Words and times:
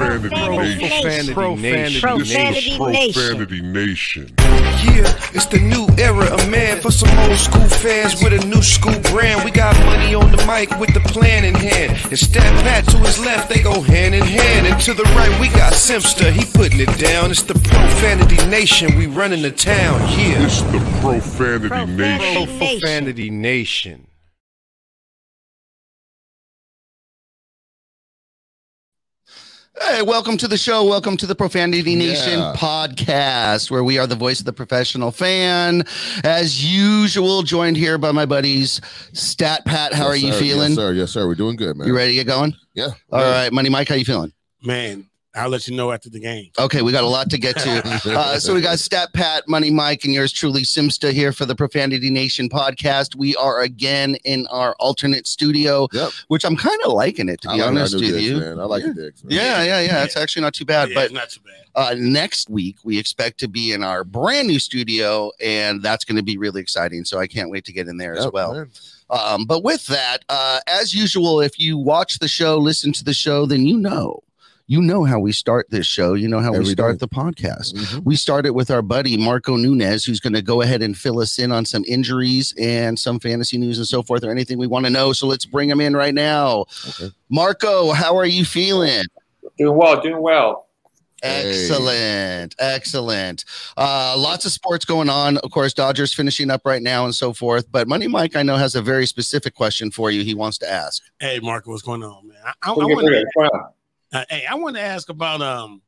Profanity, 0.00 0.28
Profanity 0.28 1.60
Nation. 1.60 1.60
Nation. 1.60 2.00
Profanity 2.00 3.12
Profanity 3.12 3.60
Nation. 3.60 4.34
Yeah, 4.38 5.12
it's 5.34 5.46
the 5.46 5.60
new 5.60 5.86
era 6.02 6.24
of 6.32 6.48
man 6.48 6.80
for 6.80 6.90
some 6.90 7.10
old 7.18 7.36
school 7.36 7.68
fans 7.68 8.22
with 8.22 8.32
a 8.32 8.46
new 8.46 8.62
school 8.62 8.98
brand. 9.12 9.44
We 9.44 9.50
got 9.50 9.76
money 9.84 10.14
on 10.14 10.30
the 10.32 10.38
mic 10.46 10.70
with 10.78 10.94
the 10.94 11.00
plan 11.00 11.44
in 11.44 11.54
hand. 11.54 11.98
And 12.06 12.18
Stat 12.18 12.42
Pat 12.64 12.84
to 12.88 12.96
his 12.98 13.18
left, 13.18 13.50
they 13.50 13.60
go 13.60 13.82
hand 13.82 14.14
in 14.14 14.22
hand. 14.22 14.66
And 14.66 14.80
to 14.82 14.94
the 14.94 15.04
right, 15.04 15.40
we 15.40 15.48
got 15.48 15.74
Simpster, 15.74 16.32
he 16.32 16.44
putting 16.50 16.80
it 16.80 16.98
down. 16.98 17.30
It's 17.30 17.42
the 17.42 17.54
Profanity 17.54 18.44
Nation, 18.48 18.96
we 18.96 19.06
running 19.06 19.42
the 19.42 19.50
town. 19.50 20.00
Yeah. 20.18 20.44
It's 20.46 20.62
the 20.62 20.80
Profanity 21.02 21.92
Nation. 21.92 22.58
Profanity 22.58 23.30
Nation. 23.30 24.06
Hey, 29.82 30.02
welcome 30.02 30.36
to 30.36 30.46
the 30.46 30.56
show. 30.58 30.84
Welcome 30.84 31.16
to 31.16 31.26
the 31.26 31.34
Profanity 31.34 31.96
Nation 31.96 32.38
Yeah. 32.38 32.52
podcast, 32.56 33.70
where 33.70 33.82
we 33.82 33.98
are 33.98 34.06
the 34.06 34.14
voice 34.14 34.38
of 34.38 34.44
the 34.46 34.52
professional 34.52 35.10
fan. 35.10 35.84
As 36.22 36.64
usual, 36.64 37.42
joined 37.42 37.76
here 37.76 37.96
by 37.98 38.12
my 38.12 38.26
buddies, 38.26 38.80
Stat 39.14 39.64
Pat. 39.64 39.92
How 39.94 40.04
Yes, 40.04 40.12
are 40.12 40.16
you 40.26 40.32
sir. 40.32 40.38
feeling? 40.38 40.68
Yes, 40.70 40.76
sir. 40.76 40.92
Yes, 40.92 41.10
sir. 41.10 41.26
We're 41.26 41.34
doing 41.34 41.56
good, 41.56 41.76
man. 41.76 41.88
you 41.88 41.96
ready 41.96 42.10
to 42.10 42.14
get 42.14 42.26
going? 42.26 42.54
Yeah. 42.74 42.90
All 43.10 43.20
right, 43.20 43.52
Money 43.52 43.68
Mike, 43.70 43.88
how 43.88 43.94
you 43.96 44.04
feeling? 44.04 44.32
Man, 44.62 45.06
I'll 45.34 45.48
let 45.48 45.68
you 45.68 45.76
know 45.76 45.92
after 45.92 46.10
the 46.10 46.18
game. 46.18 46.50
Okay, 46.58 46.82
we 46.82 46.90
got 46.90 47.04
a 47.04 47.08
lot 47.08 47.30
to 47.30 47.38
get 47.38 47.56
to. 47.58 48.00
Uh, 48.20 48.38
so 48.38 48.52
we 48.54 48.60
got 48.60 48.78
Stat 48.80 49.12
Pat, 49.12 49.46
Money 49.46 49.70
Mike, 49.70 50.04
and 50.04 50.12
yours 50.12 50.32
truly, 50.32 50.62
Simsta, 50.62 51.12
here 51.12 51.32
for 51.32 51.44
the 51.46 51.54
Profanity 51.54 52.10
Nation 52.10 52.48
podcast. 52.48 53.14
We 53.14 53.36
are 53.36 53.60
again 53.60 54.16
in 54.24 54.46
our 54.48 54.74
alternate 54.80 55.26
studio, 55.28 55.86
Yep. 55.92 56.10
which 56.28 56.44
I'm 56.44 56.56
kind 56.56 56.78
of 56.84 56.92
liking 56.92 57.28
it, 57.28 57.40
to 57.42 57.48
be 57.48 57.58
like 57.58 57.68
honest 57.68 57.94
with 57.94 58.02
digs, 58.02 58.22
you. 58.22 58.38
man. 58.40 58.58
I 58.58 58.64
like 58.64 58.82
the 58.82 58.94
digs. 58.94 59.22
man. 59.22 59.32
Yeah, 59.36 59.62
yeah, 59.62 59.80
yeah. 59.80 60.04
It's 60.04 60.16
actually 60.16 60.42
not 60.42 60.54
too 60.54 60.64
bad. 60.64 60.88
Yeah, 60.88 60.94
but 60.96 61.04
it's 61.06 61.14
not 61.14 61.30
too 61.30 61.40
bad. 61.44 61.64
uh, 61.76 61.94
next 61.96 62.50
week 62.50 62.78
we 62.82 62.98
expect 62.98 63.38
to 63.40 63.48
be 63.48 63.72
in 63.72 63.84
our 63.84 64.02
brand 64.02 64.48
new 64.48 64.58
studio, 64.58 65.30
and 65.40 65.80
that's 65.82 66.04
going 66.04 66.16
to 66.16 66.22
be 66.24 66.36
really 66.38 66.60
exciting. 66.60 67.04
So 67.04 67.18
I 67.20 67.26
can't 67.28 67.50
wait 67.50 67.64
to 67.66 67.72
get 67.72 67.86
in 67.86 67.96
there 67.98 68.16
as 68.16 68.26
well. 68.32 68.54
man. 68.54 68.70
Um, 69.10 69.44
but 69.44 69.62
with 69.62 69.86
that, 69.86 70.24
uh, 70.28 70.60
as 70.66 70.92
usual, 70.94 71.40
if 71.40 71.58
you 71.58 71.76
watch 71.78 72.18
the 72.18 72.28
show, 72.28 72.58
listen 72.58 72.92
to 72.94 73.04
the 73.04 73.14
show, 73.14 73.44
then 73.46 73.66
you 73.66 73.76
know, 73.76 74.22
you 74.70 74.80
know 74.80 75.02
how 75.02 75.18
we 75.18 75.32
start 75.32 75.68
this 75.70 75.84
show. 75.84 76.14
You 76.14 76.28
know 76.28 76.38
how 76.38 76.52
we 76.52 76.64
start 76.64 76.92
day. 76.92 76.98
the 76.98 77.08
podcast. 77.08 77.74
Mhm. 77.74 78.04
We 78.04 78.14
started 78.14 78.52
with 78.52 78.70
our 78.70 78.82
buddy 78.82 79.16
Marco 79.16 79.56
Nunez, 79.56 80.04
who's 80.04 80.20
going 80.20 80.34
to 80.34 80.42
go 80.42 80.62
ahead 80.62 80.80
and 80.80 80.96
fill 80.96 81.18
us 81.18 81.40
in 81.40 81.50
on 81.50 81.64
some 81.64 81.84
injuries 81.88 82.54
and 82.56 82.96
some 82.96 83.18
fantasy 83.18 83.58
news 83.58 83.78
and 83.78 83.86
so 83.88 84.00
forth, 84.04 84.22
or 84.22 84.30
anything 84.30 84.58
we 84.58 84.68
want 84.68 84.86
to 84.86 84.90
know. 84.90 85.12
So 85.12 85.26
let's 85.26 85.44
bring 85.44 85.68
him 85.68 85.80
in 85.80 85.96
right 85.96 86.14
now. 86.14 86.66
Okay. 86.88 87.10
Marco, 87.28 87.90
how 87.90 88.16
are 88.16 88.24
you 88.24 88.44
feeling? 88.44 89.02
Doing 89.58 89.76
well, 89.76 90.00
doing 90.00 90.22
well. 90.22 90.68
Hey. 91.20 91.64
Excellent, 91.64 92.54
excellent. 92.60 93.44
Uh, 93.76 94.14
lots 94.16 94.46
of 94.46 94.52
sports 94.52 94.84
going 94.84 95.10
on. 95.10 95.38
Of 95.38 95.50
course, 95.50 95.74
Dodgers 95.74 96.14
finishing 96.14 96.48
up 96.48 96.62
right 96.64 96.80
now 96.80 97.06
and 97.06 97.14
so 97.14 97.32
forth. 97.32 97.66
But 97.72 97.88
Money 97.88 98.06
Mike, 98.06 98.36
I 98.36 98.44
know, 98.44 98.54
has 98.56 98.76
a 98.76 98.82
very 98.82 99.06
specific 99.06 99.56
question 99.56 99.90
for 99.90 100.12
you. 100.12 100.22
He 100.22 100.34
wants 100.34 100.58
to 100.58 100.70
ask. 100.70 101.02
Hey, 101.18 101.40
Marco, 101.40 101.72
what's 101.72 101.82
going 101.82 102.04
on, 102.04 102.28
man? 102.28 102.38
I, 102.44 102.70
I, 102.70 102.72
I 102.72 103.70
We'll 104.12 104.24
get 104.24 104.30
want 104.30 104.32
rid 104.32 104.32
to, 104.34 104.34
of 104.34 104.34
it. 104.34 104.34
What's 104.34 104.34
going 104.34 104.34
on? 104.34 104.36
uh, 104.40 104.40
hey, 104.40 104.46
I 104.46 104.54
want 104.56 104.76
to 104.76 104.82
ask 104.82 105.08
about 105.08 105.42
um 105.42 105.82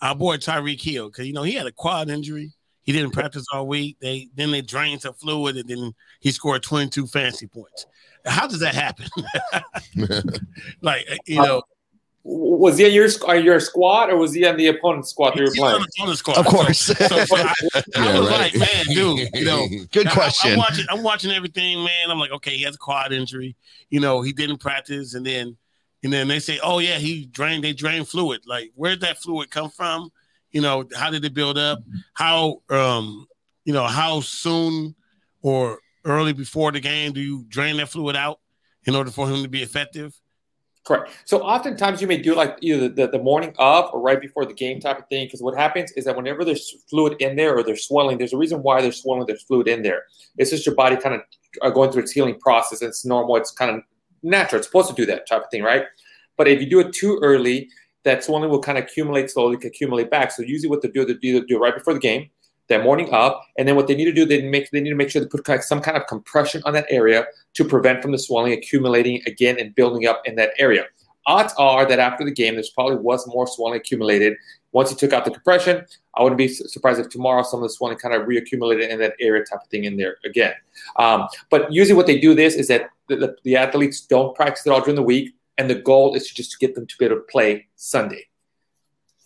our 0.00 0.14
boy 0.14 0.36
Tyreek 0.36 0.80
Hill 0.82 1.08
because 1.08 1.26
you 1.26 1.32
know 1.32 1.42
he 1.42 1.52
had 1.52 1.66
a 1.66 1.72
quad 1.72 2.10
injury. 2.10 2.52
He 2.84 2.92
didn't 2.92 3.12
practice 3.12 3.46
all 3.52 3.66
week. 3.68 3.96
They 4.00 4.28
then 4.34 4.50
they 4.50 4.60
drained 4.60 5.02
some 5.02 5.14
fluid 5.14 5.56
and 5.56 5.68
then 5.68 5.94
he 6.20 6.32
scored 6.32 6.62
22 6.64 7.06
fantasy 7.06 7.46
points. 7.46 7.86
How 8.24 8.46
does 8.48 8.58
that 8.60 8.74
happen? 8.74 9.06
like 10.82 11.06
uh, 11.10 11.16
you 11.26 11.36
know, 11.36 11.62
W- 12.24 12.56
Was 12.56 12.78
he 12.78 12.86
on 12.86 12.92
your, 12.92 13.08
on 13.28 13.44
your 13.44 13.58
squad 13.60 14.10
or 14.10 14.16
was 14.16 14.32
he 14.32 14.46
on 14.46 14.56
the 14.56 14.68
opponent's 14.68 15.10
squad 15.10 15.30
that 15.30 15.38
you 15.38 15.44
were 15.44 15.50
playing? 15.54 15.80
the, 15.96 16.02
on 16.02 16.08
the 16.08 16.16
squad. 16.16 16.38
Of 16.38 16.46
course. 16.46 16.78
So, 16.78 16.94
so, 16.94 17.24
so 17.24 17.36
I, 17.36 17.54
I 17.74 17.82
Yeah, 17.96 18.18
was 18.20 18.28
right. 18.30 18.38
like, 18.40 18.54
man, 18.56 18.84
dude, 18.94 19.28
you 19.34 19.44
know, 19.44 19.66
Good 19.92 20.06
I- 20.06 20.10
I- 20.10 20.14
question. 20.14 20.52
I'm 20.52 20.58
watching, 20.58 20.86
I'm 20.88 21.02
watching 21.02 21.30
everything, 21.32 21.78
man. 21.78 22.10
I'm 22.10 22.18
like, 22.18 22.30
okay, 22.32 22.56
he 22.56 22.62
has 22.64 22.74
a 22.76 22.78
quad 22.78 23.12
injury. 23.12 23.56
You 23.90 24.00
know, 24.00 24.22
he 24.22 24.32
didn't 24.32 24.58
practice, 24.58 25.14
and 25.14 25.26
then, 25.26 25.56
and 26.02 26.12
then 26.12 26.28
they 26.28 26.38
say, 26.40 26.58
oh 26.62 26.78
yeah, 26.78 26.98
he 26.98 27.26
drained. 27.26 27.62
They 27.64 27.72
drained 27.72 28.08
fluid. 28.08 28.42
Like, 28.46 28.72
where'd 28.74 29.00
that 29.00 29.18
fluid 29.18 29.50
come 29.50 29.70
from? 29.70 30.10
You 30.50 30.60
know, 30.60 30.84
how 30.94 31.10
did 31.10 31.24
it 31.24 31.34
build 31.34 31.56
up? 31.58 31.80
How, 32.14 32.62
um, 32.68 33.26
you 33.64 33.72
know, 33.72 33.86
how 33.86 34.20
soon 34.20 34.94
or 35.42 35.78
early 36.04 36.32
before 36.32 36.72
the 36.72 36.80
game 36.80 37.12
do 37.12 37.20
you 37.20 37.44
drain 37.48 37.76
that 37.76 37.88
fluid 37.88 38.16
out 38.16 38.40
in 38.84 38.96
order 38.96 39.10
for 39.10 39.28
him 39.28 39.42
to 39.42 39.48
be 39.48 39.62
effective? 39.62 40.14
Correct. 40.84 41.12
So 41.24 41.42
oftentimes 41.42 42.00
you 42.00 42.08
may 42.08 42.16
do 42.16 42.34
like 42.34 42.58
either 42.60 42.88
the, 42.88 43.06
the 43.06 43.20
morning 43.20 43.54
of 43.58 43.90
or 43.92 44.00
right 44.00 44.20
before 44.20 44.44
the 44.44 44.52
game 44.52 44.80
type 44.80 44.98
of 44.98 45.06
thing. 45.06 45.26
Because 45.26 45.40
what 45.40 45.56
happens 45.56 45.92
is 45.92 46.04
that 46.06 46.16
whenever 46.16 46.44
there's 46.44 46.74
fluid 46.90 47.14
in 47.20 47.36
there 47.36 47.56
or 47.56 47.62
there's 47.62 47.86
swelling, 47.86 48.18
there's 48.18 48.32
a 48.32 48.36
reason 48.36 48.58
why 48.64 48.82
there's 48.82 49.00
swelling, 49.00 49.24
there's 49.26 49.44
fluid 49.44 49.68
in 49.68 49.82
there. 49.82 50.02
It's 50.38 50.50
just 50.50 50.66
your 50.66 50.74
body 50.74 50.96
kind 50.96 51.14
of 51.14 51.20
uh, 51.62 51.70
going 51.70 51.92
through 51.92 52.02
its 52.02 52.10
healing 52.10 52.38
process. 52.40 52.82
It's 52.82 53.04
normal. 53.04 53.36
It's 53.36 53.52
kind 53.52 53.70
of 53.70 53.84
natural. 54.22 54.58
It's 54.58 54.68
supposed 54.68 54.88
to 54.90 54.94
do 54.94 55.06
that 55.06 55.26
type 55.28 55.44
of 55.44 55.50
thing, 55.50 55.62
right? 55.62 55.84
But 56.36 56.48
if 56.48 56.60
you 56.60 56.68
do 56.68 56.80
it 56.80 56.92
too 56.92 57.18
early, 57.22 57.68
that 58.04 58.24
swelling 58.24 58.50
will 58.50 58.60
kind 58.60 58.78
of 58.78 58.84
accumulate 58.84 59.30
slowly, 59.30 59.56
accumulate 59.56 60.10
back. 60.10 60.32
So 60.32 60.42
usually 60.42 60.70
what 60.70 60.82
they 60.82 60.88
do, 60.88 61.04
they 61.04 61.14
do, 61.14 61.44
do 61.46 61.56
it 61.56 61.60
right 61.60 61.74
before 61.74 61.94
the 61.94 62.00
game, 62.00 62.30
that 62.68 62.82
morning 62.82 63.12
up, 63.12 63.44
and 63.58 63.68
then 63.68 63.76
what 63.76 63.86
they 63.86 63.94
need 63.94 64.06
to 64.06 64.12
do, 64.12 64.24
they 64.24 64.42
make 64.42 64.70
they 64.70 64.80
need 64.80 64.90
to 64.90 64.96
make 64.96 65.10
sure 65.10 65.20
they 65.20 65.28
put 65.28 65.62
some 65.62 65.80
kind 65.80 65.96
of 65.96 66.06
compression 66.06 66.62
on 66.64 66.72
that 66.72 66.86
area 66.88 67.26
to 67.54 67.64
prevent 67.64 68.00
from 68.00 68.12
the 68.12 68.18
swelling 68.18 68.52
accumulating 68.52 69.22
again 69.26 69.58
and 69.58 69.74
building 69.74 70.06
up 70.06 70.22
in 70.24 70.36
that 70.36 70.50
area. 70.58 70.84
Odds 71.26 71.52
are 71.58 71.86
that 71.86 71.98
after 71.98 72.24
the 72.24 72.32
game, 72.32 72.54
there's 72.54 72.70
probably 72.70 72.96
was 72.96 73.26
more 73.26 73.46
swelling 73.46 73.78
accumulated. 73.78 74.34
Once 74.72 74.90
he 74.90 74.96
took 74.96 75.12
out 75.12 75.24
the 75.24 75.30
compression, 75.30 75.84
I 76.14 76.22
wouldn't 76.22 76.38
be 76.38 76.48
surprised 76.48 76.98
if 76.98 77.08
tomorrow 77.10 77.42
some 77.42 77.62
of 77.62 77.64
the 77.64 77.70
swelling 77.70 77.98
kind 77.98 78.14
of 78.14 78.22
reaccumulated 78.26 78.88
in 78.88 78.98
that 79.00 79.14
area 79.20 79.44
type 79.44 79.60
of 79.62 79.68
thing 79.68 79.84
in 79.84 79.96
there 79.96 80.16
again. 80.24 80.54
Um, 80.96 81.28
but 81.50 81.72
usually 81.72 81.96
what 81.96 82.06
they 82.06 82.18
do 82.18 82.34
this 82.34 82.54
is 82.54 82.68
that 82.68 82.90
the, 83.08 83.16
the, 83.16 83.36
the 83.44 83.56
athletes 83.56 84.00
don't 84.00 84.34
practice 84.34 84.66
it 84.66 84.70
all 84.70 84.80
during 84.80 84.96
the 84.96 85.02
week, 85.02 85.34
and 85.58 85.68
the 85.68 85.74
goal 85.74 86.14
is 86.14 86.26
to 86.28 86.34
just 86.34 86.52
to 86.52 86.58
get 86.58 86.74
them 86.74 86.86
to 86.86 86.96
be 86.98 87.04
able 87.04 87.16
to 87.16 87.22
play 87.22 87.66
Sunday. 87.76 88.26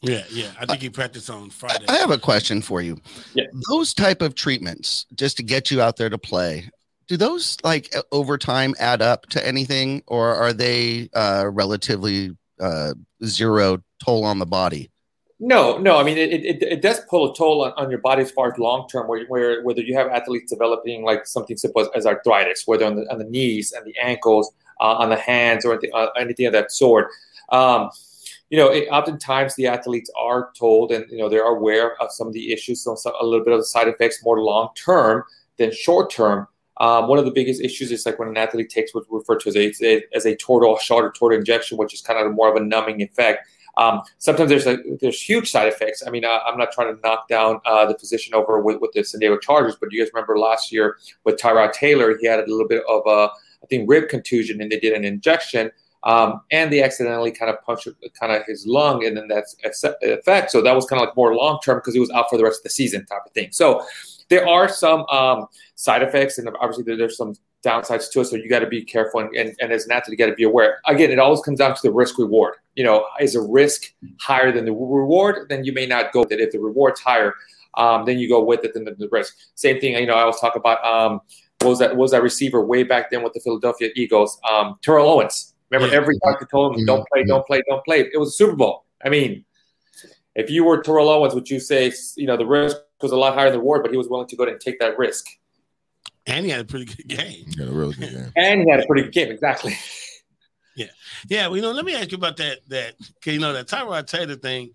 Yeah, 0.02 0.24
yeah. 0.30 0.50
I 0.58 0.66
think 0.66 0.82
he 0.82 0.90
practiced 0.90 1.30
on 1.30 1.50
Friday. 1.50 1.86
I 1.88 1.96
have 1.96 2.10
a 2.10 2.18
question 2.18 2.60
for 2.60 2.82
you. 2.82 3.00
Yeah. 3.34 3.44
Those 3.70 3.94
type 3.94 4.22
of 4.22 4.34
treatments, 4.34 5.06
just 5.14 5.36
to 5.38 5.42
get 5.42 5.70
you 5.70 5.80
out 5.80 5.96
there 5.96 6.10
to 6.10 6.18
play, 6.18 6.68
do 7.08 7.16
those 7.16 7.56
like 7.64 7.94
over 8.12 8.36
time 8.36 8.74
add 8.78 9.00
up 9.00 9.26
to 9.30 9.46
anything, 9.46 10.02
or 10.06 10.34
are 10.34 10.52
they 10.52 11.08
uh, 11.14 11.48
relatively 11.50 12.36
uh, 12.60 12.94
zero 13.24 13.82
toll 14.04 14.24
on 14.24 14.38
the 14.38 14.46
body? 14.46 14.90
No, 15.38 15.76
no. 15.76 15.98
I 15.98 16.02
mean, 16.02 16.16
it, 16.16 16.32
it, 16.32 16.62
it 16.62 16.80
does 16.82 17.00
pull 17.10 17.30
a 17.30 17.36
toll 17.36 17.64
on, 17.64 17.72
on 17.76 17.90
your 17.90 17.98
body 17.98 18.22
as 18.22 18.30
far 18.30 18.50
as 18.50 18.58
long 18.58 18.88
term, 18.88 19.06
where, 19.06 19.26
where 19.26 19.62
whether 19.64 19.82
you 19.82 19.94
have 19.94 20.08
athletes 20.08 20.50
developing 20.50 21.04
like 21.04 21.26
something 21.26 21.56
simple 21.58 21.88
as 21.94 22.06
arthritis, 22.06 22.62
whether 22.66 22.86
on 22.86 22.96
the, 22.96 23.02
on 23.12 23.18
the 23.18 23.24
knees 23.24 23.72
and 23.72 23.84
the 23.84 23.94
ankles, 24.00 24.50
uh, 24.80 24.94
on 24.94 25.10
the 25.10 25.16
hands, 25.16 25.66
or 25.66 25.78
the, 25.78 25.90
uh, 25.92 26.08
anything 26.18 26.46
of 26.46 26.52
that 26.52 26.72
sort. 26.72 27.08
Um, 27.50 27.90
you 28.48 28.56
know, 28.56 28.68
it, 28.68 28.88
oftentimes 28.88 29.54
the 29.56 29.66
athletes 29.66 30.10
are 30.18 30.50
told, 30.58 30.90
and 30.90 31.04
you 31.10 31.18
know, 31.18 31.28
they're 31.28 31.44
aware 31.44 32.00
of 32.00 32.10
some 32.12 32.26
of 32.28 32.32
the 32.32 32.52
issues, 32.52 32.82
some, 32.82 32.96
some- 32.96 33.12
a 33.20 33.26
little 33.26 33.44
bit 33.44 33.52
of 33.52 33.60
the 33.60 33.64
side 33.66 33.88
effects, 33.88 34.24
more 34.24 34.40
long 34.40 34.70
term 34.74 35.22
than 35.58 35.70
short 35.72 36.10
term. 36.10 36.48
Um, 36.78 37.08
one 37.08 37.18
of 37.18 37.24
the 37.24 37.30
biggest 37.30 37.60
issues 37.62 37.90
is 37.90 38.04
like 38.06 38.18
when 38.18 38.28
an 38.28 38.36
athlete 38.36 38.68
takes 38.68 38.94
what's 38.94 39.06
referred 39.10 39.40
to 39.40 39.48
as 39.48 39.56
a, 39.82 40.02
as 40.14 40.26
a 40.26 40.36
Toradol 40.36 40.78
shot 40.78 41.02
or 41.02 41.12
Toradol 41.12 41.38
injection, 41.38 41.78
which 41.78 41.94
is 41.94 42.02
kind 42.02 42.18
of 42.18 42.32
more 42.34 42.50
of 42.50 42.56
a 42.56 42.64
numbing 42.64 43.00
effect. 43.00 43.48
Um, 43.76 44.02
sometimes 44.18 44.48
there's 44.48 44.66
a, 44.66 44.78
there's 45.00 45.20
huge 45.20 45.50
side 45.50 45.68
effects. 45.68 46.02
I 46.06 46.10
mean, 46.10 46.24
uh, 46.24 46.38
I'm 46.46 46.58
not 46.58 46.72
trying 46.72 46.94
to 46.94 47.00
knock 47.02 47.28
down 47.28 47.60
uh, 47.66 47.86
the 47.86 47.94
position 47.94 48.34
over 48.34 48.60
with, 48.60 48.80
with 48.80 48.92
the 48.92 49.04
San 49.04 49.20
Diego 49.20 49.38
Chargers, 49.38 49.76
but 49.78 49.92
you 49.92 50.02
guys 50.02 50.10
remember 50.14 50.38
last 50.38 50.72
year 50.72 50.96
with 51.24 51.36
Tyrod 51.36 51.72
Taylor, 51.72 52.16
he 52.18 52.26
had 52.26 52.40
a 52.40 52.46
little 52.46 52.66
bit 52.66 52.82
of 52.88 53.02
a 53.06 53.30
I 53.62 53.66
think 53.68 53.88
rib 53.88 54.08
contusion, 54.08 54.60
and 54.60 54.70
they 54.70 54.78
did 54.78 54.92
an 54.92 55.04
injection, 55.04 55.70
um, 56.04 56.40
and 56.50 56.72
they 56.72 56.82
accidentally 56.82 57.32
kind 57.32 57.50
of 57.50 57.60
punched 57.62 57.88
kind 58.18 58.32
of 58.32 58.42
his 58.46 58.66
lung, 58.66 59.04
and 59.04 59.16
then 59.16 59.28
that's 59.28 59.56
effect. 60.02 60.50
So 60.50 60.62
that 60.62 60.74
was 60.74 60.86
kind 60.86 61.02
of 61.02 61.08
like 61.08 61.16
more 61.16 61.34
long 61.34 61.58
term 61.64 61.78
because 61.78 61.94
he 61.94 62.00
was 62.00 62.10
out 62.10 62.30
for 62.30 62.38
the 62.38 62.44
rest 62.44 62.60
of 62.60 62.64
the 62.64 62.70
season 62.70 63.04
type 63.06 63.22
of 63.26 63.32
thing. 63.32 63.48
So 63.50 63.84
there 64.28 64.46
are 64.48 64.68
some 64.68 65.06
um, 65.06 65.46
side 65.74 66.02
effects, 66.02 66.38
and 66.38 66.48
obviously 66.60 66.84
there, 66.84 66.96
there's 66.96 67.16
some 67.16 67.34
downsides 67.66 68.10
to 68.12 68.20
it. 68.20 68.26
So 68.26 68.36
you 68.36 68.48
got 68.48 68.60
to 68.60 68.66
be 68.66 68.82
careful, 68.82 69.20
and, 69.20 69.34
and, 69.34 69.54
and 69.60 69.72
as 69.72 69.84
an 69.86 69.92
athlete, 69.92 70.18
you 70.18 70.24
got 70.24 70.30
to 70.30 70.36
be 70.36 70.44
aware. 70.44 70.78
Again, 70.86 71.10
it 71.10 71.18
always 71.18 71.40
comes 71.40 71.58
down 71.58 71.74
to 71.74 71.80
the 71.82 71.92
risk 71.92 72.18
reward. 72.18 72.54
You 72.74 72.84
know, 72.84 73.04
is 73.20 73.34
a 73.34 73.42
risk 73.42 73.92
higher 74.20 74.52
than 74.52 74.64
the 74.64 74.72
reward? 74.72 75.48
Then 75.48 75.64
you 75.64 75.72
may 75.72 75.86
not 75.86 76.12
go 76.12 76.20
with 76.20 76.32
it. 76.32 76.40
If 76.40 76.52
the 76.52 76.60
reward's 76.60 77.00
higher, 77.00 77.34
um, 77.74 78.04
then 78.06 78.18
you 78.18 78.28
go 78.28 78.42
with 78.42 78.64
it 78.64 78.72
than 78.74 78.84
the, 78.84 78.94
the 78.94 79.08
risk. 79.10 79.34
Same 79.54 79.80
thing. 79.80 79.94
You 79.94 80.06
know, 80.06 80.14
I 80.14 80.24
was 80.24 80.40
talking 80.40 80.60
about 80.60 80.84
um, 80.84 81.20
what 81.60 81.70
was 81.70 81.78
that? 81.80 81.90
What 81.90 81.98
was 81.98 82.10
that 82.12 82.22
receiver 82.22 82.64
way 82.64 82.82
back 82.82 83.10
then 83.10 83.22
with 83.22 83.32
the 83.32 83.40
Philadelphia 83.40 83.90
Eagles? 83.96 84.38
Um, 84.50 84.78
Terrell 84.82 85.08
Owens. 85.08 85.54
Remember, 85.70 85.92
Yeah. 85.92 86.00
every 86.00 86.16
doctor 86.24 86.46
told 86.50 86.78
him, 86.78 86.86
"Don't 86.86 87.06
play, 87.12 87.24
don't 87.24 87.46
play, 87.46 87.62
don't 87.68 87.84
play." 87.84 88.00
It 88.12 88.18
was 88.18 88.28
a 88.28 88.32
Super 88.32 88.54
Bowl. 88.54 88.84
I 89.04 89.08
mean, 89.08 89.44
if 90.34 90.50
you 90.50 90.64
were 90.64 90.82
Terrell 90.82 91.08
Owens, 91.08 91.34
would 91.34 91.50
you 91.50 91.58
say 91.60 91.92
you 92.16 92.26
know 92.26 92.36
the 92.36 92.46
risk 92.46 92.76
was 93.02 93.12
a 93.12 93.16
lot 93.16 93.34
higher 93.34 93.46
than 93.46 93.54
the 93.54 93.58
reward, 93.58 93.82
but 93.82 93.90
he 93.90 93.96
was 93.96 94.08
willing 94.08 94.28
to 94.28 94.36
go 94.36 94.44
ahead 94.44 94.52
and 94.52 94.60
take 94.60 94.78
that 94.80 94.96
risk? 94.98 95.26
And 96.26 96.44
he 96.44 96.50
had 96.50 96.60
a 96.60 96.64
pretty 96.64 96.84
good 96.86 97.08
game. 97.08 97.44
Yeah, 97.56 97.66
a 97.66 97.70
really 97.72 97.94
good 97.94 98.10
game. 98.10 98.32
And 98.36 98.62
he 98.62 98.70
had 98.70 98.80
a 98.80 98.86
pretty 98.86 99.02
good 99.04 99.12
game, 99.12 99.30
exactly. 99.30 99.76
Yeah, 100.78 100.86
Yeah. 101.30 101.46
well, 101.46 101.56
you 101.56 101.62
know, 101.62 101.72
let 101.72 101.86
me 101.86 101.94
ask 101.94 102.12
you 102.12 102.18
about 102.18 102.36
that. 102.36 102.58
That 102.68 102.96
'cause, 103.22 103.32
you 103.32 103.38
know 103.38 103.54
that 103.54 103.66
Tyrod 103.66 104.06
Taylor 104.06 104.34
thing. 104.36 104.72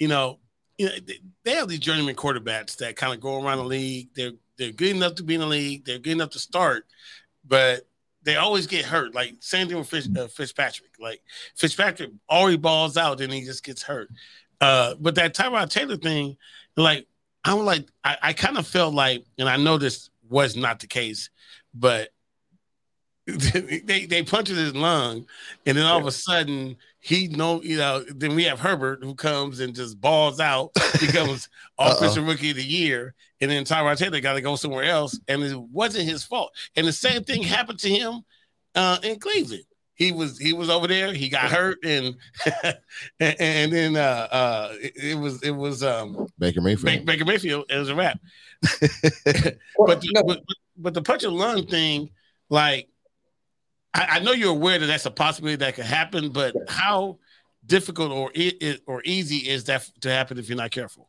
You 0.00 0.08
know, 0.08 0.40
you 0.78 0.86
know 0.86 0.92
they- 1.06 1.20
they 1.44 1.52
have 1.52 1.68
these 1.68 1.78
journeyman 1.78 2.16
quarterbacks 2.16 2.76
that 2.78 2.96
kind 2.96 3.14
of 3.14 3.20
go 3.20 3.40
around 3.40 3.58
the 3.58 3.64
league. 3.64 4.08
They're 4.14 4.32
they're 4.58 4.72
good 4.72 4.96
enough 4.96 5.14
to 5.16 5.22
be 5.22 5.34
in 5.34 5.40
the 5.40 5.46
league. 5.46 5.84
They're 5.84 6.00
good 6.00 6.12
enough 6.14 6.30
to 6.30 6.40
start, 6.40 6.86
but 7.44 7.86
they 8.22 8.34
always 8.34 8.66
get 8.66 8.84
hurt. 8.84 9.14
Like 9.14 9.36
same 9.40 9.68
thing 9.68 9.78
with 9.78 9.88
Fitz, 9.88 10.08
uh, 10.18 10.26
Fitzpatrick. 10.26 10.90
Like 10.98 11.22
Fitzpatrick 11.54 12.10
already 12.28 12.56
balls 12.56 12.96
out 12.96 13.20
and 13.20 13.32
he 13.32 13.44
just 13.44 13.62
gets 13.62 13.82
hurt. 13.82 14.08
Uh, 14.60 14.94
but 14.98 15.14
that 15.14 15.34
Tyrod 15.36 15.70
Taylor 15.70 15.96
thing, 15.96 16.36
like 16.76 17.06
I'm 17.44 17.64
like 17.64 17.86
I, 18.02 18.16
I 18.22 18.32
kind 18.32 18.58
of 18.58 18.66
felt 18.66 18.92
like, 18.92 19.24
and 19.38 19.48
I 19.48 19.56
know 19.56 19.78
this 19.78 20.10
was 20.28 20.56
not 20.56 20.80
the 20.80 20.86
case, 20.86 21.30
but 21.74 22.10
they 23.26 24.04
they 24.06 24.22
punctured 24.22 24.58
his 24.58 24.74
lung, 24.74 25.26
and 25.64 25.78
then 25.78 25.86
all 25.86 25.98
of 25.98 26.06
a 26.06 26.12
sudden 26.12 26.76
he 27.00 27.28
know 27.28 27.62
you 27.62 27.78
know. 27.78 28.04
Then 28.14 28.34
we 28.34 28.44
have 28.44 28.60
Herbert 28.60 29.02
who 29.02 29.14
comes 29.14 29.60
and 29.60 29.74
just 29.74 29.98
balls 29.98 30.40
out, 30.40 30.72
becomes 31.00 31.48
offensive 31.78 32.26
rookie 32.26 32.50
of 32.50 32.56
the 32.56 32.64
year, 32.64 33.14
and 33.40 33.50
then 33.50 33.64
Tyrod 33.64 33.96
Taylor 33.96 34.20
got 34.20 34.34
to 34.34 34.42
go 34.42 34.56
somewhere 34.56 34.84
else, 34.84 35.18
and 35.26 35.42
it 35.42 35.58
wasn't 35.58 36.08
his 36.08 36.22
fault. 36.22 36.52
And 36.76 36.86
the 36.86 36.92
same 36.92 37.24
thing 37.24 37.42
happened 37.42 37.78
to 37.80 37.88
him 37.88 38.20
uh, 38.74 38.98
in 39.02 39.18
Cleveland. 39.18 39.64
He 39.94 40.10
was 40.10 40.38
he 40.38 40.52
was 40.52 40.68
over 40.68 40.88
there. 40.88 41.12
He 41.12 41.28
got 41.28 41.50
hurt, 41.50 41.78
and 41.84 42.16
and, 43.20 43.36
and 43.38 43.72
then 43.72 43.96
uh, 43.96 44.28
uh, 44.30 44.72
it, 44.80 45.16
was 45.18 45.42
it 45.42 45.52
was 45.52 45.82
um, 45.82 46.26
Baker 46.38 46.60
Mayfield. 46.60 47.06
Baker, 47.06 47.24
Mayfield. 47.24 47.66
It 47.68 47.78
was 47.78 47.88
a 47.88 47.94
wrap. 47.94 48.18
Well, 48.62 49.52
But, 49.86 50.04
no, 50.12 50.22
but 50.24 50.40
but 50.76 50.94
the 50.94 51.02
punch 51.02 51.22
of 51.22 51.32
lung 51.32 51.66
thing, 51.66 52.10
like 52.50 52.88
I, 53.94 54.06
I 54.10 54.18
know 54.18 54.32
you're 54.32 54.50
aware 54.50 54.78
that 54.78 54.86
that's 54.86 55.06
a 55.06 55.10
possibility 55.10 55.56
that 55.56 55.76
could 55.76 55.84
happen, 55.84 56.30
but 56.30 56.56
how 56.68 57.18
difficult 57.64 58.10
or 58.10 58.30
it 58.34 58.82
or 58.86 59.00
easy 59.04 59.48
is 59.48 59.64
that 59.64 59.88
to 60.00 60.10
happen 60.10 60.38
if 60.38 60.48
you're 60.48 60.58
not 60.58 60.72
careful? 60.72 61.08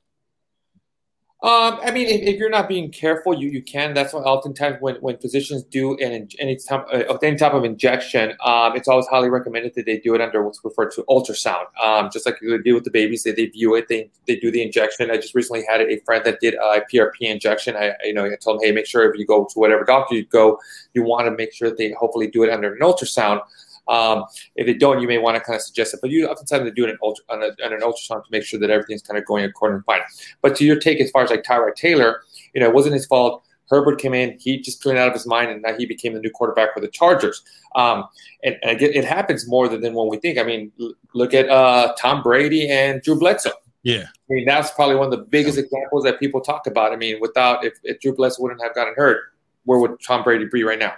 Um, 1.43 1.79
I 1.83 1.91
mean, 1.91 2.07
if, 2.07 2.21
if 2.21 2.39
you're 2.39 2.49
not 2.49 2.67
being 2.67 2.89
careful, 2.89 3.33
you, 3.33 3.49
you 3.49 3.61
can. 3.61 3.93
That's 3.93 4.13
why 4.13 4.21
oftentimes 4.21 4.77
when, 4.79 4.95
when 4.95 5.17
physicians 5.17 5.63
do 5.63 5.95
an 5.97 6.27
any 6.39 6.55
type 6.55 6.85
uh, 6.91 7.17
any 7.21 7.35
type 7.35 7.53
of 7.53 7.65
injection, 7.65 8.31
um, 8.43 8.75
it's 8.75 8.87
always 8.87 9.05
highly 9.07 9.29
recommended 9.29 9.73
that 9.75 9.85
they 9.85 9.99
do 9.99 10.15
it 10.15 10.21
under 10.21 10.43
what's 10.43 10.61
referred 10.63 10.91
to 10.91 11.03
ultrasound. 11.09 11.65
Um, 11.83 12.09
just 12.11 12.25
like 12.25 12.37
you 12.41 12.63
do 12.63 12.73
with 12.73 12.85
the 12.85 12.89
babies, 12.89 13.23
they, 13.23 13.33
they 13.33 13.47
view 13.47 13.75
it, 13.75 13.89
they, 13.89 14.09
they 14.27 14.37
do 14.37 14.49
the 14.49 14.63
injection. 14.63 15.11
I 15.11 15.17
just 15.17 15.35
recently 15.35 15.65
had 15.69 15.81
a 15.81 15.99
friend 15.99 16.25
that 16.25 16.39
did 16.39 16.55
a 16.55 16.81
PRP 16.91 17.21
injection. 17.21 17.75
I 17.75 17.93
you 18.03 18.13
know 18.13 18.25
I 18.25 18.35
told 18.37 18.61
him, 18.61 18.69
hey, 18.69 18.71
make 18.73 18.87
sure 18.87 19.07
if 19.11 19.19
you 19.19 19.25
go 19.27 19.45
to 19.45 19.59
whatever 19.59 19.83
doctor 19.83 20.15
you 20.15 20.25
go, 20.25 20.57
you 20.93 21.03
want 21.03 21.25
to 21.25 21.31
make 21.31 21.53
sure 21.53 21.69
they 21.69 21.91
hopefully 21.91 22.27
do 22.27 22.43
it 22.43 22.49
under 22.49 22.73
an 22.73 22.79
ultrasound. 22.79 23.41
Um, 23.87 24.25
if 24.55 24.65
they 24.65 24.73
don't, 24.73 25.01
you 25.01 25.07
may 25.07 25.17
want 25.17 25.35
to 25.35 25.41
kind 25.41 25.55
of 25.55 25.61
suggest 25.61 25.93
it, 25.93 25.99
but 26.01 26.09
you 26.09 26.27
oftentimes 26.27 26.63
they 26.63 26.71
do 26.71 26.85
it 26.85 26.97
ultra, 27.03 27.23
on, 27.29 27.43
a, 27.43 27.47
on 27.65 27.73
an 27.73 27.81
ultrasound 27.81 28.23
to 28.23 28.31
make 28.31 28.43
sure 28.43 28.59
that 28.59 28.69
everything's 28.69 29.01
kind 29.01 29.17
of 29.17 29.25
going 29.25 29.45
according 29.45 29.79
to 29.79 29.83
plan. 29.83 30.01
But 30.41 30.55
to 30.57 30.65
your 30.65 30.79
take, 30.79 30.99
as 30.99 31.11
far 31.11 31.23
as 31.23 31.29
like 31.29 31.43
Tyrod 31.43 31.75
Taylor, 31.75 32.21
you 32.53 32.61
know, 32.61 32.67
it 32.67 32.73
wasn't 32.73 32.95
his 32.95 33.05
fault. 33.05 33.43
Herbert 33.69 33.99
came 33.99 34.13
in, 34.13 34.37
he 34.39 34.59
just 34.59 34.81
played 34.81 34.97
out 34.97 35.07
of 35.07 35.13
his 35.13 35.25
mind, 35.25 35.49
and 35.49 35.61
now 35.61 35.75
he 35.75 35.85
became 35.85 36.13
the 36.13 36.19
new 36.19 36.29
quarterback 36.29 36.73
for 36.73 36.81
the 36.81 36.87
Chargers. 36.87 37.41
Um, 37.75 38.05
and, 38.43 38.57
and 38.61 38.71
again, 38.71 38.91
it 38.93 39.05
happens 39.05 39.47
more 39.47 39.67
than, 39.67 39.81
than 39.81 39.93
when 39.95 40.07
we 40.07 40.17
think. 40.17 40.37
I 40.37 40.43
mean, 40.43 40.71
l- 40.79 40.93
look 41.13 41.33
at 41.33 41.49
uh, 41.49 41.95
Tom 41.99 42.21
Brady 42.21 42.69
and 42.69 43.01
Drew 43.01 43.17
Bledsoe. 43.17 43.53
Yeah, 43.81 44.03
I 44.03 44.33
mean, 44.33 44.45
that's 44.45 44.71
probably 44.71 44.95
one 44.95 45.05
of 45.05 45.11
the 45.11 45.25
biggest 45.25 45.57
examples 45.57 46.03
that 46.05 46.19
people 46.19 46.41
talk 46.41 46.65
about. 46.65 46.91
I 46.91 46.95
mean, 46.95 47.19
without 47.19 47.63
if, 47.63 47.73
if 47.83 47.99
Drew 47.99 48.15
Bledsoe 48.15 48.41
wouldn't 48.41 48.61
have 48.63 48.73
gotten 48.73 48.95
hurt, 48.95 49.21
where 49.65 49.79
would 49.79 49.99
Tom 50.01 50.23
Brady 50.23 50.45
be 50.51 50.63
right 50.63 50.79
now? 50.79 50.93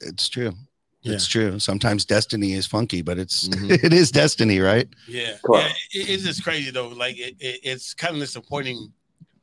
It's 0.00 0.28
true. 0.28 0.52
Yeah. 1.02 1.14
It's 1.14 1.26
true. 1.26 1.58
Sometimes 1.58 2.04
destiny 2.04 2.52
is 2.52 2.66
funky, 2.66 3.02
but 3.02 3.18
it's 3.18 3.48
Mhm. 3.48 3.70
it 3.84 3.92
is 3.92 4.10
destiny, 4.10 4.60
right? 4.60 4.88
yeah, 5.08 5.36
yeah. 5.52 5.68
It, 5.92 6.08
it's 6.10 6.22
just 6.22 6.44
crazy 6.44 6.70
though. 6.70 6.88
Like 6.88 7.18
it, 7.18 7.34
it, 7.40 7.60
it's 7.64 7.92
kind 7.94 8.14
of 8.14 8.20
disappointing 8.20 8.92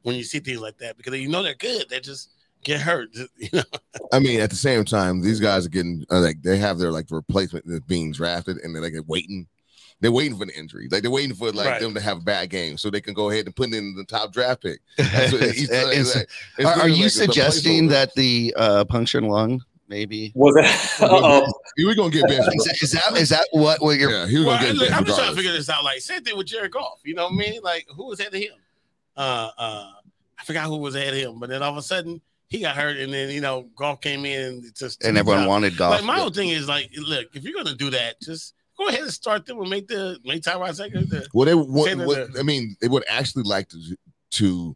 when 0.04 0.16
you 0.16 0.24
see 0.24 0.40
things 0.40 0.62
like 0.62 0.78
that 0.78 0.96
because 0.98 1.14
you 1.20 1.28
know 1.28 1.44
they're 1.44 1.56
good. 1.56 1.90
They 1.90 2.00
just 2.00 2.30
get 2.64 2.80
hurt. 2.82 3.10
You 3.38 3.50
know, 3.54 3.64
I 4.14 4.20
mean, 4.20 4.40
at 4.40 4.50
the 4.50 4.56
same 4.56 4.86
time, 4.86 5.22
these 5.22 5.40
guys 5.42 5.66
are 5.66 5.70
getting 5.70 6.06
uh, 6.10 6.20
like 6.22 6.42
they 6.42 6.58
have 6.58 6.80
their 6.80 6.92
like 6.92 7.08
replacement 7.12 7.66
that's 7.68 7.86
being 7.86 8.12
drafted, 8.14 8.58
and 8.58 8.74
they're 8.74 8.82
like 8.82 8.94
waiting. 9.08 9.48
They're 10.02 10.14
waiting 10.14 10.38
for 10.38 10.46
the 10.46 10.58
injury. 10.58 10.88
Like 10.90 11.02
they're 11.02 11.12
waiting 11.12 11.36
for 11.36 11.52
like 11.52 11.68
Right. 11.68 11.82
them 11.82 11.94
to 11.94 12.00
have 12.00 12.20
a 12.20 12.22
bad 12.22 12.50
game 12.50 12.78
so 12.78 12.90
they 12.90 13.02
can 13.02 13.14
go 13.14 13.32
ahead 13.32 13.48
and 13.48 13.54
put 13.56 13.68
it 13.68 13.76
in 13.76 13.96
the 13.98 14.06
top 14.06 14.32
draft 14.32 14.62
pick. 14.62 14.80
That's 14.98 15.34
what- 15.34 15.42
It's- 15.42 15.58
he's- 15.58 15.70
it's- 15.70 16.16
like- 16.16 16.30
it's 16.58 16.66
are, 16.66 16.84
are 16.84 16.88
you 16.88 17.04
like 17.04 17.12
suggesting 17.12 17.90
that 17.90 18.16
the 18.16 18.54
uh, 18.56 18.86
punctured 18.86 19.26
lung 19.26 19.62
maybe 19.90 20.32
Was 20.36 20.56
it? 20.56 20.66
Uh-oh. 21.04 21.46
He 21.76 21.84
was 21.86 21.96
gonna 21.96 22.10
get 22.12 22.28
benched? 22.28 22.48
is, 22.56 22.64
that- 22.66 22.78
is 22.84 22.92
that 22.92 23.18
is 23.18 23.30
that 23.30 23.48
what 23.52 23.82
what 23.82 23.98
you're 23.98 24.12
yeah, 24.12 24.28
he 24.28 24.38
was 24.38 24.46
well, 24.46 24.56
gonna 24.58 24.68
get 24.68 24.76
look, 24.78 24.90
benched 24.90 25.00
I'm 25.00 25.06
just 25.06 25.18
trying 25.20 25.30
to 25.32 25.36
figure 25.36 25.52
this 25.52 25.70
out. 25.70 25.84
Like 25.84 26.00
same 26.02 26.24
thing 26.24 26.38
with 26.38 26.48
Jared 26.48 26.72
Goff. 26.72 27.00
You 27.04 27.16
know 27.16 27.26
what 27.26 27.34
I 27.34 27.38
mean? 27.38 27.62
Like 27.64 27.86
who 27.96 28.06
was 28.08 28.20
ahead 28.20 28.34
of 28.34 28.40
him? 28.42 28.54
Uh, 29.18 29.50
uh, 29.58 29.92
I 30.40 30.44
forgot 30.46 30.68
who 30.68 30.78
was 30.78 30.96
ahead 30.96 31.14
of 31.14 31.20
him, 31.20 31.40
but 31.40 31.50
then 31.50 31.62
all 31.62 31.72
of 31.72 31.78
a 31.78 31.82
sudden 31.82 32.22
he 32.48 32.60
got 32.62 32.76
hurt, 32.76 32.98
and 32.98 33.14
then 33.14 33.30
you 33.30 33.42
know 33.42 33.70
Goff 33.76 34.02
came 34.02 34.26
in 34.26 34.42
and 34.42 34.76
just 34.76 35.04
and 35.04 35.18
everyone 35.18 35.46
wanted. 35.46 35.50
wanted 35.50 35.78
Goff? 35.78 35.92
Like 35.92 36.04
my 36.06 36.18
whole 36.18 36.30
thing 36.32 36.50
is 36.50 36.68
like, 36.68 36.90
look, 36.98 37.28
if 37.34 37.44
you're 37.44 37.54
gonna 37.62 37.76
do 37.76 37.90
that, 37.90 38.20
just 38.22 38.54
go 38.78 38.88
ahead 38.88 39.02
and 39.02 39.12
start 39.12 39.46
them 39.46 39.60
and 39.60 39.70
make 39.70 39.88
the 39.88 40.18
make 40.24 40.42
Tyrod 40.42 40.76
Taylor 40.78 41.02
the 41.06 41.28
Well, 41.34 41.46
they 41.46 41.54
would. 41.56 41.84
Say 41.86 41.94
that 41.96 42.34
the- 42.34 42.40
I 42.40 42.44
mean, 42.44 42.76
they 42.82 42.88
would 42.88 43.04
actually 43.10 43.44
like 43.44 43.68
to 43.70 43.96
to 44.32 44.76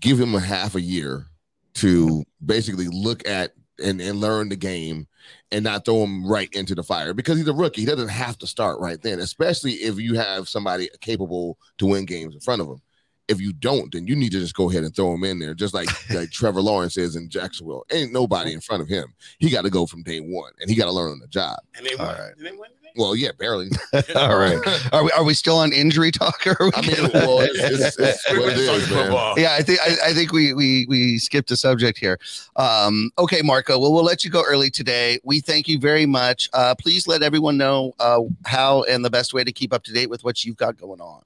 give 0.00 0.18
him 0.18 0.34
a 0.34 0.40
half 0.40 0.74
a 0.74 0.80
year 0.80 1.26
to 1.74 2.24
basically 2.44 2.88
look 2.90 3.26
at 3.28 3.52
and, 3.82 4.00
and 4.00 4.20
learn 4.20 4.48
the 4.48 4.56
game 4.56 5.06
and 5.50 5.64
not 5.64 5.84
throw 5.84 6.02
him 6.02 6.26
right 6.26 6.48
into 6.52 6.74
the 6.74 6.82
fire 6.82 7.14
because 7.14 7.38
he's 7.38 7.48
a 7.48 7.52
rookie. 7.54 7.82
He 7.82 7.86
doesn't 7.86 8.08
have 8.08 8.38
to 8.38 8.46
start 8.46 8.80
right 8.80 9.00
then, 9.00 9.20
especially 9.20 9.72
if 9.74 9.98
you 9.98 10.14
have 10.14 10.48
somebody 10.48 10.88
capable 11.00 11.58
to 11.78 11.86
win 11.86 12.04
games 12.04 12.34
in 12.34 12.40
front 12.40 12.62
of 12.62 12.68
him. 12.68 12.80
If 13.28 13.40
you 13.40 13.52
don't, 13.52 13.92
then 13.92 14.06
you 14.06 14.16
need 14.16 14.32
to 14.32 14.40
just 14.40 14.54
go 14.54 14.68
ahead 14.68 14.82
and 14.82 14.94
throw 14.94 15.14
him 15.14 15.24
in 15.24 15.38
there, 15.38 15.54
just 15.54 15.74
like 15.74 15.88
like 16.10 16.30
Trevor 16.30 16.60
Lawrence 16.60 16.96
is 16.96 17.16
in 17.16 17.28
Jacksonville. 17.30 17.84
Ain't 17.90 18.12
nobody 18.12 18.52
in 18.52 18.60
front 18.60 18.82
of 18.82 18.88
him. 18.88 19.14
He 19.38 19.48
got 19.48 19.62
to 19.62 19.70
go 19.70 19.86
from 19.86 20.02
day 20.02 20.18
one, 20.20 20.52
and 20.60 20.68
he 20.68 20.76
got 20.76 20.86
to 20.86 20.92
learn 20.92 21.12
on 21.12 21.18
the 21.20 21.28
job. 21.28 21.58
and 21.76 21.86
they 21.86 21.94
All 21.94 22.04
won. 22.04 22.18
right. 22.18 22.36
Did 22.36 22.46
they 22.46 22.50
win 22.50 22.70
today? 22.70 22.81
Well, 22.96 23.16
yeah, 23.16 23.30
barely. 23.38 23.70
All 24.16 24.38
right. 24.38 24.58
Are 24.92 25.04
we 25.04 25.10
are 25.12 25.24
we 25.24 25.34
still 25.34 25.58
on 25.58 25.72
injury 25.72 26.10
talk? 26.10 26.46
Or 26.46 26.56
are 26.60 26.66
we 26.66 26.72
I 26.74 26.80
mean, 26.82 27.10
well, 27.14 27.40
it's, 27.40 27.58
it's, 27.58 27.98
it's 27.98 28.30
We're 28.30 28.40
what 28.40 28.52
it 28.52 28.56
gonna 28.56 28.60
is, 28.60 28.82
talk 28.82 28.90
man. 28.90 29.04
football. 29.04 29.38
yeah, 29.38 29.54
I 29.54 29.62
think 29.62 29.80
I, 29.80 30.10
I 30.10 30.12
think 30.14 30.32
we 30.32 30.54
we 30.54 30.86
we 30.88 31.18
skipped 31.18 31.50
a 31.50 31.56
subject 31.56 31.98
here. 31.98 32.18
Um, 32.56 33.10
okay, 33.18 33.42
Marco. 33.42 33.78
Well, 33.78 33.92
we'll 33.92 34.04
let 34.04 34.24
you 34.24 34.30
go 34.30 34.42
early 34.46 34.70
today. 34.70 35.18
We 35.24 35.40
thank 35.40 35.68
you 35.68 35.78
very 35.78 36.06
much. 36.06 36.48
Uh, 36.52 36.74
please 36.74 37.06
let 37.06 37.22
everyone 37.22 37.56
know 37.56 37.94
uh, 37.98 38.20
how 38.46 38.82
and 38.84 39.04
the 39.04 39.10
best 39.10 39.34
way 39.34 39.44
to 39.44 39.52
keep 39.52 39.72
up 39.72 39.84
to 39.84 39.92
date 39.92 40.10
with 40.10 40.24
what 40.24 40.44
you've 40.44 40.56
got 40.56 40.76
going 40.76 41.00
on. 41.00 41.22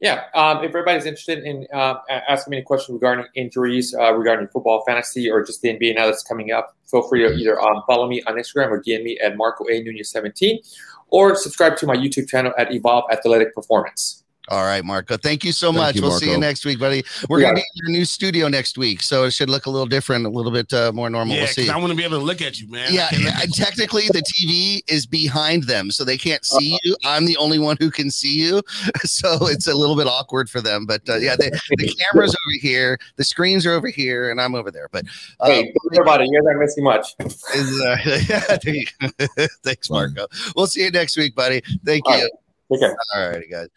Yeah, 0.00 0.24
um, 0.34 0.58
if 0.58 0.68
everybody's 0.70 1.06
interested 1.06 1.38
in 1.44 1.66
uh, 1.72 1.94
asking 2.10 2.50
me 2.50 2.56
any 2.58 2.64
questions 2.64 2.94
regarding 2.94 3.24
injuries, 3.34 3.94
uh, 3.98 4.12
regarding 4.12 4.46
football 4.48 4.84
fantasy, 4.86 5.30
or 5.30 5.42
just 5.42 5.62
the 5.62 5.70
NBA 5.70 5.94
now 5.96 6.04
that's 6.04 6.22
coming 6.22 6.52
up, 6.52 6.76
feel 6.84 7.02
free 7.08 7.22
to 7.22 7.32
either 7.32 7.58
um, 7.60 7.82
follow 7.86 8.06
me 8.06 8.22
on 8.24 8.34
Instagram 8.34 8.68
or 8.68 8.82
DM 8.82 9.02
me 9.04 9.18
at 9.20 9.38
Marco 9.38 9.64
A 9.70 9.82
Nunez 9.82 10.10
17, 10.10 10.60
or 11.08 11.34
subscribe 11.34 11.76
to 11.78 11.86
my 11.86 11.96
YouTube 11.96 12.28
channel 12.28 12.52
at 12.58 12.72
Evolve 12.72 13.04
Athletic 13.12 13.54
Performance. 13.54 14.24
All 14.48 14.62
right, 14.64 14.84
Marco. 14.84 15.16
Thank 15.16 15.42
you 15.44 15.50
so 15.50 15.68
Thank 15.68 15.76
much. 15.78 15.96
you, 15.96 16.02
we'll 16.02 16.12
see 16.12 16.30
you 16.30 16.38
next 16.38 16.64
week, 16.64 16.78
buddy. 16.78 17.04
We're 17.28 17.40
Yeah. 17.40 17.46
gonna 17.48 17.56
be 17.56 17.60
in 17.62 17.66
your 17.84 17.90
new 17.98 18.04
studio 18.04 18.46
next 18.48 18.78
week, 18.78 19.02
so 19.02 19.24
it 19.24 19.32
should 19.32 19.50
look 19.50 19.66
a 19.66 19.70
little 19.70 19.86
different, 19.86 20.24
a 20.24 20.28
little 20.28 20.52
bit 20.52 20.72
uh, 20.72 20.92
more 20.92 21.10
normal. 21.10 21.34
Yeah, 21.34 21.40
we'll 21.42 21.46
'cause 21.48 21.54
see. 21.56 21.68
I 21.68 21.76
want 21.76 21.90
to 21.90 21.96
be 21.96 22.04
able 22.04 22.18
to 22.18 22.24
look 22.24 22.40
at 22.40 22.60
you, 22.60 22.68
man. 22.68 22.92
Yeah, 22.92 23.08
yeah, 23.12 23.28
at 23.30 23.42
and 23.44 23.56
you. 23.56 23.64
technically 23.64 24.06
the 24.08 24.22
TV 24.22 24.82
is 24.86 25.04
behind 25.04 25.64
them, 25.64 25.90
so 25.90 26.04
they 26.04 26.16
can't 26.16 26.44
see 26.44 26.78
you. 26.84 26.96
I'm 27.04 27.24
the 27.26 27.36
only 27.38 27.58
one 27.58 27.76
who 27.80 27.90
can 27.90 28.08
see 28.10 28.34
you, 28.34 28.62
so 29.04 29.48
it's 29.48 29.66
a 29.66 29.74
little 29.74 29.96
bit 29.96 30.06
awkward 30.06 30.48
for 30.48 30.60
them. 30.60 30.86
But 30.86 31.02
uh, 31.08 31.16
yeah, 31.16 31.34
they, 31.36 31.50
the 31.50 31.94
camera's 32.12 32.30
over 32.30 32.58
here, 32.60 32.98
the 33.16 33.24
screens 33.24 33.66
are 33.66 33.72
over 33.72 33.88
here, 33.88 34.30
and 34.30 34.40
I'm 34.40 34.54
over 34.54 34.70
there. 34.70 34.88
But 34.92 35.06
uh, 35.40 35.46
Hey, 35.48 35.62
don't 35.64 35.74
worry 35.92 36.02
about 36.02 36.20
it. 36.20 36.28
You 36.30 36.38
guys 36.40 36.46
aren't 36.46 36.60
missing 36.60 36.84
much. 36.84 37.14
is, 37.54 37.80
uh, 37.80 37.96
yeah, 39.38 39.46
thanks, 39.64 39.90
Marco. 39.90 40.26
We'll 40.54 40.68
see 40.68 40.84
you 40.84 40.90
next 40.92 41.16
week, 41.16 41.34
buddy. 41.34 41.62
Thank 41.84 42.06
All 42.08 42.16
you. 42.16 42.22
right. 42.22 42.30
Take 42.72 42.80
care. 42.80 42.96
All 43.16 43.28
righty, 43.30 43.46
guys. 43.48 43.68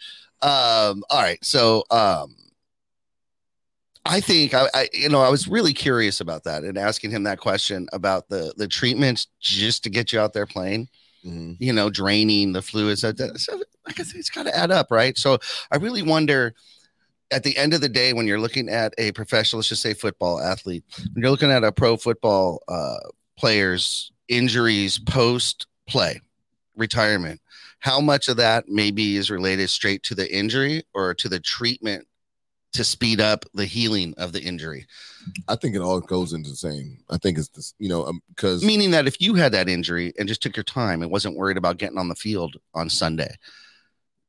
Um, 0.42 1.04
all 1.10 1.22
right, 1.22 1.44
so 1.44 1.84
um, 1.92 2.36
I 4.06 4.22
think 4.22 4.54
I, 4.54 4.68
I, 4.74 4.90
you 4.94 5.10
know, 5.10 5.22
I 5.22 5.30
was 5.30 5.48
really 5.48 5.74
curious 5.74 6.22
about 6.22 6.44
that 6.46 6.64
and 6.64 6.78
asking 6.78 7.12
him 7.12 7.24
that 7.24 7.40
question 7.40 7.88
about 7.94 8.30
the 8.30 8.54
the 8.58 8.68
treatments 8.68 9.28
just 9.40 9.84
to 9.84 9.90
get 9.90 10.14
you 10.14 10.20
out 10.20 10.34
there 10.34 10.46
playing. 10.46 10.88
Mhm. 11.26 11.58
You 11.60 11.74
know, 11.74 11.90
draining 11.90 12.54
the 12.54 12.62
fluids. 12.62 13.02
So, 13.02 13.10
like 13.86 14.00
I 14.00 14.04
said, 14.04 14.16
it's 14.20 14.30
got 14.30 14.44
to 14.44 14.56
add 14.58 14.72
up, 14.72 14.88
right? 14.90 15.18
So 15.18 15.38
I 15.72 15.78
really 15.78 16.02
wonder. 16.02 16.54
At 17.32 17.44
the 17.44 17.56
end 17.58 17.76
of 17.76 17.82
the 17.82 17.90
day, 17.90 18.12
when 18.14 18.26
you're 18.26 18.40
looking 18.40 18.70
at 18.70 18.94
a 18.98 19.12
professional, 19.12 19.60
let's 19.60 19.70
just 19.70 19.84
say 19.84 19.94
football 19.94 20.42
athlete, 20.42 20.84
when 21.14 21.22
you're 21.22 21.30
looking 21.30 21.52
at 21.52 21.64
a 21.64 21.72
pro 21.72 21.96
football 21.96 22.64
uh, 22.68 22.98
player's 23.38 24.12
injuries 24.30 24.98
post 24.98 25.68
play, 25.88 26.22
retirement, 26.76 27.40
how 27.80 28.00
much 28.02 28.28
of 28.28 28.38
that 28.38 28.68
maybe 28.68 29.16
is 29.18 29.30
related 29.32 29.70
straight 29.70 30.04
to 30.04 30.16
the 30.16 30.34
injury 30.36 30.84
or 30.94 31.14
to 31.16 31.30
the 31.30 31.40
treatment 31.40 32.06
to 32.74 32.84
speed 32.84 33.20
up 33.20 33.46
the 33.54 33.66
healing 33.66 34.14
of 34.18 34.32
the 34.34 34.42
injury? 34.42 34.86
I 35.48 35.56
think 35.56 35.76
it 35.76 35.82
all 35.82 36.00
goes 36.00 36.34
into 36.34 36.50
the 36.50 36.56
same. 36.56 37.00
I 37.10 37.18
think 37.18 37.38
it's 37.38 37.50
this, 37.50 37.74
you 37.80 37.90
know, 37.90 38.06
um, 38.06 38.22
because 38.30 38.64
Meaning 38.64 38.92
that 38.92 39.08
if 39.08 39.20
you 39.22 39.34
had 39.36 39.52
that 39.54 39.68
injury 39.70 40.14
and 40.20 40.28
just 40.28 40.42
took 40.42 40.56
your 40.56 40.64
time 40.64 41.02
and 41.02 41.12
wasn't 41.12 41.36
worried 41.38 41.58
about 41.58 41.78
getting 41.78 41.98
on 41.98 42.10
the 42.10 42.16
field 42.16 42.58
on 42.74 42.90
Sunday, 42.90 43.36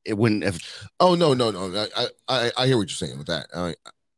it 0.05 0.17
wouldn't 0.17 0.45
have. 0.45 0.59
oh 1.01 1.15
no, 1.15 1.35
no, 1.35 1.51
no, 1.51 1.87
I, 1.97 2.07
I, 2.29 2.53
I 2.57 2.67
hear 2.67 2.79
what 2.79 2.89
you're 2.89 3.09
saying 3.09 3.19
with 3.19 3.27
that. 3.27 3.49
I, 3.55 3.75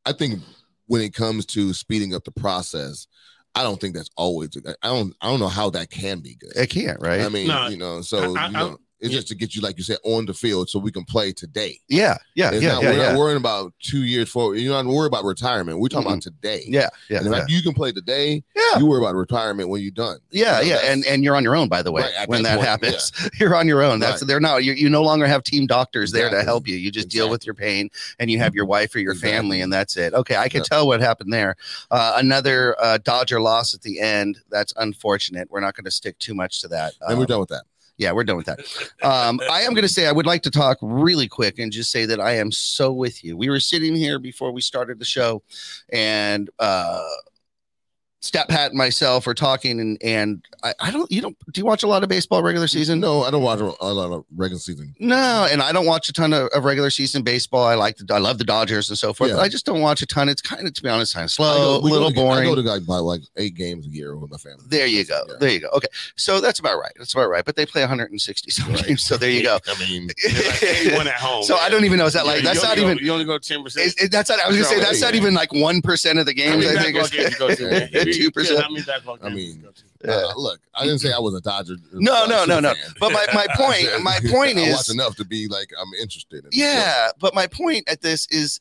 I 0.07 0.13
think 0.13 0.41
when 0.87 1.01
it 1.03 1.15
comes 1.15 1.47
to 1.47 1.73
speeding 1.73 2.15
up 2.15 2.25
the 2.25 2.33
process, 2.33 3.07
I 3.55 3.63
don't 3.65 3.81
think 3.81 3.95
that's 3.95 4.11
always. 4.17 4.51
I 4.83 4.89
don't, 4.89 5.15
I 5.21 5.29
don't 5.29 5.41
know 5.41 5.49
how 5.49 5.71
that 5.71 5.91
can 5.91 6.21
be 6.21 6.37
good. 6.37 6.53
It 6.57 6.71
can't, 6.71 7.01
right? 7.01 7.21
I 7.23 7.29
mean, 7.29 7.49
No, 7.49 7.67
you 7.69 7.77
know, 7.77 8.01
so 8.01 8.37
I- 8.37 8.45
I- 8.45 8.47
you 8.47 8.53
know, 8.53 8.79
it's 9.03 9.11
yeah. 9.13 9.19
just 9.19 9.29
to 9.29 9.35
get 9.35 9.55
you, 9.55 9.61
like 9.61 9.77
you 9.77 9.85
said, 9.85 9.99
on 10.05 10.25
the 10.27 10.33
field 10.33 10.71
so 10.71 10.79
we 10.79 10.91
can 10.93 11.05
play 11.05 11.33
today. 11.33 11.79
yeah, 11.89 12.17
yeah, 12.35 12.51
It's 12.53 12.63
yeah, 12.63 12.73
not, 12.75 12.83
yeah, 12.83 12.91
we're 12.91 12.97
yeah. 12.97 13.09
not 13.11 13.19
worrying 13.19 13.37
about 13.37 13.75
two 13.81 14.05
years 14.05 14.31
forward. 14.31 14.55
You're 14.59 14.81
not 14.83 14.91
worried 14.91 15.09
about 15.09 15.25
retirement. 15.25 15.79
We're 15.81 15.89
talking 15.89 16.07
about 16.11 16.23
today. 16.23 16.63
yeah, 16.67 16.89
yeah, 17.11 17.19
And 17.19 17.27
if 17.27 17.33
yeah. 17.33 17.45
you 17.49 17.63
can 17.63 17.75
play 17.75 17.93
today, 17.93 18.43
Yeah. 18.57 18.79
you 18.79 18.87
worry 18.87 19.03
about 19.05 19.15
retirement 19.17 19.69
when 19.69 19.83
you're 19.83 19.91
done. 19.91 20.19
Yeah, 20.31 20.61
You 20.61 20.71
know, 20.73 20.81
yeah, 20.81 20.93
and 20.93 21.05
and 21.07 21.25
you're 21.25 21.37
on 21.37 21.43
your 21.43 21.57
own, 21.57 21.69
by 21.69 21.83
the 21.83 21.93
way. 21.93 22.03
Right, 22.03 22.29
when 22.29 22.43
that 22.45 22.57
point, 22.57 22.69
happens, 22.69 23.13
you're 23.41 23.55
on 23.57 23.67
your 23.69 23.83
own. 23.83 23.99
That's 23.99 24.23
Right. 24.23 24.29
they're 24.29 24.41
not. 24.41 24.63
You, 24.65 24.73
you 24.73 24.89
no 24.89 25.03
longer 25.03 25.27
have 25.27 25.43
team 25.43 25.67
doctors 25.67 26.13
there 26.13 26.31
to 26.31 26.43
help 26.45 26.69
you. 26.69 26.77
You 26.77 26.91
just 26.91 27.09
deal 27.09 27.29
with 27.29 27.45
your 27.45 27.55
pain, 27.55 27.91
and 28.21 28.31
you 28.31 28.39
have 28.39 28.55
your 28.55 28.65
wife 28.67 28.95
or 28.95 29.01
your 29.01 29.13
Exactly. 29.13 29.31
family, 29.37 29.61
and 29.61 29.73
that's 29.73 29.97
it. 29.97 30.15
Okay, 30.15 30.37
I 30.37 30.49
can 30.49 30.63
tell 30.63 30.87
what 30.87 31.01
happened 31.01 31.33
there. 31.33 31.57
Uh, 31.91 32.15
another 32.17 32.77
uh, 32.81 32.99
Dodger 32.99 33.41
loss 33.41 33.75
at 33.75 33.83
the 33.83 33.99
end. 34.01 34.39
That's 34.51 34.73
unfortunate. 34.77 35.49
We're 35.51 35.61
not 35.61 35.75
going 35.75 35.85
to 35.85 35.91
stick 35.91 36.19
too 36.21 36.35
much 36.35 36.61
to 36.61 36.69
that. 36.69 36.93
and 37.01 37.19
we're 37.19 37.25
Um, 37.25 37.29
done 37.29 37.41
with 37.41 37.49
that. 37.51 37.65
Yeah, 38.03 38.13
we're 38.13 38.25
done 38.25 38.37
with 38.37 38.47
that. 38.47 38.61
Um, 39.03 39.41
I 39.51 39.63
am 39.63 39.73
going 39.75 39.83
to 39.83 39.89
say 39.89 40.07
I 40.07 40.13
would 40.13 40.27
like 40.27 40.43
to 40.43 40.51
talk 40.51 40.79
really 40.83 41.29
quick 41.29 41.59
and 41.59 41.71
just 41.71 41.91
say 41.91 42.05
that 42.07 42.21
I 42.21 42.33
am 42.33 42.51
so 42.51 42.93
with 42.93 43.23
you. 43.25 43.37
We 43.37 43.49
were 43.49 43.61
sitting 43.61 43.95
here 43.95 44.19
before 44.19 44.53
we 44.53 44.61
started 44.61 44.99
the 44.99 45.05
show, 45.05 45.43
and 45.93 46.51
uh, 46.59 47.03
Stat 48.25 48.49
Pat 48.49 48.71
and 48.71 48.79
myself 48.79 49.27
are 49.27 49.35
talking, 49.35 49.81
and 49.81 49.99
and 50.01 50.47
I, 50.63 50.73
I 50.79 50.91
don't. 50.93 51.11
You 51.11 51.21
don't. 51.21 51.37
Do 51.53 51.61
you 51.61 51.65
watch 51.65 51.83
a 51.83 51.89
lot 51.89 52.05
of 52.05 52.09
baseball 52.09 52.41
regular 52.41 52.69
season? 52.69 53.01
No, 53.01 53.25
I 53.25 53.33
don't 53.33 53.43
watch 53.43 53.59
a 53.59 53.65
lot 53.93 54.13
of 54.13 54.25
regular 54.37 54.61
season. 54.61 54.95
No, 55.01 55.49
and 55.51 55.61
I 55.61 55.73
don't 55.73 55.87
watch 55.87 56.09
a 56.09 56.13
ton 56.13 56.33
of, 56.33 56.47
of 56.55 56.65
regular 56.65 56.89
season 56.91 57.23
baseball. 57.25 57.65
I 57.65 57.75
like 57.75 57.97
the 57.97 58.15
I 58.15 58.19
love 58.19 58.39
the 58.39 58.45
Dodgers 58.45 58.89
and 58.91 58.97
so 58.97 59.13
forth. 59.13 59.31
Yeah. 59.33 59.39
I 59.39 59.49
just 59.49 59.67
don't 59.67 59.81
watch 59.81 60.03
a 60.03 60.07
ton. 60.07 60.29
It's 60.29 60.41
kind 60.41 60.69
of, 60.69 60.73
to 60.75 60.83
be 60.85 60.89
honest, 60.89 61.15
kind 61.15 61.25
of 61.25 61.31
I 61.31 61.33
slow, 61.33 61.79
a 61.79 61.81
go- 61.81 61.85
we 61.85 61.91
go 61.91 61.95
little 61.95 62.11
to- 62.13 62.29
I 62.29 62.45
go 62.45 62.55
to 62.55 62.61
like 62.63 62.87
by 62.87 62.99
like 62.99 63.23
eight 63.39 63.57
games 63.57 63.87
a 63.87 63.91
year 63.91 64.17
with 64.17 64.31
my 64.31 64.37
family. 64.37 64.65
There 64.69 64.87
you 64.87 65.05
go. 65.05 65.21
Yeah. 65.29 65.35
There 65.41 65.51
you 65.51 65.61
go. 65.61 65.69
Okay, 65.75 65.89
so 66.15 66.41
that's 66.41 66.61
about 66.61 66.79
right. 66.79 66.93
That's 66.99 67.13
about 67.15 67.29
right. 67.29 67.45
But 67.45 67.57
they 67.57 67.67
play 67.67 67.83
160 67.83 68.51
some 68.53 68.73
Right. 68.73 68.85
games, 68.87 69.03
so 69.03 69.17
there 69.17 69.31
you 69.31 69.43
go. 69.43 69.59
I 69.67 69.79
mean, 69.81 70.09
They're 70.23 70.43
like 70.49 70.63
81 70.63 71.09
at 71.09 71.15
home. 71.15 71.43
So 71.43 71.57
I 71.57 71.69
don't 71.69 71.85
even 71.85 71.99
know. 71.99 72.07
Is 72.07 72.13
that 72.13 72.25
like 72.25 72.37
You- 72.43 72.43
that's 72.45 72.63
not 72.63 72.79
only 72.79 72.93
even? 72.93 73.05
You 73.05 73.13
only 73.15 73.25
go 73.25 73.37
10 73.37 73.65
percent. 73.65 73.85
Is, 73.87 73.95
is- 73.97 74.11
that's 74.11 74.31
not, 74.31 74.39
I 74.39 74.47
was 74.47 74.57
gonna 74.59 74.69
say 74.69 74.79
that's 74.79 75.01
not 75.01 75.17
even 75.17 75.35
like 75.35 75.53
one 75.53 75.83
percent 75.83 76.21
of 76.21 76.27
the 76.27 76.35
games. 76.35 76.65
I 76.65 76.77
think. 76.83 76.95
games 77.11 77.13
you 77.13 78.12
go 78.13 78.19
to. 78.19 78.19
man? 78.19 78.19
If 78.19 78.19
you- 78.19 78.25
Two 78.25 78.31
percent. 78.33 78.63
How 78.63 78.69
many 78.71 78.85
basketball 78.85 79.19
I 79.23 79.29
mean, 79.29 79.57
you 79.57 79.63
go 79.63 79.71
to? 79.71 79.83
Yeah. 80.05 80.13
uh, 80.13 80.33
look, 80.37 80.61
I 80.75 80.85
didn't 80.85 80.99
say 81.01 81.13
I 81.13 81.19
was 81.19 81.35
a 81.35 81.41
Dodger. 81.41 81.77
No, 81.93 82.25
uh, 82.25 82.27
no, 82.27 82.45
no, 82.45 82.57
super 82.57 82.61
no. 82.63 82.75
fan. 82.75 82.93
But 83.01 83.13
my, 83.13 83.27
my 83.35 83.47
point, 83.57 84.03
my 84.03 84.19
point 84.31 84.59
I 84.59 84.63
is, 84.63 84.75
watch 84.75 84.91
enough 84.91 85.17
to 85.17 85.25
be 85.25 85.49
like 85.49 85.71
I'm 85.81 85.93
interested. 86.01 86.41
In 86.45 86.47
it. 86.47 86.57
yeah. 86.57 87.09
But 87.21 87.35
my 87.35 87.47
point 87.47 87.89
at 87.89 88.01
this 88.03 88.27
is, 88.31 88.61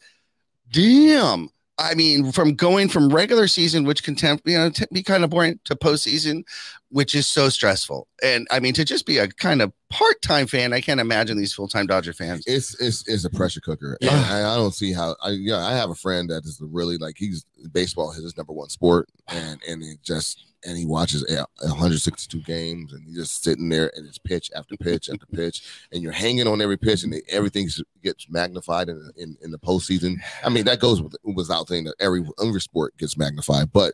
damn. 0.72 1.50
I 1.78 1.96
mean, 1.96 2.32
from 2.32 2.54
going 2.54 2.90
from 2.90 3.10
regular 3.10 3.48
season, 3.48 3.86
which 3.86 4.04
can 4.04 4.14
temp, 4.14 4.42
you 4.46 4.56
know, 4.56 4.70
t- 4.70 4.86
be 4.94 5.02
kind 5.02 5.24
of 5.24 5.32
boring, 5.32 5.60
to 5.64 5.76
postseason, 5.76 6.44
which 6.92 7.16
is 7.16 7.26
so 7.26 7.50
stressful. 7.50 8.08
And 8.22 8.48
I 8.52 8.60
mean, 8.60 8.74
to 8.74 8.86
just 8.86 9.06
be 9.06 9.18
a 9.18 9.28
kind 9.28 9.62
of 9.62 9.72
part-time 9.90 10.48
fan, 10.48 10.74
I 10.74 10.82
can't 10.82 11.00
imagine 11.00 11.38
these 11.38 11.54
full-time 11.54 11.88
Dodger 11.88 12.14
fans. 12.14 12.44
it's 12.46 12.80
it's 12.80 13.08
it's 13.08 13.26
a 13.26 13.30
pressure 13.30 13.62
cooker. 13.62 13.98
Yeah. 14.02 14.12
I, 14.30 14.54
I 14.54 14.56
don't 14.56 14.76
see 14.76 14.94
how. 14.94 15.16
I 15.24 15.32
yeah, 15.32 15.58
I 15.66 15.74
have 15.74 15.90
a 15.90 15.96
friend 15.96 16.30
that 16.30 16.46
is 16.46 16.62
really 16.62 16.98
like 16.98 17.16
he's 17.18 17.46
baseball 17.72 18.12
is 18.12 18.24
his 18.24 18.38
number 18.38 18.54
one 18.54 18.70
sport, 18.70 19.10
and 19.30 19.60
and 19.68 19.82
it 19.82 20.04
just 20.04 20.46
and 20.64 20.78
he 20.78 20.86
watches 20.86 21.24
a- 21.32 21.48
162 21.68 22.40
games, 22.42 22.94
and 22.94 23.04
he's 23.04 23.16
just 23.16 23.44
sitting 23.44 23.68
there 23.70 23.92
and 23.96 24.06
it's 24.08 24.20
pitch 24.20 24.52
after 24.56 24.78
pitch 24.78 25.10
after 25.10 25.26
pitch, 25.34 25.64
and 25.92 26.04
you're 26.04 26.12
hanging 26.12 26.48
on 26.48 26.62
every 26.62 26.78
pitch, 26.78 27.04
and 27.04 27.16
everything 27.30 27.68
gets 28.04 28.30
magnified 28.30 28.90
in, 28.90 29.12
in 29.18 29.38
in 29.42 29.52
the 29.52 29.60
postseason. 29.60 30.18
I 30.44 30.50
mean, 30.50 30.66
that 30.66 30.80
goes 30.80 31.02
with, 31.02 31.16
without 31.24 31.70
saying 31.70 31.86
that 31.86 31.96
every 32.00 32.24
every 32.42 32.62
sport 32.62 32.98
gets 32.98 33.18
magnified, 33.18 33.72
but 33.72 33.94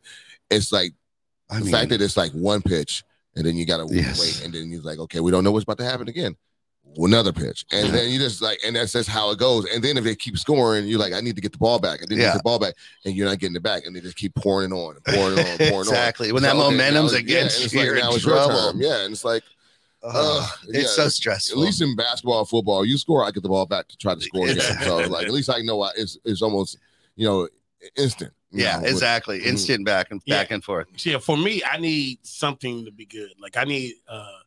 it's 0.50 0.72
like 0.72 0.94
I 1.50 1.60
the 1.60 1.66
mean, 1.66 1.72
fact 1.74 1.90
that 1.90 2.02
it's 2.02 2.18
like 2.18 2.32
one 2.32 2.62
pitch 2.62 3.04
and 3.36 3.46
then 3.46 3.56
you 3.56 3.66
gotta 3.66 3.86
Yes. 3.90 4.20
wait 4.20 4.44
and 4.46 4.54
then 4.54 4.70
you're 4.72 4.82
like 4.82 5.00
okay 5.00 5.20
we 5.20 5.32
don't 5.32 5.44
know 5.44 5.52
what's 5.52 5.64
about 5.64 5.78
to 5.80 5.86
happen 5.86 6.08
again. 6.08 6.36
Another 6.98 7.32
pitch. 7.34 7.66
And 7.72 7.94
then 7.94 8.10
you 8.10 8.18
just 8.18 8.42
like 8.42 8.60
and 8.66 8.76
that's 8.76 8.94
just 8.94 9.08
how 9.10 9.30
it 9.32 9.38
goes. 9.38 9.66
And 9.72 9.84
then 9.84 9.98
if 9.98 10.04
they 10.04 10.16
keep 10.16 10.38
scoring 10.38 10.88
you're 10.88 11.00
like 11.00 11.14
i 11.14 11.20
need 11.22 11.36
to 11.36 11.42
get 11.42 11.52
the 11.52 11.58
ball 11.58 11.80
back. 11.80 12.02
And 12.02 12.10
then 12.10 12.18
you 12.18 12.24
Yeah. 12.24 12.32
get 12.34 12.38
the 12.40 12.44
ball 12.44 12.60
back. 12.60 12.74
And 13.06 13.14
you're 13.16 13.28
not 13.28 13.40
getting 13.40 13.56
it 13.56 13.64
back. 13.64 13.86
And 13.86 13.96
they 13.96 14.00
just 14.02 14.16
keep 14.18 14.34
pouring 14.36 14.72
it 14.72 14.76
on 14.76 14.96
and 14.96 15.04
pouring 15.06 15.38
it 15.38 15.46
on 15.46 15.58
pouring 15.70 15.88
exactly. 15.88 16.30
it 16.30 16.34
When 16.34 16.44
on 16.46 16.58
that 16.58 16.64
okay, 16.66 16.76
momentum's 16.78 17.12
now 17.14 17.20
against 17.20 17.30
yeah, 17.30 17.40
and 17.42 17.66
it's 17.66 17.74
you, 17.74 17.80
like 17.94 18.04
now 18.04 18.16
it's 18.16 18.26
your 18.26 18.36
trouble. 18.36 18.82
yeah 18.82 19.04
and 19.04 19.12
it's 19.14 19.24
like 19.26 19.44
uh, 20.04 20.48
it's 20.70 20.78
yeah, 20.98 21.04
so 21.04 21.10
stressful. 21.10 21.60
at 21.60 21.66
least 21.66 21.82
in 21.82 21.96
basketball 21.96 22.46
football 22.46 22.86
you 22.86 22.98
score 22.98 23.26
i 23.26 23.32
get 23.32 23.42
the 23.44 23.50
ball 23.50 23.66
back 23.66 23.88
to 23.88 23.98
try 23.98 24.14
to 24.16 24.22
score 24.22 24.48
again. 24.48 24.62
So 24.84 24.98
like 25.10 25.26
at 25.28 25.34
least 25.34 25.50
i 25.50 25.60
know 25.62 25.82
I, 25.82 25.92
it's, 25.98 26.18
it's 26.24 26.42
almost 26.42 26.78
you 27.16 27.26
know 27.28 27.48
instant 27.96 28.32
yeah, 28.52 28.78
know, 28.78 28.82
with- 28.84 28.92
exactly. 28.92 29.40
Mhm. 29.42 29.46
Instant 29.48 29.86
back 29.86 30.12
and 30.12 30.22
Yeah. 30.26 30.38
back 30.38 30.52
and 30.52 30.64
forth. 30.64 30.88
Yeah, 31.06 31.18
for 31.20 31.38
me, 31.38 31.64
I 31.64 31.78
need 31.78 32.20
something 32.26 32.86
to 32.86 32.92
be 32.92 33.06
good. 33.06 33.32
Like 33.40 33.58
I 33.58 33.64
need 33.64 33.96
uh, 34.08 34.40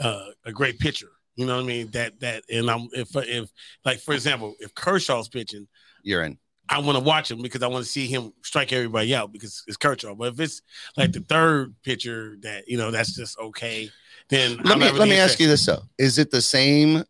uh, 0.00 0.26
a 0.44 0.52
great 0.52 0.78
pitcher. 0.78 1.10
You 1.36 1.46
know 1.46 1.56
what 1.56 1.64
I 1.64 1.66
mean? 1.66 1.90
That 1.90 2.20
that 2.20 2.44
and 2.50 2.70
I'm 2.70 2.88
if 2.92 3.08
if 3.16 3.48
like 3.84 4.00
for 4.00 4.14
example, 4.14 4.54
if 4.60 4.74
Kershaw's 4.74 5.28
pitching, 5.28 5.66
You're 6.02 6.22
in. 6.22 6.38
I 6.68 6.78
want 6.78 6.96
to 6.96 7.04
watch 7.04 7.30
him 7.30 7.42
because 7.42 7.62
I 7.62 7.66
want 7.66 7.84
to 7.84 7.90
see 7.90 8.06
him 8.06 8.32
strike 8.42 8.72
everybody 8.72 9.14
out 9.14 9.32
because 9.32 9.62
it's 9.66 9.76
Kershaw. 9.76 10.14
But 10.14 10.32
if 10.32 10.40
it's 10.40 10.62
like 10.96 11.12
the 11.12 11.20
third 11.20 11.74
pitcher 11.82 12.36
that 12.40 12.66
you 12.68 12.78
know 12.78 12.90
that's 12.90 13.14
just 13.14 13.38
okay, 13.38 13.90
then 14.30 14.56
Let 14.58 14.72
I'm 14.74 14.78
me 14.78 14.90
let 14.92 15.08
me 15.08 15.18
ask 15.18 15.38
you 15.40 15.46
this 15.48 15.66
though: 15.66 15.82
Is 15.98 16.18
it 16.18 16.30
the 16.30 16.40
same 16.40 17.04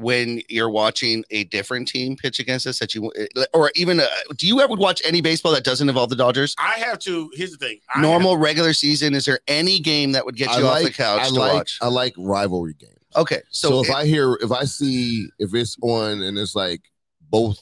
when 0.00 0.40
you're 0.48 0.70
watching 0.70 1.24
a 1.30 1.44
different 1.44 1.86
team 1.88 2.16
pitch 2.16 2.38
against 2.38 2.66
us 2.66 2.78
that 2.78 2.94
you, 2.94 3.12
or 3.52 3.70
even 3.74 4.00
uh 4.00 4.06
do 4.36 4.46
you 4.46 4.60
ever 4.60 4.74
watch 4.74 5.02
any 5.04 5.20
baseball 5.20 5.52
that 5.52 5.62
doesn't 5.64 5.88
involve 5.88 6.08
the 6.10 6.16
Dodgers? 6.16 6.54
I 6.58 6.78
have 6.78 6.98
to. 7.00 7.30
Here's 7.34 7.50
the 7.52 7.58
thing. 7.58 7.80
I 7.94 8.00
Normal 8.00 8.36
regular 8.38 8.72
season. 8.72 9.14
Is 9.14 9.24
there 9.26 9.40
any 9.46 9.78
game 9.78 10.12
that 10.12 10.24
would 10.24 10.36
get 10.36 10.48
I 10.50 10.58
you 10.58 10.66
off 10.66 10.82
the 10.82 10.90
couch 10.90 11.20
I 11.22 11.28
to 11.28 11.34
like, 11.34 11.52
watch? 11.52 11.78
I 11.82 11.88
like 11.88 12.14
rivalry 12.16 12.74
games. 12.74 12.94
Okay, 13.16 13.42
so, 13.50 13.68
So, 13.68 13.80
if 13.82 13.88
it- 13.90 13.94
I 13.94 14.04
hear, 14.06 14.34
if 14.40 14.52
I 14.52 14.64
see, 14.64 15.28
if 15.38 15.52
it's 15.54 15.76
on 15.82 16.22
and 16.22 16.38
it's 16.38 16.54
like 16.54 16.80
both 17.28 17.60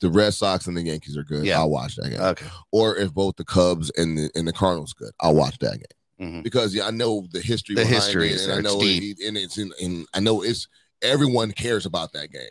the 0.00 0.08
Red 0.08 0.32
Sox 0.32 0.68
and 0.68 0.76
the 0.76 0.82
Yankees 0.82 1.16
are 1.16 1.24
good, 1.24 1.44
Yeah. 1.44 1.58
I'll 1.58 1.70
watch 1.70 1.96
that 1.96 2.10
game. 2.10 2.20
okay, 2.20 2.46
or 2.70 2.96
if 2.96 3.12
both 3.12 3.34
the 3.36 3.44
Cubs 3.44 3.90
and 3.96 4.16
the 4.16 4.30
and 4.36 4.46
the 4.46 4.52
Cardinals 4.52 4.92
good, 4.94 5.10
I'll 5.20 5.34
watch 5.34 5.58
that 5.58 5.78
game 6.18 6.30
Mhm. 6.38 6.42
because 6.44 6.74
yeah, 6.74 6.86
I 6.86 6.92
know 6.92 7.26
the 7.32 7.40
history. 7.40 7.74
The 7.74 7.82
behind 7.82 7.96
history 7.96 8.28
it, 8.30 8.34
is 8.36 8.46
and 8.46 8.52
I 8.54 8.60
know 8.60 8.80
deep. 8.80 9.18
it, 9.18 9.26
and 9.26 9.36
it's 9.36 9.58
in, 9.58 9.72
and 9.82 10.06
I 10.14 10.20
know 10.20 10.42
it's 10.42 10.68
everyone 11.02 11.52
cares 11.52 11.86
about 11.86 12.12
that 12.12 12.30
game. 12.32 12.42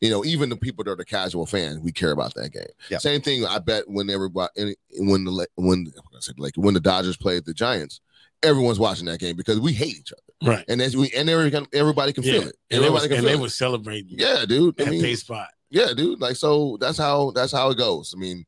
You 0.00 0.10
know, 0.10 0.24
even 0.24 0.48
the 0.48 0.56
people 0.56 0.84
that 0.84 0.90
are 0.92 0.96
the 0.96 1.04
casual 1.04 1.44
fans, 1.44 1.80
we 1.80 1.90
care 1.90 2.12
about 2.12 2.32
that 2.34 2.52
game. 2.52 2.62
Yeah. 2.88 2.98
Same 2.98 3.20
thing. 3.20 3.44
I 3.44 3.58
bet 3.58 3.88
when 3.88 4.08
everybody 4.10 4.76
when 4.98 5.24
the 5.24 5.46
when 5.56 5.86
I 6.14 6.20
said 6.20 6.38
like 6.38 6.54
when 6.56 6.74
the 6.74 6.80
Dodgers 6.80 7.16
played 7.16 7.44
the 7.44 7.52
Giants, 7.54 8.00
everyone's 8.44 8.78
watching 8.78 9.06
that 9.06 9.18
game 9.18 9.34
because 9.36 9.58
we 9.58 9.72
hate 9.72 9.96
each 9.96 10.12
other, 10.12 10.52
right. 10.52 10.64
and 10.68 10.80
as 10.80 10.96
we 10.96 11.10
and 11.16 11.28
everybody 11.28 11.50
can, 11.50 11.66
everybody 11.78 12.12
can 12.12 12.22
Yeah, 12.22 12.32
feel 12.32 12.42
it. 12.48 12.56
and, 12.70 12.84
they 12.84 12.90
was, 12.90 13.02
everybody 13.04 13.08
can 13.08 13.18
and 13.18 13.26
they 13.26 13.32
it. 13.32 13.40
was 13.40 13.54
celebrating. 13.56 14.18
Yeah, 14.18 14.44
dude. 14.46 14.80
I 14.80 14.88
mean, 14.88 15.16
spot. 15.16 15.48
yeah, 15.70 15.92
dude. 15.96 16.20
Like 16.20 16.36
so 16.36 16.76
that's 16.80 16.96
how 16.98 17.32
that's 17.32 17.50
how 17.50 17.70
it 17.70 17.78
goes. 17.78 18.14
I 18.16 18.20
mean, 18.20 18.46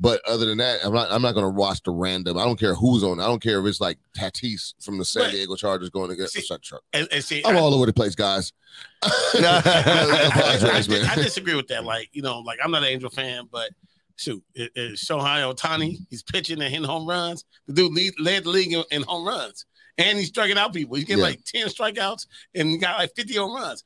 but 0.00 0.20
other 0.26 0.46
than 0.46 0.58
that, 0.58 0.80
I'm 0.84 0.92
not 0.94 1.12
I'm 1.12 1.22
not 1.22 1.34
gonna 1.34 1.50
watch 1.50 1.82
the 1.82 1.90
random. 1.92 2.36
I 2.38 2.44
don't 2.44 2.58
care 2.58 2.74
who's 2.74 3.04
on. 3.04 3.20
I 3.20 3.26
don't 3.26 3.42
care 3.42 3.60
if 3.60 3.66
it's 3.66 3.80
like 3.80 3.98
Tatis 4.16 4.74
from 4.82 4.98
the 4.98 5.04
San 5.04 5.24
Right. 5.24 5.32
Diego 5.32 5.54
Chargers 5.56 5.90
going 5.90 6.10
against 6.10 6.32
See, 6.32 6.40
the 6.48 6.58
Chuck. 6.58 6.82
And, 6.92 7.06
and 7.12 7.22
see, 7.22 7.42
I'm 7.44 7.56
I- 7.56 7.60
all 7.60 7.74
over 7.74 7.86
the 7.86 7.92
place, 7.92 8.14
guys. 8.14 8.52
I, 9.02 9.62
I, 9.64 10.80
I. 10.82 11.12
I 11.12 11.14
disagree 11.16 11.54
with 11.54 11.68
that. 11.68 11.84
Like, 11.84 12.08
you 12.12 12.22
know, 12.22 12.38
like 12.40 12.58
I'm 12.62 12.70
not 12.70 12.82
an 12.82 12.88
Angel 12.88 13.10
fan, 13.10 13.48
but 13.50 13.70
shoot, 14.16 14.42
it, 14.54 14.70
it's 14.74 15.04
Shohei 15.04 15.52
Ohtani. 15.54 15.98
He's 16.08 16.22
pitching 16.22 16.60
and 16.60 16.70
hitting 16.72 16.86
home 16.88 17.08
runs. 17.08 17.44
The 17.66 17.74
dude 17.74 17.92
lead, 17.92 18.14
led 18.18 18.44
the 18.44 18.50
league 18.50 18.72
in, 18.72 18.84
in 18.90 19.02
home 19.02 19.26
runs, 19.26 19.66
and 19.98 20.18
he's 20.18 20.28
striking 20.28 20.58
out 20.58 20.72
people. 20.72 20.96
He's 20.96 21.04
getting 21.04 21.18
Yeah. 21.22 21.30
like 21.30 21.44
ten 21.44 21.66
strikeouts 21.66 22.26
and 22.54 22.68
he 22.68 22.78
got 22.78 22.98
like 22.98 23.14
50 23.16 23.34
home 23.36 23.54
runs. 23.54 23.84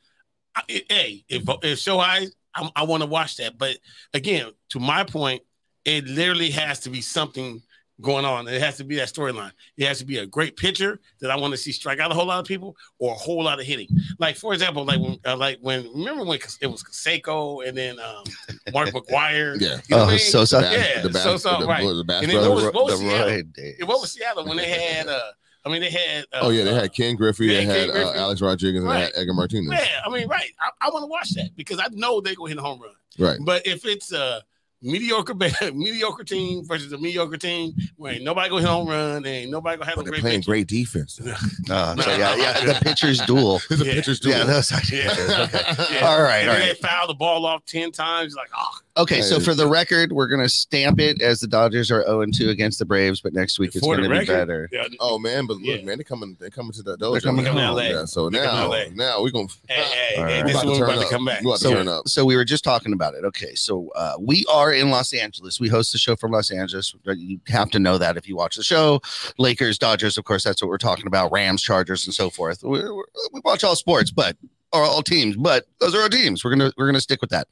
I, 0.54 0.62
hey, 0.68 1.24
if 1.28 1.42
if 1.62 1.78
Shohei, 1.78 2.28
I, 2.54 2.70
I 2.76 2.84
want 2.84 3.02
to 3.02 3.08
watch 3.08 3.36
that. 3.38 3.58
But 3.58 3.78
again, 4.12 4.50
to 4.70 4.80
my 4.80 5.04
point, 5.04 5.42
it 5.84 6.06
literally 6.06 6.50
has 6.50 6.80
to 6.80 6.90
be 6.90 7.00
something 7.00 7.62
going 8.00 8.24
on. 8.24 8.48
It 8.48 8.60
has 8.60 8.76
to 8.78 8.84
be 8.84 8.96
that 8.96 9.06
storyline. 9.08 9.52
It 9.76 9.86
has 9.86 9.98
to 10.00 10.04
be 10.04 10.18
a 10.18 10.26
great 10.26 10.56
pitcher 10.56 10.98
that 11.20 11.30
I 11.30 11.36
want 11.36 11.52
to 11.52 11.56
see 11.56 11.70
strike 11.70 12.00
out 12.00 12.10
a 12.10 12.14
whole 12.14 12.26
lot 12.26 12.40
of 12.40 12.46
people 12.46 12.76
or 12.98 13.12
a 13.12 13.16
whole 13.16 13.44
lot 13.44 13.60
of 13.60 13.66
hitting. 13.66 13.86
Like 14.18 14.36
for 14.36 14.52
example, 14.52 14.84
like 14.84 15.00
when 15.00 15.18
uh, 15.24 15.36
like 15.36 15.58
when 15.60 15.88
remember 15.94 16.24
when 16.24 16.38
it 16.60 16.66
was 16.66 16.82
Seiko 16.84 17.66
and 17.66 17.76
then 17.76 18.00
um, 18.00 18.24
Mark 18.72 18.88
McGuire. 18.94 19.60
Yeah. 19.60 19.68
You 19.88 19.96
know 19.96 19.98
what 19.98 19.98
I 19.98 20.02
oh, 20.02 20.06
mean? 20.08 20.18
so 20.18 20.40
The 20.40 20.46
so 20.46 20.60
Bash- 20.60 20.72
Yeah, 20.96 21.02
the 21.02 21.08
Bash- 21.10 21.22
so- 21.22 21.36
so, 21.36 21.60
the- 21.60 21.66
right. 21.66 21.82
the 21.86 22.04
Bash 22.04 22.22
And 22.24 22.32
then 22.32 22.42
the, 22.42 22.50
what 22.50 22.54
was- 22.56 22.64
brothers. 22.64 22.74
what 22.74 22.84
was 22.86 23.00
the 23.00 23.06
Seattle? 23.08 23.28
Roy 23.28 23.42
days. 23.42 23.76
Yeah, 23.78 23.86
what 23.86 24.00
was 24.00 24.12
Seattle 24.12 24.44
when 24.46 24.56
they 24.56 24.68
had? 24.70 25.06
uh 25.08 25.20
I 25.66 25.70
mean, 25.70 25.80
they 25.80 25.90
had. 25.90 26.24
Uh, 26.30 26.40
Oh 26.42 26.50
yeah, 26.50 26.64
they 26.64 26.72
uh, 26.76 26.80
had 26.82 26.92
Ken 26.94 27.14
Griffey, 27.16 27.46
yeah, 27.46 27.52
they 27.60 27.64
had 27.64 27.76
Ken 27.76 27.90
Griffey. 27.90 28.08
Uh, 28.18 28.20
Alex 28.22 28.40
Rodriguez, 28.42 28.80
and 28.82 28.90
they 28.90 28.94
Right. 28.94 29.04
had 29.04 29.12
Edgar 29.14 29.32
Martinez. 29.32 29.70
Yeah, 29.72 29.86
I 30.04 30.10
mean, 30.10 30.28
right. 30.28 30.50
I, 30.60 30.88
I 30.88 30.90
want 30.90 31.04
to 31.04 31.06
watch 31.06 31.30
that 31.36 31.50
because 31.56 31.78
I 31.78 31.86
know 31.92 32.20
they're 32.20 32.34
gonna 32.34 32.50
hit 32.50 32.58
a 32.58 32.60
home 32.60 32.80
run. 32.82 32.92
Right. 33.18 33.38
But 33.42 33.66
if 33.66 33.86
it's 33.86 34.12
uh 34.12 34.40
mediocre 34.84 35.34
mediocre 35.74 36.22
team 36.24 36.64
versus 36.66 36.92
a 36.92 36.98
mediocre 36.98 37.36
team 37.38 37.72
where 37.96 38.12
ain't 38.12 38.22
nobody 38.22 38.48
gonna 38.50 38.60
hit 38.60 38.68
home 38.70 38.86
run, 38.86 39.26
ain't 39.26 39.50
nobody 39.50 39.76
gonna 39.78 39.86
have 39.86 39.96
But 39.96 40.02
no 40.04 40.04
they're 40.04 40.12
great 40.12 40.20
playing 40.20 40.40
pitching. 40.40 40.50
great 40.52 40.66
defense. 40.68 41.20
Uh, 41.70 41.96
so 42.02 42.10
yeah, 42.10 42.36
yeah, 42.36 42.60
the 42.60 42.78
pitcher's 42.82 43.20
duel. 43.26 43.58
A 43.70 43.74
Yeah. 43.76 43.94
pitcher's 43.94 44.20
Yeah, 44.22 44.44
duel. 44.44 44.46
those 44.48 44.70
Yeah. 44.92 45.10
okay. 45.10 45.94
Yeah. 45.94 46.06
All 46.06 46.20
right, 46.22 46.40
And 46.40 46.50
all 46.50 46.56
right. 46.56 46.66
They 46.68 46.74
foul 46.74 47.06
the 47.06 47.14
ball 47.14 47.46
off 47.46 47.64
ten 47.64 47.90
times. 47.90 48.34
Like, 48.34 48.50
oh, 48.56 48.78
Okay, 48.96 49.22
so 49.22 49.40
for 49.40 49.54
the 49.54 49.66
record, 49.66 50.12
we're 50.12 50.28
gonna 50.28 50.48
stamp 50.48 51.00
it 51.00 51.20
as 51.20 51.40
the 51.40 51.48
Dodgers 51.48 51.90
are 51.90 52.04
0 52.04 52.26
2 52.32 52.50
against 52.50 52.78
the 52.78 52.84
Braves, 52.84 53.20
but 53.20 53.32
next 53.32 53.58
week 53.58 53.74
it's 53.74 53.84
for 53.84 53.96
the 53.96 54.02
gonna 54.02 54.14
be 54.14 54.18
record, 54.20 54.32
better. 54.46 54.68
yeah, 54.70 54.86
Oh 55.00 55.18
man, 55.18 55.46
but 55.46 55.54
look, 55.56 55.64
Yeah. 55.80 55.82
man, 55.84 55.98
they 55.98 56.04
coming, 56.04 56.36
they 56.38 56.48
coming 56.48 56.70
to 56.74 56.82
the 56.82 56.96
They're 56.96 57.08
dojo. 57.10 57.22
coming 57.24 57.44
to 57.44 57.50
LA. 57.52 57.82
Yeah, 57.88 58.04
so 58.04 58.30
They're 58.30 58.44
coming 58.44 58.70
now, 58.70 58.76
to 58.76 58.84
LA. 58.90 58.94
now 58.94 59.20
we 59.22 59.32
gonna 59.32 59.48
hey, 59.68 59.82
hey, 59.82 60.16
All 60.22 60.26
hey, 60.28 60.42
right. 60.42 60.46
this 60.46 60.54
is 60.56 60.62
about 60.62 60.66
when 60.66 60.74
to 60.76 60.80
we're 60.80 60.86
turn 60.86 60.94
about 60.96 61.02
to 61.08 61.10
come 61.12 61.24
back. 61.24 61.40
We 61.40 61.46
about 61.50 61.56
to 61.58 61.64
So, 61.64 61.74
turn 61.74 61.88
up. 61.88 62.08
so 62.08 62.24
we 62.24 62.36
were 62.36 62.44
just 62.44 62.62
talking 62.62 62.92
about 62.92 63.14
it. 63.14 63.24
Okay, 63.24 63.54
so 63.56 63.90
uh, 63.96 64.12
we 64.20 64.44
are 64.48 64.72
in 64.72 64.90
Los 64.90 65.12
Angeles. 65.12 65.58
We 65.58 65.68
host 65.68 65.90
the 65.90 65.98
show 65.98 66.14
from 66.14 66.30
Los 66.30 66.52
Angeles. 66.52 66.94
You 67.04 67.40
have 67.48 67.70
to 67.70 67.80
know 67.80 67.98
that 67.98 68.16
if 68.16 68.28
you 68.28 68.36
watch 68.36 68.54
the 68.54 68.62
show. 68.62 69.02
Lakers, 69.38 69.76
Dodgers, 69.76 70.16
of 70.18 70.24
course, 70.24 70.44
that's 70.44 70.62
what 70.62 70.68
we're 70.68 70.78
talking 70.78 71.08
about. 71.08 71.32
Rams, 71.32 71.62
Chargers, 71.62 72.06
and 72.06 72.14
so 72.14 72.30
forth. 72.30 72.62
We, 72.62 72.80
we 72.80 73.02
we 73.32 73.40
watch 73.44 73.64
all 73.64 73.74
sports, 73.74 74.12
but 74.12 74.36
or 74.74 74.82
all 74.82 75.02
teams, 75.02 75.36
but 75.36 75.66
those 75.80 75.94
are 75.94 76.00
our 76.02 76.08
teams. 76.08 76.44
We're 76.44 76.50
gonna 76.50 76.72
we're 76.76 76.86
gonna 76.86 77.00
stick 77.00 77.20
with 77.20 77.30
that. 77.30 77.48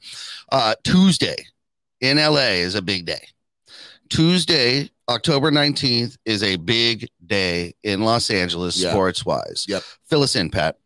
Uh, 0.51 0.75
Tuesday 0.83 1.37
in 2.01 2.17
LA 2.17 2.59
is 2.61 2.75
a 2.75 2.81
big 2.81 3.05
day. 3.05 3.27
Tuesday, 4.09 4.89
October 5.09 5.49
19th, 5.49 6.17
is 6.25 6.43
a 6.43 6.57
big 6.57 7.09
day 7.25 7.73
in 7.83 8.01
Los 8.01 8.29
Angeles, 8.29 8.77
Yeah. 8.77 8.91
sports 8.91 9.25
wise. 9.25 9.65
Yep. 9.67 9.81
Fill 10.09 10.23
us 10.23 10.35
in, 10.35 10.49
Pat. 10.49 10.77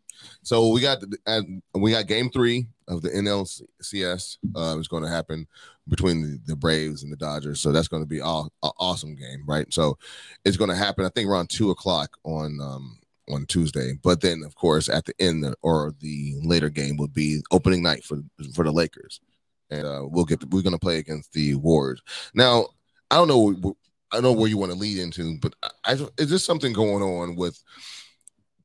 So 0.44 0.70
we 0.70 0.80
got 0.80 1.00
and 1.26 1.62
we 1.74 1.92
got 1.92 2.08
game 2.08 2.30
three 2.30 2.68
of 2.88 3.02
the 3.02 3.10
NLCS. 3.10 4.38
Uh, 4.56 4.76
it's 4.80 4.88
going 4.88 5.04
to 5.04 5.10
happen 5.10 5.46
between 5.90 6.22
the, 6.22 6.40
the 6.46 6.56
Braves 6.56 7.04
and 7.04 7.12
the 7.12 7.18
Dodgers. 7.18 7.60
So 7.60 7.72
that's 7.74 7.88
going 7.90 8.04
to 8.04 8.08
be 8.08 8.22
all 8.22 8.52
a 8.64 8.70
awesome 8.80 9.16
game, 9.16 9.44
right? 9.46 9.72
So 9.74 9.98
it's 10.46 10.56
going 10.58 10.70
to 10.70 10.76
happen. 10.76 11.04
I 11.06 11.10
think 11.10 11.30
around 11.30 11.50
two 11.50 11.72
o'clock 11.72 12.18
on 12.24 12.60
um, 12.62 12.98
on 13.30 13.46
Tuesday. 13.46 13.94
But 14.04 14.22
then, 14.22 14.44
of 14.46 14.56
course, 14.56 14.90
at 14.90 15.06
the 15.06 15.14
end 15.20 15.46
or 15.62 15.94
the 16.00 16.36
later 16.44 16.70
game 16.70 16.98
would 16.98 17.14
be 17.14 17.42
opening 17.52 17.84
night 17.84 18.04
for 18.04 18.20
for 18.54 18.64
the 18.64 18.72
Lakers, 18.72 19.20
and 19.70 19.86
uh, 19.86 20.04
we'll 20.08 20.26
get 20.26 20.44
we're 20.52 20.62
going 20.62 20.74
to 20.74 20.80
play 20.80 20.98
against 20.98 21.34
the 21.34 21.56
Warriors. 21.56 22.02
Now, 22.34 22.68
I 23.12 23.16
don't 23.16 23.28
know. 23.28 23.76
I 24.12 24.16
don't 24.18 24.24
know 24.24 24.32
where 24.34 24.50
you 24.50 24.58
want 24.58 24.72
to 24.72 24.78
lead 24.78 25.00
into, 25.00 25.38
but 25.42 25.54
I, 25.64 25.70
I 25.94 26.08
is 26.18 26.30
there 26.30 26.40
something 26.40 26.72
going 26.74 27.04
on 27.04 27.36
with 27.36 27.62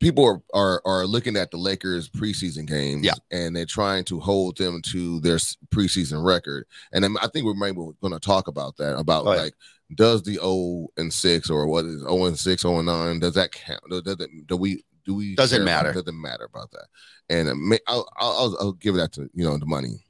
people 0.01 0.25
are, 0.25 0.43
are 0.53 0.83
are 0.85 1.07
looking 1.07 1.37
at 1.37 1.51
the 1.51 1.57
Lakers 1.57 2.09
preseason 2.09 2.67
games, 2.67 3.05
Yeah. 3.05 3.15
and 3.31 3.55
they're 3.55 3.65
trying 3.67 4.05
to 4.05 4.19
hold 4.21 4.57
them 4.57 4.83
to 4.93 5.21
their 5.21 5.37
preseason 5.73 6.25
record. 6.25 6.67
And 6.93 7.05
I 7.21 7.29
think 7.29 7.45
we're 7.47 7.55
maybe 7.55 7.77
going 8.01 8.13
to 8.13 8.19
talk 8.21 8.49
about 8.49 8.77
that 8.79 8.99
about 8.99 9.27
Oh, 9.27 9.33
yeah. 9.33 9.43
like 9.43 9.55
does 9.95 10.23
the 10.23 10.35
0 10.35 10.89
and 10.97 11.13
6 11.13 11.51
or 11.51 11.67
what 11.67 11.85
is 11.85 12.01
0 12.01 12.25
and 12.27 12.39
6, 12.39 12.63
0 12.63 12.79
and 12.79 12.87
9 12.87 13.19
does 13.21 13.35
that 13.35 13.53
count? 13.53 13.83
Does 13.91 14.03
that 14.03 14.29
do 14.47 14.57
we 14.57 14.85
do 15.05 15.15
we 15.15 15.35
Doesn't 15.35 15.59
care 15.59 15.63
about- 15.65 15.85
matter. 15.85 15.93
Doesn't 16.01 16.21
matter 16.21 16.45
about 16.45 16.71
that. 16.73 16.87
And 17.29 17.49
may, 17.69 17.79
I'll, 17.87 18.09
I'll 18.17 18.33
I'll 18.33 18.57
I'll 18.61 18.73
give 18.73 18.95
that 18.97 19.13
to 19.13 19.29
you 19.35 19.45
know 19.45 19.57
the 19.59 19.67
money. 19.67 20.05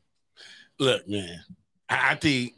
look, 0.78 1.06
man, 1.08 1.42
I, 1.88 2.12
I 2.12 2.14
think 2.16 2.54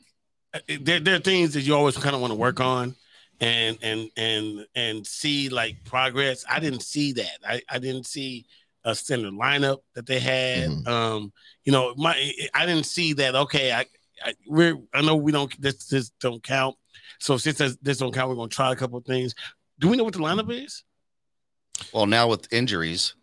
uh, 0.54 0.60
there, 0.80 1.00
there 1.00 1.16
are 1.16 1.20
things 1.20 1.54
that 1.54 1.62
you 1.62 1.74
always 1.74 1.96
kind 1.96 2.14
of 2.14 2.20
want 2.20 2.32
to 2.32 2.38
work 2.38 2.60
on 2.60 2.94
and 3.40 3.76
and 3.82 4.08
and 4.16 4.66
and 4.74 5.06
see 5.06 5.48
like 5.48 5.84
progress. 5.84 6.44
I 6.48 6.60
didn't 6.60 6.82
see 6.82 7.12
that. 7.14 7.38
I, 7.46 7.60
I 7.68 7.78
didn't 7.78 8.06
see 8.06 8.46
a 8.84 8.94
standard 8.94 9.32
lineup 9.32 9.78
that 9.94 10.06
they 10.06 10.18
had. 10.20 10.68
Mhm. 10.70 10.86
Um, 10.88 11.32
you 11.64 11.72
know, 11.72 11.94
my 11.96 12.14
I 12.54 12.66
didn't 12.66 12.86
see 12.86 13.12
that. 13.14 13.34
Okay, 13.34 13.72
I, 13.72 13.86
I 14.24 14.34
we're 14.46 14.76
I 14.92 15.02
know 15.02 15.16
we 15.16 15.32
don't 15.32 15.52
this 15.60 15.86
this 15.86 16.10
don't 16.20 16.42
count. 16.42 16.76
So 17.24 17.38
since 17.38 17.56
this, 17.56 17.78
this 17.80 17.96
don't 17.96 18.12
count, 18.12 18.28
we're 18.28 18.34
gonna 18.36 18.48
try 18.48 18.70
a 18.70 18.76
couple 18.76 18.98
of 18.98 19.06
things. 19.06 19.34
Do 19.78 19.88
we 19.88 19.96
know 19.96 20.04
what 20.04 20.12
the 20.12 20.18
lineup 20.20 20.52
is? 20.52 20.84
Well, 21.90 22.04
now 22.04 22.28
with 22.28 22.52
injuries, 22.52 23.14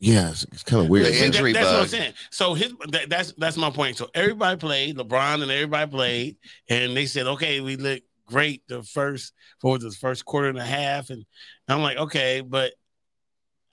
Yeah, 0.00 0.30
it's, 0.30 0.44
it's 0.44 0.62
kind 0.62 0.82
of 0.82 0.88
weird. 0.88 1.04
The 1.04 1.10
That- 1.10 1.24
injury 1.26 1.52
that's 1.52 1.66
what 1.66 1.82
I'm 1.82 1.88
saying. 1.88 2.14
So 2.30 2.54
his 2.54 2.72
that, 2.88 3.10
that's 3.10 3.34
that's 3.36 3.58
my 3.58 3.68
point. 3.68 3.98
So 3.98 4.08
everybody 4.14 4.56
played, 4.56 4.96
LeBron 4.96 5.42
and 5.42 5.50
everybody 5.50 5.90
played, 5.90 6.36
and 6.70 6.96
they 6.96 7.04
said, 7.04 7.26
okay, 7.26 7.60
we 7.60 7.76
look 7.76 8.00
great 8.24 8.62
the 8.68 8.82
first 8.82 9.34
for 9.60 9.78
the 9.78 9.90
first 9.90 10.24
quarter 10.24 10.48
and 10.48 10.58
a 10.58 10.64
half, 10.64 11.10
and 11.10 11.26
I'm 11.68 11.82
like, 11.82 11.98
okay, 11.98 12.40
but 12.40 12.72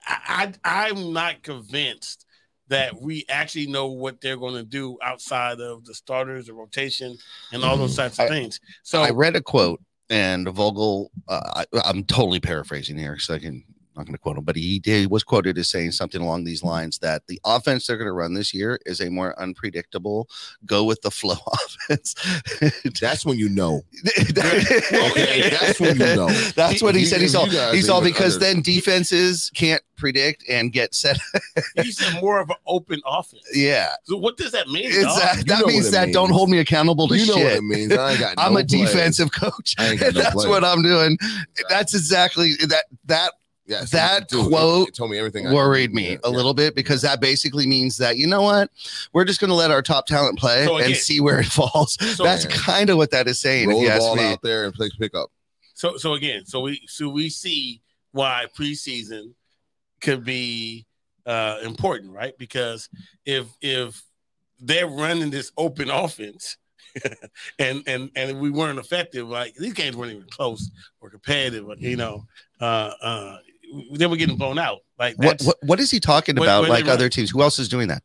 I, 0.06 0.52
I 0.62 0.88
I'm 0.90 1.14
not 1.14 1.42
convinced 1.42 2.25
that 2.68 3.00
we 3.00 3.24
actually 3.28 3.66
know 3.66 3.86
what 3.88 4.20
they're 4.20 4.36
going 4.36 4.54
to 4.54 4.64
do 4.64 4.98
outside 5.02 5.60
of 5.60 5.84
the 5.84 5.94
starters, 5.94 6.46
the 6.46 6.54
rotation, 6.54 7.16
and 7.52 7.64
all 7.64 7.76
those 7.76 7.94
types 7.96 8.18
of 8.18 8.24
Mm-hmm. 8.26 8.32
I- 8.32 8.36
things. 8.36 8.60
So 8.82 9.02
I 9.02 9.10
read 9.10 9.36
a 9.36 9.40
quote, 9.42 9.80
and 10.10 10.48
Vogel. 10.48 11.10
Uh, 11.28 11.64
I, 11.74 11.80
I'm 11.84 12.04
totally 12.04 12.40
paraphrasing 12.40 12.96
here, 12.98 13.18
so 13.18 13.34
I 13.34 13.38
can 13.38 13.64
not 13.96 14.06
going 14.06 14.14
to 14.14 14.18
quote 14.18 14.36
him, 14.38 14.44
but 14.44 14.56
he 14.56 14.78
did 14.78 15.10
was 15.10 15.24
quoted 15.24 15.56
as 15.58 15.68
saying 15.68 15.92
something 15.92 16.20
along 16.20 16.44
these 16.44 16.62
lines 16.62 16.98
that 16.98 17.26
the 17.28 17.40
offense 17.44 17.86
they're 17.86 17.96
going 17.96 18.06
to 18.08 18.12
run 18.12 18.34
this 18.34 18.52
year 18.54 18.78
is 18.86 19.00
a 19.00 19.10
more 19.10 19.38
unpredictable, 19.40 20.28
go 20.64 20.84
with 20.84 21.00
the 21.02 21.10
flow 21.10 21.36
offense. 21.52 22.14
That's 23.00 23.24
when 23.26 23.38
you 23.38 23.48
know. 23.48 23.82
okay, 24.18 24.70
Okay, 25.10 25.50
that's 25.50 25.80
when 25.80 25.98
you 25.98 26.16
know. 26.16 26.28
That's 26.56 26.82
what 26.82 26.94
he 26.94 27.02
You- 27.02 27.06
said. 27.06 27.18
He 27.18 27.24
you 27.24 27.28
saw. 27.30 27.46
guys 27.46 27.74
He 27.74 27.82
saw 27.82 28.00
because 28.00 28.34
under- 28.34 28.46
then 28.46 28.62
defenses 28.62 29.50
can't 29.54 29.82
predict 29.96 30.44
and 30.48 30.72
get 30.72 30.94
set. 30.94 31.18
he's 31.76 32.00
a 32.06 32.20
more 32.20 32.38
of 32.40 32.50
an 32.50 32.56
open 32.66 33.00
offense. 33.06 33.42
yeah, 33.54 33.94
So 34.04 34.16
what 34.18 34.36
does 34.36 34.52
that 34.52 34.68
mean? 34.68 34.84
it's 34.86 35.02
dog? 35.04 35.18
that, 35.20 35.36
You 35.38 35.44
that 35.44 35.60
know 35.60 35.66
means 35.66 35.84
what 35.84 35.88
it 35.88 35.92
that 35.92 36.12
don't 36.12 36.30
hold 36.30 36.50
me 36.50 36.58
accountable 36.58 37.08
to 37.08 37.16
You 37.16 37.26
know 37.26 37.34
what 37.34 37.40
shit. 37.48 37.56
it 37.58 37.62
means. 37.64 37.92
I 37.92 38.10
ain't 38.12 38.20
got. 38.20 38.34
I'm 38.38 38.52
a 38.56 38.64
plays. 38.64 38.66
defensive 38.90 39.32
coach. 39.32 39.74
I 39.78 39.88
ain't 39.90 40.00
got 40.00 40.14
no 40.14 40.20
That's 40.20 40.34
plays. 40.34 40.46
what 40.48 40.64
I'm 40.64 40.82
doing. 40.82 41.16
That's 41.70 41.94
exactly 41.94 42.54
that. 42.68 42.84
That 43.06 43.32
Yes, 43.66 43.90
that 43.90 44.28
dude, 44.28 44.46
quote 44.48 44.88
it 44.88 44.94
told 44.94 45.10
me 45.10 45.18
everything. 45.18 45.52
Worried 45.52 45.92
me 45.92 46.10
Yeah, 46.12 46.16
a 46.24 46.30
yeah. 46.30 46.36
little 46.36 46.54
bit 46.54 46.74
because 46.76 47.02
that 47.02 47.20
basically 47.20 47.66
means 47.66 47.96
that 47.98 48.16
you 48.16 48.26
know 48.28 48.42
what 48.42 48.70
we're 49.12 49.24
just 49.24 49.40
going 49.40 49.48
to 49.48 49.54
let 49.56 49.70
our 49.72 49.82
top 49.82 50.06
talent 50.06 50.38
play 50.38 50.64
So 50.66 50.78
and 50.78 50.94
see 50.94 51.18
where 51.20 51.40
it 51.40 51.46
falls. 51.58 51.96
So- 52.16 52.22
That's 52.22 52.46
kind 52.46 52.90
of 52.90 52.96
what 52.96 53.10
that 53.10 53.26
is 53.26 53.40
saying. 53.40 53.68
Roll 53.68 53.78
if 53.78 53.82
you 53.82 53.88
the 53.88 53.94
ask 53.94 54.02
ball 54.02 54.16
me. 54.16 54.24
out 54.32 54.42
there 54.42 54.64
and 54.66 54.72
play 54.74 54.88
pickup. 54.98 55.30
So 55.74 55.96
so 55.96 56.14
again, 56.14 56.46
so 56.46 56.60
we 56.60 56.80
so 56.86 57.08
we 57.08 57.28
see 57.28 57.82
why 58.12 58.46
preseason 58.56 59.34
could 60.00 60.24
be 60.24 60.86
uh 61.26 61.58
important, 61.64 62.12
right? 62.12 62.38
Because 62.38 62.88
if 63.24 63.46
if 63.60 64.00
they're 64.60 64.86
running 64.86 65.30
this 65.30 65.50
open 65.58 65.90
offense 65.90 66.56
and 67.58 67.82
and 67.86 68.10
and 68.16 68.40
we 68.40 68.48
weren't 68.50 68.78
effective, 68.78 69.28
like 69.28 69.54
these 69.56 69.74
games 69.74 69.96
weren't 69.96 70.12
even 70.12 70.26
close 70.30 70.70
or 71.00 71.10
competitive, 71.10 71.66
you 71.78 71.96
know, 71.96 72.24
uh 72.60 72.92
uh 73.02 73.36
they 73.92 74.06
were 74.06 74.16
getting 74.16 74.36
blown 74.36 74.58
out. 74.58 74.78
Like 74.98 75.16
What, 75.16 75.40
what 75.42 75.56
what 75.62 75.80
is 75.80 75.90
he 75.90 76.00
talking 76.00 76.36
about? 76.36 76.60
what 76.60 76.66
they 76.66 76.82
like 76.82 76.88
other 76.88 77.08
teams? 77.08 77.30
Who 77.30 77.42
else 77.42 77.58
is 77.58 77.68
doing 77.68 77.88
that? 77.88 78.02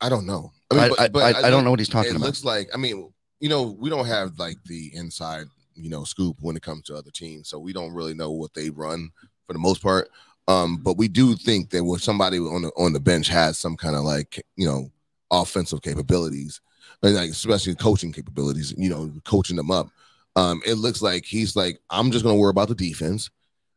I 0.00 0.08
don't 0.08 0.26
know. 0.26 0.52
I, 0.70 0.88
but- 0.88 1.00
I, 1.00 1.08
but 1.08 1.36
I, 1.36 1.46
I 1.48 1.50
don't 1.50 1.64
know 1.64 1.70
what 1.70 1.78
he's 1.78 1.88
It 1.88 1.92
talking 1.92 2.10
about. 2.10 2.22
It 2.22 2.26
looks 2.26 2.44
like. 2.44 2.68
I 2.74 2.76
mean, 2.76 3.12
you 3.40 3.48
know, 3.48 3.76
we 3.78 3.90
don't 3.90 4.06
have 4.06 4.38
like 4.38 4.56
the 4.64 4.90
inside, 4.94 5.46
you 5.74 5.88
know, 5.90 6.04
scoop 6.04 6.36
when 6.40 6.56
it 6.56 6.62
comes 6.62 6.84
to 6.84 6.96
other 6.96 7.10
teams, 7.10 7.48
so 7.48 7.58
we 7.58 7.72
don't 7.72 7.92
really 7.92 8.14
know 8.14 8.30
what 8.32 8.54
they 8.54 8.70
run 8.70 9.10
for 9.46 9.52
the 9.52 9.58
most 9.58 9.82
part. 9.82 10.10
Um, 10.46 10.76
but 10.76 10.98
we 10.98 11.08
do 11.08 11.34
think 11.36 11.70
that 11.70 11.84
when 11.84 11.98
somebody 12.00 12.38
on 12.38 12.62
the 12.62 12.68
on 12.76 12.92
the 12.92 13.00
bench 13.00 13.28
has 13.28 13.58
some 13.58 13.76
kind 13.76 13.96
of 13.96 14.02
like 14.02 14.44
you 14.56 14.66
know 14.66 14.90
offensive 15.30 15.82
capabilities, 15.82 16.60
and 17.02 17.14
like 17.14 17.30
especially 17.30 17.74
coaching 17.74 18.12
capabilities, 18.12 18.74
you 18.76 18.90
know, 18.90 19.10
coaching 19.24 19.56
them 19.56 19.70
up. 19.70 19.88
Um, 20.36 20.60
it 20.66 20.74
looks 20.74 21.00
like 21.00 21.24
he's 21.24 21.54
like, 21.54 21.78
I'm 21.90 22.10
just 22.10 22.24
gonna 22.24 22.36
worry 22.36 22.50
about 22.50 22.68
the 22.68 22.74
defense. 22.74 23.30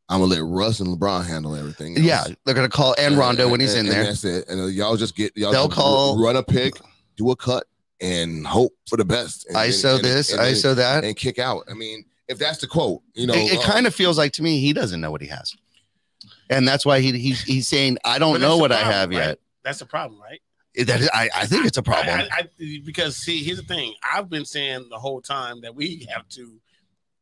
I'm 0.09 0.19
gonna 0.21 0.31
let 0.33 0.43
Russ 0.43 0.79
and 0.79 0.89
LeBron 0.97 1.25
handle 1.25 1.55
everything. 1.55 1.97
else." 1.97 2.05
yeah, 2.05 2.23
they're 2.45 2.53
going 2.55 2.69
to 2.69 2.75
call 2.75 2.95
and 2.97 3.17
Rondo 3.17 3.49
when 3.49 3.59
he's 3.59 3.73
in 3.73 3.81
and 3.85 3.89
there. 3.89 4.03
That's 4.05 4.23
it. 4.23 4.47
And 4.47 4.61
uh, 4.61 4.65
y'all 4.65 4.95
just 4.95 5.15
get 5.15 5.35
y'all 5.35 5.51
They'll 5.51 5.69
call- 5.69 6.21
run 6.21 6.35
a 6.37 6.43
pick, 6.43 6.75
do 7.17 7.29
a 7.31 7.35
cut, 7.35 7.65
and 7.99 8.45
hope 8.47 8.73
for 8.87 8.95
the 8.97 9.03
best. 9.05 9.45
And, 9.47 9.57
ISO 9.57 9.95
and- 9.95 10.03
this, 10.05 10.31
and, 10.31 10.39
and, 10.41 10.55
ISO 10.55 10.75
that. 10.75 11.03
and 11.03 11.15
kick 11.15 11.39
out. 11.39 11.63
I 11.69 11.73
mean, 11.73 12.05
if 12.29 12.37
that's 12.37 12.59
the 12.59 12.67
quote, 12.67 13.01
you 13.15 13.27
know, 13.27 13.33
it, 13.33 13.53
it 13.53 13.59
uh, 13.59 13.63
kind 13.63 13.85
of 13.87 13.93
feels 13.93 14.17
like 14.17 14.31
to 14.33 14.43
me 14.43 14.59
he 14.61 14.71
doesn't 14.73 15.01
know 15.01 15.11
what 15.11 15.21
he 15.21 15.27
has, 15.27 15.53
and 16.49 16.65
that's 16.67 16.85
why 16.85 16.99
he, 17.01 17.11
he's 17.17 17.41
he's 17.43 17.67
saying 17.67 17.97
I 18.05 18.17
don't 18.19 18.39
know 18.39 18.47
that's 18.49 18.55
the 18.57 18.61
what 18.61 18.71
I 18.71 18.79
have 18.91 19.09
right? 19.09 19.15
yet. 19.17 19.39
that's 19.63 19.79
the 19.79 19.85
problem, 19.85 20.21
right? 20.21 20.39
That 20.85 21.01
is, 21.01 21.09
I, 21.11 21.27
I 21.35 21.45
think 21.47 21.65
it's 21.65 21.77
a 21.79 21.83
problem. 21.83 22.19
I, 22.19 22.23
I, 22.31 22.41
I- 22.59 22.81
because 22.85 23.17
see, 23.17 23.43
here's 23.43 23.57
the 23.57 23.63
thing. 23.63 23.95
I've 24.03 24.29
been 24.29 24.45
saying 24.45 24.87
the 24.91 24.99
whole 24.99 25.21
time 25.21 25.61
that 25.61 25.73
we 25.75 26.07
have 26.13 26.27
to 26.29 26.61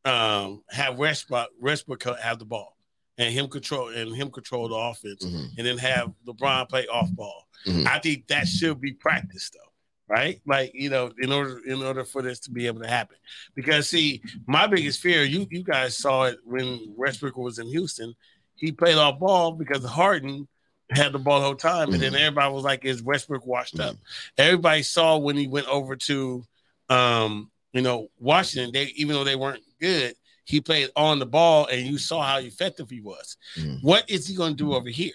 um, 0.03 0.63
have 0.69 0.97
Westbrook, 0.97 1.49
Westbrook 1.59 2.03
have 2.19 2.37
the 2.37 2.45
ball 2.45 2.74
and 3.17 3.33
him 3.33 3.47
control 3.47 3.89
and 3.89 4.15
him 4.15 4.29
control 4.29 4.67
the 4.67 4.75
offense, 4.75 5.23
Mhm. 5.23 5.57
and 5.57 5.67
then 5.67 5.77
have 5.77 6.13
LeBron 6.25 6.67
play 6.69 6.85
off 6.87 7.09
ball. 7.11 7.47
Mhm. 7.65 7.87
I 7.87 7.99
think 7.99 8.27
that 8.27 8.47
should 8.47 8.79
be 8.81 8.93
practiced 8.93 9.53
though, 9.53 10.13
right? 10.13 10.41
Like 10.45 10.71
you 10.73 10.89
know, 10.89 11.11
in 11.19 11.31
order 11.31 11.59
in 11.65 11.81
order 11.81 12.03
for 12.03 12.21
this 12.21 12.39
to 12.41 12.51
be 12.51 12.67
able 12.67 12.81
to 12.81 12.87
happen. 12.87 13.17
Because 13.55 13.89
see, 13.89 14.21
my 14.47 14.67
biggest 14.67 15.01
fear, 15.01 15.23
you 15.23 15.47
you 15.49 15.63
guys 15.63 15.97
saw 15.97 16.23
it 16.25 16.39
when 16.43 16.93
Westbrook 16.95 17.37
was 17.37 17.59
in 17.59 17.67
Houston. 17.67 18.13
He 18.55 18.71
played 18.71 18.95
off 18.97 19.19
ball 19.19 19.51
because 19.53 19.83
Harden 19.83 20.47
had 20.91 21.11
the 21.13 21.19
ball 21.19 21.39
the 21.39 21.45
whole 21.47 21.55
time, 21.55 21.93
and 21.93 22.01
then 22.01 22.13
everybody 22.15 22.53
was 22.53 22.63
like, 22.63 22.85
"Is 22.85 23.01
Westbrook 23.01 23.45
washed 23.45 23.79
up?" 23.79 23.95
Everybody 24.37 24.83
saw 24.83 25.17
when 25.17 25.35
he 25.35 25.47
went 25.47 25.67
over 25.67 25.95
to 25.95 26.45
um, 26.89 27.51
you 27.73 27.81
know, 27.81 28.09
Washington, 28.19 28.71
they 28.71 28.85
even 28.95 29.15
though 29.15 29.23
they 29.23 29.35
weren't 29.35 29.63
good, 29.81 30.15
he 30.45 30.61
played 30.61 30.89
on 30.95 31.19
the 31.19 31.25
ball, 31.25 31.67
and 31.67 31.85
you 31.85 31.97
saw 31.97 32.21
how 32.21 32.37
effective 32.37 32.89
he 32.89 33.01
was. 33.01 33.37
Mm. 33.57 33.83
What 33.83 34.09
is 34.09 34.27
he 34.27 34.35
going 34.35 34.55
to 34.55 34.63
do 34.63 34.73
over 34.73 34.89
here? 34.89 35.13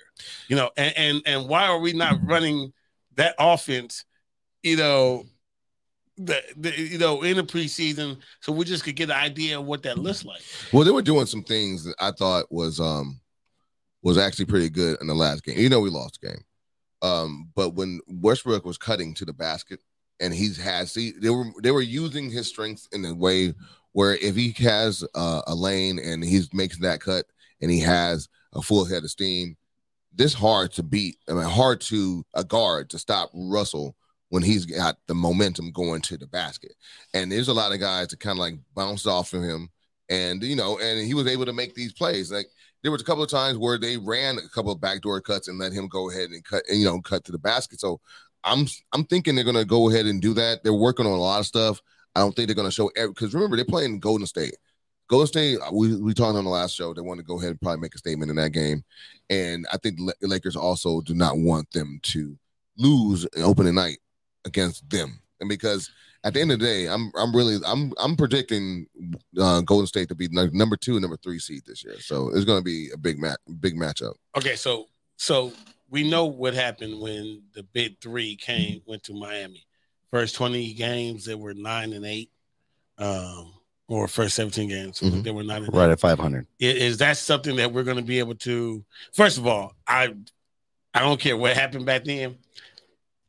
You 0.48 0.56
know, 0.56 0.70
and 0.76 0.96
and 0.96 1.22
and 1.24 1.48
why 1.48 1.66
are 1.66 1.78
we 1.78 1.92
not 1.92 2.18
running 2.22 2.72
that 3.14 3.36
offense? 3.38 4.04
You 4.62 4.76
know, 4.76 5.24
the, 6.18 6.42
the 6.56 6.78
you 6.78 6.98
know 6.98 7.22
in 7.22 7.36
the 7.36 7.44
preseason, 7.44 8.18
so 8.40 8.52
we 8.52 8.64
just 8.64 8.84
could 8.84 8.96
get 8.96 9.10
an 9.10 9.16
idea 9.16 9.58
of 9.58 9.66
what 9.66 9.84
that 9.84 9.98
looks 9.98 10.24
like. 10.24 10.42
Well, 10.72 10.84
they 10.84 10.90
were 10.90 11.00
doing 11.00 11.26
some 11.26 11.44
things 11.44 11.84
that 11.84 11.94
I 12.00 12.10
thought 12.10 12.50
was 12.50 12.80
um 12.80 13.20
was 14.02 14.18
actually 14.18 14.46
pretty 14.46 14.68
good 14.68 15.00
in 15.00 15.06
the 15.06 15.14
last 15.14 15.44
game. 15.44 15.58
You 15.58 15.68
know, 15.68 15.80
we 15.80 15.90
lost 15.90 16.18
the 16.20 16.28
game. 16.28 16.44
Um, 17.02 17.50
but 17.54 17.70
when 17.70 18.00
Westbrook 18.06 18.64
was 18.64 18.78
cutting 18.78 19.14
to 19.14 19.24
the 19.24 19.32
basket 19.32 19.80
and 20.20 20.34
he's 20.34 20.58
had 20.58 20.88
see 20.88 21.12
they 21.12 21.30
were 21.30 21.46
they 21.62 21.70
were 21.70 21.80
using 21.80 22.30
his 22.30 22.46
strength 22.46 22.86
in 22.92 23.04
a 23.04 23.14
way 23.14 23.54
where 23.92 24.16
if 24.16 24.36
he 24.36 24.54
has 24.58 25.04
uh, 25.14 25.42
a 25.46 25.54
lane 25.54 25.98
and 25.98 26.24
he's 26.24 26.52
making 26.52 26.82
that 26.82 27.00
cut 27.00 27.26
and 27.60 27.70
he 27.70 27.80
has 27.80 28.28
a 28.54 28.62
full 28.62 28.84
head 28.84 29.04
of 29.04 29.10
steam, 29.10 29.56
this 30.12 30.34
hard 30.34 30.72
to 30.72 30.82
beat. 30.82 31.18
I 31.28 31.32
mean, 31.32 31.44
hard 31.44 31.80
to 31.82 32.24
a 32.34 32.44
guard 32.44 32.90
to 32.90 32.98
stop 32.98 33.30
Russell 33.34 33.96
when 34.30 34.42
he's 34.42 34.64
got 34.64 34.96
the 35.06 35.14
momentum 35.14 35.72
going 35.72 36.00
to 36.02 36.16
the 36.16 36.26
basket. 36.26 36.72
And 37.14 37.30
there's 37.30 37.48
a 37.48 37.54
lot 37.54 37.72
of 37.72 37.80
guys 37.80 38.08
that 38.08 38.20
kind 38.20 38.38
of 38.38 38.40
like 38.40 38.54
bounce 38.74 39.06
off 39.06 39.32
of 39.32 39.42
him, 39.42 39.68
and 40.08 40.42
you 40.42 40.56
know, 40.56 40.78
and 40.78 41.06
he 41.06 41.14
was 41.14 41.26
able 41.26 41.44
to 41.46 41.52
make 41.52 41.74
these 41.74 41.92
plays. 41.92 42.32
Like 42.32 42.46
there 42.82 42.92
was 42.92 43.02
a 43.02 43.04
couple 43.04 43.22
of 43.22 43.30
times 43.30 43.58
where 43.58 43.78
they 43.78 43.96
ran 43.96 44.38
a 44.38 44.48
couple 44.48 44.72
of 44.72 44.80
backdoor 44.80 45.20
cuts 45.20 45.48
and 45.48 45.58
let 45.58 45.72
him 45.72 45.88
go 45.88 46.10
ahead 46.10 46.30
and 46.30 46.44
cut, 46.44 46.62
and 46.68 46.78
you 46.78 46.84
know, 46.84 47.00
cut 47.00 47.24
to 47.24 47.32
the 47.32 47.38
basket. 47.38 47.80
So 47.80 48.00
I'm 48.44 48.66
I'm 48.92 49.04
thinking 49.04 49.34
they're 49.34 49.44
gonna 49.44 49.64
go 49.64 49.90
ahead 49.90 50.06
and 50.06 50.22
do 50.22 50.34
that. 50.34 50.62
They're 50.62 50.72
working 50.72 51.06
on 51.06 51.12
a 51.12 51.16
lot 51.16 51.40
of 51.40 51.46
stuff. 51.46 51.80
I 52.20 52.22
don't 52.22 52.36
think 52.36 52.48
they're 52.48 52.54
gonna 52.54 52.70
show 52.70 52.90
every 52.96 53.12
because 53.12 53.32
remember 53.32 53.56
they're 53.56 53.64
playing 53.64 54.00
Golden 54.00 54.26
State. 54.26 54.56
Golden 55.08 55.26
State, 55.26 55.58
we 55.72 55.96
we 55.96 56.12
talked 56.12 56.36
on 56.36 56.44
the 56.44 56.50
last 56.50 56.74
show. 56.74 56.92
They 56.92 57.00
want 57.00 57.18
to 57.18 57.24
go 57.24 57.38
ahead 57.38 57.50
and 57.50 57.60
probably 57.60 57.80
make 57.80 57.94
a 57.94 57.98
statement 57.98 58.30
in 58.30 58.36
that 58.36 58.50
game, 58.50 58.84
and 59.30 59.66
I 59.72 59.78
think 59.78 59.98
the 59.98 60.28
Lakers 60.28 60.54
also 60.54 61.00
do 61.00 61.14
not 61.14 61.38
want 61.38 61.70
them 61.72 61.98
to 62.02 62.38
lose 62.76 63.24
an 63.34 63.42
opening 63.42 63.74
night 63.74 63.98
against 64.44 64.88
them, 64.90 65.20
and 65.40 65.48
because 65.48 65.90
at 66.22 66.34
the 66.34 66.40
end 66.40 66.52
of 66.52 66.58
the 66.58 66.64
day, 66.66 66.88
I'm 66.88 67.10
I'm 67.16 67.34
really 67.34 67.56
I'm 67.66 67.92
I'm 67.98 68.16
predicting 68.16 68.86
uh, 69.40 69.62
Golden 69.62 69.86
State 69.86 70.08
to 70.08 70.14
be 70.14 70.28
number 70.30 70.76
two 70.76 70.92
and 70.92 71.00
number 71.00 71.16
three 71.16 71.38
seed 71.38 71.62
this 71.66 71.82
year. 71.82 71.98
So 72.00 72.28
it's 72.34 72.44
going 72.44 72.60
to 72.60 72.64
be 72.64 72.90
a 72.92 72.98
big 72.98 73.18
match, 73.18 73.38
big 73.60 73.76
matchup. 73.76 74.14
Okay, 74.36 74.56
so 74.56 74.88
so 75.16 75.52
we 75.88 76.08
know 76.08 76.26
what 76.26 76.52
happened 76.52 77.00
when 77.00 77.42
the 77.54 77.62
big 77.62 77.98
three 78.00 78.36
came 78.36 78.82
went 78.86 79.02
to 79.04 79.14
Miami. 79.14 79.66
First 80.12 80.34
twenty 80.34 80.72
games, 80.74 81.24
they 81.24 81.34
were 81.34 81.54
nine 81.54 81.92
and 81.92 82.04
eight, 82.04 82.30
um, 82.98 83.52
or 83.88 84.08
first 84.08 84.34
seventeen 84.34 84.68
games, 84.68 85.00
Mhm. 85.00 85.22
they 85.22 85.30
were 85.30 85.44
nine 85.44 85.64
and 85.64 85.74
Right 85.74 85.88
eight. 85.88 85.92
at 85.92 86.00
500. 86.00 86.46
I- 86.60 86.64
Is 86.64 86.98
that 86.98 87.16
something 87.16 87.56
that 87.56 87.72
we're 87.72 87.84
going 87.84 87.96
to 87.96 88.02
be 88.02 88.18
able 88.18 88.34
to? 88.36 88.84
First 89.12 89.38
of 89.38 89.46
all, 89.46 89.74
I 89.86 90.14
I 90.92 91.00
don't 91.00 91.20
care 91.20 91.36
what 91.36 91.56
happened 91.56 91.86
back 91.86 92.04
then. 92.04 92.36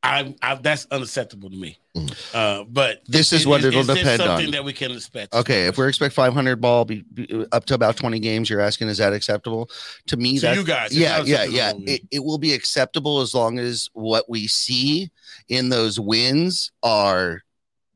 I, 0.04 0.34
I 0.42 0.56
that's 0.56 0.88
unacceptable 0.90 1.50
to 1.52 1.56
me. 1.56 1.78
Mhm. 1.96 2.16
Uh, 2.34 2.64
but 2.64 3.02
This 3.08 3.32
is 3.34 3.46
what 3.46 3.64
it'll 3.64 3.84
this 3.84 3.98
depend 3.98 4.22
something 4.22 4.48
on. 4.48 4.52
that 4.54 4.64
we 4.64 4.74
can 4.74 4.92
expect. 4.92 5.34
Okay, 5.34 5.68
if 5.68 5.78
we 5.78 5.88
expect 5.88 6.16
500 6.16 6.56
ball 6.60 6.86
be, 6.86 7.04
be- 7.14 7.46
up 7.52 7.66
to 7.66 7.76
about 7.76 7.98
20 7.98 8.20
games, 8.20 8.50
you're 8.50 8.62
asking, 8.62 8.88
is 8.88 8.98
that 8.98 9.14
acceptable? 9.14 9.70
To 10.08 10.18
me, 10.18 10.40
that 10.40 10.56
you 10.56 10.64
guys, 10.64 10.98
yeah, 10.98 11.22
yeah, 11.24 11.44
yeah. 11.44 11.74
It, 11.86 12.02
it 12.12 12.24
will 12.24 12.38
be 12.40 12.54
acceptable 12.54 13.20
as 13.22 13.36
long 13.36 13.60
as 13.60 13.90
what 13.94 14.30
we 14.30 14.48
see 14.48 15.12
in 15.50 15.70
those 15.70 16.00
wins 16.00 16.72
are 16.82 17.44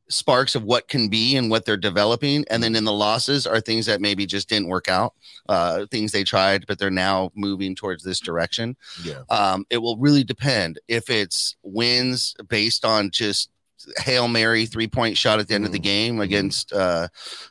sparks 0.09 0.55
of 0.55 0.63
what 0.63 0.87
can 0.87 1.07
be 1.09 1.35
and 1.35 1.49
what 1.49 1.65
they're 1.65 1.77
developing. 1.77 2.45
And 2.49 2.61
then 2.61 2.75
in 2.75 2.83
the 2.83 2.93
losses 2.93 3.47
are 3.47 3.59
things 3.59 3.85
that 3.87 4.01
maybe 4.01 4.25
just 4.25 4.47
didn't 4.47 4.67
work 4.67 4.87
out, 4.87 5.13
uh, 5.49 5.85
things 5.89 6.11
they 6.11 6.23
tried, 6.23 6.67
but 6.67 6.77
they're 6.77 6.91
now 6.91 7.31
moving 7.35 7.75
towards 7.75 8.03
this 8.03 8.19
direction. 8.19 8.75
Yeah. 9.03 9.21
Um, 9.29 9.65
it 9.69 9.79
will 9.79 9.97
really 9.97 10.23
depend 10.23 10.79
if 10.87 11.09
it's 11.09 11.55
wins 11.63 12.35
based 12.47 12.85
on 12.85 13.09
just 13.11 13.49
hail 13.97 14.27
mary 14.27 14.65
three 14.65 14.87
point 14.87 15.15
shot 15.15 15.39
at 15.39 15.47
the 15.47 15.53
end 15.53 15.63
of 15.65 15.71
the 15.71 15.77
Mhm. 15.79 15.83
game 15.83 16.19
against 16.21 16.73
uh 16.73 17.07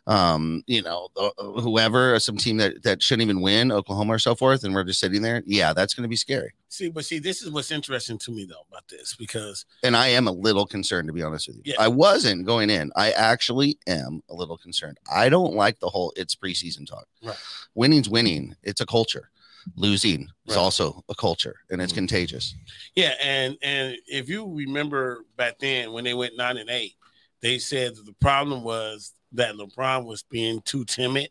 um 0.08 0.64
you 0.66 0.82
know 0.82 1.08
whoever 1.38 2.18
some 2.18 2.36
team 2.36 2.56
that 2.56 2.82
that 2.82 3.00
shouldn't 3.02 3.22
even 3.22 3.40
win 3.40 3.70
oklahoma 3.70 4.14
or 4.14 4.18
so 4.18 4.34
forth 4.34 4.64
and 4.64 4.74
we're 4.74 4.82
just 4.82 4.98
sitting 4.98 5.22
there 5.22 5.44
yeah 5.46 5.72
that's 5.72 5.94
going 5.94 6.02
to 6.02 6.08
be 6.08 6.16
scary 6.16 6.52
see, 6.74 6.88
but 6.90 7.04
see, 7.04 7.18
this 7.18 7.42
is 7.42 7.50
what's 7.50 7.70
interesting 7.70 8.18
to 8.18 8.30
me 8.30 8.44
though 8.44 8.64
about 8.68 8.86
this 8.88 9.14
because 9.14 9.64
and 9.82 9.96
i 9.96 10.08
am 10.08 10.26
a 10.28 10.32
little 10.32 10.66
concerned 10.66 11.06
to 11.08 11.12
be 11.14 11.22
honest 11.22 11.48
with 11.48 11.56
you. 11.58 11.62
Yeah. 11.66 11.76
i 11.78 11.88
wasn't 11.88 12.44
going 12.46 12.70
in. 12.70 12.90
I 12.96 13.12
actually 13.12 13.78
am 13.86 14.22
a 14.28 14.34
little 14.34 14.56
concerned. 14.58 14.98
I 15.10 15.28
don't 15.28 15.54
like 15.54 15.78
the 15.80 15.88
whole 15.88 16.12
it's 16.16 16.34
preseason 16.34 16.86
talk. 16.86 17.06
Right. 17.22 17.36
winning's 17.74 18.08
winning. 18.08 18.54
It's 18.62 18.80
a 18.80 18.86
culture. 18.86 19.30
Losing 19.76 20.28
is 20.46 20.56
also 20.56 21.02
a 21.08 21.14
culture 21.14 21.56
and 21.70 21.80
it's 21.80 21.92
Mhm. 21.92 21.96
contagious. 21.96 22.54
Yeah, 22.94 23.14
and 23.22 23.56
and 23.62 23.96
if 24.06 24.28
you 24.28 24.46
remember 24.52 25.24
back 25.36 25.58
then 25.58 25.92
when 25.92 26.04
they 26.04 26.12
went 26.14 26.36
nine 26.36 26.58
and 26.58 26.68
eight, 26.68 26.94
they 27.40 27.58
said 27.58 27.96
that 27.96 28.04
the 28.04 28.12
problem 28.20 28.62
was 28.62 29.12
that 29.32 29.54
LeBron 29.54 30.04
was 30.04 30.22
being 30.22 30.60
too 30.62 30.84
timid 30.84 31.30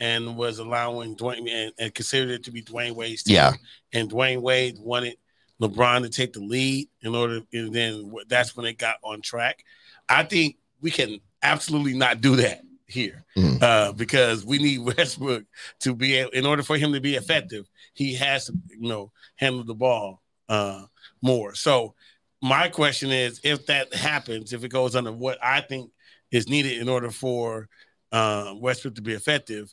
and 0.00 0.36
was 0.36 0.58
allowing 0.58 1.16
Dwyane 1.16 1.50
and, 1.50 1.72
and 1.78 1.94
considered 1.94 2.30
it 2.30 2.44
to 2.44 2.50
be 2.50 2.62
Dwyane 2.62 2.94
Wade's 2.94 3.22
team. 3.22 3.34
Yeah. 3.36 3.52
And 3.92 4.10
Dwyane 4.10 4.40
Wade 4.42 4.76
wanted 4.78 5.16
LeBron 5.60 6.02
to 6.02 6.08
take 6.08 6.32
the 6.32 6.40
lead 6.40 6.88
in 7.02 7.14
order, 7.14 7.40
and 7.52 7.72
then 7.72 8.12
that's 8.28 8.56
when 8.56 8.66
it 8.66 8.78
got 8.78 8.96
on 9.02 9.20
track. 9.20 9.64
I 10.08 10.22
think 10.22 10.56
we 10.80 10.90
can 10.90 11.20
absolutely 11.42 11.94
not 11.94 12.20
do 12.20 12.36
that 12.36 12.62
here 12.86 13.24
Mhm. 13.36 13.62
uh, 13.62 13.92
because 13.92 14.44
we 14.44 14.58
need 14.58 14.78
Westbrook 14.96 15.44
to 15.80 15.94
be 15.94 16.18
in 16.18 16.46
order 16.46 16.62
for 16.62 16.76
him 16.76 16.92
to 16.92 17.00
be 17.00 17.16
effective, 17.16 17.68
he 17.92 18.14
has 18.14 18.46
to, 18.46 18.54
you 18.68 18.88
know, 18.88 19.12
handle 19.36 19.64
the 19.64 19.74
ball 19.74 20.22
uh, 20.48 20.84
more. 21.20 21.54
So 21.54 21.94
my 22.40 22.68
question 22.68 23.10
is, 23.10 23.40
if 23.42 23.66
that 23.66 23.92
happens, 23.92 24.52
if 24.52 24.64
it 24.64 24.68
goes 24.68 24.96
under 24.96 25.12
what 25.12 25.38
I 25.42 25.60
think 25.60 25.90
is 26.30 26.48
needed 26.48 26.78
in 26.78 26.88
order 26.88 27.10
for 27.10 27.68
uh, 28.12 28.54
Westbrook 28.56 28.94
to 28.96 29.02
be 29.02 29.12
effective, 29.12 29.72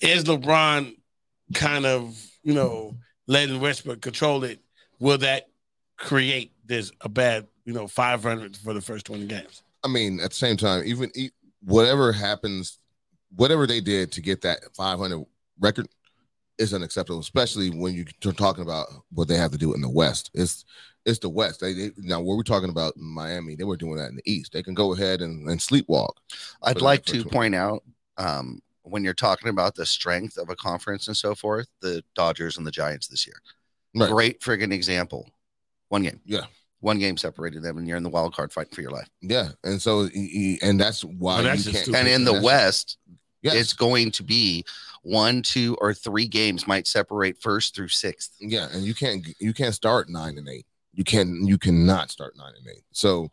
is 0.00 0.24
LeBron 0.24 0.96
kind 1.54 1.86
of, 1.86 2.20
you 2.42 2.54
know, 2.54 2.96
letting 3.26 3.60
Westbrook 3.60 4.00
control 4.00 4.44
it? 4.44 4.60
Will 4.98 5.18
that 5.18 5.48
create 5.96 6.52
this 6.64 6.92
a 7.00 7.08
bad, 7.08 7.46
you 7.64 7.72
know, 7.72 7.86
500 7.86 8.56
for 8.56 8.74
the 8.74 8.80
first 8.80 9.06
20 9.06 9.26
games? 9.26 9.62
I 9.84 9.88
mean, 9.88 10.20
at 10.20 10.30
the 10.30 10.36
same 10.36 10.56
time, 10.56 10.82
even 10.84 11.10
whatever 11.62 12.12
happens, 12.12 12.78
whatever 13.34 13.66
they 13.66 13.80
did 13.80 14.12
to 14.12 14.20
get 14.20 14.42
that 14.42 14.60
500 14.74 15.24
record 15.60 15.88
is 16.58 16.72
unacceptable, 16.72 17.20
especially 17.20 17.70
when 17.70 17.94
you're 17.94 18.32
talking 18.32 18.62
about 18.62 18.86
what 19.12 19.28
they 19.28 19.36
have 19.36 19.52
to 19.52 19.58
do 19.58 19.74
in 19.74 19.80
the 19.80 19.88
West. 19.88 20.30
It's 20.34 20.64
it's 21.06 21.20
the 21.20 21.30
West. 21.30 21.60
They, 21.60 21.72
they 21.72 21.90
now 21.96 22.20
what 22.20 22.36
we're 22.36 22.42
talking 22.42 22.68
about 22.68 22.96
in 22.96 23.04
Miami, 23.04 23.54
they 23.54 23.64
were 23.64 23.76
doing 23.76 23.96
that 23.96 24.10
in 24.10 24.16
the 24.16 24.30
East. 24.30 24.52
They 24.52 24.62
can 24.62 24.74
go 24.74 24.92
ahead 24.92 25.22
and, 25.22 25.48
and 25.48 25.58
sleepwalk. 25.58 26.12
I'd 26.62 26.82
like 26.82 27.04
to 27.06 27.20
one. 27.20 27.28
point 27.30 27.54
out 27.54 27.82
um, 28.18 28.60
when 28.82 29.04
you're 29.04 29.14
talking 29.14 29.48
about 29.48 29.74
the 29.74 29.86
strength 29.86 30.36
of 30.36 30.50
a 30.50 30.56
conference 30.56 31.06
and 31.08 31.16
so 31.16 31.34
forth, 31.34 31.68
the 31.80 32.02
Dodgers 32.14 32.58
and 32.58 32.66
the 32.66 32.70
Giants 32.70 33.06
this 33.06 33.26
year. 33.26 33.36
Right. 33.94 34.10
Great 34.10 34.40
friggin' 34.40 34.72
example. 34.72 35.30
One 35.88 36.02
game. 36.02 36.20
Yeah. 36.26 36.46
One 36.80 36.98
game 36.98 37.16
separated 37.16 37.62
them, 37.62 37.78
and 37.78 37.88
you're 37.88 37.96
in 37.96 38.02
the 38.02 38.10
wild 38.10 38.34
card 38.34 38.52
fight 38.52 38.74
for 38.74 38.82
your 38.82 38.90
life. 38.90 39.08
Yeah, 39.22 39.48
and 39.64 39.80
so 39.80 40.08
and 40.62 40.78
that's 40.78 41.02
why 41.02 41.36
Well, 41.36 41.44
that's 41.44 41.66
you 41.66 41.72
can't. 41.72 41.88
And 41.96 42.06
in 42.06 42.24
the 42.24 42.32
that's- 42.32 42.44
West, 42.44 42.98
yes, 43.42 43.54
it's 43.54 43.72
going 43.72 44.10
to 44.12 44.22
be 44.22 44.64
one, 45.02 45.40
two, 45.40 45.76
or 45.80 45.94
three 45.94 46.26
games 46.26 46.66
might 46.66 46.86
separate 46.86 47.38
first 47.40 47.74
through 47.74 47.88
sixth. 47.88 48.32
yeah, 48.40 48.68
and 48.72 48.84
you 48.84 48.94
can't 48.94 49.26
you 49.40 49.54
can't 49.54 49.74
start 49.74 50.10
nine 50.10 50.36
and 50.36 50.48
eight. 50.48 50.66
You 50.96 51.04
can 51.04 51.46
you 51.46 51.58
cannot 51.58 52.10
start 52.10 52.36
nine 52.36 52.54
and 52.58 52.66
eight. 52.74 52.82
So, 52.92 53.30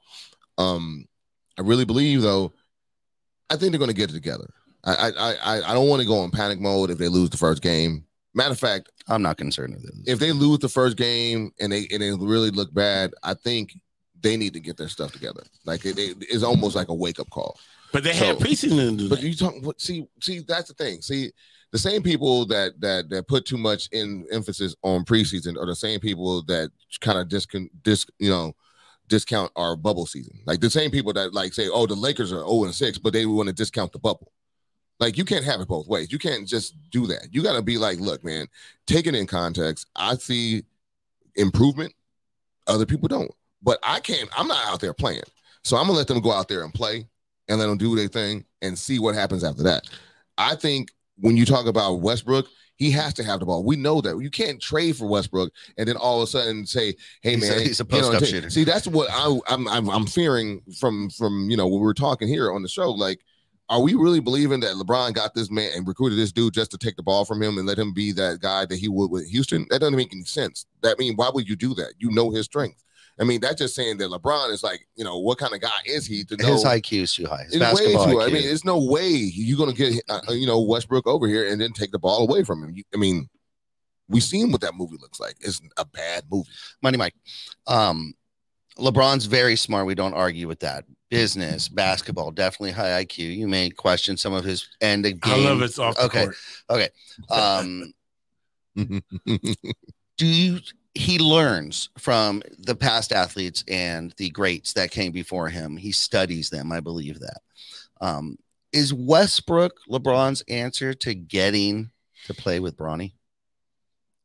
um, 0.57 1.05
I 1.57 1.61
really 1.61 1.85
believe 1.85 2.21
though, 2.21 2.53
I 3.49 3.55
think 3.55 3.71
they're 3.71 3.79
going 3.79 3.89
to 3.89 3.95
get 3.95 4.09
it 4.09 4.13
together. 4.13 4.49
I 4.83 4.93
I 5.17 5.33
I 5.35 5.71
I 5.71 5.73
don't 5.73 5.87
want 5.87 6.01
to 6.01 6.07
go 6.07 6.23
in 6.25 6.29
panic 6.31 6.59
mode 6.59 6.89
if 6.91 6.97
they 6.97 7.07
lose 7.07 7.29
the 7.29 7.37
first 7.37 7.61
game. 7.61 8.05
Matter 8.35 8.51
of 8.51 8.59
fact, 8.59 8.89
I'm 9.07 9.21
not 9.21 9.37
concerned 9.37 9.75
with 9.75 9.85
it. 9.85 9.93
if 10.11 10.19
they 10.19 10.31
lose 10.33 10.59
the 10.59 10.67
first 10.69 10.97
game 10.97 11.51
and 11.59 11.71
they 11.71 11.87
and 11.91 12.01
they 12.01 12.11
really 12.11 12.51
look 12.51 12.73
bad, 12.73 13.13
I 13.23 13.33
think 13.33 13.73
they 14.19 14.35
need 14.37 14.53
to 14.53 14.59
get 14.59 14.75
their 14.77 14.89
stuff 14.89 15.11
together. 15.13 15.43
Like 15.65 15.85
it, 15.85 15.97
it- 15.97 16.17
it's 16.21 16.43
almost 16.43 16.75
like 16.75 16.89
a 16.89 16.93
wake 16.93 17.19
up 17.19 17.29
call. 17.29 17.57
But 17.93 18.03
they 18.03 18.13
So- 18.13 18.25
had 18.25 18.37
preseason 18.39 18.91
to 18.91 18.97
do 18.97 19.09
But 19.09 19.21
that. 19.21 19.25
you 19.27 19.35
talk 19.35 19.53
see 19.77 20.05
see 20.21 20.39
that's 20.39 20.67
the 20.67 20.73
thing. 20.73 21.01
See 21.01 21.31
the 21.73 21.79
same 21.79 22.03
people 22.03 22.45
that 22.45 22.79
that 22.79 23.09
that 23.09 23.27
put 23.27 23.45
too 23.45 23.57
much 23.57 23.89
in 23.91 24.25
emphasis 24.31 24.75
on 24.83 25.03
preseason 25.03 25.57
are 25.57 25.65
the 25.65 25.75
same 25.75 25.99
people 25.99 26.43
that 26.43 26.71
kind 27.01 27.17
of 27.17 27.27
discount 27.27 27.69
dis 27.83 28.05
you 28.19 28.29
know 28.29 28.53
discount 29.09 29.51
our 29.55 29.75
bubble 29.75 30.05
season. 30.05 30.39
Like 30.45 30.61
the 30.61 30.69
same 30.69 30.91
people 30.91 31.11
that 31.13 31.33
like 31.33 31.53
say, 31.53 31.67
oh, 31.67 31.85
the 31.85 31.95
Lakers 31.95 32.31
are 32.31 32.47
0 32.47 32.63
and 32.65 32.73
6, 32.73 32.97
but 32.99 33.11
they 33.11 33.25
want 33.25 33.47
to 33.47 33.53
discount 33.53 33.91
the 33.91 33.99
bubble. 33.99 34.31
Like 34.99 35.17
you 35.17 35.25
can't 35.25 35.43
have 35.43 35.59
it 35.59 35.67
both 35.67 35.87
ways. 35.87 36.11
You 36.11 36.19
can't 36.19 36.47
just 36.47 36.75
do 36.91 37.07
that. 37.07 37.27
You 37.31 37.43
got 37.43 37.55
to 37.55 37.61
be 37.61 37.77
like, 37.77 37.99
look, 37.99 38.23
man, 38.23 38.47
take 38.87 39.07
it 39.07 39.15
in 39.15 39.27
context. 39.27 39.87
I 39.95 40.15
see 40.15 40.63
improvement. 41.35 41.93
Other 42.67 42.85
people 42.85 43.07
don't. 43.07 43.31
But 43.61 43.79
I 43.83 43.99
can't. 43.99 44.29
I'm 44.37 44.47
not 44.47 44.65
out 44.67 44.79
there 44.79 44.93
playing. 44.93 45.23
So 45.63 45.75
I'm 45.75 45.87
gonna 45.87 45.97
let 45.97 46.07
them 46.07 46.21
go 46.21 46.31
out 46.31 46.47
there 46.47 46.63
and 46.63 46.73
play 46.73 47.07
and 47.47 47.59
let 47.59 47.67
them 47.67 47.77
do 47.77 47.95
their 47.95 48.07
thing 48.07 48.45
and 48.61 48.77
see 48.77 48.99
what 48.99 49.15
happens 49.15 49.43
after 49.43 49.63
that. 49.63 49.89
I 50.37 50.55
think 50.55 50.91
when 51.19 51.37
you 51.37 51.45
talk 51.45 51.65
about 51.65 52.01
Westbrook, 52.01 52.47
he 52.75 52.89
has 52.91 53.13
to 53.13 53.23
have 53.23 53.39
the 53.39 53.45
ball. 53.45 53.63
We 53.63 53.75
know 53.75 54.01
that 54.01 54.17
you 54.19 54.29
can't 54.29 54.61
trade 54.61 54.97
for 54.97 55.07
Westbrook 55.07 55.53
and 55.77 55.87
then 55.87 55.95
all 55.95 56.21
of 56.21 56.27
a 56.27 56.31
sudden 56.31 56.65
say, 56.65 56.95
"Hey, 57.21 57.35
He's 57.35 57.49
a- 57.49 57.55
man, 57.55 57.65
he's 57.65 57.79
a 57.81 57.85
you 57.89 58.01
know, 58.01 58.19
ta- 58.19 58.25
shooter. 58.25 58.49
See, 58.49 58.63
that's 58.63 58.87
what 58.87 59.09
I, 59.11 59.37
I'm, 59.47 59.67
I'm 59.67 59.89
I'm 59.89 60.05
fearing 60.07 60.61
from 60.79 61.09
from 61.11 61.49
you 61.49 61.57
know 61.57 61.67
when 61.67 61.81
we're 61.81 61.93
talking 61.93 62.27
here 62.27 62.51
on 62.51 62.63
the 62.63 62.67
show. 62.67 62.91
Like, 62.91 63.19
are 63.69 63.81
we 63.81 63.93
really 63.93 64.19
believing 64.19 64.59
that 64.61 64.75
LeBron 64.75 65.13
got 65.13 65.33
this 65.35 65.51
man 65.51 65.71
and 65.75 65.87
recruited 65.87 66.17
this 66.17 66.31
dude 66.31 66.53
just 66.53 66.71
to 66.71 66.77
take 66.77 66.95
the 66.95 67.03
ball 67.03 67.25
from 67.25 67.41
him 67.41 67.57
and 67.57 67.67
let 67.67 67.77
him 67.77 67.93
be 67.93 68.11
that 68.13 68.39
guy 68.41 68.65
that 68.65 68.77
he 68.77 68.89
would 68.89 69.11
with 69.11 69.27
Houston? 69.29 69.67
That 69.69 69.79
doesn't 69.79 69.95
make 69.95 70.13
any 70.13 70.23
sense. 70.25 70.65
That 70.81 70.97
mean, 70.97 71.15
why 71.15 71.29
would 71.31 71.47
you 71.47 71.55
do 71.55 71.73
that? 71.75 71.93
You 71.99 72.09
know 72.11 72.31
his 72.31 72.45
strength. 72.45 72.83
I 73.19 73.23
mean, 73.25 73.41
that's 73.41 73.55
just 73.55 73.75
saying 73.75 73.97
that 73.97 74.09
LeBron 74.09 74.51
is 74.51 74.63
like, 74.63 74.87
you 74.95 75.03
know, 75.03 75.19
what 75.19 75.37
kind 75.37 75.53
of 75.53 75.61
guy 75.61 75.69
is 75.85 76.05
he 76.07 76.23
to 76.25 76.37
know? 76.37 76.53
His 76.53 76.63
IQ 76.63 77.01
is 77.03 77.13
too 77.13 77.25
high. 77.27 77.43
His 77.43 77.55
It's 77.55 77.59
way 77.59 77.93
basketball 77.93 78.05
too. 78.07 78.15
IQ. 78.17 78.21
I 78.27 78.31
mean, 78.33 78.43
there's 78.43 78.65
no 78.65 78.83
way 78.83 79.07
you're 79.07 79.57
gonna 79.57 79.73
get 79.73 80.01
uh, 80.09 80.21
uh, 80.29 80.33
you 80.33 80.47
know 80.47 80.59
Westbrook 80.61 81.05
over 81.05 81.27
here 81.27 81.47
and 81.51 81.61
then 81.61 81.73
take 81.73 81.91
the 81.91 81.99
ball 81.99 82.27
away 82.27 82.43
from 82.43 82.63
him. 82.63 82.71
You, 82.75 82.83
I 82.93 82.97
mean, 82.97 83.29
we 84.09 84.19
seen 84.19 84.51
what 84.51 84.61
that 84.61 84.73
movie 84.75 84.97
looks 84.99 85.19
like. 85.19 85.35
It's 85.41 85.61
a 85.77 85.85
bad 85.85 86.23
movie. 86.31 86.49
Money 86.81 86.97
Mike. 86.97 87.13
Um, 87.67 88.13
LeBron's 88.79 89.25
very 89.25 89.55
smart. 89.55 89.85
We 89.85 89.93
don't 89.95 90.13
argue 90.15 90.47
with 90.47 90.59
that. 90.61 90.85
Business, 91.11 91.69
basketball, 91.69 92.31
definitely 92.31 92.71
high 92.71 93.05
IQ. 93.05 93.37
You 93.37 93.47
may 93.47 93.69
question 93.69 94.17
some 94.17 94.33
of 94.33 94.43
his 94.43 94.67
end 94.81 95.05
of 95.05 95.21
game. 95.21 95.33
I 95.33 95.37
love 95.49 95.61
it's 95.61 95.77
off 95.77 95.95
the 95.95 96.05
Okay. 96.05 96.23
court. 96.23 96.89
Um, 97.29 97.93
do 100.17 100.25
you? 100.25 100.59
He 100.95 101.17
learns 101.17 101.89
from 101.97 102.43
the 102.59 102.75
past 102.75 103.11
athletes 103.11 103.63
and 103.67 104.13
the 104.17 104.29
greats 104.29 104.73
that 104.73 104.91
came 104.91 105.11
before 105.11 105.49
him. 105.49 105.75
He 105.77 105.91
studies 105.91 106.49
them. 106.49 106.71
I 106.71 106.79
believe 106.79 107.19
that. 107.19 107.41
Um, 107.99 108.37
is 108.71 108.93
Westbrook 108.93 109.79
LeBron's 109.89 110.41
answer 110.47 110.93
to 110.95 111.13
getting 111.13 111.91
to 112.25 112.33
play 112.33 112.59
with 112.59 112.77
Bronny? 112.77 113.13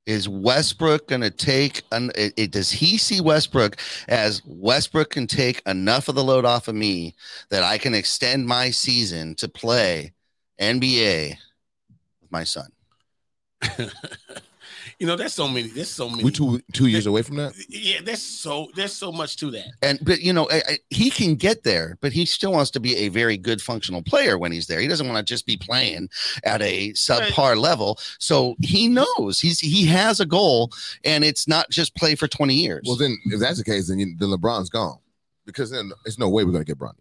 Is 0.07 0.27
Westbrook 0.29 1.09
going 1.09 1.21
to 1.21 1.31
take? 1.31 1.83
An, 1.93 2.11
it, 2.15 2.33
it- 2.37 2.51
does 2.51 2.71
he 2.71 2.97
see 2.97 3.21
Westbrook 3.21 3.77
as 4.09 4.43
Westbrook 4.47 5.11
can 5.11 5.27
take 5.27 5.61
enough 5.67 6.09
of 6.09 6.15
the 6.15 6.25
load 6.25 6.47
off 6.47 6.67
of 6.69 6.75
me 6.75 7.15
that 7.51 7.63
I 7.63 7.77
can 7.79 7.95
extend 7.95 8.47
my 8.47 8.71
season 8.71 9.35
to 9.37 9.49
play 9.49 10.15
NBA 10.61 11.37
with 12.23 12.33
my 12.33 12.45
son? 12.45 12.71
you 14.99 15.07
know, 15.07 15.15
there's 15.15 15.33
so 15.33 15.47
many. 15.47 15.69
There's 15.69 15.91
so 15.91 16.11
many. 16.11 16.25
we 16.25 16.33
two 16.33 16.61
two 16.73 16.89
years 16.89 17.07
away 17.07 17.23
from 17.23 17.37
that. 17.37 17.55
yeah, 17.69 18.01
there's 18.03 18.21
so 18.23 18.69
there's 18.75 18.93
so 18.93 19.13
much 19.13 19.37
to 19.37 19.51
that. 19.53 19.69
And 19.81 20.01
but 20.03 20.21
you 20.21 20.33
know 20.33 20.49
I, 20.51 20.57
I, 20.57 20.79
he 20.91 21.09
can 21.11 21.37
get 21.37 21.63
there, 21.63 21.97
but 22.01 22.13
he 22.13 22.25
still 22.25 22.53
wants 22.53 22.73
to 22.73 22.81
be 22.81 22.97
a 22.97 23.09
very 23.09 23.37
good 23.37 23.63
functional 23.63 24.03
player 24.03 24.37
when 24.39 24.51
he's 24.51 24.67
there. 24.67 24.81
He 24.81 24.89
doesn't 24.89 25.07
want 25.07 25.19
to 25.19 25.33
just 25.33 25.47
be 25.47 25.57
playing 25.57 26.09
at 26.43 26.63
a 26.63 26.91
subpar 26.91 27.57
level. 27.57 27.99
So 28.19 28.57
he 28.61 28.89
knows 28.89 29.39
he's 29.39 29.61
he 29.61 29.87
has 29.87 30.19
a 30.19 30.27
goal, 30.27 30.73
and 31.05 31.23
it's 31.23 31.47
not 31.47 31.71
just 31.71 31.95
play 31.95 32.17
for 32.17 32.27
twenty 32.27 32.55
years. 32.55 32.83
Well, 32.85 32.97
then 32.97 33.17
if 33.27 33.39
that's 33.39 33.59
the 33.59 33.65
case, 33.65 33.89
then, 33.89 34.01
you, 34.01 34.17
then 34.19 34.31
LeBron's 34.31 34.69
gone 34.69 34.99
because 35.47 35.71
then 35.71 35.93
there's 36.05 36.19
no 36.19 36.29
way 36.29 36.45
we're 36.45 36.53
gonna 36.53 36.65
get 36.65 36.79
Bronny. 36.79 36.95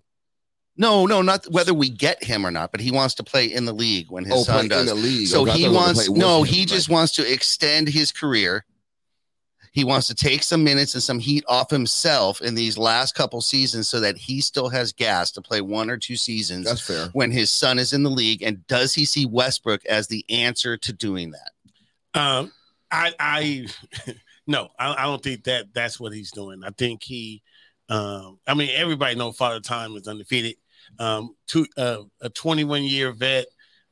No, 0.78 1.06
no, 1.06 1.22
not 1.22 1.46
whether 1.52 1.74
we 1.74 1.90
get 1.90 2.24
him 2.24 2.46
or 2.46 2.52
not, 2.52 2.72
but 2.72 2.80
he 2.82 2.92
wants 2.92 3.16
to 3.16 3.24
play 3.24 3.46
in 3.46 3.66
the 3.66 3.74
league 3.74 4.10
when 4.12 4.24
his 4.26 4.34
Oh, 4.34 4.44
son 4.44 4.56
play 4.56 4.64
in 4.66 4.70
does. 4.70 4.86
the 4.88 4.96
league. 4.96 5.28
So 5.28 5.42
Okay, 5.42 5.52
I 5.52 5.56
he 5.56 5.64
thought 5.64 5.70
we 5.70 5.74
were 5.74 5.74
gonna 5.80 5.86
wants 5.88 6.00
play 6.08 6.10
with 6.10 6.18
no, 6.22 6.40
him. 6.44 6.46
he 6.54 6.66
just 6.66 6.90
Like, 6.90 6.94
wants 6.96 7.14
to 7.16 7.32
extend 7.34 7.88
his 7.90 8.12
career. 8.12 8.66
He 9.74 9.84
wants 9.84 10.08
to 10.08 10.16
take 10.16 10.42
some 10.42 10.64
minutes 10.64 10.96
and 10.96 11.04
some 11.04 11.20
heat 11.20 11.44
off 11.48 11.70
himself 11.70 12.42
in 12.42 12.56
these 12.56 12.80
last 12.80 13.14
couple 13.14 13.42
seasons 13.42 13.88
so 13.88 14.00
that 14.00 14.18
he 14.18 14.42
still 14.42 14.70
has 14.70 14.92
gas 14.92 15.30
to 15.34 15.42
play 15.42 15.62
one 15.62 15.92
or 15.92 15.98
two 15.98 16.16
seasons 16.16 16.66
that's 16.66 16.82
fair. 16.82 17.10
when 17.14 17.30
his 17.32 17.52
son 17.52 17.78
is 17.78 17.94
in 17.94 18.02
the 18.02 18.10
league. 18.10 18.42
And 18.42 18.66
does 18.66 18.96
he 18.96 19.06
see 19.06 19.28
Westbrook 19.28 19.86
as 19.86 20.08
the 20.08 20.26
answer 20.30 20.78
to 20.78 20.94
doing 20.94 21.32
that? 21.32 22.20
Um, 22.20 22.52
I, 22.90 23.14
I, 23.20 23.68
no, 24.48 24.70
I, 24.80 24.94
I 24.94 25.04
don't 25.04 25.22
think 25.22 25.44
that 25.44 25.68
that's 25.76 26.00
what 26.00 26.12
he's 26.12 26.32
doing. 26.32 26.64
I 26.64 26.72
think 26.72 27.04
he, 27.04 27.44
um, 27.90 28.40
I 28.48 28.56
mean, 28.56 28.72
everybody 28.74 29.14
know 29.14 29.32
Father 29.32 29.60
Time 29.60 29.96
is 29.96 30.08
undefeated. 30.08 30.56
Um, 31.00 31.36
two, 31.48 31.66
uh, 31.78 32.04
a 32.22 32.30
21 32.30 32.84
year 32.84 33.12
vet, 33.12 33.46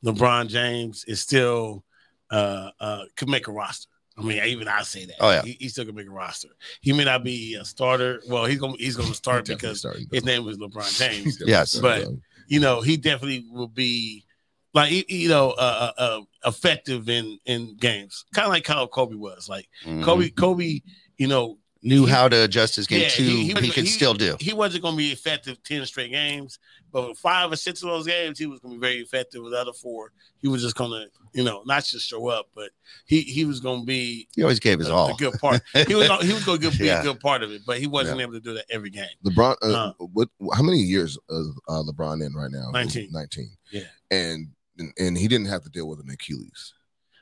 LeBron 0.04 0.48
James 0.48 1.04
is 1.06 1.20
still, 1.20 1.84
uh, 2.30 2.70
uh, 2.80 3.02
could 3.16 3.28
make 3.28 3.48
a 3.48 3.52
roster. 3.52 3.88
I 4.18 4.22
mean, 4.22 4.42
even 4.44 4.66
I 4.66 4.82
say 4.82 5.04
that. 5.04 5.16
Oh, 5.20 5.30
yeah. 5.30 5.42
he, 5.42 5.56
he 5.60 5.68
still 5.68 5.84
can 5.84 5.94
make 5.94 6.06
a 6.06 6.10
roster. 6.10 6.48
He 6.80 6.92
may 6.94 7.04
not 7.04 7.22
be 7.22 7.54
a 7.54 7.64
starter. 7.66 8.22
Well, 8.28 8.46
he's 8.46 8.58
gonna 8.58 8.72
he's 8.78 8.96
gonna 8.96 9.12
start 9.14 9.44
Definitely 9.44 9.56
because 9.68 9.78
starting. 9.80 10.06
his 10.10 10.24
name 10.24 10.44
was 10.44 10.56
LeBron 10.56 10.98
James. 10.98 11.42
Yes, 11.44 11.72
Definitely 11.72 12.14
but- 12.16 12.22
you 12.48 12.60
know, 12.60 12.80
he 12.80 12.96
definitely 12.96 13.44
will 13.50 13.68
be 13.68 14.24
like 14.72 14.90
you- 14.90 15.04
you 15.08 15.28
know 15.28 15.50
uh, 15.50 15.92
uh, 15.98 16.00
uh, 16.00 16.20
effective 16.46 17.10
in 17.10 17.38
in 17.44 17.76
games, 17.76 18.24
kind 18.32 18.46
of 18.46 18.52
like 18.52 18.66
how 18.66 18.86
Kobe 18.86 19.16
was. 19.16 19.48
Like 19.50 19.68
Mhm. 19.84 20.02
Kobe, 20.02 20.30
Kobe, 20.30 20.80
you 21.18 21.26
know, 21.26 21.58
knew 21.86 22.04
he- 22.06 22.10
how 22.12 22.28
to 22.28 22.44
adjust 22.44 22.76
his 22.76 22.86
game 22.86 23.02
Yeah, 23.02 23.08
to 23.08 23.22
he- 23.22 23.30
he, 23.30 23.46
he- 23.46 23.52
could 23.70 23.84
he- 23.84 23.86
still 23.86 24.14
do. 24.14 24.36
he 24.40 24.52
wasn't 24.52 24.82
going 24.82 24.94
to 24.94 24.98
be 24.98 25.12
effective 25.12 25.62
ten 25.62 25.84
straight 25.86 26.10
games, 26.10 26.58
but 26.92 27.08
with 27.08 27.18
five 27.18 27.52
or 27.52 27.56
six 27.56 27.82
of 27.82 27.88
those 27.90 28.06
games, 28.06 28.38
he 28.38 28.46
was 28.46 28.60
going 28.60 28.74
to 28.74 28.80
be 28.80 28.86
very 28.86 29.00
effective. 29.00 29.42
With 29.42 29.52
the 29.52 29.60
other 29.60 29.72
four, 29.72 30.12
he 30.42 30.48
was 30.48 30.62
just 30.62 30.74
going 30.74 30.90
to, 30.90 31.06
you 31.32 31.44
know, 31.44 31.62
not 31.66 31.84
just 31.84 32.08
show 32.08 32.28
up, 32.28 32.46
but 32.54 32.70
he 33.06 33.20
he 33.22 33.44
was 33.44 33.60
going 33.60 33.80
to 33.80 33.86
be 33.86 34.28
He 34.34 34.42
always 34.42 34.60
gave 34.60 34.78
his 34.78 34.88
a, 34.88 34.92
all. 34.94 35.14
a 35.14 35.16
good 35.16 35.34
part. 35.40 35.62
He 35.86 35.94
was 35.94 36.08
he 36.22 36.32
was 36.32 36.44
going 36.44 36.60
to 36.60 36.70
be 36.78 36.86
Yeah. 36.86 37.00
a 37.00 37.02
good 37.04 37.20
part 37.20 37.42
of 37.42 37.50
it, 37.52 37.62
but 37.66 37.78
he 37.78 37.86
wasn't 37.86 38.20
able 38.20 38.32
to 38.32 38.40
do 38.40 38.54
that 38.54 38.64
every 38.70 38.90
game. 38.90 39.06
LeBron, 39.24 39.56
uh, 39.62 39.66
Uh. 39.66 39.92
what? 40.12 40.28
How 40.54 40.62
many 40.62 40.78
years 40.78 41.18
is 41.30 41.48
uh, 41.68 41.82
LeBron 41.82 42.24
in 42.24 42.34
right 42.34 42.50
now? 42.50 42.70
19. 42.72 43.10
Nineteen. 43.12 43.50
Yeah. 43.70 43.82
and 44.10 44.48
and- 44.78 44.92
and 44.98 45.16
he 45.16 45.26
didn't 45.26 45.46
have 45.48 45.62
to 45.62 45.70
deal 45.70 45.88
with 45.88 46.00
an 46.00 46.10
Achilles. 46.10 46.74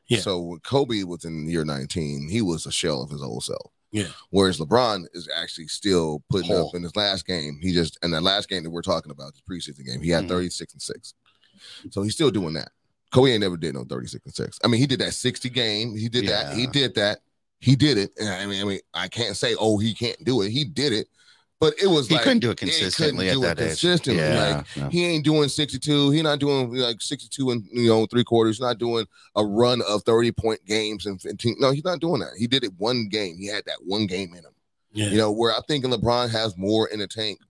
Yeah. 0.08 0.18
So 0.18 0.40
when 0.40 0.58
Kobe 0.60 1.02
was 1.04 1.24
in 1.24 1.48
year 1.48 1.64
nineteen, 1.64 2.28
he 2.28 2.42
was 2.42 2.66
a 2.66 2.72
shell 2.72 3.02
of 3.02 3.10
his 3.10 3.22
old 3.22 3.44
self. 3.44 3.70
Yeah. 3.94 4.08
Whereas 4.30 4.58
LeBron 4.58 5.06
is 5.12 5.28
actually 5.32 5.68
still 5.68 6.24
putting 6.28 6.50
Whole. 6.50 6.68
up 6.68 6.74
in 6.74 6.82
his 6.82 6.96
last 6.96 7.28
game. 7.28 7.60
He 7.62 7.72
just 7.72 7.96
in 8.02 8.10
that 8.10 8.24
last 8.24 8.48
game 8.48 8.64
that 8.64 8.70
we're 8.70 8.82
talking 8.82 9.12
about, 9.12 9.34
the 9.34 9.40
preseason 9.48 9.86
game, 9.86 10.02
he 10.02 10.10
had 10.10 10.24
mm-hmm. 10.24 10.30
thirty 10.30 10.50
six 10.50 10.72
and 10.72 10.82
six. 10.82 11.14
So 11.90 12.02
he's 12.02 12.14
still 12.14 12.32
doing 12.32 12.54
that. 12.54 12.70
Kobe 13.12 13.30
ain't 13.30 13.42
never 13.42 13.56
did 13.56 13.72
no 13.72 13.84
thirty 13.84 14.08
six 14.08 14.24
and 14.24 14.34
six. 14.34 14.58
I 14.64 14.66
mean, 14.66 14.80
he 14.80 14.88
did 14.88 14.98
that 14.98 15.14
sixty 15.14 15.48
game. 15.48 15.96
He 15.96 16.08
did 16.08 16.26
that. 16.26 16.56
He 16.56 16.66
did 16.66 16.96
that. 16.96 17.20
He 17.60 17.76
did 17.76 17.96
it. 17.96 18.10
And 18.18 18.28
I 18.28 18.46
mean, 18.46 18.62
I 18.62 18.64
mean, 18.64 18.80
I 18.92 19.06
can't 19.06 19.36
say, 19.36 19.54
oh, 19.60 19.78
he 19.78 19.94
can't 19.94 20.22
do 20.24 20.42
it. 20.42 20.50
He 20.50 20.64
did 20.64 20.92
it. 20.92 21.06
But 21.60 21.74
it 21.80 21.86
was 21.86 22.08
He 22.08 22.14
like 22.14 22.24
couldn't 22.24 22.40
do 22.40 22.50
it 22.50 22.58
consistently 22.58 23.28
at 23.28 23.34
do 23.34 23.38
it 23.44 23.46
that 23.46 23.60
age. 23.60 23.68
consistently. 23.68 24.22
Yeah, 24.22 24.56
Like 24.56 24.76
no. 24.76 24.88
he 24.90 25.04
ain't 25.06 25.24
doing 25.24 25.48
62. 25.48 26.10
He 26.10 26.20
not 26.20 26.38
doing 26.40 26.74
like 26.74 27.00
62 27.00 27.50
and 27.50 27.64
you 27.72 27.88
know 27.88 28.06
three 28.06 28.24
quarters. 28.24 28.56
He's 28.56 28.60
not 28.62 28.78
doing 28.78 29.06
a 29.36 29.44
run 29.44 29.80
of 29.88 30.02
30 30.02 30.32
point 30.32 30.64
games 30.66 31.06
and 31.06 31.20
15. 31.20 31.56
No, 31.60 31.70
he's 31.70 31.84
not 31.84 32.00
doing 32.00 32.20
that. 32.20 32.32
He 32.38 32.46
did 32.46 32.64
it 32.64 32.72
one 32.78 33.08
game. 33.08 33.36
He 33.38 33.46
had 33.46 33.64
that 33.66 33.78
one 33.84 34.06
game 34.06 34.30
in 34.30 34.38
him. 34.44 34.52
Yeah, 34.92 35.08
You 35.08 35.16
know, 35.18 35.32
where 35.32 35.52
I 35.52 35.60
think 35.66 35.84
LeBron 35.84 36.30
has 36.30 36.56
more 36.56 36.88
in 36.88 36.98
the 37.00 37.06
tank 37.08 37.40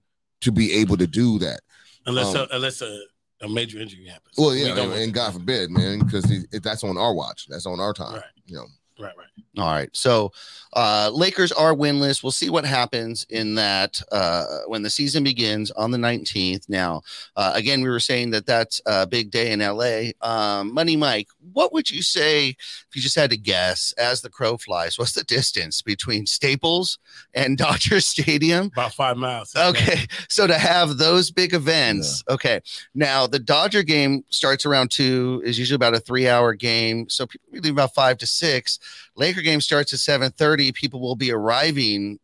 to 0.43 0.53
be 0.53 0.73
able 0.75 0.97
to 0.99 1.07
do 1.07 1.39
that. 1.41 1.61
unless 2.07 2.35
um, 2.35 2.47
a, 2.51 2.55
unless 2.57 2.83
a, 2.83 3.01
a 3.43 3.49
major 3.49 3.79
injury 3.79 4.07
happens. 4.07 4.35
Well, 4.39 4.55
yeah, 4.55 4.75
don't 4.75 4.93
and, 4.93 5.13
God 5.13 5.33
forbid, 5.35 5.71
man, 5.71 5.99
because 6.01 6.25
that's 6.63 6.85
on 6.85 6.97
our 6.97 7.13
watch. 7.15 7.47
That's 7.49 7.67
on 7.67 7.81
our 7.81 7.93
time. 7.93 8.15
Right. 8.15 8.25
You 8.47 8.57
know, 8.57 8.67
Right, 8.99 9.13
right. 9.19 9.27
All 9.59 9.73
right. 9.73 9.89
So 9.93 10.33
uh 10.73 11.11
Lakers 11.13 11.51
are 11.51 11.75
winless. 11.75 12.23
We'll 12.23 12.31
see 12.31 12.49
what 12.49 12.65
happens 12.65 13.27
in 13.29 13.57
that 13.57 14.01
uh 14.13 14.61
when 14.69 14.83
the 14.83 14.91
season 14.91 15.25
begins 15.25 15.73
on 15.73 15.91
the 15.91 15.99
19th. 15.99 16.69
Now, 16.69 17.03
uh 17.35 17.53
again, 17.57 17.83
we 17.83 17.89
were 17.89 17.99
saying 18.01 18.31
that 18.31 18.47
that's 18.47 18.81
a 18.87 19.05
big 19.07 19.33
day 19.33 19.51
in 19.51 19.59
LA. 19.61 20.11
Um 20.21 20.73
Money 20.73 20.97
Mike, 20.97 21.29
what 21.53 21.73
would 21.73 21.91
you 21.91 22.03
say 22.03 22.57
you 22.95 23.03
just 23.03 23.17
had 23.17 23.31
to 23.31 23.37
guess 23.37 23.93
as 23.99 24.21
the 24.21 24.31
crow 24.31 24.57
flies? 24.57 24.99
What's 24.99 25.13
the 25.13 25.25
distance 25.25 25.83
between 25.83 26.27
Staples 26.27 26.99
and 27.35 27.57
Dodger 27.65 28.01
Stadium? 28.01 28.67
About 28.67 28.93
five 28.93 29.17
miles. 29.17 29.55
Okay, 29.57 30.07
so 30.29 30.47
to 30.47 30.59
have 30.59 30.99
those 30.99 31.31
big 31.31 31.55
events, 31.55 32.23
okay. 32.29 32.61
Now 32.95 33.27
the 33.27 33.39
Dodger 33.39 33.83
game 33.83 34.25
starts 34.31 34.67
around 34.67 34.91
two, 34.91 35.43
is 35.45 35.59
usually 35.59 35.77
about 35.77 35.95
a 35.95 36.01
three-hour 36.01 36.55
game, 36.55 37.09
so 37.09 37.27
people 37.27 37.61
leave 37.61 37.73
about 37.73 37.95
five 37.95 38.19
to 38.19 38.27
six. 38.27 38.79
Laker 39.17 39.43
game 39.43 39.61
starts 39.61 39.93
at 39.93 39.99
seven 39.99 40.31
thirty. 40.33 40.73
People 40.73 41.01
will 41.01 41.17
be 41.17 41.33
arriving 41.33 42.19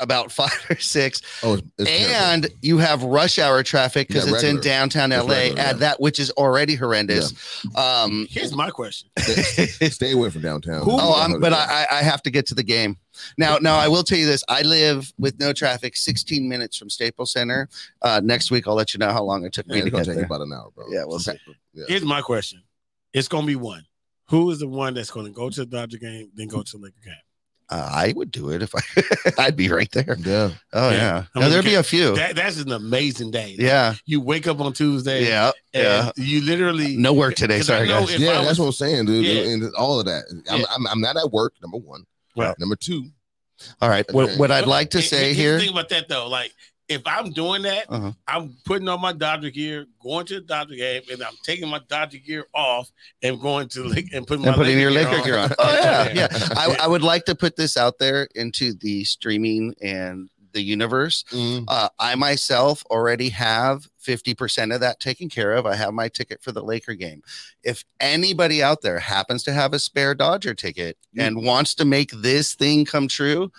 about 0.00 0.32
five 0.32 0.50
or 0.70 0.76
six, 0.78 1.22
oh, 1.42 1.54
it's, 1.54 1.62
it's 1.78 1.90
terrible. 1.90 2.14
and 2.16 2.46
you 2.62 2.78
have 2.78 3.02
rush 3.02 3.38
hour 3.38 3.62
traffic 3.62 4.08
because 4.08 4.26
Yeah, 4.26 4.34
it's 4.34 4.42
in 4.42 4.60
downtown 4.60 5.10
LA. 5.10 5.16
regular, 5.18 5.34
Add 5.36 5.56
yeah. 5.56 5.72
that, 5.74 6.00
which 6.00 6.18
is 6.18 6.30
already 6.32 6.74
horrendous. 6.74 7.32
Um, 7.76 8.26
Here's 8.28 8.54
my 8.54 8.70
question. 8.70 9.08
stay 9.18 10.12
away 10.12 10.30
from 10.30 10.42
downtown. 10.42 10.82
Who- 10.82 10.92
Oh, 10.92 11.14
I'm, 11.20 11.40
but 11.40 11.52
I, 11.52 11.86
I 11.90 11.98
I 11.98 12.02
have 12.02 12.22
to 12.22 12.30
get 12.30 12.46
to 12.46 12.54
the 12.54 12.62
game 12.62 12.96
now. 13.38 13.58
Now 13.58 13.76
I 13.76 13.88
will 13.88 14.02
tell 14.02 14.18
you 14.18 14.26
this: 14.26 14.42
I 14.48 14.62
live 14.62 15.12
with 15.18 15.38
no 15.38 15.52
traffic, 15.52 15.96
16 15.96 16.48
minutes 16.48 16.76
from 16.76 16.90
Staples 16.90 17.32
Center. 17.32 17.68
Uh, 18.02 18.20
next 18.24 18.50
week, 18.50 18.66
I'll 18.66 18.74
let 18.74 18.94
you 18.94 18.98
know 18.98 19.12
how 19.12 19.22
long 19.22 19.44
it 19.44 19.52
took 19.52 19.66
me 19.68 19.80
to 19.80 19.86
it's 19.86 19.90
gonna 19.90 20.04
get 20.04 20.10
take 20.10 20.16
there. 20.16 20.24
about 20.24 20.40
an 20.40 20.52
hour, 20.52 20.70
bro. 20.74 20.86
Yeah, 20.90 21.04
we'll 21.06 21.18
see. 21.20 21.32
Yeah. 21.72 21.84
Here's 21.88 22.02
my 22.04 22.20
question. 22.20 22.62
It's 23.12 23.28
gonna 23.28 23.46
be 23.46 23.56
one. 23.56 23.84
Who 24.30 24.50
is 24.50 24.58
the 24.58 24.68
one 24.68 24.94
that's 24.94 25.10
gonna 25.10 25.30
go 25.30 25.50
to 25.50 25.60
the 25.60 25.66
Dodger 25.66 25.98
game, 25.98 26.30
then 26.34 26.48
go 26.48 26.62
to 26.62 26.72
the 26.78 26.82
Laker 26.82 26.96
game? 27.04 27.14
Uh, 27.70 27.88
I 27.92 28.12
would 28.16 28.30
do 28.30 28.50
it 28.50 28.62
if 28.62 28.74
I 28.74 28.80
I'd 29.38 29.56
be 29.56 29.68
right 29.68 29.90
there. 29.92 30.16
Yeah. 30.18 30.50
Oh 30.72 30.90
Yeah. 30.90 30.96
yeah, 30.96 31.24
I 31.34 31.38
no, 31.38 31.40
mean, 31.42 31.50
there'd 31.50 31.64
be 31.64 31.74
a 31.74 31.82
few. 31.82 32.14
That, 32.14 32.36
that's 32.36 32.58
an 32.60 32.72
amazing 32.72 33.30
day. 33.30 33.56
yeah, 33.58 33.94
You 34.06 34.20
wake 34.20 34.46
up 34.46 34.60
on 34.60 34.72
Tuesday. 34.72 35.26
yeah, 35.26 35.50
and 35.72 35.82
yeah. 35.84 36.10
You 36.16 36.40
literally 36.42 36.96
No 36.96 37.12
work 37.14 37.34
today. 37.34 37.58
'Cause 37.58 37.70
I 37.70 37.86
Sorry, 37.86 37.88
guys. 37.88 38.18
yeah, 38.18 38.40
I 38.40 38.44
that's 38.44 38.58
what 38.58 38.66
I'm 38.66 38.72
saying, 38.72 39.06
dude. 39.06 39.24
Yeah. 39.24 39.52
And 39.52 39.74
all 39.76 39.98
of 40.00 40.06
that. 40.06 40.24
I'm, 40.50 40.60
Yeah. 40.60 40.66
I'm, 40.70 40.86
I'm 40.86 41.00
not 41.00 41.16
at 41.16 41.30
work, 41.32 41.54
number 41.62 41.78
one. 41.78 42.04
Right. 42.36 42.54
Number 42.58 42.76
two, 42.76 43.06
All 43.80 43.88
right. 43.88 44.04
What, 44.12 44.36
what 44.38 44.50
I'd 44.50 44.66
like 44.66 44.90
to 44.90 45.00
say 45.02 45.32
here. 45.34 45.54
The 45.54 45.60
thing 45.60 45.70
about 45.70 45.88
that 45.90 46.08
though, 46.08 46.28
like 46.28 46.52
if 46.88 47.02
I'm 47.06 47.30
doing 47.30 47.62
that, 47.62 47.86
Uh-huh. 47.88 48.12
I'm 48.28 48.56
putting 48.64 48.88
on 48.88 49.00
my 49.00 49.12
Dodger 49.12 49.50
gear, 49.50 49.86
going 50.02 50.26
to 50.26 50.34
the 50.34 50.40
Dodger 50.42 50.74
game, 50.76 51.02
and 51.10 51.22
I'm 51.22 51.34
taking 51.42 51.68
my 51.68 51.80
Dodger 51.88 52.18
gear 52.18 52.46
off 52.54 52.90
and 53.22 53.40
going 53.40 53.68
to 53.68 53.84
Lake 53.84 54.12
and 54.12 54.26
putting 54.26 54.44
and 54.46 54.54
my 54.56 54.62
putting 54.62 54.78
your 54.78 54.90
Laker 54.90 55.10
Laker 55.12 55.24
gear 55.24 55.38
on. 55.38 55.50
Oh 55.58 55.74
yeah, 55.74 56.12
yeah. 56.12 56.28
I. 56.56 56.76
I 56.82 56.86
would 56.86 57.02
like 57.02 57.24
to 57.26 57.34
put 57.34 57.56
this 57.56 57.76
out 57.76 57.98
there 57.98 58.28
into 58.34 58.74
the 58.74 59.04
streaming 59.04 59.74
and 59.80 60.28
the 60.52 60.60
universe. 60.62 61.24
mm, 61.30 61.64
Uh, 61.66 61.88
I 61.98 62.14
myself 62.14 62.84
already 62.88 63.30
have 63.30 63.88
50% 64.00 64.72
of 64.72 64.80
that 64.82 65.00
taken 65.00 65.28
care 65.28 65.52
of. 65.52 65.66
I 65.66 65.74
have 65.74 65.92
my 65.92 66.08
ticket 66.08 66.42
for 66.42 66.52
the 66.52 66.62
Laker 66.62 66.94
game. 66.94 67.22
If 67.64 67.84
anybody 67.98 68.62
out 68.62 68.80
there 68.82 69.00
happens 69.00 69.42
to 69.44 69.52
have 69.52 69.72
a 69.72 69.80
spare 69.80 70.14
Dodger 70.14 70.54
ticket 70.54 70.96
and 71.16 71.42
wants 71.44 71.74
to 71.76 71.84
make 71.84 72.12
this 72.12 72.54
thing 72.54 72.84
come 72.84 73.08
true, 73.08 73.50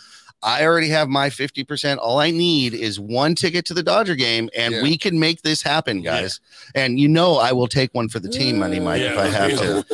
I 0.43 0.63
already 0.65 0.89
have 0.89 1.09
my 1.09 1.29
50%. 1.29 1.97
All 1.97 2.19
I 2.19 2.29
need 2.29 2.73
is 2.75 2.99
one 2.99 3.33
ticket 3.33 3.65
to 3.65 3.73
the 3.73 3.81
Dodger 3.81 4.13
game, 4.15 4.49
and 4.55 4.75
Yeah. 4.75 4.83
we 4.83 4.97
can 4.97 5.19
make 5.19 5.41
this 5.41 5.61
happen, 5.63 6.01
Yeah. 6.03 6.21
guys. 6.21 6.39
And 6.75 6.99
you 6.99 7.07
know, 7.07 7.37
I 7.37 7.51
will 7.51 7.67
take 7.67 7.93
one 7.95 8.09
for 8.09 8.19
the 8.19 8.29
team 8.29 8.59
money, 8.59 8.79
Mike, 8.79 9.01
if 9.01 9.17
I 9.17 9.27
have 9.27 9.51
to. 9.59 9.85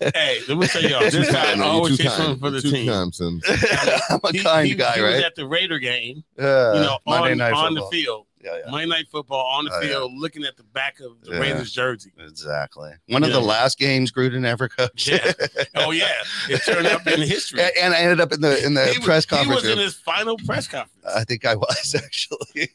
Guy- 0.00 0.10
hey, 0.14 0.38
let 0.48 0.58
me 0.58 0.66
tell 0.68 0.82
y'all, 0.82 1.00
this 1.00 1.30
guy 1.32 1.58
always 1.60 1.96
too 1.96 2.02
takes 2.04 2.14
kind. 2.14 2.26
something 2.26 2.40
for 2.40 2.50
the 2.50 2.60
Too 2.62 2.70
team. 2.70 2.88
kind, 2.88 3.14
son. 3.14 3.40
I'm 4.10 4.20
a 4.22 4.32
He- 4.32 4.42
kind 4.42 4.66
he- 4.68 4.74
guy, 4.74 4.94
he 4.96 5.02
was 5.02 5.14
right? 5.14 5.24
at 5.24 5.34
the 5.34 5.46
Raider 5.46 5.78
game, 5.80 6.22
Uh, 6.38 6.44
you 6.74 6.80
know, 6.82 6.98
Monday 7.06 7.32
on, 7.32 7.38
Night 7.38 7.52
on 7.54 7.74
the 7.74 7.82
field, 7.90 8.26
Yeah, 8.44 8.58
yeah. 8.64 8.70
Monday 8.70 8.86
Night 8.86 9.06
Football 9.10 9.46
on 9.46 9.64
the 9.64 9.72
Oh, 9.74 9.80
yeah. 9.80 9.88
field, 9.88 10.12
looking 10.16 10.44
at 10.44 10.56
the 10.56 10.62
back 10.64 11.00
of 11.00 11.20
the 11.22 11.32
Yeah. 11.32 11.38
Raiders 11.38 11.72
jersey. 11.72 12.12
Exactly. 12.18 12.90
One 13.08 13.24
of 13.24 13.32
the 13.32 13.40
last 13.40 13.78
games 13.78 14.12
Gruden 14.12 14.44
ever 14.44 14.68
coached. 14.68 15.08
Yeah. 15.08 15.32
Oh 15.76 15.90
yeah, 15.90 16.12
it 16.48 16.58
turned 16.64 16.86
up 16.86 17.06
in 17.06 17.20
history. 17.20 17.60
and, 17.60 17.70
and 17.80 17.94
I 17.94 17.98
ended 17.98 18.20
up 18.20 18.32
in 18.32 18.40
the 18.40 18.64
in 18.64 18.74
the 18.74 18.84
He 18.86 18.98
was- 18.98 19.04
press 19.06 19.24
He 19.24 19.28
conference. 19.36 19.62
was 19.62 19.70
in 19.70 19.78
his 19.78 19.94
final 19.94 20.36
press 20.38 20.66
conference. 20.68 20.90
I 21.14 21.24
think 21.24 21.44
I 21.44 21.54
was 21.56 21.94
actually. 22.02 22.70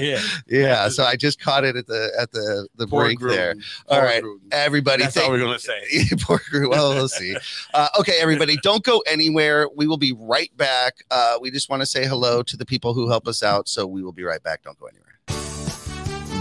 yeah, 0.00 0.20
yeah. 0.48 0.88
So 0.88 1.04
I 1.04 1.16
just 1.16 1.40
caught 1.40 1.64
it 1.64 1.76
at 1.76 1.86
the 1.86 2.10
at 2.18 2.32
the 2.32 2.68
the 2.76 2.86
Poor 2.86 3.04
break 3.04 3.18
Gruden. 3.18 3.28
there. 3.30 3.54
Poor 3.88 3.98
All 3.98 4.02
right, 4.04 4.22
Gruden. 4.22 4.38
Everybody, 4.50 5.02
That's 5.04 5.14
thank- 5.14 5.26
all 5.26 5.32
we're 5.32 5.38
gonna 5.40 5.58
say. 5.58 5.80
Poor 6.20 6.38
Gruden. 6.52 6.70
Well, 6.70 6.94
we'll 6.94 7.08
see. 7.08 7.36
Uh, 7.74 7.88
okay, 8.00 8.16
everybody, 8.20 8.56
don't 8.62 8.82
go 8.84 9.02
anywhere. 9.06 9.68
We 9.74 9.86
will 9.86 9.96
be 9.98 10.12
right 10.18 10.54
back. 10.56 10.94
Uh, 11.10 11.38
we 11.40 11.50
just 11.50 11.70
want 11.70 11.80
to 11.82 11.86
say 11.86 12.04
hello 12.06 12.42
to 12.42 12.56
the 12.56 12.66
people 12.66 12.92
who 12.94 13.08
help 13.08 13.26
us 13.28 13.42
out. 13.42 13.68
So 13.68 13.86
we 13.86 14.02
will 14.02 14.12
be 14.12 14.24
right 14.24 14.42
back. 14.42 14.62
Don't 14.64 14.78
go 14.78 14.86
anywhere. 14.86 15.01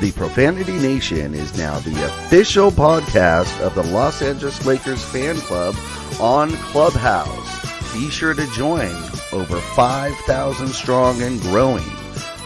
The 0.01 0.11
Profanity 0.13 0.79
Nation 0.79 1.35
is 1.35 1.55
now 1.55 1.77
the 1.77 2.05
official 2.05 2.71
podcast 2.71 3.61
of 3.61 3.75
the 3.75 3.83
Los 3.83 4.23
Angeles 4.23 4.65
Lakers 4.65 5.03
fan 5.05 5.35
club 5.35 5.75
on 6.19 6.49
Clubhouse. 6.53 7.93
Be 7.93 8.09
sure 8.09 8.33
to 8.33 8.47
join 8.47 8.91
over 9.31 9.59
5,000 9.59 10.67
strong 10.69 11.21
and 11.21 11.39
growing. 11.41 11.85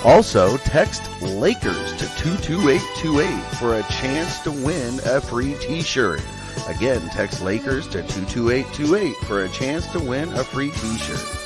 Also, 0.03 0.57
text 0.57 1.09
Lakers 1.21 1.93
to 1.93 2.05
22828 2.17 3.41
for 3.57 3.79
a 3.79 3.83
chance 3.83 4.37
to 4.41 4.51
win 4.51 4.99
a 5.05 5.21
free 5.21 5.55
t 5.61 5.81
shirt. 5.81 6.21
Again, 6.67 7.07
text 7.11 7.41
Lakers 7.41 7.87
to 7.87 8.01
22828 8.01 9.15
for 9.25 9.45
a 9.45 9.49
chance 9.49 9.87
to 9.93 9.99
win 9.99 10.27
a 10.33 10.43
free 10.43 10.71
t 10.71 10.97
shirt. 10.97 11.44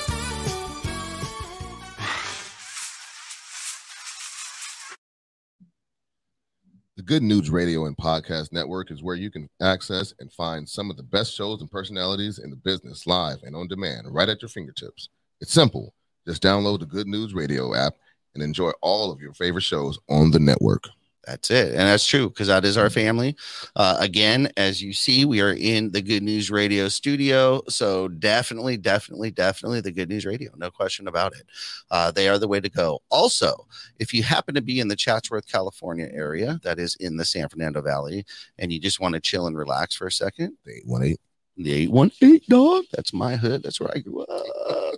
Good 7.10 7.24
News 7.24 7.50
Radio 7.50 7.86
and 7.86 7.96
Podcast 7.96 8.52
Network 8.52 8.92
is 8.92 9.02
where 9.02 9.16
you 9.16 9.32
can 9.32 9.50
access 9.60 10.14
and 10.20 10.32
find 10.32 10.68
some 10.68 10.92
of 10.92 10.96
the 10.96 11.02
best 11.02 11.34
shows 11.34 11.60
and 11.60 11.68
personalities 11.68 12.38
in 12.38 12.50
the 12.50 12.56
business 12.56 13.04
live 13.04 13.42
and 13.42 13.56
on 13.56 13.66
demand 13.66 14.06
right 14.08 14.28
at 14.28 14.40
your 14.40 14.48
fingertips. 14.48 15.08
It's 15.40 15.52
simple. 15.52 15.92
Just 16.24 16.40
download 16.40 16.78
the 16.78 16.86
Good 16.86 17.08
News 17.08 17.34
Radio 17.34 17.74
app 17.74 17.94
and 18.34 18.44
enjoy 18.44 18.70
all 18.80 19.10
of 19.10 19.20
your 19.20 19.34
favorite 19.34 19.64
shows 19.64 19.98
on 20.08 20.30
the 20.30 20.38
network. 20.38 20.84
That's 21.30 21.50
it. 21.52 21.68
And 21.68 21.78
that's 21.78 22.04
true 22.04 22.28
because 22.28 22.48
that 22.48 22.64
is 22.64 22.76
our 22.76 22.90
family. 22.90 23.36
Uh, 23.76 23.96
again, 24.00 24.50
as 24.56 24.82
you 24.82 24.92
see, 24.92 25.24
we 25.24 25.40
are 25.40 25.52
in 25.52 25.92
the 25.92 26.02
Good 26.02 26.24
News 26.24 26.50
Radio 26.50 26.88
studio. 26.88 27.62
So 27.68 28.08
definitely, 28.08 28.76
definitely, 28.76 29.30
definitely 29.30 29.80
the 29.80 29.92
Good 29.92 30.08
News 30.08 30.26
Radio. 30.26 30.50
No 30.56 30.72
question 30.72 31.06
about 31.06 31.34
it. 31.36 31.46
Uh, 31.88 32.10
they 32.10 32.28
are 32.28 32.36
the 32.36 32.48
way 32.48 32.58
to 32.58 32.68
go. 32.68 33.00
Also, 33.10 33.68
if 34.00 34.12
you 34.12 34.24
happen 34.24 34.56
to 34.56 34.60
be 34.60 34.80
in 34.80 34.88
the 34.88 34.96
Chatsworth, 34.96 35.46
California 35.46 36.08
area, 36.12 36.58
that 36.64 36.80
is 36.80 36.96
in 36.96 37.16
the 37.16 37.24
San 37.24 37.48
Fernando 37.48 37.80
Valley, 37.80 38.24
and 38.58 38.72
you 38.72 38.80
just 38.80 38.98
want 38.98 39.14
to 39.14 39.20
chill 39.20 39.46
and 39.46 39.56
relax 39.56 39.94
for 39.94 40.08
a 40.08 40.12
second, 40.12 40.56
The 40.64 40.78
818. 40.78 41.29
The 41.62 41.72
818 41.72 42.40
dog. 42.48 42.84
That's 42.92 43.12
my 43.12 43.36
hood. 43.36 43.62
That's 43.62 43.80
where 43.80 43.90
I 43.94 43.98
grew 43.98 44.22
up. 44.22 44.96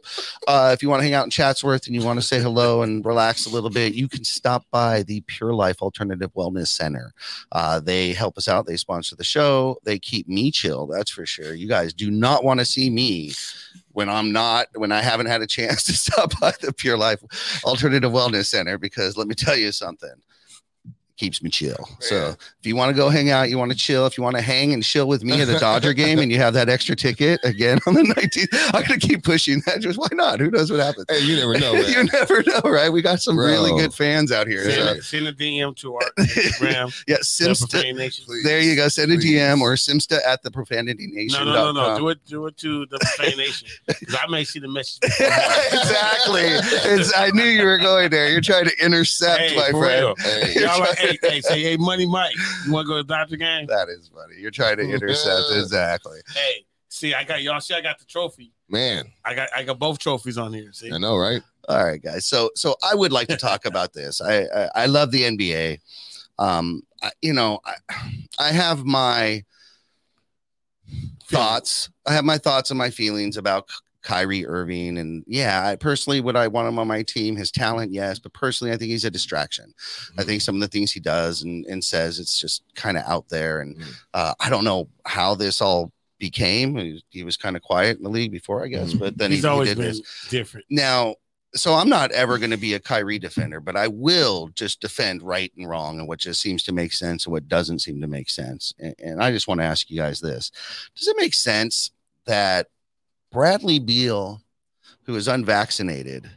Uh, 0.49 0.71
if 0.73 0.83
you 0.83 0.89
want 0.89 1.01
to 1.01 1.05
hang 1.05 1.15
out 1.15 1.25
in 1.25 1.31
Chatsworth 1.31 1.87
and 1.87 1.95
you 1.95 2.03
want 2.03 2.21
to 2.21 2.27
say 2.27 2.41
hello 2.41 2.83
and 2.83 3.05
relax 3.05 3.47
a 3.47 3.51
little 3.51 3.71
bit, 3.71 3.95
you 3.95 4.09
can 4.09 4.25
stop 4.25 4.65
by 4.71 5.03
the 5.03 5.21
Pure 5.23 5.55
Life 5.55 5.83
Alternative 5.83 6.33
Wellness 6.35 6.69
Center. 6.69 7.13
Uh, 7.53 7.81
they 7.81 8.13
help 8.13 8.37
us 8.39 8.49
out. 8.49 8.67
They 8.67 8.77
sponsor 8.77 9.17
the 9.17 9.25
show. 9.25 9.79
They 9.85 9.99
keep 9.99 10.29
me 10.29 10.51
chill. 10.51 10.87
That's 10.87 11.11
for 11.11 11.27
sure. 11.27 11.55
You 11.55 11.69
guys 11.69 11.93
do 11.93 12.11
not 12.11 12.45
want 12.45 12.61
to 12.61 12.67
see 12.67 12.91
me 12.91 13.33
when 13.93 14.09
I'm 14.09 14.33
not, 14.33 14.69
when 14.75 14.93
I 14.93 15.03
haven't 15.03 15.27
had 15.27 15.43
a 15.43 15.47
chance 15.47 15.85
to 15.85 15.93
stop 15.93 16.39
by 16.41 16.53
the 16.61 16.73
Pure 16.73 16.99
Life 16.99 17.23
Alternative 17.65 18.11
Wellness 18.11 18.47
Center 18.47 18.79
because 18.79 19.17
let 19.17 19.29
me 19.29 19.35
tell 19.35 19.57
you 19.57 19.73
something. 19.73 20.15
Keeps 21.23 21.41
me 21.41 21.51
chill. 21.51 21.89
So 22.01 22.31
if 22.59 22.67
you 22.67 22.75
want 22.75 22.91
to 22.91 22.97
go 23.01 23.09
hang 23.09 23.31
out, 23.31 23.49
you 23.49 23.57
want 23.57 23.71
to 23.71 23.77
chill, 23.79 24.07
if 24.07 24.19
you 24.19 24.25
want 24.25 24.35
to 24.35 24.43
hang 24.43 24.73
and 24.73 24.83
chill 24.83 25.07
with 25.07 25.23
me 25.23 25.41
at 25.41 25.49
a 25.49 25.57
Dodger 25.57 25.93
game 25.93 26.19
and 26.19 26.33
you 26.33 26.39
have 26.39 26.53
that 26.55 26.69
extra 26.69 26.97
ticket 26.97 27.39
again 27.45 27.79
on 27.87 27.95
the 27.95 28.03
19th, 28.03 28.49
I'm 28.75 28.83
going 28.89 28.99
to 28.99 29.07
keep 29.07 29.23
pushing 29.23 29.63
that. 29.67 29.81
Just 29.81 30.01
why 30.01 30.09
not? 30.11 30.41
Who 30.41 30.51
knows 30.51 30.73
what 30.73 30.81
happens? 30.81 31.07
Hey, 31.09 31.21
you 31.21 31.37
never 31.37 31.57
know, 31.61 31.75
you 31.75 32.03
never 32.13 32.43
know, 32.43 32.61
right? 32.65 32.89
We 32.93 33.03
got 33.03 33.21
some 33.21 33.39
really 33.39 33.71
good 33.81 33.95
fans 33.95 34.33
out 34.33 34.49
here. 34.49 34.65
Send, 34.69 34.75
So, 34.75 34.93
a- 34.95 35.03
send 35.03 35.27
a 35.29 35.33
DM 35.33 35.77
to 35.77 35.95
our 35.95 36.01
Instagram. 36.19 37.05
yeah, 37.07 37.19
Simsta. 37.19 37.95
Nation. 37.95 38.25
There 38.43 38.61
you 38.61 38.75
go. 38.75 38.89
Send 38.89 39.13
a 39.13 39.15
Please. 39.15 39.27
DM 39.39 39.61
or 39.61 39.75
Simsta 39.75 40.19
at 40.27 40.43
the 40.43 40.51
Profanity 40.51 41.07
Nation. 41.07 41.45
No, 41.45 41.53
no, 41.53 41.71
no, 41.73 41.93
no. 41.93 41.99
Do 41.99 42.09
it, 42.09 42.19
do 42.27 42.47
it 42.47 42.57
to 42.57 42.85
the 42.87 42.99
Profanity 42.99 43.37
Nation 43.37 43.69
because 43.87 44.17
I 44.21 44.27
may 44.29 44.43
see 44.43 44.59
the 44.59 44.67
message. 44.67 45.05
exactly. 45.21 46.43
It's, 46.43 47.17
I 47.17 47.31
knew 47.31 47.45
you 47.45 47.65
were 47.65 47.79
going 47.79 48.11
there. 48.11 48.29
You're 48.29 48.41
trying 48.41 48.65
to 48.65 48.85
intercept, 48.85 49.41
Hey, 49.41 49.57
my 49.57 49.71
friend. 49.71 50.17
Hey, 50.19 50.55
Y'all 50.63 50.85
hey, 50.97 51.12
hey, 51.23 51.41
say, 51.41 51.63
hey, 51.63 51.77
Money 51.77 52.07
Mike, 52.07 52.35
you 52.67 52.73
want 52.73 52.87
to 52.87 52.89
go 52.89 52.97
to 52.99 53.03
the 53.03 53.09
Dodger 53.09 53.37
game? 53.37 53.67
That 53.67 53.89
is 53.89 54.11
funny. 54.15 54.41
You're 54.41 54.51
trying 54.51 54.77
to 54.77 54.83
intercept. 54.83 55.51
exactly. 55.53 56.21
Hey, 56.35 56.65
see, 56.89 57.15
I 57.15 57.25
got 57.25 57.43
y'all. 57.43 57.61
See, 57.61 57.75
I 57.75 57.81
got 57.81 57.99
the 57.99 58.05
trophy. 58.05 58.53
man, 58.69 59.11
I 59.25 59.35
got, 59.35 59.49
I 59.55 59.63
got 59.63 59.79
both 59.79 59.99
trophies 59.99 60.39
on 60.39 60.53
here. 60.53 60.73
See, 60.73 60.93
I 60.93 60.99
know, 60.99 61.17
right? 61.17 61.43
All 61.69 61.85
right, 61.85 62.03
guys. 62.03 62.27
So, 62.27 62.51
so 62.55 62.77
I 62.83 62.95
would 62.95 63.13
like 63.13 63.29
to 63.29 63.37
talk 63.37 63.67
about 63.67 63.93
this. 63.93 64.21
I, 64.21 64.43
I, 64.43 64.69
I 64.75 64.87
love 64.87 65.11
the 65.11 65.23
NBA. 65.23 65.79
Um, 66.39 66.83
I, 67.03 67.11
you 67.21 67.33
know, 67.33 67.61
I, 67.65 67.75
I 68.39 68.53
have 68.53 68.85
my 68.85 69.45
thoughts. 71.25 71.91
I 72.07 72.15
have 72.15 72.25
my 72.25 72.39
thoughts 72.39 72.71
and 72.71 72.79
my 72.79 72.91
feelings 72.91 73.37
about 73.37 73.69
Kyrie 74.03 74.47
Irving, 74.47 74.99
and 74.99 75.25
yeah, 75.27 75.67
I 75.67 75.77
personally 75.77 76.21
would 76.21 76.37
I 76.37 76.49
want 76.49 76.69
him 76.69 76.79
on 76.79 76.89
my 76.89 77.03
team. 77.03 77.37
His 77.37 77.51
talent, 77.51 77.93
yes, 77.93 78.19
but 78.19 78.33
personally, 78.33 78.73
I 78.73 78.77
think 78.77 78.91
he's 78.91 79.05
a 79.05 79.11
distraction. 79.11 79.73
I 80.19 80.25
think 80.25 80.43
some 80.43 80.57
of 80.57 80.61
the 80.61 80.69
things 80.69 80.91
he 80.93 81.01
does 81.01 81.43
and, 81.43 81.65
and 81.67 81.83
says, 81.83 82.19
it's 82.19 82.41
just 82.41 82.63
kind 82.75 82.97
of 82.97 83.05
out 83.07 83.29
there, 83.29 83.61
and 83.61 83.77
Mhm. 83.79 83.95
uh, 84.15 84.35
I 84.41 84.51
don't 84.51 84.65
know 84.65 84.89
how 85.07 85.35
this 85.35 85.61
all 85.61 85.93
became. 86.19 86.77
He, 86.77 87.03
he 87.11 87.25
was 87.25 87.37
kind 87.37 87.57
of 87.57 87.63
quiet 87.63 87.97
in 87.99 88.05
the 88.05 88.11
league 88.11 88.33
before, 88.33 88.65
I 88.65 88.69
guess, 88.69 88.93
Mhm. 88.93 88.99
but 88.99 89.19
then 89.19 89.31
he's 89.31 89.41
he, 89.41 89.49
he 89.49 89.53
always 89.53 89.69
did 89.71 89.79
been 89.79 89.87
this 89.87 90.03
different. 90.31 90.67
now 90.71 91.15
so 91.55 91.75
i'm 91.75 91.91
not 91.91 92.11
ever 92.13 92.39
going 92.39 92.51
to 92.51 92.57
be 92.57 92.73
a 92.73 92.81
kyrie 92.81 93.19
defender 93.19 93.61
but 93.61 93.77
i 93.77 93.87
will 93.87 94.49
just 94.55 94.81
defend 94.81 95.21
right 95.21 95.53
and 95.59 95.69
wrong 95.69 95.99
and 95.99 96.09
what 96.09 96.19
just 96.19 96.41
seems 96.41 96.63
to 96.63 96.73
make 96.73 96.95
sense 96.95 97.27
and 97.27 97.33
what 97.35 97.47
doesn't 97.47 97.81
seem 97.81 98.01
to 98.01 98.07
make 98.07 98.31
sense 98.31 98.73
and, 98.79 98.95
and 98.99 99.23
i 99.23 99.31
just 99.31 99.47
want 99.47 99.61
to 99.61 99.65
ask 99.65 99.91
you 99.91 99.99
guys 99.99 100.19
this 100.19 100.51
does 100.97 101.09
it 101.09 101.17
make 101.19 101.35
sense 101.35 101.91
that 102.25 102.69
bradley 103.33 103.79
beal 103.79 104.43
who 105.05 105.15
is 105.17 105.29
unvaccinated 105.29 106.31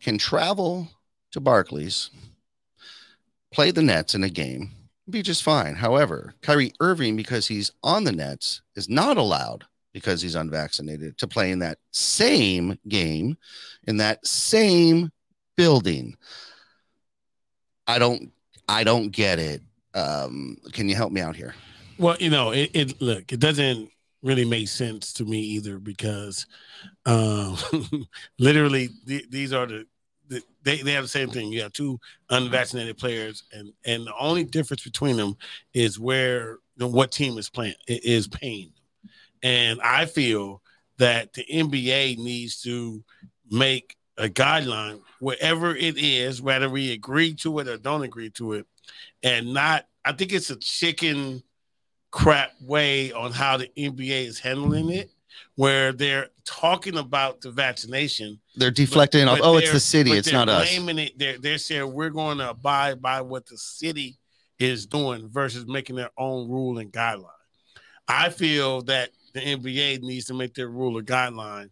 can 0.00 0.18
travel 0.18 0.88
to 1.30 1.40
barclays 1.40 2.10
play 3.52 3.70
the 3.70 3.82
nets 3.82 4.14
in 4.14 4.24
a 4.24 4.28
game 4.28 4.70
be 5.08 5.22
just 5.22 5.42
fine 5.42 5.74
however 5.74 6.34
kyrie 6.42 6.72
irving 6.80 7.16
because 7.16 7.46
he's 7.46 7.72
on 7.82 8.04
the 8.04 8.12
nets 8.12 8.62
is 8.76 8.88
not 8.88 9.16
allowed 9.16 9.64
because 9.92 10.22
he's 10.22 10.34
unvaccinated 10.34 11.18
to 11.18 11.26
play 11.26 11.50
in 11.50 11.58
that 11.58 11.78
same 11.90 12.78
game 12.88 13.36
in 13.86 13.98
that 13.98 14.26
same 14.26 15.10
building. 15.56 16.16
I 17.86 17.98
don't 17.98 18.32
I 18.68 18.84
don't 18.84 19.10
get 19.10 19.38
it. 19.38 19.62
Um, 19.94 20.56
can 20.72 20.88
you 20.88 20.94
help 20.94 21.12
me 21.12 21.20
out 21.20 21.36
here? 21.36 21.54
Well, 21.98 22.16
you 22.18 22.30
know, 22.30 22.50
it, 22.50 22.70
it 22.72 23.02
look, 23.02 23.32
it 23.32 23.40
doesn't 23.40 23.90
really 24.22 24.44
made 24.44 24.68
sense 24.68 25.12
to 25.14 25.24
me 25.24 25.40
either 25.40 25.78
because 25.78 26.46
um, 27.06 27.56
literally 28.38 28.90
th- 29.06 29.28
these 29.30 29.52
are 29.52 29.66
the, 29.66 29.86
the 30.28 30.42
they, 30.62 30.78
they 30.82 30.92
have 30.92 31.04
the 31.04 31.08
same 31.08 31.30
thing. 31.30 31.52
You 31.52 31.62
have 31.62 31.72
two 31.72 31.98
unvaccinated 32.30 32.98
players, 32.98 33.44
and 33.52 33.72
and 33.84 34.06
the 34.06 34.14
only 34.18 34.44
difference 34.44 34.84
between 34.84 35.16
them 35.16 35.36
is 35.74 35.98
where 35.98 36.52
you 36.76 36.86
know, 36.86 36.88
what 36.88 37.12
team 37.12 37.38
is 37.38 37.50
playing 37.50 37.74
is 37.86 38.28
paying. 38.28 38.72
And 39.42 39.80
I 39.82 40.06
feel 40.06 40.62
that 40.98 41.32
the 41.32 41.44
NBA 41.44 42.18
needs 42.18 42.62
to 42.62 43.02
make 43.50 43.96
a 44.16 44.28
guideline 44.28 45.00
wherever 45.18 45.74
it 45.74 45.98
is, 45.98 46.40
whether 46.40 46.70
we 46.70 46.92
agree 46.92 47.34
to 47.34 47.58
it 47.58 47.68
or 47.68 47.76
don't 47.76 48.02
agree 48.02 48.30
to 48.30 48.54
it, 48.54 48.66
and 49.22 49.52
not. 49.52 49.86
I 50.04 50.12
think 50.12 50.32
it's 50.32 50.50
a 50.50 50.56
chicken 50.56 51.44
crap 52.12 52.52
way 52.60 53.10
on 53.10 53.32
how 53.32 53.56
the 53.56 53.68
NBA 53.76 54.26
is 54.26 54.38
handling 54.38 54.90
it, 54.90 55.10
where 55.56 55.92
they're 55.92 56.28
talking 56.44 56.96
about 56.98 57.40
the 57.40 57.50
vaccination. 57.50 58.38
They're 58.54 58.70
deflecting 58.70 59.24
but 59.26 59.40
off. 59.40 59.40
Oh, 59.42 59.56
it's 59.56 59.72
the 59.72 59.80
city. 59.80 60.12
It's 60.12 60.30
they're 60.30 60.38
not 60.38 60.48
us. 60.48 60.70
blaming 60.70 60.98
It, 61.06 61.18
they're, 61.18 61.38
they're 61.38 61.58
saying 61.58 61.92
we're 61.92 62.10
going 62.10 62.38
to 62.38 62.50
abide 62.50 63.02
by 63.02 63.22
what 63.22 63.46
the 63.46 63.58
city 63.58 64.18
is 64.60 64.86
doing 64.86 65.28
versus 65.28 65.66
making 65.66 65.96
their 65.96 66.10
own 66.16 66.48
rule 66.48 66.78
and 66.78 66.92
guideline. 66.92 67.26
I 68.06 68.28
feel 68.28 68.82
that 68.82 69.10
the 69.32 69.40
NBA 69.40 70.02
needs 70.02 70.26
to 70.26 70.34
make 70.34 70.54
their 70.54 70.68
rule 70.68 70.98
or 70.98 71.02
guideline. 71.02 71.70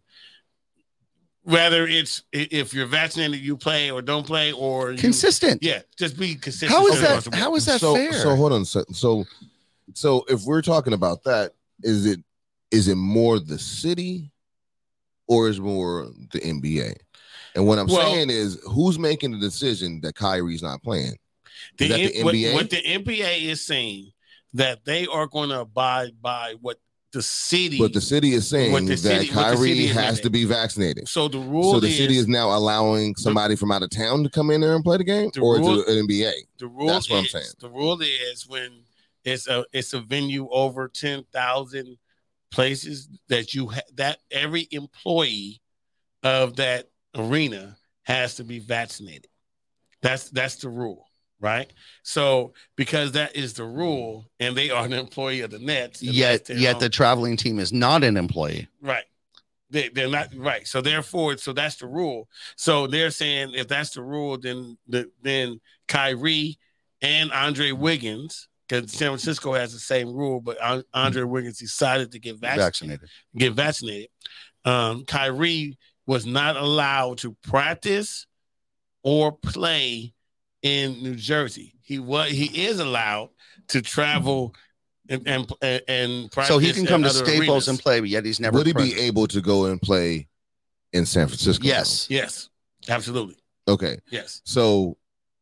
Whether 1.43 1.87
it's 1.87 2.23
if 2.31 2.73
you're 2.73 2.85
vaccinated, 2.85 3.39
you 3.39 3.57
play 3.57 3.89
or 3.89 4.03
don't 4.03 4.25
play, 4.25 4.51
or 4.51 4.91
you, 4.91 4.97
Consistent. 4.97 5.63
yeah, 5.63 5.81
just 5.97 6.17
be 6.19 6.35
consistent. 6.35 6.71
How 6.71 6.85
is 6.85 7.01
that? 7.01 7.33
How 7.33 7.55
is 7.55 7.65
that 7.65 7.79
so, 7.79 7.95
fair? 7.95 8.13
So 8.13 8.35
hold 8.35 8.53
on. 8.53 8.63
So, 8.63 8.85
so 8.91 9.25
so 9.93 10.25
if 10.29 10.43
we're 10.43 10.61
talking 10.61 10.93
about 10.93 11.23
that, 11.23 11.53
is 11.83 12.05
it 12.05 12.19
is 12.71 12.87
it 12.87 12.95
more 12.95 13.39
the 13.39 13.59
city 13.59 14.31
or 15.27 15.49
is 15.49 15.59
more 15.59 16.07
the 16.31 16.39
NBA? 16.39 16.95
And 17.55 17.67
what 17.67 17.79
I'm 17.79 17.87
Well- 17.87 18.01
saying 18.13 18.29
is, 18.29 18.57
who's 18.65 18.97
making 18.97 19.31
the 19.31 19.39
decision 19.39 19.99
that 20.01 20.15
Kyrie's 20.15 20.63
not 20.63 20.81
playing? 20.81 21.15
The, 21.77 21.87
that 21.89 22.13
the 22.13 22.23
what- 22.23 22.33
NBA? 22.35 22.53
What, 22.53 22.69
the 22.69 22.81
NBA 22.81 23.41
is 23.49 23.65
saying 23.65 24.11
that 24.53 24.85
they 24.85 25.05
are 25.07 25.27
going 25.27 25.49
to 25.49 25.61
abide 25.61 26.21
by 26.21 26.55
what 26.61 26.77
the 27.11 27.21
city. 27.21 27.77
But 27.77 27.91
the 27.91 27.99
city 27.99 28.31
is 28.33 28.47
saying 28.47 28.73
the 28.85 28.91
that 28.95 28.97
city- 28.97 29.27
the 29.27 29.33
Kyrie 29.33 29.85
has 29.87 30.21
to 30.21 30.29
be 30.29 30.45
vaccinated. 30.45 31.09
so 31.09 31.27
the 31.27 31.39
rule 31.39 31.73
So 31.73 31.79
the 31.81 31.87
is, 31.87 31.97
city 31.97 32.17
is 32.17 32.27
now 32.29 32.55
allowing 32.57 33.15
somebody 33.17 33.57
from 33.57 33.69
out 33.69 33.83
of 33.83 33.89
town 33.89 34.23
to 34.23 34.29
come 34.29 34.49
in 34.49 34.61
there 34.61 34.75
and 34.75 34.83
play 34.83 34.95
the 34.95 35.03
game, 35.03 35.29
The 35.33 35.41
or 35.41 35.57
rule- 35.57 35.81
is 35.83 35.89
an 35.97 36.07
NBA? 36.07 36.31
the 36.57 36.67
rule. 36.67 36.87
that's 36.87 37.09
what 37.09 37.17
I'm 37.17 37.25
saying. 37.25 37.45
The 37.59 37.69
rule 37.69 37.99
is 38.01 38.47
when 38.47 38.83
it's 39.23 39.47
a 39.47 39.65
it's 39.71 39.93
a 39.93 39.99
venue 39.99 40.47
over 40.49 40.87
ten 40.87 41.23
thousand 41.31 41.97
places 42.51 43.07
that 43.29 43.53
you 43.53 43.67
ha- 43.67 43.81
that 43.95 44.19
every 44.31 44.67
employee 44.71 45.61
of 46.23 46.57
that 46.57 46.89
arena 47.15 47.77
has 48.03 48.35
to 48.35 48.43
be 48.43 48.59
vaccinated. 48.59 49.27
That's 50.01 50.29
that's 50.29 50.55
the 50.55 50.69
rule, 50.69 51.05
right? 51.39 51.71
So 52.03 52.53
because 52.75 53.13
that 53.13 53.35
is 53.35 53.53
the 53.53 53.65
rule, 53.65 54.25
and 54.39 54.55
they 54.55 54.69
are 54.69 54.85
an 54.85 54.93
employee 54.93 55.41
of 55.41 55.51
the 55.51 55.59
Nets, 55.59 56.01
Yet, 56.01 56.49
yet 56.49 56.79
the 56.79 56.89
traveling 56.89 57.37
team 57.37 57.59
is 57.59 57.71
not 57.71 58.03
an 58.03 58.17
employee. 58.17 58.67
Right. 58.81 59.03
They, 59.69 59.87
they're 59.87 60.09
not 60.09 60.29
right. 60.35 60.67
So 60.67 60.81
therefore, 60.81 61.37
so 61.37 61.53
that's 61.53 61.77
the 61.77 61.87
rule. 61.87 62.27
So 62.57 62.87
they're 62.87 63.09
saying 63.09 63.53
if 63.53 63.69
that's 63.69 63.91
the 63.91 64.01
rule, 64.01 64.37
then 64.37 64.77
the, 64.87 65.09
then 65.21 65.61
Kyrie 65.87 66.57
and 67.01 67.31
Andre 67.31 67.71
Wiggins, 67.71 68.49
because 68.71 68.91
San 68.91 69.09
Francisco 69.09 69.53
has 69.53 69.73
the 69.73 69.79
same 69.79 70.13
rule, 70.13 70.39
but 70.39 70.57
Andre 70.93 71.23
Wiggins 71.23 71.59
decided 71.59 72.13
to 72.13 72.19
get 72.19 72.37
vaccinated. 72.37 73.01
Vaccinated. 73.01 73.09
Get 73.35 73.53
vaccinated. 73.53 74.09
Um, 74.63 75.03
Kyrie 75.03 75.77
was 76.05 76.25
not 76.25 76.55
allowed 76.55 77.17
to 77.19 77.35
practice 77.43 78.27
or 79.03 79.33
play 79.33 80.13
in 80.61 81.03
New 81.03 81.15
Jersey. 81.15 81.73
He 81.81 81.99
was 81.99 82.31
he 82.31 82.65
is 82.65 82.79
allowed 82.79 83.31
to 83.69 83.81
travel 83.81 84.55
and 85.09 85.27
and 85.27 85.81
and 85.87 86.31
practice 86.31 86.55
So 86.55 86.59
he 86.59 86.71
can 86.71 86.85
come 86.85 87.03
to 87.03 87.09
Staples 87.09 87.39
arenas. 87.39 87.67
and 87.67 87.79
play, 87.79 87.99
but 87.99 88.09
yet 88.09 88.23
he's 88.23 88.39
never. 88.39 88.57
Would 88.57 88.67
he 88.67 88.73
present. 88.73 88.95
be 88.95 89.01
able 89.01 89.27
to 89.27 89.41
go 89.41 89.65
and 89.65 89.81
play 89.81 90.29
in 90.93 91.05
San 91.05 91.27
Francisco? 91.27 91.67
Yes. 91.67 92.09
Yes, 92.09 92.49
absolutely. 92.87 93.35
Okay. 93.67 93.99
Yes. 94.09 94.41
So 94.45 94.97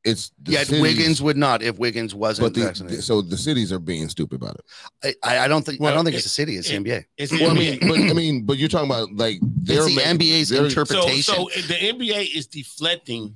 it's 0.10 0.32
the 0.44 0.52
Yet 0.54 0.68
cities- 0.68 0.82
Wiggins 0.82 1.22
would 1.22 1.38
not 1.38 1.62
if 1.62 1.78
Wiggins 1.80 2.14
wasn't 2.16 2.48
but 2.48 2.54
the, 2.60 2.66
vaccinated. 2.66 3.04
so 3.04 3.22
the 3.22 3.38
cities 3.38 3.72
are 3.72 3.80
being 3.80 4.10
stupid 4.10 4.42
about 4.42 4.58
it. 5.04 5.16
I, 5.24 5.40
I 5.40 5.48
don't 5.48 5.66
think. 5.66 5.82
I 5.82 5.92
don't 5.92 6.04
think 6.06 6.14
it- 6.16 6.18
it's 6.18 6.26
the 6.26 6.30
city. 6.30 6.56
It's 6.58 6.70
the 6.70 6.76
NBA. 6.78 7.06
It's 7.18 7.32
Well, 7.32 7.52
I 7.52 7.54
mean, 7.54 7.80
but 7.82 8.00
I 8.00 8.14
mean, 8.14 8.44
but 8.46 8.58
you're 8.58 8.70
talking 8.70 8.90
about 8.90 9.14
like 9.16 9.40
they're 9.42 9.86
It's 9.86 9.96
the 9.96 9.96
making- 9.96 10.20
NBA's 10.20 10.50
they're- 10.50 10.60
So, 10.60 10.66
interpretation. 10.66 11.34
so 11.36 11.50
the 11.68 11.74
NBA 11.76 12.36
is 12.36 12.48
deflecting 12.48 13.36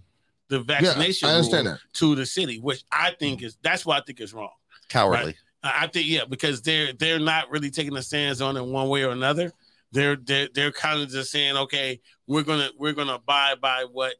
the 0.50 0.60
vaccination 0.60 0.84
Yeah, 0.86 0.94
vaccination 0.94 1.30
I 1.30 1.32
understand 1.36 1.66
rule 1.68 1.74
that. 1.76 1.94
to 2.00 2.16
the 2.16 2.26
city, 2.26 2.60
which 2.60 2.84
I 2.92 3.12
think 3.20 3.42
is 3.44 3.58
that's 3.64 3.86
what 3.86 4.02
I 4.02 4.06
think 4.06 4.20
is 4.22 4.34
wrong. 4.34 4.52
Cowardly. 4.90 5.36
I 5.64 5.84
I 5.84 5.88
think 5.88 6.08
yeah, 6.08 6.26
because 6.26 6.62
they're 6.62 6.92
they're 6.94 7.20
not 7.20 7.50
really 7.50 7.72
taking 7.72 7.96
a 7.96 8.02
stance 8.04 8.42
on 8.42 8.58
it 8.58 8.64
one 8.66 8.90
way 8.90 9.04
or 9.04 9.12
another. 9.12 9.52
They're 9.94 10.16
they're 10.18 10.50
they're 10.54 10.72
kind 10.72 11.02
of 11.02 11.10
just 11.10 11.32
saying, 11.32 11.56
okay, 11.56 12.02
we're 12.28 12.44
gonna 12.44 12.70
we're 12.78 12.92
gonna 12.94 13.14
abide 13.16 13.62
by 13.62 13.86
what 13.92 14.16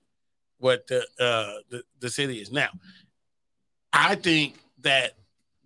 what 0.64 0.88
the 0.88 1.02
uh 1.20 1.60
the, 1.70 1.84
the 2.00 2.10
city 2.10 2.42
is 2.42 2.52
now. 2.52 2.70
I 3.92 4.16
think 4.16 4.58
that 4.82 5.12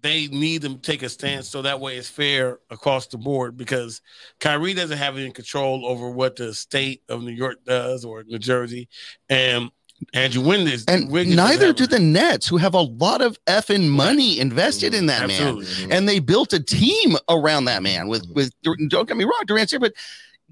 they 0.02 0.28
need 0.28 0.62
to 0.62 0.78
take 0.78 1.02
a 1.04 1.10
stance 1.10 1.50
so 1.50 1.62
that 1.62 1.80
way 1.80 1.98
it's 1.98 2.10
fair 2.10 2.60
across 2.70 3.08
the 3.08 3.18
board 3.18 3.58
because 3.58 4.02
Kyrie 4.40 4.74
doesn't 4.74 4.98
have 4.98 5.18
any 5.18 5.32
control 5.32 5.86
over 5.86 6.10
what 6.10 6.36
the 6.36 6.54
state 6.54 7.02
of 7.10 7.24
New 7.24 7.32
York 7.32 7.64
does 7.66 8.06
or 8.06 8.24
New 8.24 8.40
Jersey, 8.40 8.90
and 9.30 9.72
Andrew 10.14 10.44
Wiggins 10.44 10.86
And 10.88 11.10
Wiggins 11.12 11.36
neither 11.36 11.74
do 11.74 11.88
the 11.88 12.00
Nets, 12.00 12.48
who 12.48 12.58
have 12.58 12.76
a 12.76 12.82
lot 12.82 13.22
of 13.22 13.44
effing 13.46 13.90
money 13.90 14.40
invested 14.40 14.94
in 14.94 15.08
that 15.08 15.28
man. 15.28 15.58
Absolutely. 15.58 15.96
And 15.96 16.08
they 16.08 16.20
built 16.20 16.54
a 16.54 16.62
team 16.62 17.18
around 17.30 17.66
that 17.66 17.82
man 17.82 18.08
with 18.08 18.26
with 18.34 18.52
don't 18.64 19.08
get 19.08 19.18
me 19.18 19.24
wrong, 19.24 19.44
Durant's 19.48 19.72
here, 19.72 19.80
but 19.80 19.94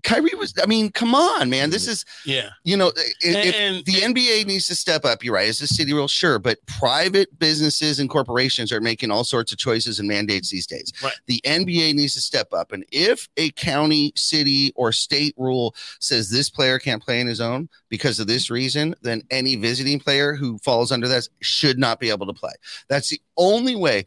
Kyrie 0.06 0.36
was. 0.36 0.54
I 0.62 0.68
mean, 0.68 0.92
come 0.92 1.16
on, 1.16 1.50
man. 1.50 1.72
This 1.72 1.84
mm-hmm. 1.84 1.92
is 1.92 2.06
yeah. 2.26 2.50
you 2.64 2.78
know, 2.78 2.92
if, 3.20 3.56
And- 3.56 3.84
the 3.86 3.94
NBA 3.94 4.46
needs 4.46 4.68
to 4.68 4.76
step 4.76 5.04
up. 5.04 5.24
You're 5.24 5.34
right. 5.34 5.50
It's 5.50 5.60
a 5.62 5.68
city 5.68 5.94
rule, 5.94 6.08
sure, 6.08 6.40
but 6.40 6.66
private 6.68 7.38
businesses 7.40 8.00
and 8.00 8.10
corporations 8.10 8.72
are 8.72 8.80
making 8.80 9.12
all 9.12 9.24
sorts 9.24 9.52
of 9.52 9.58
choices 9.58 10.00
and 10.00 10.08
mandates 10.08 10.50
these 10.50 10.68
days. 10.68 10.94
Right. 11.04 11.20
The 11.26 11.42
NBA 11.44 11.96
needs 11.96 12.14
to 12.14 12.22
step 12.22 12.54
up, 12.54 12.72
and 12.72 12.86
if 12.92 13.28
a 13.36 13.50
county, 13.52 14.14
city, 14.16 14.72
or 14.76 14.92
state 14.92 15.34
rule 15.38 15.76
says 16.00 16.30
this 16.30 16.50
player 16.50 16.78
can't 16.80 17.04
play 17.04 17.20
in 17.20 17.28
his 17.28 17.42
own 17.42 17.68
because 17.90 18.20
of 18.20 18.28
this 18.28 18.46
mm-hmm. 18.46 18.54
reason, 18.54 18.96
then 19.02 19.24
any 19.32 19.56
visiting 19.56 20.00
player 20.00 20.36
who 20.36 20.60
falls 20.60 20.92
under 20.92 21.08
that 21.08 21.28
should 21.42 21.80
not 21.80 22.00
be 22.00 22.12
able 22.12 22.28
to 22.28 22.34
play. 22.34 22.54
That's 22.88 23.10
the 23.10 23.22
only 23.38 23.76
way. 23.76 24.06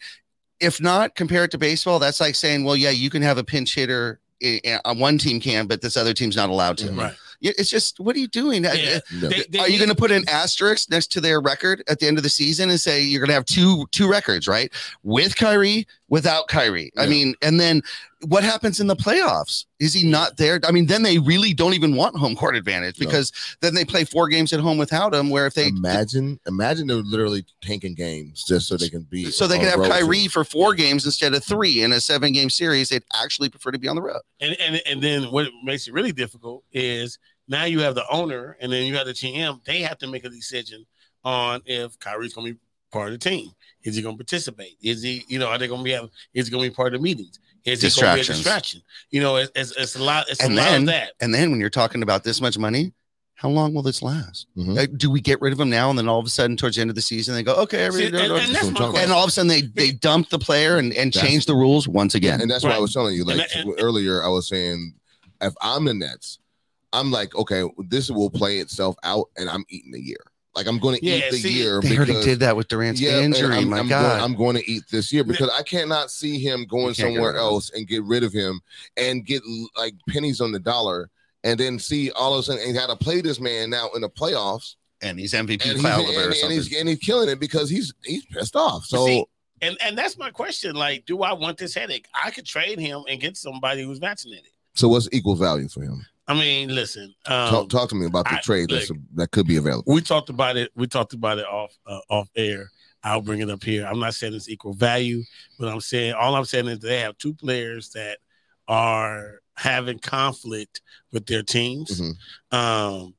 If 0.61 0.81
not, 0.81 1.15
compare 1.15 1.45
it 1.45 1.51
to 1.53 1.59
baseball. 1.59 1.99
That's 1.99 2.21
like 2.21 2.35
saying, 2.35 2.65
well, 2.65 2.77
yeah, 2.77 2.91
you 2.91 3.11
can 3.11 3.23
have 3.23 3.39
a 3.39 3.45
pinch 3.45 3.75
hitter. 3.75 4.21
Eh, 4.43 4.59
eh, 4.65 4.79
one 4.95 5.19
team 5.19 5.41
can, 5.41 5.67
but 5.67 5.81
this 5.83 5.97
other 5.97 6.15
team's 6.15 6.37
not 6.37 6.49
allowed 6.51 6.79
to. 6.79 6.93
Right. 6.93 7.15
It's 7.41 7.71
just, 7.71 8.01
what 8.01 8.17
are 8.17 8.19
you 8.19 8.27
doing? 8.27 8.67
Uh, 8.67 8.73
Yeah. 8.75 8.99
No. 9.21 9.29
They- 9.29 9.45
they 9.49 9.59
are 9.61 9.69
you 9.69 9.79
going 9.79 9.91
to 9.91 9.95
put 9.95 10.11
an 10.11 10.25
asterisk 10.29 10.91
next 10.91 11.13
to 11.13 11.21
their 11.21 11.41
record 11.41 11.85
at 11.89 12.01
the 12.01 12.07
end 12.09 12.17
of 12.17 12.25
the 12.25 12.29
season 12.31 12.69
and 12.71 12.81
say 12.81 13.01
you're 13.03 13.21
going 13.21 13.29
to 13.29 13.35
have 13.35 13.45
two 13.45 13.87
two 13.93 14.11
records, 14.11 14.49
right? 14.49 14.73
With 15.05 15.37
Kyrie, 15.37 15.87
without 16.09 16.49
Kyrie. 16.49 16.91
I 16.97 17.07
mean, 17.07 17.35
and 17.43 17.61
then 17.61 17.83
what 18.27 18.43
happens 18.43 18.81
in 18.81 18.87
the 18.87 18.97
playoffs? 18.97 19.67
Is 19.79 19.93
he 19.93 20.09
not 20.09 20.37
there? 20.39 20.59
I 20.67 20.73
mean, 20.73 20.87
then 20.87 21.03
they 21.03 21.19
really 21.19 21.53
don't 21.53 21.75
even 21.75 21.95
want 21.95 22.17
home 22.17 22.35
court 22.35 22.57
advantage 22.57 22.99
No. 22.99 23.07
because 23.07 23.31
then 23.61 23.75
they 23.75 23.85
play 23.85 24.05
four 24.05 24.29
games 24.29 24.53
at 24.53 24.61
home 24.61 24.79
without 24.79 25.15
him. 25.15 25.31
Where 25.31 25.47
if 25.47 25.55
they 25.55 25.69
imagine, 25.69 26.41
imagine 26.47 26.87
they're 26.87 26.97
literally 26.97 27.45
tanking 27.61 27.95
games 27.95 28.45
just 28.49 28.69
so 28.69 28.77
they 28.77 28.89
can 28.89 29.03
be 29.03 29.31
so 29.31 29.47
they 29.47 29.59
can 29.59 29.69
have 29.69 29.89
Kyrie 29.89 30.17
teams. 30.21 30.33
for 30.33 30.45
four 30.45 30.75
games 30.75 31.05
instead 31.05 31.35
of 31.35 31.45
three 31.45 31.83
in 31.83 31.93
a 31.93 32.01
seven 32.01 32.33
game 32.33 32.51
series, 32.51 32.89
they'd 32.89 33.05
actually 33.15 33.51
prefer 33.51 33.71
to 33.71 33.79
be 33.79 33.89
on 33.89 33.97
the 33.97 34.03
road. 34.03 34.23
And, 34.41 34.57
and 34.61 34.81
and 34.87 35.03
then 35.03 35.25
what 35.25 35.49
makes 35.63 35.87
it 35.87 35.95
really 35.95 36.13
difficult 36.13 36.65
is 36.73 37.19
now 37.47 37.65
you 37.65 37.81
have 37.81 37.95
the 37.95 38.05
owner 38.11 38.57
and 38.61 38.73
then 38.73 38.87
you 38.87 38.97
have 38.97 39.07
the 39.07 39.13
GM. 39.13 39.63
They 39.65 39.83
have 39.83 39.99
to 39.99 40.07
make 40.07 40.25
a 40.25 40.31
decision 40.31 40.87
on 41.25 41.61
if 41.67 41.99
Kyrie's 41.99 42.33
going 42.33 42.47
to 42.47 42.55
be 42.55 42.61
part 42.91 43.13
of 43.13 43.19
the 43.21 43.31
team. 43.31 43.51
Is 43.85 43.97
he 43.97 44.03
going 44.03 44.17
to 44.17 44.19
participate? 44.19 44.77
Is 44.83 45.03
he, 45.03 45.25
you 45.29 45.39
know, 45.39 45.49
are 45.49 45.59
they 45.59 45.69
going 45.69 45.81
to 45.81 45.85
be 45.85 45.93
have? 45.93 46.09
Is 46.35 46.47
he 46.47 46.51
going 46.51 46.65
to 46.65 46.71
be 46.71 46.75
part 46.75 46.95
of 46.95 47.01
the 47.01 47.05
meetings? 47.05 47.39
Is 47.65 47.83
it 47.85 48.01
going 48.01 48.11
to 48.11 48.15
be 48.17 48.21
a 48.23 48.25
distraction? 48.35 48.83
You 49.11 49.21
know, 49.21 49.37
it's, 49.37 49.53
it's, 49.55 49.77
it's 49.77 49.97
a 49.97 50.03
lot. 50.03 50.27
It's 50.29 50.43
And 50.43 50.55
a 50.55 50.57
lot 50.57 50.65
then- 50.71 50.81
of 50.83 50.87
that. 50.89 51.13
And 51.21 51.35
then 51.35 51.51
when 51.51 51.61
you're 51.61 51.71
talking 51.71 52.03
about 52.03 52.25
this 52.25 52.41
much 52.41 52.59
money, 52.59 52.93
how 53.35 53.49
long 53.49 53.73
will 53.73 53.83
this 53.83 54.03
last? 54.03 54.47
Mhm. 54.57 54.77
Uh, 54.77 54.87
do 54.97 55.11
we 55.11 55.21
get 55.21 55.41
rid 55.41 55.53
of 55.53 55.61
him 55.61 55.71
now 55.71 55.91
and 55.91 55.99
then 55.99 56.09
all 56.09 56.19
of 56.19 56.27
a 56.27 56.29
sudden 56.31 56.57
towards 56.57 56.75
the 56.75 56.81
end 56.83 56.91
of 56.91 56.97
the 56.97 57.03
season 57.03 57.35
they 57.37 57.45
go, 57.45 57.55
okay, 57.55 57.89
See, 57.91 58.07
and, 58.07 58.17
and 58.17 58.55
that's 58.55 58.71
my 58.73 59.01
And 59.01 59.13
all 59.13 59.23
of 59.23 59.29
a 59.29 59.31
sudden 59.31 59.47
they 59.49 59.63
they 59.63 59.93
dump 59.93 60.29
the 60.31 60.41
player 60.41 60.79
and, 60.79 60.93
and 60.93 61.13
That's- 61.13 61.31
change 61.31 61.47
the 61.47 61.55
rules 61.55 61.87
once 61.87 62.17
again. 62.17 62.41
And 62.41 62.51
that's 62.51 62.65
why 62.65 62.73
I 62.73 62.79
was 62.81 62.93
telling 62.93 63.15
you, 63.15 63.25
like 63.25 63.37
that- 63.37 63.55
and- 63.55 63.75
earlier, 63.79 64.25
I 64.25 64.29
was 64.29 64.49
saying, 64.49 64.95
if 65.41 65.55
I'm 65.63 65.85
the 65.85 65.95
Nets, 65.95 66.41
I'm 66.93 67.13
like, 67.13 67.33
okay, 67.37 67.63
this 67.89 68.11
will 68.11 68.31
play 68.31 68.59
itself 68.59 68.97
out, 69.05 69.27
and 69.37 69.49
I'm 69.49 69.65
eating 69.69 69.95
a 69.95 69.99
year. 69.99 70.25
Like 70.59 70.67
I'm 70.67 70.81
going 70.81 70.99
to 70.99 71.07
Yeah, 71.07 71.15
eat 71.15 71.31
the 71.31 71.37
see, 71.37 71.53
year 71.53 71.81
They 71.81 71.97
already 71.97 72.21
did 72.21 72.41
that 72.41 72.57
with 72.57 72.67
Durant's 72.67 73.01
yeah, 73.01 73.21
injury. 73.21 73.55
I'm, 73.55 73.71
my 73.71 73.79
I'm 73.79 73.89
God. 73.89 74.19
Going, 74.19 74.21
I'm 74.25 74.37
going 74.37 74.57
to 74.57 74.69
eat 74.69 74.83
this 74.91 75.13
year 75.13 75.23
because 75.23 75.49
I 75.57 75.63
cannot 75.63 76.11
see 76.11 76.41
him 76.41 76.65
going 76.65 76.95
can't 76.95 76.97
get 76.97 77.05
rid 77.05 77.15
somewhere 77.15 77.31
of 77.31 77.37
else 77.37 77.71
and 77.71 77.87
get 77.87 78.03
rid 78.03 78.25
of 78.25 78.33
him 78.33 78.61
and 78.97 79.25
get 79.25 79.43
like 79.77 79.95
pennies 80.09 80.41
on 80.41 80.51
the 80.51 80.59
dollar 80.59 81.11
and 81.45 81.61
then 81.61 81.79
see 81.79 82.11
all 82.11 82.35
of 82.35 82.41
a 82.41 82.43
sudden 82.43 82.61
and 82.65 82.75
got 82.75 82.89
to 82.89 82.97
play 82.97 83.21
this 83.21 83.39
man 83.39 83.71
now 83.71 83.89
in 83.95 84.01
the 84.01 84.09
playoffs 84.11 84.75
and 85.01 85.17
he's 85.21 85.33
MVP 85.33 85.63
and 85.63 85.63
he's, 85.63 85.81
caliber 85.83 86.09
and, 86.09 86.19
or 86.19 86.35
and 86.43 86.53
he's 86.53 86.75
and 86.75 86.89
he's 86.89 86.99
killing 86.99 87.29
it 87.29 87.39
because 87.39 87.71
he's 87.71 87.95
he's 88.03 88.25
pissed 88.27 88.57
off. 88.57 88.85
So 88.85 89.07
see, 89.07 89.25
and 89.63 89.77
and 89.81 89.97
that's 89.97 90.19
my 90.19 90.31
question. 90.31 90.75
Like, 90.75 91.07
do 91.07 91.23
I 91.23 91.35
want 91.35 91.57
this 91.57 91.73
headache? 91.73 92.07
I 92.21 92.33
could 92.33 92.47
trade 92.47 92.81
him 92.81 93.05
and 93.09 93.21
get 93.21 93.37
somebody 93.37 93.85
who's 93.85 93.99
vaccinated. 93.99 94.51
so 94.75 94.89
what's 94.89 95.09
equal 95.13 95.37
value 95.37 95.69
for 95.69 95.83
him? 95.83 96.05
I 96.29 96.35
mean, 96.35 96.75
listen. 96.75 97.15
Um, 97.27 97.51
talk, 97.51 97.69
talk 97.71 97.89
to 97.89 97.95
me 97.95 98.07
about 98.07 98.27
the 98.27 98.35
I- 98.37 98.41
trade 98.41 98.69
that's, 98.71 98.91
that 99.15 99.31
could 99.31 99.47
be 99.47 99.57
available. 99.57 99.93
we 99.93 100.01
talked 100.03 100.29
about 100.29 100.57
it. 100.57 100.71
We 100.77 100.87
talked 100.87 101.15
about 101.15 101.39
it 101.39 101.47
off 101.47 101.75
uh, 101.87 102.01
off 102.11 102.29
air. 102.37 102.71
I'll 103.03 103.23
bring 103.23 103.41
it 103.41 103.49
up 103.51 103.63
here. 103.65 103.87
I'm 103.87 103.99
not 104.01 104.15
saying 104.15 104.35
it's 104.35 104.49
equal 104.49 104.75
value, 104.75 105.23
but 105.59 105.69
I'm 105.69 105.81
saying 105.81 106.13
all 106.15 106.35
I'm 106.35 106.45
saying 106.45 106.67
is 106.69 106.81
they 106.81 107.01
have 107.01 107.17
two 107.17 107.33
players 107.33 107.91
that 107.91 108.19
are 108.67 109.41
having 109.57 109.99
conflict 109.99 110.83
with 111.13 111.25
their 111.27 111.43
teams. 111.43 112.01
Mhm. 112.01 112.55
Um, 112.57 113.15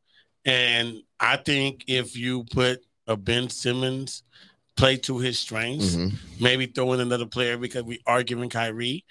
and 0.45 1.01
I 1.19 1.37
think 1.37 1.85
if 1.87 2.15
you 2.15 2.43
put 2.51 2.81
a 3.07 3.17
Ben 3.17 3.49
Simmons 3.49 4.23
play 4.77 4.97
to 4.97 5.17
his 5.17 5.39
strengths, 5.39 5.95
Mhm. 5.95 6.13
maybe 6.39 6.65
throw 6.67 6.93
in 6.93 6.99
another 6.99 7.25
player 7.25 7.57
because 7.57 7.83
we 7.83 7.99
are 8.05 8.21
giving 8.23 8.49
Kyrie. 8.49 9.03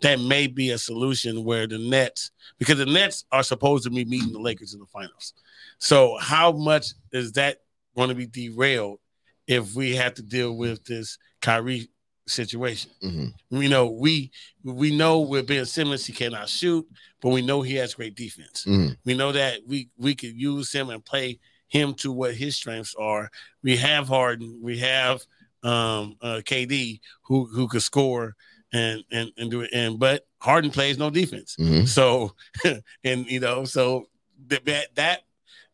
That 0.00 0.20
may 0.20 0.46
be 0.46 0.70
a 0.70 0.78
solution 0.78 1.44
where 1.44 1.66
the 1.66 1.78
Nets, 1.78 2.30
because 2.58 2.78
the 2.78 2.86
Nets 2.86 3.24
are 3.32 3.42
supposed 3.42 3.84
to 3.84 3.90
be 3.90 4.04
meeting 4.04 4.32
the 4.32 4.38
Lakers 4.40 4.72
in 4.74 4.80
the 4.80 4.86
finals. 4.86 5.34
So, 5.78 6.16
how 6.18 6.52
much 6.52 6.94
is 7.12 7.32
that 7.32 7.58
going 7.96 8.08
to 8.08 8.14
be 8.14 8.26
derailed 8.26 8.98
if 9.46 9.74
we 9.74 9.94
have 9.96 10.14
to 10.14 10.22
deal 10.22 10.56
with 10.56 10.84
this 10.84 11.18
Kyrie 11.42 11.90
situation? 12.26 12.90
Mhm. 13.02 13.34
We 13.50 13.68
know 13.68 13.90
we 13.90 14.30
we 14.62 14.94
know 14.94 15.20
with 15.20 15.46
Ben 15.46 15.66
Simmons 15.66 16.06
he 16.06 16.12
cannot 16.12 16.48
shoot, 16.48 16.86
but 17.20 17.30
we 17.30 17.42
know 17.42 17.60
he 17.60 17.74
has 17.74 17.94
great 17.94 18.14
defense. 18.14 18.64
Mhm. 18.66 18.96
We 19.04 19.14
know 19.14 19.32
that 19.32 19.60
we 19.66 19.90
we 19.98 20.14
could 20.14 20.34
use 20.34 20.72
him 20.72 20.88
and 20.90 21.04
play 21.04 21.38
him 21.68 21.94
to 21.94 22.10
what 22.10 22.34
his 22.34 22.56
strengths 22.56 22.94
are. 22.94 23.30
We 23.62 23.76
have 23.76 24.08
Harden, 24.08 24.60
we 24.62 24.78
have 24.78 25.24
um 25.62 26.16
uh, 26.22 26.40
KD 26.44 27.00
who 27.24 27.44
who 27.46 27.68
could 27.68 27.82
score 27.82 28.34
and 28.72 29.04
and 29.10 29.30
and 29.36 29.50
do 29.50 29.60
it. 29.62 29.70
And 29.72 29.98
but 29.98 30.26
Harden 30.38 30.70
plays 30.70 30.98
no 30.98 31.10
defense. 31.10 31.56
Mhm. 31.58 31.86
So 31.88 32.34
and 33.04 33.26
you 33.30 33.40
know 33.40 33.64
so 33.64 34.06
that 34.48 34.64
that, 34.64 34.94
that 34.96 35.20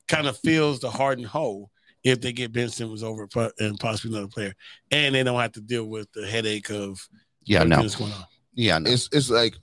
kind 0.08 0.26
of 0.26 0.36
fills 0.38 0.80
the 0.80 0.90
Harden 0.90 1.24
hole 1.24 1.70
if 2.04 2.20
they 2.20 2.32
get 2.32 2.52
Ben 2.52 2.68
Simmons 2.68 3.02
over 3.02 3.28
and 3.58 3.78
possibly 3.80 4.16
another 4.16 4.30
player, 4.30 4.54
and 4.90 5.14
they 5.14 5.24
don't 5.24 5.40
have 5.40 5.52
to 5.52 5.60
deal 5.60 5.86
with 5.86 6.10
the 6.12 6.26
headache 6.26 6.70
of 6.70 7.00
yeah, 7.44 7.64
no. 7.64 7.78
what's 7.78 7.96
going 7.96 8.12
on. 8.12 8.24
Yeah, 8.54 8.78
no. 8.78 8.90
It's 8.90 9.08
it's 9.12 9.28
like, 9.30 9.54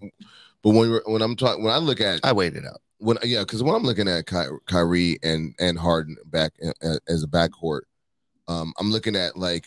but 0.62 0.72
when 0.72 0.90
you're, 0.90 1.04
when 1.06 1.22
I'm 1.22 1.36
talking 1.36 1.64
when 1.64 1.74
I 1.74 1.78
look 1.78 2.02
at 2.02 2.20
I 2.24 2.34
waited 2.34 2.66
out. 2.66 2.82
when 2.98 3.18
yeah, 3.24 3.40
because 3.42 3.64
when 3.64 3.74
I'm 3.76 3.84
looking 3.84 4.08
at 4.08 4.28
Ky- 4.28 4.58
Kyrie 4.68 5.20
and 5.24 5.56
and 5.60 5.78
Harden 5.80 6.18
back 6.26 6.54
a- 6.62 6.74
a- 6.88 7.00
as 7.08 7.24
a 7.24 7.28
backcourt, 7.28 7.82
um, 8.48 8.74
I'm 8.80 8.92
looking 8.92 9.16
at 9.16 9.38
like 9.38 9.66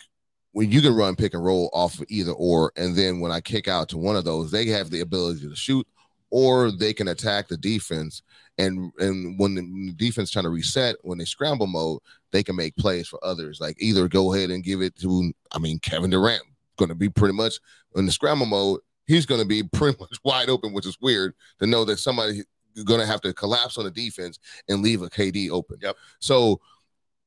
when 0.56 0.72
you 0.72 0.80
can 0.80 0.94
run 0.94 1.14
pick 1.14 1.34
and 1.34 1.44
roll 1.44 1.68
off 1.74 2.00
of 2.00 2.06
either 2.08 2.32
or, 2.32 2.72
and 2.76 2.96
then 2.96 3.20
when 3.20 3.30
I 3.30 3.42
kick 3.42 3.68
out 3.68 3.90
to 3.90 3.98
one 3.98 4.16
of 4.16 4.24
those, 4.24 4.50
they 4.50 4.64
have 4.68 4.88
the 4.88 5.02
ability 5.02 5.46
to 5.46 5.54
shoot, 5.54 5.86
or 6.30 6.70
they 6.70 6.94
can 6.94 7.08
attack 7.08 7.46
the 7.46 7.58
defense. 7.58 8.22
And 8.56 8.90
and 8.98 9.38
when 9.38 9.54
the 9.54 9.92
defense 9.96 10.30
trying 10.30 10.44
to 10.46 10.48
reset, 10.48 10.96
when 11.02 11.18
they 11.18 11.26
scramble 11.26 11.66
mode, 11.66 12.00
they 12.32 12.42
can 12.42 12.56
make 12.56 12.74
plays 12.76 13.06
for 13.06 13.22
others. 13.22 13.60
Like 13.60 13.76
either 13.80 14.08
go 14.08 14.32
ahead 14.32 14.48
and 14.48 14.64
give 14.64 14.80
it 14.80 14.96
to, 15.00 15.30
I 15.52 15.58
mean, 15.58 15.78
Kevin 15.78 16.08
Durant 16.08 16.42
going 16.78 16.88
to 16.88 16.94
be 16.94 17.10
pretty 17.10 17.34
much 17.34 17.60
in 17.94 18.06
the 18.06 18.12
scramble 18.12 18.46
mode. 18.46 18.80
He's 19.06 19.26
going 19.26 19.42
to 19.42 19.46
be 19.46 19.62
pretty 19.74 19.98
much 20.00 20.16
wide 20.24 20.48
open, 20.48 20.72
which 20.72 20.86
is 20.86 20.96
weird 21.02 21.34
to 21.58 21.66
know 21.66 21.84
that 21.84 21.98
somebody 21.98 22.44
going 22.86 23.00
to 23.00 23.06
have 23.06 23.20
to 23.20 23.34
collapse 23.34 23.76
on 23.76 23.84
the 23.84 23.90
defense 23.90 24.38
and 24.70 24.80
leave 24.80 25.02
a 25.02 25.10
KD 25.10 25.50
open. 25.50 25.76
Yep. 25.82 25.96
So 26.18 26.62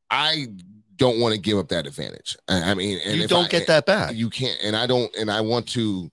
I 0.09 0.47
don't 0.99 1.19
want 1.19 1.33
to 1.33 1.39
give 1.39 1.57
up 1.57 1.69
that 1.69 1.87
advantage. 1.87 2.37
I, 2.47 2.71
I 2.71 2.73
mean, 2.75 2.99
and 3.03 3.19
you 3.19 3.27
don't 3.27 3.45
I- 3.45 3.49
get 3.49 3.67
that 3.67 3.85
back. 3.85 4.13
you 4.13 4.29
can't, 4.29 4.59
and 4.61 4.75
I 4.75 4.85
don't, 4.85 5.13
and 5.15 5.31
I 5.31 5.41
want 5.41 5.67
to. 5.69 6.11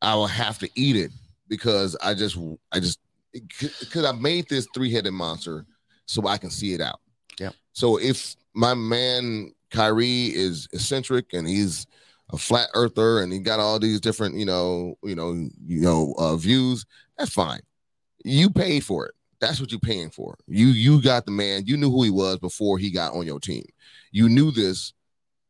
I 0.00 0.14
will 0.14 0.26
have 0.26 0.58
to 0.60 0.70
eat 0.76 0.96
it 0.96 1.10
because 1.46 1.94
I 2.02 2.14
just, 2.14 2.38
I 2.72 2.80
just, 2.80 2.98
because 3.52 4.06
I 4.06 4.12
made 4.12 4.48
this 4.48 4.66
three-headed 4.72 5.12
monster 5.12 5.66
so 6.06 6.26
I 6.26 6.38
can 6.38 6.48
see 6.48 6.72
it 6.72 6.80
out. 6.80 7.00
Yeah. 7.38 7.50
So 7.74 7.98
if 7.98 8.34
my 8.54 8.72
man 8.72 9.52
Kyrie 9.70 10.34
is 10.34 10.68
eccentric 10.72 11.34
and 11.34 11.46
he's 11.46 11.86
a 12.32 12.38
flat 12.38 12.68
earther 12.74 13.20
and 13.20 13.32
he 13.32 13.40
got 13.40 13.60
all 13.60 13.78
these 13.78 14.00
different, 14.00 14.36
you 14.36 14.46
know, 14.46 14.96
you 15.02 15.14
know, 15.14 15.32
you 15.66 15.82
know, 15.82 16.14
uh, 16.18 16.36
views, 16.36 16.86
that's 17.18 17.32
fine. 17.32 17.60
You 18.24 18.50
paid 18.50 18.84
for 18.84 19.06
it. 19.06 19.14
That's 19.40 19.60
what 19.60 19.70
you're 19.70 19.80
paying 19.80 20.10
for. 20.10 20.36
You 20.46 20.68
you 20.68 21.02
got 21.02 21.24
the 21.24 21.30
man. 21.30 21.64
You 21.66 21.76
knew 21.76 21.90
who 21.90 22.02
he 22.04 22.10
was 22.10 22.38
before 22.38 22.78
he 22.78 22.90
got 22.90 23.14
on 23.14 23.26
your 23.26 23.40
team. 23.40 23.64
You 24.10 24.28
knew 24.28 24.50
this, 24.50 24.92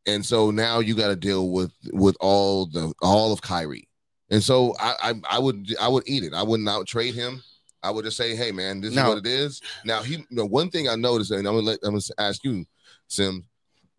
and 0.05 0.25
so 0.25 0.51
now 0.51 0.79
you 0.79 0.95
got 0.95 1.07
to 1.09 1.15
deal 1.15 1.49
with 1.51 1.71
with 1.91 2.15
all 2.19 2.65
the 2.67 2.93
all 3.01 3.33
of 3.33 3.41
Kyrie. 3.41 3.87
And 4.29 4.41
so 4.43 4.75
I, 4.79 4.95
I 5.01 5.13
I 5.29 5.39
would 5.39 5.75
I 5.79 5.87
would 5.87 6.03
eat 6.07 6.23
it. 6.23 6.33
I 6.33 6.43
would 6.43 6.61
not 6.61 6.87
trade 6.87 7.15
him. 7.15 7.43
I 7.83 7.89
would 7.89 8.05
just 8.05 8.17
say, 8.17 8.35
hey 8.35 8.51
man, 8.51 8.79
this 8.81 8.93
Now- 8.93 9.03
is 9.03 9.15
what 9.15 9.17
it 9.25 9.27
is. 9.27 9.61
Now 9.85 10.03
he, 10.03 10.15
you 10.17 10.25
know, 10.29 10.45
one 10.45 10.69
thing 10.69 10.87
I 10.87 10.95
noticed, 10.95 11.31
and 11.31 11.47
I'm 11.47 11.55
gonna 11.55 11.65
let 11.67 11.79
I'm 11.83 11.91
gonna 11.91 12.01
ask 12.17 12.43
you, 12.43 12.65
Sim, 13.07 13.45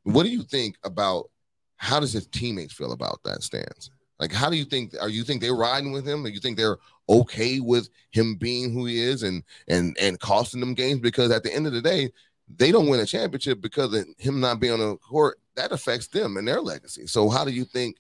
what 0.05 0.23
do 0.23 0.31
you 0.31 0.43
think 0.43 0.77
about 0.85 1.31
how 1.77 1.99
does 1.99 2.13
his 2.13 2.27
teammates 2.29 2.73
feel 2.73 2.93
about 2.93 3.21
that 3.25 3.43
stance? 3.43 3.91
Like, 4.21 4.33
how 4.33 4.49
do 4.49 4.57
you 4.57 4.65
think? 4.65 4.95
Are 5.01 5.09
you 5.09 5.25
think 5.25 5.41
they're 5.41 5.57
riding 5.57 5.91
with 5.91 6.07
him? 6.07 6.25
Or 6.25 6.29
you 6.29 6.39
think 6.39 6.57
they're 6.57 6.79
okay 7.09 7.59
with 7.59 7.89
him 8.13 8.37
being 8.37 8.73
who 8.73 8.87
he 8.87 9.01
is 9.03 9.25
and 9.25 9.43
and 9.67 9.97
and 10.01 10.21
costing 10.21 10.61
them 10.61 10.75
games? 10.75 11.01
Because 11.01 11.33
at 11.33 11.43
the 11.43 11.53
end 11.53 11.67
of 11.67 11.73
the 11.73 11.83
day, 11.83 12.13
they 12.57 12.73
don't 12.73 12.89
win 12.89 13.01
a 13.01 13.07
championship 13.07 13.61
because 13.61 13.95
of 13.95 14.05
him 14.19 14.41
not 14.41 14.61
being 14.61 14.75
on 14.75 14.81
the 14.81 14.97
court. 14.97 15.39
That 15.57 15.73
affects 15.73 16.09
them 16.09 16.37
and 16.37 16.47
their 16.47 16.61
legacy. 16.61 17.07
So, 17.07 17.29
how 17.29 17.45
do 17.45 17.51
you 17.51 17.65
think 17.65 17.97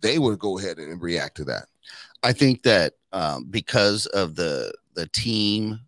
they 0.00 0.18
would 0.18 0.38
go 0.38 0.58
ahead 0.58 0.78
and 0.78 1.00
react 1.00 1.36
to 1.36 1.44
that? 1.44 1.66
I 2.22 2.32
think 2.32 2.62
that 2.62 2.94
um, 3.12 3.44
because 3.50 4.06
of 4.06 4.34
the 4.34 4.72
the 4.94 5.06
team 5.08 5.80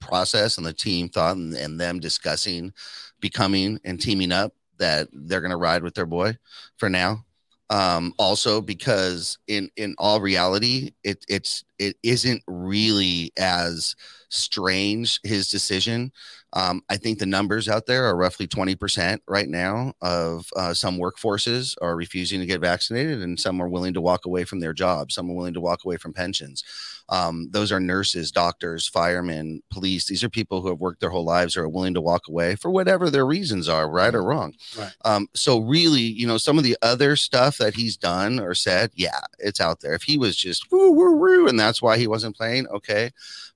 process 0.00 0.56
and 0.58 0.66
the 0.66 0.72
team 0.72 1.08
thought 1.08 1.36
and, 1.36 1.54
and 1.54 1.80
them 1.80 2.00
discussing 2.00 2.72
becoming 3.20 3.78
and 3.84 4.00
teaming 4.00 4.32
up, 4.32 4.52
that 4.78 5.08
they're 5.12 5.40
going 5.40 5.52
to 5.52 5.56
ride 5.56 5.82
with 5.82 5.94
their 5.94 6.06
boy 6.06 6.36
for 6.76 6.90
now. 6.90 7.24
Um, 7.70 8.12
also, 8.18 8.60
because 8.60 9.38
in 9.46 9.70
in 9.76 9.94
all 9.96 10.20
reality, 10.20 10.90
it 11.04 11.24
it's 11.28 11.64
it 11.78 11.96
isn't 12.02 12.42
really 12.46 13.32
as 13.38 13.96
strange 14.28 15.20
his 15.22 15.48
decision. 15.48 16.12
Um, 16.54 16.82
I 16.88 16.96
think 16.96 17.18
the 17.18 17.26
numbers 17.26 17.68
out 17.68 17.86
there 17.86 18.04
are 18.04 18.16
roughly 18.16 18.46
20% 18.46 19.18
right 19.26 19.48
now 19.48 19.94
of 20.02 20.46
uh, 20.54 20.74
some 20.74 20.98
workforces 20.98 21.74
are 21.80 21.96
refusing 21.96 22.40
to 22.40 22.46
get 22.46 22.60
vaccinated, 22.60 23.22
and 23.22 23.40
some 23.40 23.60
are 23.60 23.68
willing 23.68 23.94
to 23.94 24.00
walk 24.00 24.26
away 24.26 24.44
from 24.44 24.60
their 24.60 24.72
jobs. 24.72 25.14
Some 25.14 25.30
are 25.30 25.34
willing 25.34 25.54
to 25.54 25.60
walk 25.60 25.84
away 25.84 25.96
from 25.96 26.12
pensions. 26.12 26.62
Um, 27.08 27.48
those 27.50 27.72
are 27.72 27.80
nurses, 27.80 28.30
doctors, 28.30 28.88
firemen, 28.88 29.62
police. 29.70 30.06
These 30.06 30.24
are 30.24 30.28
people 30.28 30.60
who 30.60 30.68
have 30.68 30.80
worked 30.80 31.00
their 31.00 31.10
whole 31.10 31.24
lives 31.24 31.56
or 31.56 31.64
are 31.64 31.68
willing 31.68 31.94
to 31.94 32.00
walk 32.00 32.28
away 32.28 32.56
for 32.56 32.70
whatever 32.70 33.10
their 33.10 33.26
reasons 33.26 33.68
are, 33.68 33.88
right 33.88 34.14
or 34.14 34.22
wrong. 34.22 34.54
Right. 34.78 34.92
Um, 35.04 35.28
so, 35.34 35.58
really, 35.60 36.00
you 36.00 36.26
know, 36.26 36.38
some 36.38 36.58
of 36.58 36.64
the 36.64 36.76
other 36.82 37.16
stuff 37.16 37.58
that 37.58 37.74
he's 37.74 37.96
done 37.96 38.38
or 38.38 38.54
said, 38.54 38.90
yeah, 38.94 39.20
it's 39.38 39.60
out 39.60 39.80
there. 39.80 39.94
If 39.94 40.02
he 40.02 40.18
was 40.18 40.36
just 40.36 40.70
woo, 40.70 40.92
woo, 40.92 41.16
woo, 41.16 41.48
and 41.48 41.58
that's 41.58 41.82
why 41.82 41.98
he 41.98 42.06
wasn't 42.06 42.36
playing, 42.36 42.66
okay. 42.68 43.10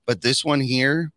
But 0.05 0.21
this 0.21 0.43
one 0.43 0.61
here, 0.61 1.11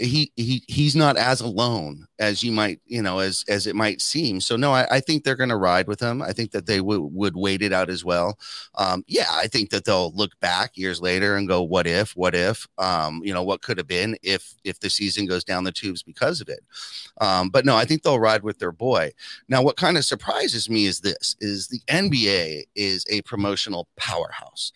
he 0.00 0.32
he 0.36 0.64
he's 0.68 0.96
not 0.96 1.16
as 1.16 1.40
alone 1.40 2.06
as 2.18 2.42
you 2.42 2.52
might 2.52 2.80
you 2.86 3.02
know 3.02 3.18
as 3.18 3.44
as 3.48 3.66
it 3.66 3.74
might 3.76 4.00
seem. 4.00 4.40
So 4.40 4.56
no 4.56 4.72
i, 4.72 4.86
I 4.90 5.00
think 5.00 5.24
they're 5.24 5.36
going 5.36 5.48
to 5.50 5.56
ride 5.56 5.88
with 5.88 6.00
him. 6.00 6.22
I 6.22 6.32
think 6.32 6.52
that 6.52 6.66
they 6.66 6.80
would 6.80 7.00
would 7.00 7.36
wait 7.36 7.62
it 7.62 7.72
out 7.72 7.90
as 7.90 8.04
well. 8.04 8.38
Um 8.76 9.04
yeah 9.06 9.28
i 9.30 9.46
think 9.46 9.70
that 9.70 9.84
they'll 9.84 10.12
look 10.14 10.38
back 10.40 10.76
years 10.76 11.00
later 11.00 11.36
and 11.36 11.48
go 11.48 11.62
what 11.62 11.86
if 11.86 12.16
what 12.16 12.34
if 12.34 12.66
um 12.78 13.20
you 13.24 13.34
know 13.34 13.42
what 13.42 13.62
could 13.62 13.78
have 13.78 13.86
been 13.86 14.16
if 14.22 14.54
if 14.64 14.80
the 14.80 14.90
season 14.90 15.26
goes 15.26 15.44
down 15.44 15.64
the 15.64 15.72
tubes 15.72 16.02
because 16.02 16.40
of 16.40 16.48
it? 16.48 16.60
Um 17.20 17.50
but 17.50 17.64
no 17.64 17.76
i 17.76 17.84
think 17.84 18.02
they'll 18.02 18.20
ride 18.20 18.42
with 18.42 18.58
their 18.58 18.72
boy. 18.72 19.10
Now 19.48 19.62
what 19.62 19.76
kind 19.76 19.96
of 19.96 20.04
surprises 20.04 20.70
me 20.70 20.86
is 20.86 21.00
this 21.00 21.36
is 21.40 21.68
the 21.68 21.80
nba 21.88 22.64
is 22.74 23.04
a 23.10 23.22
promotional 23.22 23.88
powerhouse. 23.96 24.72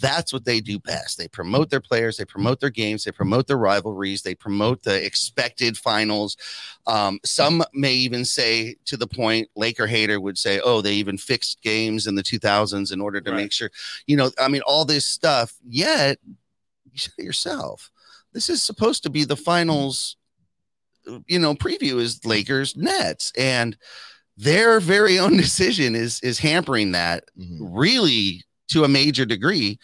That's 0.00 0.32
what 0.32 0.44
they 0.44 0.60
do 0.60 0.78
best. 0.78 1.18
They 1.18 1.28
promote 1.28 1.70
their 1.70 1.80
players 1.80 2.16
they 2.16 2.24
promote 2.24 2.60
their 2.60 2.70
games 2.70 3.04
they 3.04 3.12
promote 3.12 3.46
their 3.46 3.58
rivalries 3.58 4.22
they 4.22 4.34
promote 4.34 4.82
the 4.82 5.04
expected 5.04 5.76
finals 5.76 6.36
um, 6.86 7.20
some 7.24 7.62
may 7.72 7.92
even 7.94 8.24
say 8.24 8.74
to 8.86 8.96
the 8.96 9.06
point 9.06 9.48
laker 9.56 9.86
hater 9.86 10.20
would 10.20 10.36
say 10.36 10.60
oh 10.64 10.80
they 10.80 10.94
even 10.94 11.16
fixed 11.16 11.62
games 11.62 12.06
in 12.06 12.14
the 12.16 12.22
2000s 12.22 12.92
in 12.92 13.00
order 13.00 13.20
to 13.20 13.30
Right. 13.30 13.36
make 13.36 13.52
sure 13.52 13.70
you 14.06 14.16
know 14.16 14.30
i 14.40 14.48
mean 14.48 14.62
all 14.66 14.84
this 14.84 15.06
stuff 15.06 15.54
yet 15.66 16.18
you 16.90 16.98
said 16.98 17.12
it 17.18 17.24
yourself 17.24 17.90
this 18.32 18.48
is 18.48 18.62
supposed 18.62 19.02
to 19.04 19.10
be 19.10 19.24
the 19.24 19.36
finals 19.36 20.16
you 21.26 21.38
know 21.38 21.54
preview 21.54 22.00
is 22.00 22.24
Lakers 22.24 22.76
Nets, 22.76 23.32
and 23.36 23.76
their 24.36 24.78
very 24.80 25.18
own 25.18 25.36
decision 25.46 25.94
is 25.96 26.20
is 26.22 26.38
hampering 26.38 26.92
that 26.92 27.24
Mhm. 27.38 27.58
really 27.60 28.44
to 28.68 28.84
a 28.84 28.88
major 28.88 29.24
degree. 29.26 29.78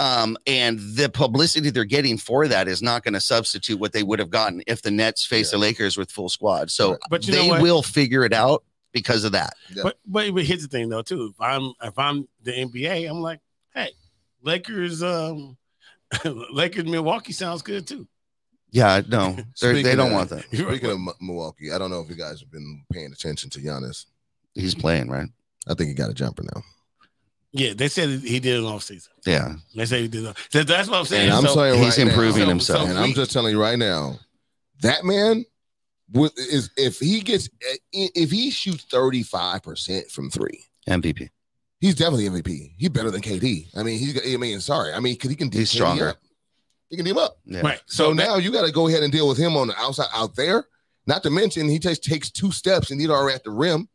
Um, 0.00 0.36
and 0.46 0.78
the 0.78 1.08
publicity 1.08 1.70
they're 1.70 1.84
getting 1.84 2.18
for 2.18 2.46
that 2.46 2.68
is 2.68 2.80
not 2.82 3.02
going 3.02 3.14
to 3.14 3.20
substitute 3.20 3.80
what 3.80 3.92
they 3.92 4.02
would 4.04 4.20
have 4.20 4.30
gotten 4.30 4.62
if 4.66 4.82
the 4.82 4.90
Nets 4.92 5.24
face 5.24 5.50
the 5.50 5.58
Lakers 5.58 5.96
with 5.96 6.10
full 6.10 6.28
squad. 6.28 6.70
So 6.70 6.98
But 7.10 7.22
they 7.22 7.48
will 7.50 7.82
figure 7.82 8.24
it 8.24 8.32
out 8.32 8.62
because 8.92 9.24
of 9.24 9.32
that. 9.32 9.54
But, 9.82 9.98
but 10.06 10.32
but 10.32 10.44
here's 10.44 10.62
the 10.62 10.68
thing 10.68 10.88
though 10.88 11.02
too. 11.02 11.32
If 11.34 11.40
I'm 11.40 11.72
if 11.82 11.98
I'm 11.98 12.28
the 12.42 12.52
NBA, 12.52 13.10
I'm 13.10 13.20
like, 13.20 13.40
hey, 13.74 13.90
Lakers, 14.42 15.02
um, 15.02 15.56
Lakers, 16.52 16.84
Milwaukee 16.84 17.32
sounds 17.32 17.62
good 17.62 17.86
too. 17.86 18.06
Yeah, 18.70 19.00
no, 19.08 19.36
they're- 19.60 19.82
they 19.82 19.96
don't 19.96 20.08
of- 20.08 20.12
want 20.12 20.30
that. 20.30 20.44
Speaking 20.52 20.90
of 20.90 20.96
M- 20.96 21.08
Milwaukee, 21.20 21.72
I 21.72 21.78
don't 21.78 21.90
know 21.90 22.00
if 22.00 22.08
you 22.08 22.16
guys 22.16 22.40
have 22.40 22.50
been 22.50 22.84
paying 22.92 23.12
attention 23.12 23.50
to 23.50 23.58
Giannis. 23.60 24.06
He's 24.54 24.74
playing 24.74 25.08
right. 25.10 25.28
I 25.66 25.74
think 25.74 25.88
he 25.88 25.94
got 25.94 26.10
a 26.10 26.14
jumper 26.14 26.42
now. 26.42 26.62
Yeah, 27.52 27.72
they 27.74 27.88
said 27.88 28.08
he 28.20 28.40
did 28.40 28.58
it 28.62 28.64
off 28.64 28.82
season. 28.82 29.10
Yeah, 29.26 29.54
They 29.74 29.86
say 29.86 30.02
he 30.02 30.08
did. 30.08 30.24
It. 30.24 30.36
So 30.50 30.62
that's 30.64 30.88
what 30.88 30.98
I'm 30.98 31.04
saying. 31.06 31.28
And 31.30 31.32
I'm 31.38 31.44
So- 31.46 31.54
saying 31.54 31.82
he's 31.82 31.96
right 31.98 32.04
now- 32.06 32.10
improving 32.12 32.42
So- 32.42 32.48
himself. 32.48 32.82
so- 32.84 32.90
and 32.90 32.98
I'm 32.98 33.14
just 33.14 33.30
telling 33.32 33.52
you 33.54 33.60
right 33.60 33.78
now, 33.78 34.18
that 34.82 35.04
man 35.04 35.44
would 36.12 36.32
is 36.38 36.70
if 36.76 36.98
he 36.98 37.20
gets 37.20 37.48
eh, 37.70 38.08
if 38.14 38.30
he 38.30 38.50
shoots 38.50 38.84
35 38.90 39.62
percent 39.62 40.10
from 40.10 40.30
three, 40.30 40.64
MVP. 40.88 41.30
he's 41.80 41.94
definitely 41.94 42.26
MVP. 42.28 42.74
He's 42.78 42.88
better 42.90 43.10
than 43.10 43.22
KD. 43.22 43.68
I 43.76 43.82
mean, 43.82 43.98
he's 43.98 44.20
I 44.34 44.36
mean, 44.36 44.60
sorry, 44.60 44.92
I 44.92 45.00
mean, 45.00 45.14
because 45.14 45.30
he 45.30 45.36
can 45.36 45.50
He's 45.50 45.70
KD 45.70 45.74
stronger. 45.74 46.08
up. 46.10 46.20
He 46.90 46.96
can 46.96 47.04
D 47.04 47.10
him 47.10 47.18
up. 47.18 47.38
Yeah. 47.46 47.60
right. 47.60 47.80
So 47.86 48.04
So 48.08 48.12
now, 48.12 48.24
now 48.24 48.36
you 48.36 48.50
got 48.52 48.64
to 48.66 48.72
go 48.72 48.88
ahead 48.88 49.02
and 49.02 49.12
deal 49.12 49.28
with 49.28 49.36
him 49.38 49.56
on 49.56 49.68
the 49.68 49.78
outside 49.78 50.08
out 50.14 50.36
there. 50.36 50.66
Not 51.06 51.22
to 51.22 51.30
mention 51.30 51.68
he 51.68 51.78
takes 51.78 51.98
takes 51.98 52.30
two 52.30 52.52
steps 52.52 52.90
and 52.90 53.00
he's 53.00 53.08
already 53.10 53.34
at 53.34 53.44
the 53.44 53.50
rim. 53.50 53.88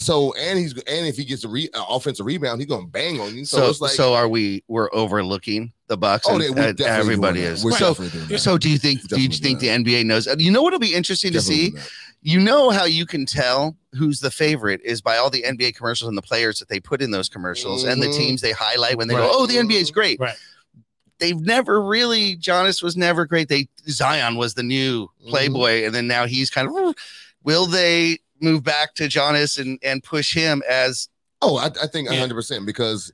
So 0.00 0.32
and 0.34 0.58
he's 0.58 0.72
and 0.74 1.06
if 1.06 1.16
he 1.16 1.24
gets 1.24 1.42
a 1.44 1.48
re, 1.48 1.68
uh, 1.74 1.84
offensive 1.88 2.24
rebound, 2.24 2.60
he's 2.60 2.68
gonna 2.68 2.86
bang 2.86 3.20
on 3.20 3.34
you. 3.34 3.44
So, 3.44 3.56
So, 3.58 3.70
it's 3.70 3.80
like 3.80 3.90
so 3.92 4.14
are 4.14 4.28
we? 4.28 4.62
We're 4.68 4.88
overlooking 4.92 5.72
the 5.88 5.96
Bucks. 5.96 6.26
oh, 6.28 6.34
and, 6.34 6.40
they, 6.42 6.46
and 6.46 6.56
definitely 6.76 6.86
everybody 7.00 7.40
is. 7.40 7.64
We're 7.64 7.72
So, 7.72 7.88
definitely 7.88 8.18
doing 8.20 8.28
that. 8.28 8.38
so 8.38 8.58
do 8.58 8.70
you 8.70 8.78
think? 8.78 9.00
Do 9.08 9.20
you 9.20 9.28
Definitely 9.28 9.56
think 9.58 9.84
the 9.84 9.92
NBA 9.92 10.04
knows? 10.06 10.28
You 10.38 10.52
know 10.52 10.62
what'll 10.62 10.78
be 10.78 10.94
interesting 10.94 11.32
to 11.32 11.40
see? 11.40 11.70
that. 11.70 11.90
You 12.22 12.38
know 12.38 12.70
how 12.70 12.84
you 12.84 13.06
can 13.06 13.26
tell 13.26 13.76
who's 13.94 14.20
the 14.20 14.30
favorite 14.30 14.80
is 14.84 15.00
by 15.00 15.16
all 15.16 15.30
the 15.30 15.42
NBA 15.42 15.74
commercials 15.74 16.08
and 16.08 16.16
the 16.16 16.22
players 16.22 16.58
that 16.60 16.68
they 16.68 16.78
put 16.78 17.00
in 17.02 17.10
those 17.10 17.28
commercials 17.28 17.82
and 17.84 18.00
the 18.02 18.06
Mhm. 18.08 18.16
teams 18.16 18.40
they 18.40 18.52
highlight 18.52 18.96
when 18.98 19.08
they 19.08 19.14
Right. 19.14 19.22
go, 19.22 19.30
"Oh, 19.32 19.46
the 19.46 19.56
NBA 19.58 19.80
is 19.80 19.90
great." 19.90 20.20
Right. 20.20 20.36
They've 21.18 21.40
never 21.40 21.82
really. 21.82 22.36
Giannis 22.36 22.82
was 22.82 22.96
never 22.96 23.24
great. 23.26 23.48
They 23.48 23.68
Zion 23.88 24.36
was 24.36 24.54
the 24.54 24.62
new 24.62 25.08
Mhm. 25.24 25.30
playboy, 25.30 25.84
and 25.84 25.92
then 25.94 26.06
now 26.06 26.26
he's 26.26 26.50
kind 26.50 26.68
of. 26.68 26.94
Will 27.44 27.66
they 27.66 28.18
move 28.40 28.62
back 28.64 28.94
to 28.94 29.04
Giannis 29.04 29.58
and 29.58 29.78
and 29.82 30.02
push 30.02 30.34
him 30.34 30.62
as? 30.68 31.08
Oh, 31.42 31.56
I, 31.56 31.66
I 31.66 31.86
think 31.86 32.06
Yeah. 32.08 32.14
100 32.20 32.34
percent 32.34 32.66
because 32.66 33.12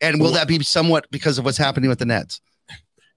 And 0.00 0.18
will 0.20 0.26
Well- 0.26 0.34
that 0.34 0.48
be 0.48 0.62
somewhat 0.62 1.06
because 1.10 1.38
of 1.38 1.44
what's 1.44 1.58
happening 1.58 1.88
with 1.88 1.98
the 1.98 2.06
Nets? 2.06 2.40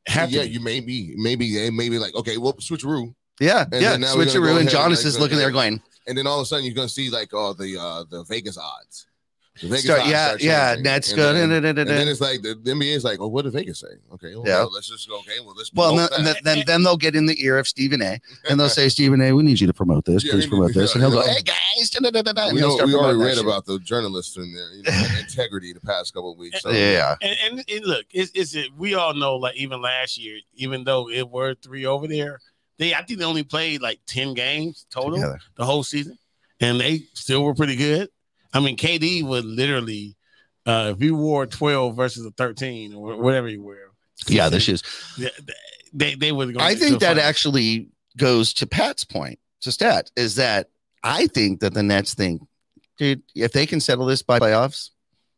have 0.08 0.32
yeah, 0.32 0.42
you 0.44 0.60
may 0.60 0.80
be 0.80 1.14
maybe 1.18 1.54
they 1.54 1.70
may 1.70 1.90
be 1.90 2.00
like 2.00 2.16
okay, 2.16 2.38
well, 2.38 2.54
switcheroo, 2.54 3.14
Yeah, 3.40 3.66
And 3.72 3.82
yeah. 3.82 3.92
then 3.92 4.02
now 4.02 4.16
we're 4.16 4.26
Switcheroo 4.26 4.58
and 4.58 4.68
ahead 4.68 4.76
and, 4.76 4.92
like, 4.96 5.06
is 5.06 5.20
looking 5.20 5.38
there 5.38 5.52
going, 5.52 5.82
and 6.08 6.18
then 6.18 6.26
all 6.26 6.40
of 6.40 6.44
a 6.44 6.46
sudden 6.46 6.66
you're 6.66 6.74
gonna 6.74 6.90
see 6.90 7.10
like 7.10 7.30
oh 7.34 7.54
the 7.54 7.78
uh 7.80 8.06
the 8.10 8.24
Vegas 8.24 8.58
odds. 8.58 9.06
The 9.62 9.68
Vegas 9.68 9.84
start, 9.84 10.06
yeah, 10.08 10.26
start 10.28 10.42
yeah. 10.42 10.68
changing. 10.76 10.84
Nets 10.84 11.12
And 11.12 11.20
then- 11.20 11.66
And 11.66 11.78
then 11.78 12.08
it's 12.08 12.22
like 12.22 12.42
the, 12.42 12.56
the 12.56 12.72
NBA 12.72 12.96
is 12.96 13.04
like, 13.04 13.20
oh, 13.20 13.28
what 13.28 13.44
did 13.44 13.54
Vegas 13.54 13.80
say? 13.80 13.88
Okay, 14.14 14.36
well, 14.36 14.44
Yeah. 14.48 14.64
let's 14.64 14.88
just 14.90 15.08
go. 15.10 15.20
Okay, 15.20 15.40
well, 15.42 15.54
let's. 15.58 15.72
Well, 15.74 15.92
promote 15.94 16.12
then, 16.12 16.24
that. 16.26 16.44
then, 16.44 16.58
then, 16.58 16.64
then 16.68 16.84
they'll 16.84 16.98
get 16.98 17.16
in 17.16 17.26
the 17.26 17.44
ear 17.44 17.58
of 17.58 17.68
Stephen 17.68 18.02
A. 18.02 18.20
and 18.50 18.60
they'll 18.60 18.70
say, 18.70 18.88
Stephen 18.98 19.22
A, 19.22 19.34
we 19.34 19.44
need 19.44 19.60
you 19.60 19.68
to 19.68 19.74
promote 19.74 20.06
this. 20.06 20.24
Yeah, 20.24 20.32
Please 20.34 20.46
we 20.46 20.50
promote 20.50 20.74
this. 20.74 20.94
And 20.96 21.04
he'll 21.04 21.12
go, 21.12 21.22
hey, 21.22 21.42
guys. 21.42 21.90
da, 21.90 22.00
da, 22.00 22.10
da, 22.10 22.22
da, 22.22 22.32
da," 22.34 22.54
we, 22.54 22.62
know, 22.62 22.78
we 22.86 22.96
already 22.96 23.18
read 23.20 23.36
shit. 23.36 23.44
about 23.46 23.66
the 23.66 23.80
journalists 23.80 24.38
and 24.38 24.56
their 24.56 24.72
you 24.74 24.84
know, 24.84 25.08
integrity 25.20 25.74
the 25.74 25.82
past 25.82 26.14
couple 26.14 26.32
of 26.32 26.38
weeks. 26.38 26.62
So, 26.62 26.70
Yeah. 26.72 27.16
And, 27.22 27.38
and, 27.46 27.66
and 27.70 27.86
look, 27.86 28.06
it's, 28.12 28.32
it's 28.34 28.56
it, 28.56 28.70
we 28.78 28.94
all 28.96 29.14
know 29.14 29.36
like 29.36 29.56
even 29.56 29.82
last 29.82 30.18
year, 30.18 30.40
even 30.56 30.84
though 30.84 31.10
it 31.10 31.30
were 31.30 31.54
three 31.56 31.86
over 31.86 32.08
there, 32.08 32.36
I 32.36 32.78
think 32.78 32.92
they 32.92 32.96
I 32.96 33.04
think 38.54 38.80
they 38.80 38.88
only 38.88 38.88
played 38.90 38.90
like 38.90 38.90
ten 38.90 38.90
games 38.90 38.90
total 38.90 38.90
Together. 38.90 38.90
the 38.90 38.90
whole 38.90 38.90
season, 38.90 38.90
and 38.90 38.90
they 38.90 38.90
still 38.90 38.90
were 38.90 38.90
pretty 38.90 39.00
good. 39.00 39.00
I 39.00 39.00
mean, 39.00 39.22
KD 39.22 39.24
would 39.24 39.46
literally, 39.46 40.16
uh, 40.66 40.94
if 40.96 41.04
you 41.04 41.16
wore 41.16 41.46
twelve 41.46 41.96
versus 41.96 42.26
a 42.26 42.32
thirteen 42.32 42.94
or 42.94 43.16
whatever 43.18 43.48
you 43.48 43.64
wear, 43.64 43.90
Yeah, 44.28 44.50
this 44.50 44.68
is. 44.70 44.84
they 45.18 45.30
they, 45.94 46.16
they 46.16 46.32
would. 46.32 46.54
go 46.54 46.60
I 46.60 46.76
think 46.76 47.00
that 47.00 47.16
finals. 47.18 47.26
actually 47.26 47.88
goes 48.18 48.54
to 48.54 48.68
Pat's 48.68 49.04
point, 49.04 49.40
to 49.62 49.72
stat, 49.72 50.12
is 50.16 50.36
that 50.36 50.68
I 51.04 51.28
think 51.28 51.62
that 51.62 51.74
the 51.74 51.84
Nets 51.84 52.14
think, 52.14 52.42
dude, 52.98 53.22
if 53.36 53.52
they 53.54 53.66
can 53.66 53.80
settle 53.80 54.06
this 54.06 54.22
by 54.22 54.40
playoffs, 54.40 54.90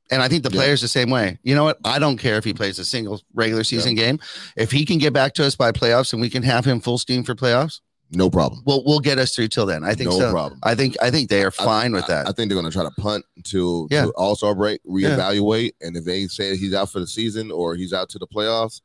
and 0.10 0.22
I 0.22 0.28
think 0.28 0.44
the 0.44 0.50
Yeah. 0.50 0.58
players 0.60 0.82
the 0.82 0.88
same 0.90 1.10
way. 1.10 1.38
You 1.44 1.56
know 1.56 1.64
what? 1.64 1.78
I 1.86 2.00
don't 2.00 2.18
care 2.18 2.36
if 2.38 2.44
he 2.44 2.54
plays 2.54 2.80
a 2.80 2.86
single 2.86 3.22
regular 3.34 3.64
season 3.64 3.96
game. 3.96 4.20
If 4.58 4.72
he 4.72 4.86
can 4.86 4.98
get 4.98 5.14
back 5.14 5.36
to 5.36 5.46
us 5.46 5.56
by 5.56 5.72
playoffs 5.72 6.12
and 6.12 6.22
we 6.22 6.30
can 6.30 6.44
have 6.44 6.66
him 6.66 6.82
full 6.82 6.98
steam 6.98 7.24
for 7.24 7.34
playoffs, 7.36 7.80
no 8.12 8.30
problem. 8.30 8.62
we'll 8.66 8.84
we'll 8.86 9.00
get 9.00 9.18
us 9.20 9.34
through 9.36 9.48
till 9.48 9.66
then. 9.66 9.84
I 9.84 9.94
think 9.96 10.10
no 10.10 10.20
so. 10.20 10.32
problem. 10.32 10.60
I 10.64 10.76
think 10.76 10.96
I 11.02 11.10
think 11.12 11.30
they 11.30 11.44
are 11.44 11.54
I- 11.60 11.64
fine 11.66 11.92
with 11.94 12.08
that. 12.08 12.28
I 12.28 12.32
think 12.32 12.50
they're 12.50 12.60
going 12.60 12.66
to 12.72 12.72
try 12.72 12.84
to 12.84 12.92
punt 13.02 13.26
until 13.38 13.88
Yeah. 13.90 14.08
All 14.16 14.36
Star 14.36 14.54
break, 14.56 14.82
reevaluate, 14.84 15.72
and 15.82 15.96
if 15.98 16.04
they 16.06 16.28
say 16.28 16.56
he's 16.58 16.74
out 16.74 16.90
for 16.92 17.00
the 17.00 17.08
season 17.08 17.52
or 17.52 17.76
he's 17.76 17.94
out 17.94 18.10
to 18.10 18.20
the 18.20 18.28
playoffs, 18.28 18.82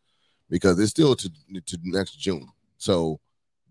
because 0.48 0.78
it's 0.78 0.90
still 0.90 1.14
to 1.16 1.28
to 1.66 1.78
next 1.84 2.18
June, 2.18 2.46
so 2.78 3.18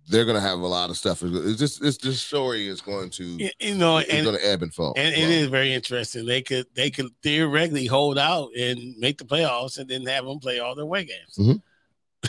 they're 0.08 0.26
going 0.26 0.36
to 0.36 0.42
have 0.42 0.60
a 0.60 0.68
lot 0.68 0.92
of 0.92 0.98
stuff. 0.98 1.24
It's 1.24 1.58
just 1.58 1.84
it's 1.84 1.98
this 1.98 2.22
story 2.22 2.68
is 2.68 2.80
going 2.82 3.10
to 3.12 3.24
You- 3.24 3.50
you 3.60 3.76
know, 3.76 3.98
it's 3.98 4.10
and 4.14 4.24
going 4.26 4.38
to 4.38 4.46
ebb 4.46 4.62
and 4.62 4.72
fall. 4.74 4.94
And 4.98 5.16
it 5.16 5.30
is 5.30 5.48
very 5.48 5.74
interesting. 5.74 6.26
They 6.26 6.42
could 6.42 6.68
they 6.76 6.92
could 6.92 7.08
theoretically 7.24 7.86
hold 7.88 8.20
out 8.20 8.50
and 8.56 8.96
make 8.98 9.18
the 9.18 9.26
playoffs 9.26 9.80
and 9.80 9.90
then 9.90 10.06
have 10.06 10.26
them 10.26 10.38
play 10.40 10.60
all 10.60 10.76
their 10.76 10.84
away 10.84 11.06
games. 11.06 11.36
Mhm. 11.40 11.62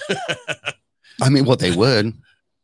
I 1.22 1.29
mean, 1.31 1.45
what 1.45 1.59
they 1.59 1.70
would. 1.74 2.12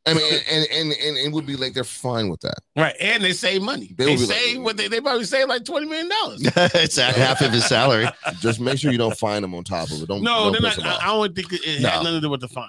I 0.05 0.15
mean, 0.15 0.23
and, 0.51 0.67
and 0.73 0.93
and 0.93 1.17
it 1.17 1.33
would 1.33 1.47
be 1.47 1.55
like 1.57 1.75
they're 1.75 1.85
fine 1.85 2.29
with 2.29 2.41
that. 2.41 2.57
Right. 2.77 2.95
And 3.01 3.23
they 3.23 3.33
save 3.33 3.63
money. 3.63 3.95
They 3.97 4.05
They, 4.07 4.11
will 4.13 4.21
be 4.23 4.27
like- 4.27 4.37
save 4.37 4.63
what 4.63 4.77
they, 4.77 4.89
they 4.89 5.01
probably 5.01 5.25
save 5.25 5.49
like 5.49 5.63
$20 5.63 5.89
million. 5.89 6.09
it's 6.75 6.99
at 6.99 7.15
half 7.15 7.41
of 7.41 7.53
his 7.53 7.65
salary. 7.67 8.07
Just 8.41 8.59
make 8.59 8.79
sure 8.79 8.91
you 8.91 8.99
don't 8.99 9.17
find 9.17 9.45
them 9.45 9.55
on 9.55 9.63
top 9.63 9.91
of 9.93 10.03
it. 10.03 10.09
Don't 10.09 10.23
No, 10.23 10.51
don't 10.51 10.61
they're 10.61 10.61
not, 10.63 10.79
I. 10.81 10.97
I 11.05 11.07
don't 11.07 11.35
think 11.37 11.53
it, 11.53 11.61
it 11.65 11.83
No. 11.83 11.89
had 11.89 11.99
nothing 12.03 12.15
to 12.15 12.21
do 12.21 12.31
with 12.31 12.41
the 12.41 12.49
fine. 12.49 12.69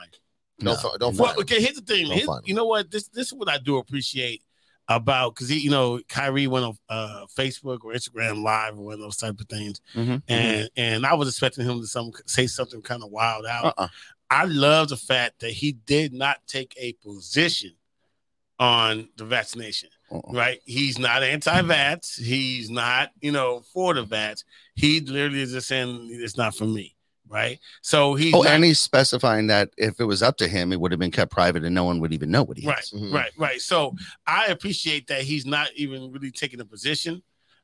Don't 0.60 0.80
fi- 0.80 0.90
don't 1.00 1.18
Well, 1.18 1.30
find 1.30 1.38
'em. 1.38 1.42
okay, 1.42 1.60
here's 1.62 1.76
the 1.76 1.82
thing. 1.82 2.08
Don't 2.08 2.18
Here's- 2.18 2.42
you 2.46 2.54
know 2.54 2.66
what? 2.66 2.92
This 2.92 3.08
this 3.08 3.28
is 3.28 3.34
what 3.34 3.50
I 3.50 3.58
do 3.58 3.78
appreciate 3.78 4.44
about 4.90 5.34
because 5.34 5.50
you 5.52 5.72
know 5.72 6.00
Kyrie 6.10 6.46
went 6.48 6.66
on 6.66 6.74
uh, 6.90 7.26
Facebook 7.38 7.80
or 7.84 7.94
Instagram 7.94 8.44
Live 8.44 8.78
or 8.78 8.84
one 8.86 8.94
of 8.96 9.00
those 9.00 9.16
type 9.18 9.40
of 9.40 9.48
things, 9.48 9.80
Mhm. 9.96 10.22
and 10.28 10.70
and 10.76 11.06
I 11.06 11.14
was 11.16 11.28
expecting 11.30 11.66
him 11.66 11.80
to 11.82 11.88
some 11.88 12.12
say 12.28 12.48
something 12.48 12.82
kind 12.82 13.02
of 13.02 13.10
wild 13.10 13.46
out. 13.46 13.66
Uh-uh. 13.78 13.88
I 14.30 14.46
love 14.46 14.90
the 14.90 14.98
fact 14.98 15.40
that 15.42 15.52
he 15.52 15.74
did 15.74 16.14
not 16.14 16.38
take 16.48 16.74
a 16.78 16.94
position 16.94 17.72
on 18.60 19.10
the 19.18 19.26
vaccination. 19.26 19.90
Uh-uh. 20.12 20.32
Right? 20.32 20.60
He's 20.66 21.00
not 21.00 21.24
anti-vax. 21.24 22.20
He's 22.22 22.70
not, 22.70 23.10
you 23.20 23.32
know, 23.32 23.62
for 23.74 23.94
the 23.94 24.06
vax. 24.06 24.44
He 24.76 25.00
literally 25.02 25.42
is 25.42 25.52
just 25.52 25.68
saying 25.68 26.10
it's 26.12 26.38
not 26.38 26.56
for 26.56 26.66
me. 26.66 26.96
Right? 27.28 27.60
So 27.82 28.14
he. 28.14 28.32
Oh, 28.32 28.42
not- 28.42 28.52
and 28.52 28.64
he's 28.64 28.80
specifying 28.80 29.48
that 29.48 29.72
if 29.78 30.00
it 30.00 30.06
was 30.06 30.22
up 30.22 30.38
to 30.38 30.48
him, 30.48 30.72
it 30.72 30.80
would 30.80 30.92
have 30.92 31.00
been 31.00 31.10
kept 31.10 31.32
private 31.32 31.64
and 31.64 31.74
no 31.74 31.84
one 31.84 32.00
would 32.00 32.14
even 32.14 32.30
know 32.30 32.44
what 32.44 32.58
he 32.58 32.68
right, 32.68 32.78
has. 32.78 32.92
Mhm. 32.92 33.12
right, 33.12 33.32
right. 33.38 33.60
So 33.60 33.96
I 34.28 34.48
appreciate 34.48 35.08
that 35.08 35.24
he's 35.24 35.46
not 35.46 35.70
even 35.76 36.12
really 36.12 36.30
taking 36.30 36.60
a 36.60 36.66
position 36.66 37.24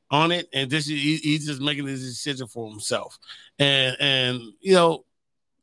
on 0.10 0.32
it, 0.32 0.50
and 0.54 0.72
this 0.72 0.86
is 0.86 1.00
he, 1.00 1.18
he's 1.18 1.46
just 1.46 1.62
making 1.62 1.86
this 1.86 2.00
decision 2.00 2.48
for 2.48 2.68
himself. 2.68 3.20
And 3.60 3.96
and 4.00 4.42
you 4.60 4.74
know, 4.74 5.06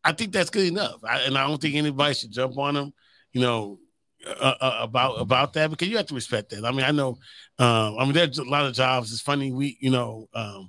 I 0.06 0.12
think 0.12 0.32
that's 0.32 0.50
good 0.50 0.66
enough. 0.68 0.96
I, 1.04 1.20
and 1.20 1.36
I 1.36 1.46
don't 1.46 1.60
think 1.60 1.74
anybody 1.74 2.14
should 2.14 2.30
jump 2.32 2.56
on 2.58 2.76
him. 2.76 2.92
You 3.32 3.40
know. 3.42 3.78
Uh, 4.26 4.54
uh, 4.60 4.78
about 4.80 5.20
about 5.20 5.52
that 5.52 5.70
because 5.70 5.86
you 5.86 5.96
have 5.96 6.06
to 6.06 6.14
respect 6.14 6.50
that. 6.50 6.64
I 6.64 6.72
mean, 6.72 6.82
I 6.82 6.90
know. 6.90 7.16
Um, 7.60 7.96
I 7.98 8.04
mean, 8.04 8.12
there's 8.14 8.38
a 8.38 8.44
lot 8.44 8.66
of 8.66 8.72
jobs. 8.74 9.12
It's 9.12 9.20
funny. 9.20 9.52
We, 9.52 9.76
you 9.80 9.90
know, 9.90 10.28
um, 10.34 10.68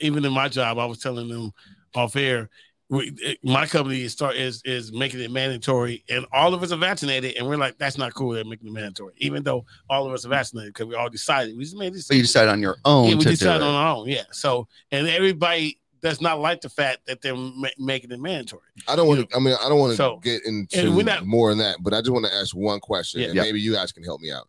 even 0.00 0.24
in 0.24 0.32
my 0.32 0.48
job, 0.48 0.76
I 0.78 0.86
was 0.86 0.98
telling 0.98 1.28
them 1.28 1.52
off 1.94 2.16
air. 2.16 2.48
We, 2.88 3.12
it- 3.18 3.38
my 3.44 3.66
company 3.66 4.02
is 4.02 4.12
start 4.12 4.34
is 4.34 4.62
is 4.64 4.92
making 4.92 5.20
it 5.20 5.30
mandatory, 5.30 6.02
and 6.08 6.26
all 6.32 6.52
of 6.52 6.64
us 6.64 6.72
are 6.72 6.76
vaccinated, 6.78 7.36
and 7.36 7.46
we're 7.46 7.58
like, 7.58 7.78
that's 7.78 7.96
not 7.98 8.12
cool. 8.14 8.30
They're 8.32 8.44
making 8.44 8.66
it 8.66 8.72
mandatory, 8.72 9.12
even 9.18 9.44
though 9.44 9.66
all 9.88 10.06
of 10.06 10.12
us 10.12 10.26
are 10.26 10.30
vaccinated 10.30 10.74
because 10.74 10.86
we 10.88 10.96
all 10.96 11.10
decided. 11.10 11.56
We 11.56 11.62
just 11.62 11.76
made 11.76 11.94
this. 11.94 12.08
But 12.08 12.16
you 12.16 12.22
decide 12.22 12.48
on 12.48 12.60
your 12.60 12.78
own 12.84 13.10
yeah, 13.10 13.14
we 13.14 13.24
decided 13.24 13.62
on 13.62 13.74
our 13.74 13.96
own. 13.98 14.08
Yeah. 14.08 14.24
So, 14.32 14.66
and 14.90 15.06
everybody 15.06 15.78
does 16.02 16.20
not 16.20 16.40
like 16.40 16.60
the 16.60 16.68
fact 16.68 17.06
that 17.06 17.20
they're 17.22 17.36
ma- 17.36 17.68
making 17.78 18.10
it 18.10 18.20
mandatory. 18.20 18.62
I 18.88 18.96
don't 18.96 19.06
want 19.08 19.28
to. 19.28 19.36
I 19.36 19.40
mean, 19.40 19.54
I 19.60 19.68
don't 19.68 19.78
want 19.78 19.90
to 19.92 19.96
So, 19.96 20.16
get 20.18 20.44
into 20.44 21.02
not- 21.02 21.26
more 21.26 21.50
than 21.50 21.58
that, 21.58 21.76
but 21.82 21.92
I 21.94 22.00
just 22.00 22.10
want 22.10 22.26
to 22.26 22.34
ask 22.34 22.54
one 22.54 22.80
question, 22.80 23.20
Yeah. 23.20 23.26
and 23.28 23.36
Yep. 23.36 23.44
maybe 23.44 23.60
you 23.60 23.72
guys 23.72 23.92
can 23.92 24.02
help 24.04 24.20
me 24.20 24.30
out. 24.30 24.48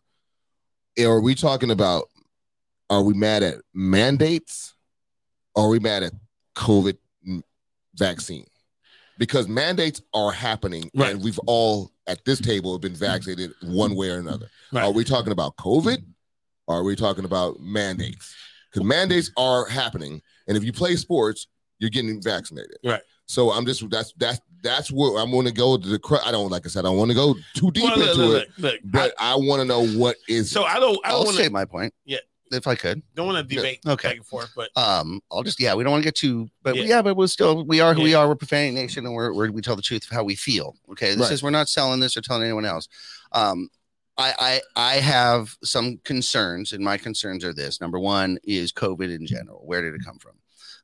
Are 1.00 1.20
we 1.20 1.34
talking 1.34 1.70
about? 1.70 2.08
Are 2.90 3.02
we 3.02 3.14
mad 3.14 3.42
at 3.42 3.56
mandates? 3.72 4.74
Or 5.54 5.66
are 5.66 5.68
we 5.68 5.78
mad 5.78 6.02
at 6.02 6.12
COVID 6.56 6.96
vaccine? 7.94 8.46
Because 9.18 9.48
mandates 9.48 10.00
are 10.14 10.32
happening, 10.32 10.90
Right. 10.94 11.12
and 11.14 11.22
we've 11.22 11.38
all 11.46 11.92
at 12.06 12.24
this 12.24 12.40
table 12.40 12.72
have 12.72 12.80
been 12.80 12.94
vaccinated 12.96 13.52
one 13.62 13.94
way 13.94 14.08
or 14.10 14.18
another. 14.18 14.50
Right. 14.72 14.84
Are 14.84 14.90
we 14.90 15.04
talking 15.04 15.32
about 15.32 15.56
COVID? 15.56 16.04
Or 16.66 16.76
are 16.78 16.82
we 16.84 16.96
talking 16.96 17.24
about 17.24 17.60
mandates? 17.60 18.34
Because 18.72 18.86
mandates 18.86 19.30
are 19.36 19.66
happening, 19.66 20.22
and 20.48 20.56
if 20.56 20.64
you 20.64 20.72
play 20.72 20.96
sports, 20.96 21.46
you're 21.78 21.90
getting 21.90 22.22
vaccinated. 22.22 22.76
Right. 22.84 23.02
So 23.26 23.50
I'm 23.50 23.66
just 23.66 23.88
that's 23.90 24.12
that's 24.16 24.40
that's 24.62 24.90
where 24.90 25.20
I'm 25.20 25.30
going 25.30 25.46
to 25.46 25.52
go 25.52 25.76
to 25.76 25.88
the. 25.88 25.98
cru- 25.98 26.18
I 26.24 26.30
don't 26.30 26.50
like 26.50 26.64
I 26.64 26.68
said 26.68 26.80
I 26.80 26.88
don't 26.88 26.96
want 26.96 27.10
to 27.10 27.14
go 27.14 27.34
too 27.54 27.70
deep 27.70 27.84
Well, 27.84 27.94
into 28.00 28.14
look, 28.14 28.42
it, 28.44 28.48
look, 28.58 28.72
look, 28.72 28.80
but 28.84 29.14
I, 29.18 29.34
want 29.36 29.60
to 29.60 29.64
know 29.66 29.86
what 29.98 30.16
I- 30.28 30.32
is. 30.32 30.50
so 30.50 30.64
I 30.64 30.78
don't 30.80 30.98
I 31.04 31.10
I'll 31.10 31.18
don't 31.18 31.26
want 31.26 31.36
say 31.38 31.48
my 31.48 31.64
point. 31.64 31.92
Yeah. 32.04 32.18
If 32.50 32.66
I 32.66 32.74
could. 32.74 33.00
don't 33.14 33.26
want 33.26 33.48
to 33.48 33.54
debate 33.56 33.80
Okay. 33.86 34.08
back 34.08 34.16
and 34.18 34.26
forth, 34.26 34.52
but 34.54 34.68
Um, 34.76 35.22
I'll 35.32 35.42
just 35.42 35.58
yeah, 35.58 35.74
we 35.74 35.84
don't 35.84 35.90
want 35.92 36.02
to 36.02 36.06
get 36.06 36.14
too, 36.16 36.48
but 36.62 36.76
Yeah. 36.76 36.82
yeah, 36.82 37.02
but 37.02 37.16
we're 37.16 37.26
still 37.28 37.64
we 37.64 37.80
are 37.80 37.94
who 37.94 38.02
we 38.02 38.12
are. 38.14 38.28
We're 38.28 38.34
profanity 38.34 38.74
nation, 38.74 39.06
and 39.06 39.14
we're, 39.14 39.32
we're 39.32 39.50
we 39.50 39.62
tell 39.62 39.74
the 39.74 39.80
truth 39.80 40.04
of 40.04 40.10
how 40.10 40.22
we 40.22 40.34
feel. 40.34 40.76
Okay, 40.90 41.12
this 41.12 41.20
Right. 41.20 41.32
is 41.32 41.42
we're 41.42 41.48
not 41.48 41.70
selling 41.70 42.00
this 42.00 42.14
or 42.14 42.20
telling 42.20 42.42
anyone 42.42 42.66
else. 42.66 42.88
Um, 43.32 43.70
I 44.18 44.60
I 44.76 44.94
I 44.94 44.94
have 44.96 45.56
some 45.62 45.98
concerns, 46.04 46.72
and 46.72 46.84
my 46.84 46.96
concerns 46.96 47.44
are 47.44 47.54
this: 47.54 47.80
number 47.80 47.98
one 47.98 48.38
is 48.44 48.72
COVID 48.72 49.14
in 49.14 49.26
general. 49.26 49.62
Where 49.64 49.82
did 49.82 49.94
it 49.94 50.04
come 50.04 50.18
from? 50.18 50.32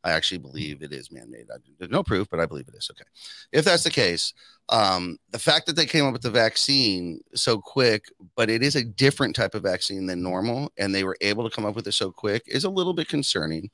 I 0.05 0.12
actually 0.12 0.39
believe 0.39 0.83
it 0.83 0.93
is 0.93 1.11
man-made. 1.11 1.47
I, 1.53 1.57
there's 1.79 1.91
no 1.91 2.05
proof, 2.05 2.29
but 2.31 2.39
I 2.39 2.47
believe 2.47 2.68
it 2.68 2.74
is. 2.76 2.89
Okay, 2.91 3.05
if 3.53 3.64
that's 3.64 3.83
the 3.83 3.91
case, 3.91 4.33
um, 4.68 5.18
the 5.31 5.39
fact 5.39 5.66
that 5.66 5.76
they 5.76 5.87
came 5.87 6.07
up 6.07 6.12
with 6.12 6.22
the 6.22 6.31
vaccine 6.31 7.20
so 7.35 7.59
quick, 7.59 8.05
but 8.37 8.49
it 8.49 8.62
is 8.62 8.76
a 8.76 8.85
different 8.85 9.35
type 9.35 9.55
of 9.55 9.64
vaccine 9.64 10.07
than 10.07 10.22
normal, 10.22 10.72
and 10.79 10.95
they 10.95 11.05
were 11.05 11.16
able 11.20 11.49
to 11.49 11.55
come 11.55 11.66
up 11.66 11.74
with 11.74 11.87
it 11.87 11.93
so 11.93 12.11
quick 12.11 12.45
is 12.47 12.64
a 12.64 12.70
little 12.70 12.95
bit 12.95 13.09
concerning. 13.09 13.70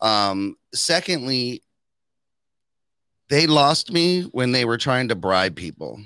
Um, 0.00 0.56
secondly, 0.74 1.62
they 3.28 3.46
lost 3.46 3.92
me 3.92 4.22
when 4.32 4.50
they 4.52 4.64
were 4.64 4.78
trying 4.78 5.08
to 5.08 5.14
bribe 5.14 5.54
people, 5.54 6.00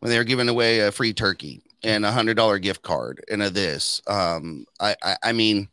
when 0.00 0.10
they 0.10 0.18
were 0.18 0.24
giving 0.24 0.48
away 0.48 0.80
a 0.80 0.90
free 0.90 1.12
turkey 1.12 1.62
and 1.82 2.04
a 2.04 2.12
hundred 2.12 2.36
dollar 2.36 2.58
gift 2.58 2.82
card 2.82 3.24
and 3.30 3.42
a 3.42 3.50
this. 3.50 4.00
Um, 4.06 4.66
I, 4.80 4.96
I, 5.02 5.16
I 5.22 5.32
mean, 5.32 5.68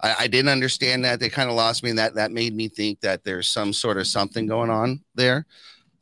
I, 0.00 0.14
I 0.20 0.26
didn't 0.28 0.50
understand 0.50 1.04
that. 1.04 1.20
They 1.20 1.28
kind 1.28 1.50
of 1.50 1.56
lost 1.56 1.82
me, 1.82 1.90
and 1.90 1.98
that 1.98 2.14
that 2.14 2.32
made 2.32 2.54
me 2.54 2.68
think 2.68 3.00
that 3.00 3.24
there's 3.24 3.48
some 3.48 3.72
sort 3.72 3.98
of 3.98 4.06
something 4.06 4.46
going 4.46 4.70
on 4.70 5.02
there. 5.14 5.46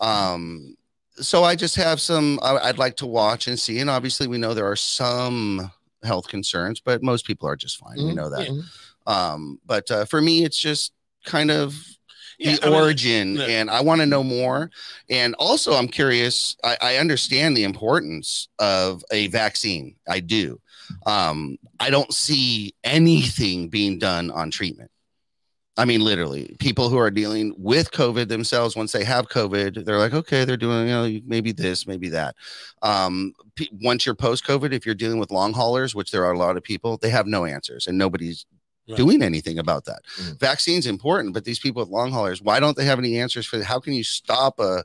Um, 0.01 0.77
so 1.17 1.45
I 1.45 1.57
just 1.57 1.77
have 1.77 2.01
some 2.01 2.39
I, 2.43 2.57
I'd 2.59 2.79
like 2.79 2.97
to 2.97 3.07
watch 3.07 3.49
and 3.49 3.59
see. 3.59 3.79
And 3.79 3.89
obviously, 3.89 4.27
we 4.27 4.39
know 4.39 4.53
there 4.55 4.71
are 4.71 4.77
some 4.77 5.71
health 6.03 6.29
concerns, 6.29 6.81
but 6.81 7.03
most 7.03 7.27
people 7.27 7.49
are 7.49 7.57
just 7.57 7.79
fine. 7.79 7.97
We 7.97 8.13
Mhm. 8.13 8.15
know 8.15 8.31
that. 8.31 8.51
Um, 9.07 9.61
but 9.65 9.91
uh, 9.91 10.05
for 10.05 10.21
me, 10.21 10.45
it's 10.45 10.59
just 10.59 10.93
kind 11.25 11.51
of 11.51 11.75
yeah, 12.39 12.57
the 12.57 12.67
I 12.67 12.71
mean, 12.71 12.81
origin, 12.81 13.41
and 13.41 13.71
I 13.71 13.81
want 13.81 14.01
to 14.01 14.07
know 14.07 14.23
more. 14.23 14.71
And 15.09 15.35
also, 15.39 15.75
I'm 15.75 15.89
curious. 15.89 16.57
I, 16.63 16.77
I 16.81 16.97
understand 16.97 17.57
the 17.57 17.65
importance 17.65 18.49
of 18.59 19.03
a 19.11 19.29
vaccine. 19.29 19.97
I 20.09 20.21
do. 20.21 20.61
Um, 21.07 21.59
I 21.81 21.91
don't 21.91 22.13
see 22.13 22.75
anything 22.85 23.69
being 23.69 23.99
done 23.99 24.31
on 24.31 24.51
treatment. 24.51 24.91
I 25.79 25.85
mean, 25.85 26.01
literally, 26.01 26.57
people 26.59 26.89
who 26.89 26.97
are 26.97 27.11
dealing 27.11 27.55
with 27.59 27.91
COVID 27.91 28.29
themselves, 28.29 28.77
once 28.77 28.93
they 28.93 29.05
have 29.05 29.29
COVID, 29.29 29.85
they're 29.85 29.99
like, 29.99 30.15
okay, 30.15 30.47
they're 30.47 30.57
doing, 30.57 30.89
you 30.89 30.93
know, 30.95 31.21
maybe 31.27 31.53
this, 31.53 31.87
maybe 31.87 32.09
that. 32.11 32.35
Um, 32.81 33.35
pe- 33.57 33.67
once 33.83 34.07
you're 34.07 34.15
post 34.15 34.47
COVID, 34.47 34.73
if 34.73 34.87
you're 34.87 34.95
dealing 34.95 35.19
with 35.19 35.31
long 35.31 35.53
haulers, 35.53 35.95
which 35.95 36.11
there 36.11 36.25
are 36.25 36.33
a 36.33 36.39
lot 36.39 36.57
of 36.57 36.63
people, 36.63 36.97
they 36.97 37.11
have 37.11 37.27
no 37.27 37.45
answers 37.45 37.87
and 37.87 37.99
nobody's 37.99 38.47
Right. 38.89 38.97
doing 38.97 39.23
anything 39.23 39.59
about 39.59 39.85
that. 39.87 40.03
Mhm. 40.19 40.39
Vaccines 40.39 40.87
important, 40.87 41.35
but 41.35 41.45
these 41.45 41.59
people 41.59 41.81
with 41.83 41.89
long 41.89 42.13
haulers, 42.13 42.41
why 42.41 42.61
don't 42.61 42.77
they 42.77 42.85
have 42.85 42.99
any 43.01 43.19
answers 43.19 43.45
for 43.47 43.63
how 43.63 43.81
can 43.81 43.93
you 43.95 44.05
stop 44.05 44.61
a 44.61 44.85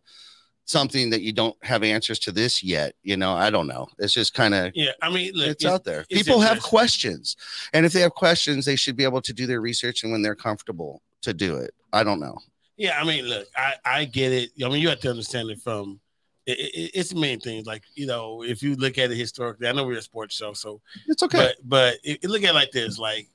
something 0.65 1.09
that 1.09 1.21
you 1.21 1.31
don't 1.33 1.55
have 1.63 1.83
answers 1.83 2.17
to 2.19 2.31
this 2.31 2.63
yet? 2.63 2.95
You 3.03 3.17
know, 3.17 3.33
I 3.33 3.49
don't 3.49 3.67
know. 3.67 3.87
It's 3.99 4.13
just 4.13 4.33
kind 4.33 4.53
of 4.53 4.71
Yeah, 4.75 4.91
I 5.01 5.09
mean, 5.11 5.33
look, 5.33 5.49
it's 5.49 5.65
out 5.65 5.83
there. 5.83 6.05
it's 6.09 6.23
People 6.23 6.39
have 6.41 6.61
questions, 6.61 7.35
and 7.73 7.85
if 7.85 7.93
they 7.93 8.01
have 8.01 8.13
questions, 8.13 8.65
they 8.65 8.75
should 8.75 8.95
be 8.95 9.03
able 9.03 9.21
to 9.21 9.33
do 9.33 9.45
their 9.45 9.61
research 9.61 10.03
and 10.03 10.11
when 10.11 10.21
they're 10.21 10.35
comfortable 10.35 11.01
to 11.21 11.33
do 11.33 11.57
it. 11.57 11.73
I 11.93 12.03
don't 12.03 12.19
know. 12.19 12.37
Yeah, 12.77 12.99
I 12.99 13.03
mean, 13.03 13.25
look, 13.25 13.47
I 13.55 13.73
I 13.85 14.05
get 14.05 14.31
it. 14.31 14.49
I 14.63 14.69
mean, 14.69 14.81
you 14.81 14.89
have 14.89 14.99
to 15.01 15.09
understand 15.09 15.49
it 15.51 15.59
from. 15.61 15.99
It, 16.47 16.57
it, 16.57 16.91
it's 16.95 17.09
the 17.09 17.19
main 17.19 17.39
things 17.39 17.67
like 17.67 17.83
you 17.93 18.07
know 18.07 18.41
if 18.43 18.63
you 18.63 18.75
look 18.75 18.97
at 18.97 19.11
it 19.11 19.15
historically. 19.17 19.67
I 19.67 19.73
know 19.73 19.85
we're 19.85 19.99
a 19.99 20.01
sports 20.01 20.35
show, 20.35 20.53
so 20.53 20.81
It's 21.07 21.21
okay. 21.21 21.53
but 21.63 21.97
but 22.03 22.23
look 22.23 22.41
at 22.43 22.49
it 22.49 22.53
like 22.55 22.71
this, 22.71 22.97
like 22.97 23.27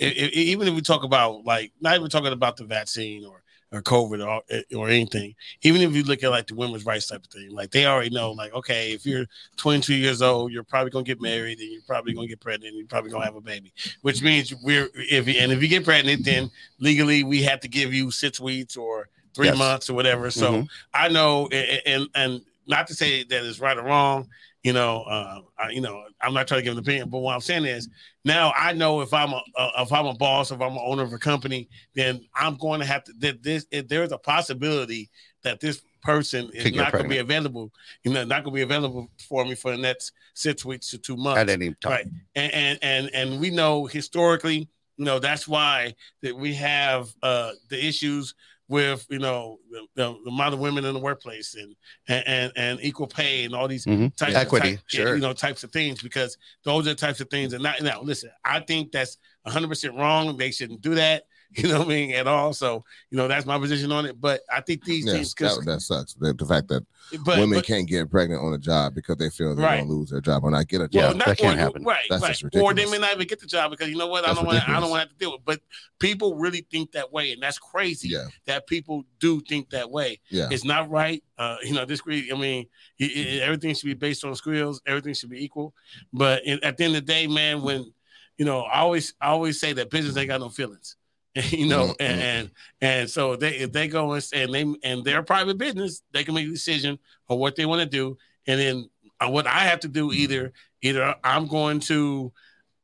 i 0.00 0.06
i 0.06 0.30
even 0.34 0.68
if 0.68 0.74
we 0.74 0.80
talk 0.80 1.04
about 1.04 1.44
like 1.44 1.72
not 1.80 1.96
even 1.96 2.08
talking 2.10 2.32
about 2.32 2.56
the 2.56 2.64
vaccine 2.64 3.24
or 3.24 3.42
or 3.72 3.80
COVID 3.82 4.26
or 4.26 4.42
or 4.76 4.88
anything, 4.88 5.32
even 5.62 5.80
if 5.82 5.94
you 5.94 6.02
look 6.02 6.24
at 6.24 6.30
like 6.30 6.48
the 6.48 6.56
women's 6.56 6.84
rights 6.84 7.06
type 7.06 7.24
of 7.24 7.30
thing, 7.30 7.52
like 7.52 7.70
they 7.70 7.86
already 7.86 8.10
know, 8.10 8.32
like 8.32 8.52
okay, 8.52 8.90
if 8.92 9.06
you're 9.06 9.26
22 9.58 9.94
years 9.94 10.22
old, 10.22 10.50
you're 10.50 10.64
probably 10.64 10.90
gonna 10.90 11.04
get 11.04 11.20
married 11.20 11.60
and 11.60 11.70
you're 11.70 11.82
probably 11.86 12.12
gonna 12.12 12.26
get 12.26 12.40
pregnant, 12.40 12.70
and 12.70 12.78
you're 12.78 12.88
probably 12.88 13.12
gonna 13.12 13.24
have 13.24 13.36
a 13.36 13.40
baby, 13.40 13.72
which 14.02 14.22
means 14.22 14.52
we're 14.64 14.88
if 14.94 15.28
you, 15.28 15.34
and 15.40 15.52
if 15.52 15.62
you 15.62 15.68
get 15.68 15.84
pregnant, 15.84 16.24
then 16.24 16.50
legally 16.80 17.22
we 17.22 17.44
have 17.44 17.60
to 17.60 17.68
give 17.68 17.94
you 17.94 18.10
six 18.10 18.40
weeks 18.40 18.76
or 18.76 19.08
three 19.34 19.46
Yes. 19.46 19.56
months 19.58 19.88
or 19.88 19.94
whatever. 19.94 20.32
So 20.32 20.52
Mhm. 20.52 20.68
I 20.92 21.08
know, 21.08 21.48
a- 21.52 21.78
a- 21.78 21.88
and 21.88 22.08
and 22.16 22.40
not 22.70 22.86
to 22.86 22.94
say 22.94 23.24
that 23.24 23.44
it's 23.44 23.60
right 23.60 23.76
or 23.76 23.82
wrong, 23.82 24.28
you 24.62 24.72
know, 24.72 25.02
uh, 25.02 25.40
I, 25.58 25.70
you 25.70 25.80
know, 25.80 26.04
I'm 26.20 26.34
not 26.34 26.46
trying 26.46 26.60
to 26.60 26.64
give 26.64 26.72
an 26.72 26.78
opinion, 26.78 27.08
but 27.10 27.18
what 27.18 27.34
I'm 27.34 27.40
saying 27.40 27.64
is 27.64 27.88
now 28.24 28.52
I 28.56 28.72
know 28.72 29.00
if 29.00 29.12
I'm 29.12 29.32
a 29.32 29.42
uh, 29.56 29.70
if 29.78 29.92
I'm 29.92 30.06
a 30.06 30.14
boss, 30.14 30.50
if 30.50 30.60
I'm 30.60 30.72
an 30.72 30.82
owner 30.84 31.02
of 31.02 31.12
a 31.12 31.18
company, 31.18 31.68
then 31.94 32.26
I'm 32.34 32.56
going 32.56 32.80
to 32.80 32.86
have 32.86 33.04
to. 33.04 33.12
That 33.18 33.42
this 33.42 33.66
if 33.70 33.88
there's 33.88 34.12
a 34.12 34.18
possibility 34.18 35.10
that 35.42 35.60
this 35.60 35.82
person 36.02 36.50
is 36.54 36.74
not 36.74 36.92
going 36.92 37.04
to 37.04 37.08
be 37.08 37.18
available, 37.18 37.72
you 38.04 38.12
know, 38.12 38.24
not 38.24 38.44
going 38.44 38.54
to 38.54 38.58
be 38.58 38.62
available 38.62 39.10
for 39.28 39.44
me 39.44 39.54
for 39.54 39.70
the 39.70 39.78
next 39.78 40.12
six 40.34 40.64
weeks 40.64 40.90
to 40.90 40.98
two 40.98 41.16
months 41.16 41.40
At 41.40 41.48
any 41.48 41.74
time. 41.74 41.92
right 41.92 42.06
and, 42.34 42.52
and 42.54 42.78
and 42.82 43.10
and 43.14 43.40
we 43.40 43.50
know 43.50 43.86
historically 43.86 44.68
you 44.96 45.04
know 45.04 45.18
that's 45.18 45.48
why 45.48 45.94
that 46.22 46.36
we 46.36 46.54
have 46.54 47.12
uh 47.22 47.52
the 47.68 47.86
issues 47.86 48.34
with 48.70 49.04
you 49.10 49.18
know 49.18 49.58
the, 49.70 49.84
the, 49.96 50.16
the 50.24 50.30
amount 50.30 50.54
of 50.54 50.60
women 50.60 50.84
in 50.84 50.94
the 50.94 51.00
workplace 51.00 51.54
and 51.56 51.74
and 52.08 52.24
and, 52.26 52.52
and 52.56 52.80
equal 52.82 53.06
pay 53.08 53.44
and 53.44 53.54
all 53.54 53.66
these 53.68 53.84
Mhm. 53.84 54.14
types 54.16 54.34
Equity, 54.36 54.70
of 54.70 54.74
type- 54.76 54.84
sure. 54.86 55.14
you 55.16 55.20
know 55.20 55.32
types 55.32 55.64
of 55.64 55.72
things 55.72 56.00
because 56.00 56.38
those 56.64 56.86
are 56.86 56.90
the 56.90 56.94
types 56.94 57.20
of 57.20 57.28
things 57.28 57.52
and 57.52 57.62
not 57.62 57.82
now 57.82 58.00
listen 58.00 58.30
i 58.44 58.60
think 58.60 58.92
that's 58.92 59.18
100% 59.46 59.98
wrong 59.98 60.36
they 60.36 60.50
shouldn't 60.52 60.80
do 60.82 60.94
that 60.94 61.24
you 61.56 61.68
know 61.68 61.78
what 61.80 61.86
i 61.86 61.90
mean 61.90 62.12
at 62.12 62.28
all 62.28 62.52
so 62.52 62.84
you 63.10 63.16
know 63.16 63.26
that's 63.26 63.44
my 63.44 63.58
position 63.58 63.90
on 63.90 64.06
it 64.06 64.20
but 64.20 64.40
i 64.52 64.60
think 64.60 64.84
these 64.84 65.04
Yes, 65.04 65.14
things 65.14 65.34
'cause- 65.34 65.58
that, 65.58 65.66
that 65.66 65.80
sucks. 65.80 66.14
The, 66.14 66.32
the 66.32 66.46
fact 66.46 66.68
that 66.68 66.86
but, 67.24 67.38
women 67.40 67.58
but, 67.58 67.66
can't 67.66 67.88
get 67.88 68.08
pregnant 68.08 68.40
on 68.40 68.52
a 68.52 68.58
job 68.58 68.94
because 68.94 69.16
they 69.16 69.30
feel 69.30 69.56
they're 69.56 69.64
Right. 69.66 69.80
gonna 69.80 69.90
lose 69.90 70.10
their 70.10 70.20
job 70.20 70.44
or 70.44 70.50
not 70.52 70.68
get 70.68 70.80
a 70.80 70.88
Yeah, 70.92 71.08
job. 71.08 71.16
not- 71.16 71.26
that 71.26 71.38
can't 71.38 71.56
or- 71.56 71.60
happen. 71.60 71.82
Right, 71.82 72.04
That's 72.08 72.22
right. 72.22 72.36
just 72.36 72.54
Or 72.56 72.72
they 72.72 72.86
may 72.86 72.98
not 72.98 73.14
even 73.16 73.26
get 73.26 73.40
the 73.40 73.48
job 73.48 73.72
because 73.72 73.88
you 73.88 73.96
know 73.96 74.06
what? 74.06 74.24
I 74.24 74.32
don't 74.32 74.46
want. 74.46 74.68
I 74.68 74.78
don't 74.78 74.90
want 74.90 75.02
to 75.02 75.08
have 75.08 75.08
to 75.08 75.14
deal 75.16 75.32
with. 75.32 75.40
But 75.44 75.60
people 75.98 76.36
really 76.36 76.64
think 76.70 76.92
that 76.92 77.12
way, 77.12 77.32
and 77.32 77.42
that's 77.42 77.58
crazy. 77.58 78.10
Yeah, 78.10 78.26
That 78.46 78.68
people 78.68 79.04
do 79.18 79.40
think 79.40 79.70
that 79.70 79.90
way. 79.90 80.20
yeah. 80.28 80.46
It's 80.52 80.64
not 80.64 80.88
right. 80.88 81.20
Uh, 81.36 81.56
you 81.64 81.74
know, 81.74 81.84
this. 81.84 82.00
I 82.06 82.20
mean, 82.36 82.66
it, 83.00 83.04
it- 83.06 83.42
everything 83.42 83.74
should 83.74 83.86
be 83.86 83.94
based 83.94 84.24
on 84.24 84.36
skills. 84.36 84.80
Everything 84.86 85.14
should 85.14 85.30
be 85.30 85.42
equal. 85.44 85.74
But 86.12 86.44
in, 86.44 86.62
at 86.62 86.76
the 86.76 86.84
end 86.84 86.94
of 86.94 87.04
the 87.06 87.12
day, 87.12 87.26
man, 87.26 87.62
when 87.62 87.92
you 88.38 88.44
know, 88.46 88.60
I 88.60 88.78
always, 88.78 89.14
I 89.20 89.28
always 89.28 89.58
say 89.58 89.72
that 89.72 89.90
business 89.90 90.16
ain't 90.16 90.28
got 90.28 90.40
no 90.40 90.48
feelings. 90.48 90.96
you 91.50 91.66
know, 91.66 91.88
Mhm. 91.88 91.96
and, 92.00 92.20
and 92.20 92.50
and 92.80 93.10
so 93.10 93.36
they 93.36 93.56
if 93.58 93.72
they 93.72 93.86
go 93.88 94.12
and, 94.12 94.28
and 94.32 94.52
they 94.54 94.74
and 94.82 95.04
they're 95.04 95.22
private 95.22 95.58
business, 95.58 96.02
they 96.12 96.24
can 96.24 96.34
make 96.34 96.46
a 96.48 96.50
decision 96.50 96.98
on 97.28 97.38
what 97.38 97.56
they 97.56 97.66
want 97.66 97.80
to 97.80 97.86
do, 97.86 98.18
and 98.46 98.60
then 98.60 98.90
uh, 99.20 99.28
what 99.30 99.46
I 99.46 99.60
have 99.60 99.80
to 99.80 99.88
do 99.88 100.12
either 100.12 100.52
either 100.82 101.14
I'm 101.22 101.46
going 101.46 101.80
to 101.80 102.32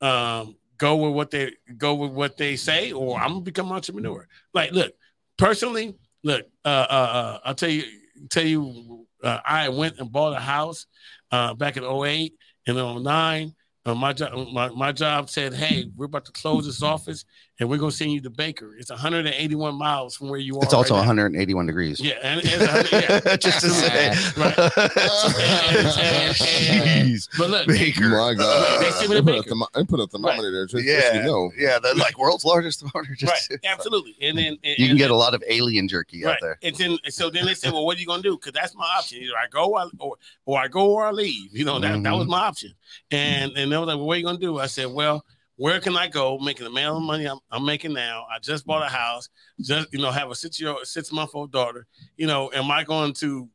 um, 0.01 0.57
go 0.79 0.97
with 0.97 1.15
what 1.15 1.31
they 1.31 1.53
go 1.77 1.95
with 1.95 2.13
what 2.13 2.37
they 2.37 2.57
say, 2.57 2.93
or 2.93 3.19
I'm 3.19 3.31
gonna 3.31 3.41
become 3.41 3.67
an 3.69 3.73
entrepreneur. 3.77 4.29
Like, 4.55 4.73
look, 4.73 4.93
personally, 5.39 5.97
look, 6.23 6.47
uh, 6.65 6.69
uh, 6.69 6.93
uh, 6.93 7.39
I'll 7.47 7.55
tell 7.55 7.71
you, 7.71 7.85
tell 8.29 8.45
you, 8.45 9.07
uh, 9.25 9.41
I 9.45 9.71
went 9.71 9.99
and 9.99 10.13
bought 10.13 10.37
a 10.37 10.41
house 10.41 10.87
uh, 11.33 11.55
back 11.55 11.77
in 11.77 11.85
08 11.85 12.35
and 12.67 12.77
09. 12.77 13.55
Uh, 13.87 13.95
my 13.95 14.13
job, 14.13 14.49
my, 14.53 14.69
my 14.71 14.93
job 14.93 15.31
said, 15.31 15.55
"Hey, 15.55 15.87
we're 15.97 16.07
about 16.07 16.25
to 16.27 16.33
close 16.33 16.67
this 16.67 16.83
office, 16.83 17.25
and 17.59 17.69
we're 17.69 17.79
gonna 17.79 17.91
send 17.91 18.13
you 18.13 18.21
to 18.21 18.31
Baker. 18.31 18.75
It's 18.79 18.91
181 18.91 19.75
miles 19.77 20.15
from 20.17 20.29
where 20.29 20.39
you 20.39 20.57
are. 20.59 20.63
It's 20.65 20.75
also 20.75 20.95
right 20.95 21.01
now." 21.01 21.07
181 21.09 21.67
degrees. 21.67 22.01
Yeah, 22.01 22.15
and 22.23 22.41
it's 22.43 22.57
100 22.57 22.93
yeah, 23.27 23.37
Just 23.41 23.61
to 23.61 23.71
say. 23.71 24.11
Jeez. 25.97 27.29
But 27.39 27.51
look, 27.51 27.67
Baker. 27.67 28.09
My 28.09 28.35
God, 28.35 28.83
They 28.83 28.91
send 28.91 29.11
me 29.11 29.17
to 29.17 29.23
put 29.23 29.31
a 29.31 29.37
Baker. 29.39 29.49
thermo- 29.51 29.67
they 29.75 29.85
put 29.85 30.01
a 30.01 30.07
thermometer 30.07 30.51
there 30.53 30.67
just, 30.67 30.85
just 30.85 30.87
Yeah, 30.87 31.13
so 31.13 31.17
you 31.19 31.23
know. 31.25 31.53
yeah, 31.59 31.79
the 31.79 31.95
like 31.95 32.19
world's 32.19 32.45
largest 32.45 32.81
thermometer. 32.81 33.15
Just 33.15 33.51
right, 33.51 33.61
absolutely. 33.65 34.17
And 34.21 34.37
then 34.39 34.47
and, 34.47 34.59
you 34.65 34.75
can 34.77 34.91
and 34.91 34.99
get 34.99 35.05
then- 35.05 35.11
a 35.13 35.17
lot 35.17 35.35
of 35.35 35.43
alien 35.49 35.89
jerky 35.89 36.25
out 36.25 36.31
right. 36.31 36.39
there. 36.41 36.59
And 36.63 36.77
then 36.77 36.99
so 37.09 37.31
then 37.31 37.47
they 37.47 37.55
said, 37.55 37.73
well, 37.73 37.85
what 37.87 37.97
are 37.97 38.01
you 38.01 38.07
gonna 38.07 38.23
do? 38.23 38.37
Because 38.37 38.53
that's 38.53 38.75
my 38.75 38.85
option. 38.99 39.19
Either 39.23 39.33
I 39.37 39.47
go 39.51 39.75
or, 39.77 39.91
or 39.99 40.17
or 40.45 40.59
I 40.59 40.69
go 40.69 40.91
or 40.93 41.07
I 41.07 41.11
leave. 41.11 41.57
You 41.57 41.65
know 41.65 41.79
that 41.81 42.03
that 42.03 42.13
was 42.13 42.27
Mhm. 42.27 42.31
my 42.31 42.41
option. 42.41 42.73
And 43.11 43.53
and 43.57 43.71
they 43.73 43.77
were 43.77 43.87
like, 43.87 43.97
well, 43.97 44.07
what 44.07 44.15
are 44.17 44.19
you 44.19 44.25
gonna 44.27 44.39
do? 44.39 44.59
I 44.59 44.67
said, 44.67 44.89
well. 44.89 45.25
Where 45.57 45.81
can 45.81 45.97
I 45.97 46.07
go 46.07 46.39
making 46.39 46.65
the 46.65 46.71
amount 46.71 46.99
of 46.99 47.03
money 47.03 47.25
I'm, 47.25 47.39
I'm 47.51 47.65
making 47.65 47.95
now? 47.95 48.27
I 48.31 48.39
just 48.39 48.67
bought 48.67 48.83
a 48.83 48.93
house, 48.93 49.29
just 49.61 49.93
you 49.93 49.99
know, 49.99 50.11
have 50.11 50.31
a 50.31 50.35
six 50.35 50.61
year 50.61 50.71
old, 50.71 50.87
six 50.87 51.11
month 51.11 51.31
old 51.35 51.51
daughter. 51.51 51.87
You 52.17 52.27
know, 52.27 52.51
am 52.53 52.71
I 52.71 52.85
going 52.85 53.15
to 53.15 53.49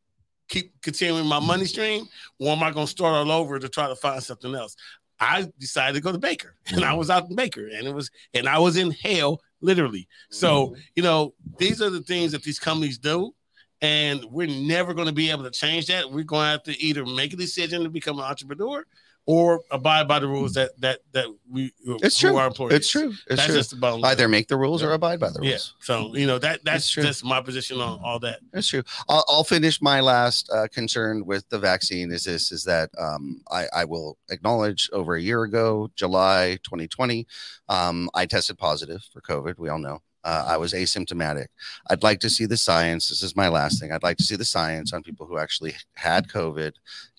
keep 0.48 0.72
continuing 0.82 1.26
my 1.26 1.38
money 1.38 1.64
stream, 1.64 2.06
or 2.40 2.50
am 2.50 2.62
I 2.62 2.72
going 2.72 2.86
to 2.86 2.90
start 2.90 3.14
all 3.14 3.30
over 3.30 3.58
to 3.58 3.68
try 3.68 3.86
to 3.86 3.96
find 3.96 4.22
something 4.22 4.54
else? 4.54 4.76
I 5.20 5.50
decided 5.58 5.94
to 5.94 6.00
go 6.00 6.10
to 6.10 6.18
Baker, 6.18 6.56
and 6.66 6.84
I 6.84 6.88
mm-hmm. 6.88 6.98
was 6.98 7.08
out 7.08 7.30
in 7.30 7.36
Baker, 7.36 7.68
and 7.68 7.86
it 7.86 7.94
was, 7.94 8.10
and 8.34 8.48
I 8.48 8.58
was 8.58 8.76
in 8.76 8.90
hell 8.90 9.40
literally. 9.60 10.08
So 10.30 10.68
mm-hmm. 10.68 10.80
you 10.96 11.02
know, 11.04 11.34
these 11.58 11.80
are 11.80 11.90
the 11.90 12.02
things 12.02 12.32
that 12.32 12.42
these 12.42 12.58
companies 12.58 12.98
do, 12.98 13.32
and 13.80 14.24
we're 14.24 14.48
never 14.48 14.92
going 14.92 15.06
to 15.06 15.14
be 15.14 15.30
able 15.30 15.44
to 15.44 15.50
change 15.50 15.86
that. 15.86 16.10
We're 16.10 16.24
going 16.24 16.46
to 16.46 16.50
have 16.50 16.62
to 16.64 16.80
either 16.80 17.06
make 17.06 17.32
a 17.32 17.36
decision 17.36 17.84
to 17.84 17.90
become 17.90 18.18
an 18.18 18.24
entrepreneur 18.24 18.84
or 19.26 19.60
abide 19.70 20.08
by 20.08 20.18
the 20.18 20.26
rules 20.26 20.54
that 20.54 20.70
that 20.80 21.00
that 21.12 21.26
we 21.48 21.72
It's 21.84 22.18
true. 22.18 22.36
Our 22.36 22.48
employees. 22.48 22.74
It's 22.74 22.90
true. 22.90 23.10
It's 23.10 23.36
That's 23.36 23.46
true. 23.46 23.54
just 23.54 23.80
line. 23.80 24.04
Either 24.04 24.28
make 24.28 24.48
the 24.48 24.56
rules 24.56 24.82
or 24.82 24.92
abide 24.92 25.20
by 25.20 25.30
the 25.30 25.40
rules. 25.40 25.50
Yeah. 25.78 25.84
So 25.84 26.14
you 26.16 26.26
know 26.26 26.38
that 26.38 26.64
that's 26.64 26.90
just 26.90 27.24
my 27.24 27.40
position 27.40 27.80
on 27.80 28.00
all 28.02 28.18
that. 28.20 28.40
That's 28.52 28.68
true. 28.68 28.82
I'll, 29.08 29.24
I'll 29.28 29.44
finish 29.44 29.80
my 29.80 30.00
last 30.00 30.50
uh, 30.52 30.66
concern 30.72 31.24
with 31.24 31.48
the 31.50 31.58
vaccine. 31.58 32.10
Is 32.10 32.24
this 32.24 32.50
is 32.50 32.64
that 32.64 32.90
um, 32.98 33.42
I, 33.50 33.66
I 33.74 33.84
will 33.84 34.18
acknowledge 34.30 34.90
over 34.92 35.14
a 35.14 35.22
year 35.22 35.44
ago, 35.44 35.90
July 35.94 36.58
2020, 36.64 37.26
um, 37.68 38.10
I 38.14 38.26
tested 38.26 38.58
positive 38.58 39.04
for 39.12 39.20
COVID. 39.20 39.58
We 39.58 39.68
all 39.68 39.78
know. 39.78 40.00
Uh, 40.24 40.44
I 40.46 40.56
was 40.56 40.72
asymptomatic. 40.72 41.46
I'd 41.90 42.04
like 42.04 42.20
to 42.20 42.30
see 42.30 42.46
the 42.46 42.56
science. 42.56 43.08
This 43.08 43.24
is 43.24 43.34
my 43.34 43.48
last 43.48 43.80
thing. 43.80 43.90
I'd 43.90 44.04
like 44.04 44.18
to 44.18 44.24
see 44.24 44.36
the 44.36 44.44
science 44.44 44.92
on 44.92 45.02
people 45.02 45.26
who 45.26 45.36
actually 45.36 45.74
had 45.94 46.28
COVID 46.28 46.74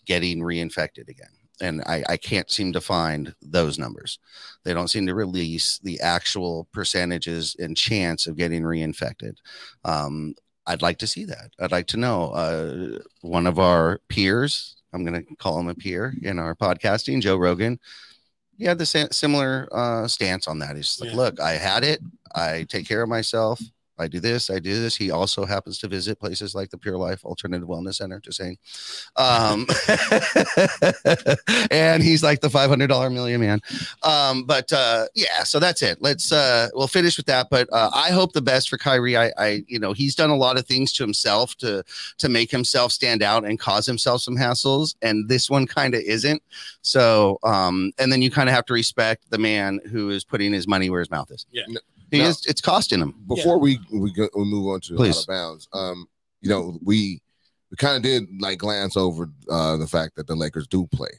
getting 0.05 0.39
reinfected 0.39 1.09
again. 1.09 1.27
And 1.63 1.81
I, 1.85 2.03
I 2.09 2.17
can't 2.17 2.51
seem 2.51 2.73
to 2.73 2.81
find 2.81 3.33
those 3.41 3.79
numbers. 3.79 4.19
They 4.65 4.73
don't 4.73 4.89
seem 4.89 5.07
to 5.07 5.15
release 5.15 5.79
the 5.79 5.99
actual 6.01 6.67
percentages 6.73 7.55
and 7.57 7.77
chance 7.77 8.27
of 8.27 8.35
getting 8.35 8.63
reinfected. 8.63 9.35
Um, 9.85 10.35
I'd 10.67 10.81
like 10.81 10.97
to 10.99 11.07
see 11.07 11.25
that. 11.25 11.51
I'd 11.59 11.71
like 11.71 11.87
to 11.87 11.97
know. 11.97 12.31
Uh, 12.31 12.99
one 13.21 13.47
of 13.47 13.59
our 13.59 14.01
peers, 14.09 14.75
I'm 14.93 15.05
going 15.05 15.25
to 15.25 15.35
call 15.37 15.59
him 15.59 15.69
a 15.69 15.75
peer 15.75 16.13
in 16.21 16.37
our 16.37 16.53
podcasting, 16.55 17.21
Joe 17.21 17.37
Rogan. 17.37 17.79
He 18.57 18.65
had 18.65 18.77
the 18.77 18.85
similar 18.85 19.67
uh, 19.71 20.07
stance 20.07 20.47
on 20.47 20.59
that. 20.59 20.75
He's 20.75 20.99
like, 20.99 21.11
Yeah. 21.11 21.15
look, 21.15 21.39
I 21.39 21.53
had 21.53 21.83
it. 21.83 22.01
I 22.35 22.65
take 22.69 22.87
care 22.87 23.01
of 23.03 23.09
myself. 23.09 23.59
I 24.03 24.07
do 24.07 24.19
this. 24.19 24.49
I 24.49 24.59
do 24.59 24.79
this. 24.79 24.95
He 24.95 25.11
also 25.11 25.45
happens 25.45 25.77
to 25.79 25.87
visit 25.87 26.19
places 26.19 26.53
like 26.53 26.69
the 26.69 26.77
Pure 26.77 26.97
Life 26.97 27.23
Alternative 27.25 27.67
Wellness 27.67 27.95
Center. 27.95 28.19
Just 28.19 28.37
saying. 28.37 28.57
Um, 29.15 29.65
and 31.71 32.03
he's 32.03 32.23
like 32.23 32.41
the 32.41 32.49
$500 32.49 33.11
million 33.13 33.41
man. 33.41 33.61
Um, 34.03 34.43
but 34.43 34.71
uh, 34.71 35.05
yeah, 35.15 35.43
so 35.43 35.59
that's 35.59 35.81
it. 35.81 36.01
Let's 36.01 36.31
uh, 36.31 36.69
we'll 36.73 36.87
finish 36.87 37.17
with 37.17 37.25
that. 37.27 37.47
But 37.49 37.69
uh, 37.71 37.89
I 37.93 38.11
hope 38.11 38.33
the 38.33 38.41
best 38.41 38.69
for 38.69 38.77
Kyrie. 38.77 39.17
I, 39.17 39.31
I, 39.37 39.63
you 39.67 39.79
know, 39.79 39.93
he's 39.93 40.15
done 40.15 40.29
a 40.29 40.35
lot 40.35 40.57
of 40.57 40.65
things 40.65 40.91
to 40.93 41.03
himself 41.03 41.55
to 41.57 41.83
to 42.17 42.29
make 42.29 42.51
himself 42.51 42.91
stand 42.91 43.23
out 43.23 43.45
and 43.45 43.59
cause 43.59 43.85
himself 43.85 44.21
some 44.21 44.35
hassles, 44.35 44.95
and 45.01 45.29
this 45.29 45.49
one 45.49 45.65
kind 45.65 45.95
of 45.95 46.01
isn't. 46.01 46.41
So, 46.81 47.39
um, 47.43 47.91
and 47.97 48.11
then 48.11 48.21
you 48.21 48.31
kind 48.31 48.49
of 48.49 48.55
have 48.55 48.65
to 48.65 48.73
respect 48.73 49.29
the 49.29 49.37
man 49.37 49.79
who 49.91 50.09
is 50.09 50.23
putting 50.23 50.53
his 50.53 50.67
money 50.67 50.89
where 50.89 50.99
his 50.99 51.11
mouth 51.11 51.31
is. 51.31 51.45
Yeah. 51.51 51.63
He 52.13 52.19
No. 52.19 52.29
is. 52.29 52.45
It's 52.45 52.61
costing 52.61 53.01
him. 53.01 53.13
before 53.27 53.57
we 53.59 53.79
we 53.91 54.11
go 54.13 54.29
we 54.35 54.45
move 54.45 54.67
on 54.73 54.79
to 54.81 54.95
Please. 54.95 55.17
out 55.17 55.21
of 55.23 55.27
bounds 55.27 55.67
um 55.73 56.07
you 56.41 56.49
know 56.49 56.77
we 56.83 57.21
we 57.71 57.75
kind 57.77 57.97
of 57.97 58.03
did 58.03 58.23
like 58.39 58.59
glance 58.59 58.95
over 58.95 59.29
uh 59.49 59.75
the 59.77 59.87
fact 59.87 60.15
that 60.15 60.27
the 60.27 60.35
lakers 60.35 60.67
do 60.67 60.85
play 60.87 61.09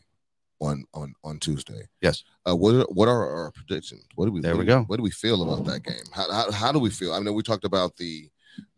on 0.60 0.84
on 0.94 1.12
on 1.24 1.38
tuesday 1.40 1.82
Yes. 2.00 2.22
uh 2.48 2.54
what 2.54 2.74
are, 2.74 2.84
what 2.84 3.08
are 3.08 3.28
our 3.28 3.50
predictions 3.50 4.04
what 4.14 4.26
do 4.26 4.32
we 4.32 4.40
There 4.40 4.54
what 4.54 4.60
we 4.60 4.64
go. 4.66 4.82
what 4.82 4.96
do 4.98 5.02
we 5.02 5.10
feel 5.10 5.42
about 5.42 5.64
that 5.66 5.82
game 5.82 6.06
how, 6.12 6.30
how, 6.30 6.50
how 6.52 6.72
do 6.72 6.78
we 6.78 6.90
feel 6.90 7.12
i 7.12 7.18
know 7.18 7.32
we 7.32 7.42
talked 7.42 7.64
about 7.64 7.96
the 7.96 8.28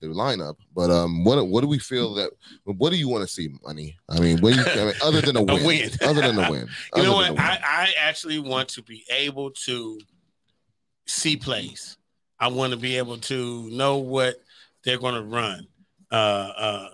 the 0.01 0.07
lineup 0.07 0.57
but 0.75 0.91
um 0.91 1.23
what 1.23 1.47
what 1.49 1.61
do 1.61 1.67
we 1.69 1.79
feel 1.79 2.15
that 2.15 2.31
what 2.65 2.91
do 2.91 2.97
you 2.97 3.09
want 3.11 3.23
to 3.27 3.29
see 3.33 3.51
money 3.63 3.95
i 4.09 4.19
mean 4.19 4.41
when 4.41 4.55
you, 4.55 4.65
I 4.65 4.85
mean, 4.87 4.95
other 5.03 5.21
than 5.21 5.37
a 5.37 5.43
win, 5.53 5.65
win. 5.67 5.91
other 6.03 6.23
than 6.23 6.39
a 6.39 6.51
win 6.51 6.67
You 6.97 7.03
know 7.03 7.13
what? 7.15 7.27
than 7.27 7.33
a 7.33 7.35
win. 7.35 7.41
I, 7.43 7.61
I 7.63 7.95
actually 8.01 8.39
want 8.39 8.69
to 8.71 8.83
be 8.83 9.05
able 9.11 9.51
to 9.67 10.01
see 11.07 11.37
plays. 11.37 11.99
I 12.39 12.49
want 12.49 12.73
to 12.73 12.79
be 12.79 12.97
able 12.99 13.19
to 13.19 13.71
know 13.71 13.99
what 13.99 14.37
they're 14.85 14.99
going 14.99 15.15
to 15.15 15.23
run. 15.23 15.67
Uh, 16.11 16.15
uh, 16.15 16.89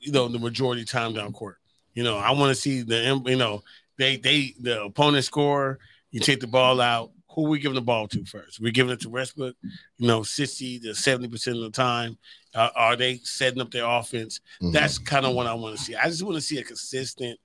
you 0.00 0.12
know, 0.12 0.28
the 0.28 0.38
majority 0.38 0.84
time 0.84 1.12
down 1.14 1.32
court. 1.32 1.58
You 1.94 2.04
know, 2.04 2.16
I 2.16 2.30
want 2.32 2.54
to 2.54 2.60
see 2.60 2.82
the 2.82 3.20
you 3.26 3.36
know 3.36 3.62
they 3.98 4.16
they 4.16 4.54
the 4.60 4.84
opponent 4.84 5.24
score. 5.24 5.78
You 6.10 6.20
take 6.20 6.40
the 6.40 6.46
ball 6.46 6.80
out. 6.80 7.10
Who 7.34 7.44
we 7.48 7.60
giving 7.60 7.76
the 7.76 7.82
ball 7.82 8.08
to 8.08 8.24
first? 8.24 8.60
We're 8.60 8.72
giving 8.72 8.92
it 8.92 9.00
to 9.02 9.10
Westbrook. 9.10 9.54
You 9.98 10.06
know, 10.08 10.22
sixty 10.22 10.80
to 10.80 10.94
seventy 10.94 11.28
percent 11.28 11.56
of 11.56 11.62
the 11.62 11.70
time. 11.70 12.18
Uh, 12.54 12.70
are 12.74 12.96
they 12.96 13.18
setting 13.18 13.60
up 13.60 13.70
their 13.70 13.84
offense? 13.84 14.40
Mhm. 14.62 14.72
That's 14.72 14.98
kind 14.98 15.26
of 15.26 15.34
what 15.34 15.46
I 15.46 15.54
want 15.54 15.76
to 15.76 15.82
see. 15.82 15.94
I 15.94 16.06
just 16.08 16.22
want 16.22 16.34
to 16.36 16.40
see 16.40 16.58
a 16.58 16.64
consistent 16.64 17.38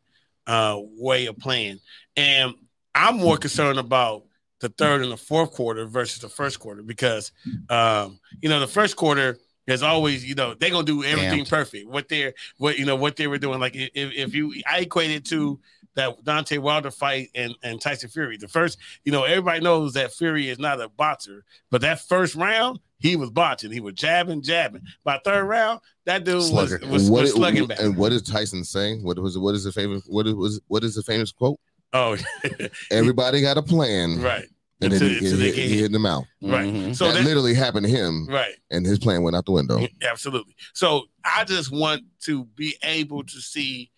uh, 0.47 0.79
way 0.79 1.27
of 1.27 1.37
playing. 1.37 1.79
And 2.15 2.53
I'm 2.95 3.17
more 3.17 3.37
concerned 3.37 3.77
about 3.79 4.23
the 4.63 4.69
third 4.69 5.01
and 5.01 5.11
the 5.11 5.17
fourth 5.17 5.51
quarter 5.51 5.85
versus 5.85 6.19
the 6.19 6.29
first 6.29 6.57
quarter 6.57 6.81
because, 6.81 7.33
um, 7.69 8.17
you 8.41 8.47
know, 8.47 8.61
the 8.61 8.67
first 8.67 8.95
quarter 8.95 9.37
is 9.67 9.83
always, 9.83 10.23
you 10.23 10.35
know, 10.35 10.53
they're 10.53 10.69
gonna 10.69 10.85
do 10.85 11.03
everything 11.03 11.43
Amped. 11.43 11.49
perfect. 11.49 11.89
What 11.89 12.07
they're, 12.07 12.33
what 12.57 12.79
you 12.79 12.85
know, 12.85 12.95
what 12.95 13.17
they 13.17 13.27
were 13.27 13.37
doing. 13.37 13.59
Like 13.59 13.75
if, 13.75 13.89
if 13.93 14.33
you, 14.33 14.53
I 14.65 14.79
equate 14.79 15.11
it 15.11 15.25
to 15.25 15.59
that 15.95 16.23
Deontay 16.23 16.59
Wilder 16.59 16.91
fight 16.91 17.29
and 17.35 17.53
and 17.61 17.81
Tyson 17.81 18.09
Fury. 18.09 18.37
The 18.37 18.47
first, 18.47 18.77
you 19.03 19.11
know, 19.11 19.23
everybody 19.23 19.59
knows 19.59 19.93
that 19.93 20.13
Fury 20.13 20.47
is 20.47 20.59
not 20.59 20.79
a 20.79 20.87
boxer, 20.87 21.43
but 21.69 21.81
that 21.81 21.99
first 21.99 22.35
round. 22.35 22.79
He 22.99 23.17
was 23.17 23.31
botching. 23.31 23.69
He 23.69 23.81
was 23.81 23.95
jabbing, 23.95 24.41
jabbing. 24.41 24.83
By 25.03 25.19
third 25.25 25.43
round, 25.43 25.81
that 26.05 26.23
dude 26.23 26.35
was, 26.35 26.47
Slugger. 26.47 26.79
was, 26.87 27.09
what, 27.09 27.23
was 27.23 27.33
slugging 27.33 27.67
back. 27.67 27.81
and 27.81 27.97
what 27.97 28.13
is 28.13 28.21
Tyson 28.21 28.63
saying? 28.63 29.03
What 29.03 29.19
was 29.19 29.37
what 29.37 29.55
is 29.55 29.65
the 29.65 29.73
famous 29.73 30.03
what 30.07 30.25
is 30.25 30.61
what 30.67 30.85
is 30.85 30.95
the 30.95 31.03
famous 31.03 31.33
quote? 31.33 31.59
Oh, 31.93 32.17
Everybody 32.91 33.41
got 33.41 33.57
a 33.57 33.61
plan, 33.61 34.19
right, 34.19 34.47
and 34.83 34.93
then 34.93 35.01
Until- 35.01 35.07
he, 35.09 35.15
he, 35.15 35.43
hit, 35.43 35.55
get 35.55 35.55
he 35.55 35.69
hit. 35.69 35.79
hit 35.81 35.91
them 35.91 36.05
out. 36.05 36.25
right. 36.41 36.73
Mhm. 36.73 36.95
So 36.95 37.07
that, 37.07 37.15
that, 37.15 37.25
literally 37.25 37.53
happened 37.53 37.85
to 37.85 37.91
him, 37.91 38.27
right, 38.27 38.53
and 38.71 38.85
his 38.85 38.99
plan 38.99 39.23
went 39.23 39.35
out 39.35 39.45
the 39.45 39.51
window. 39.51 39.85
absolutely. 40.01 40.55
So 40.73 41.03
I 41.25 41.43
just 41.45 41.71
want 41.71 42.03
to 42.25 42.45
be 42.55 42.75
able 42.83 43.23
to 43.23 43.41
see 43.41 43.89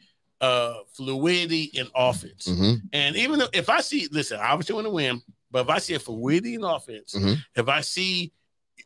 uh 0.41 0.73
fluidity 0.93 1.63
in 1.73 1.88
offense, 1.95 2.47
Mhm. 2.47 2.81
and 2.93 3.15
even 3.15 3.39
though 3.39 3.47
if 3.53 3.69
I 3.69 3.81
see, 3.81 4.07
listen, 4.11 4.39
I 4.39 4.49
obviously 4.49 4.75
want 4.75 4.86
to 4.86 4.91
win, 4.91 5.21
but 5.51 5.61
if 5.61 5.69
I 5.69 5.77
see 5.79 5.93
a 5.93 5.99
fluidity 5.99 6.55
in 6.55 6.63
offense, 6.63 7.13
Mhm. 7.13 7.38
if 7.55 7.69
I 7.69 7.81
see 7.81 8.31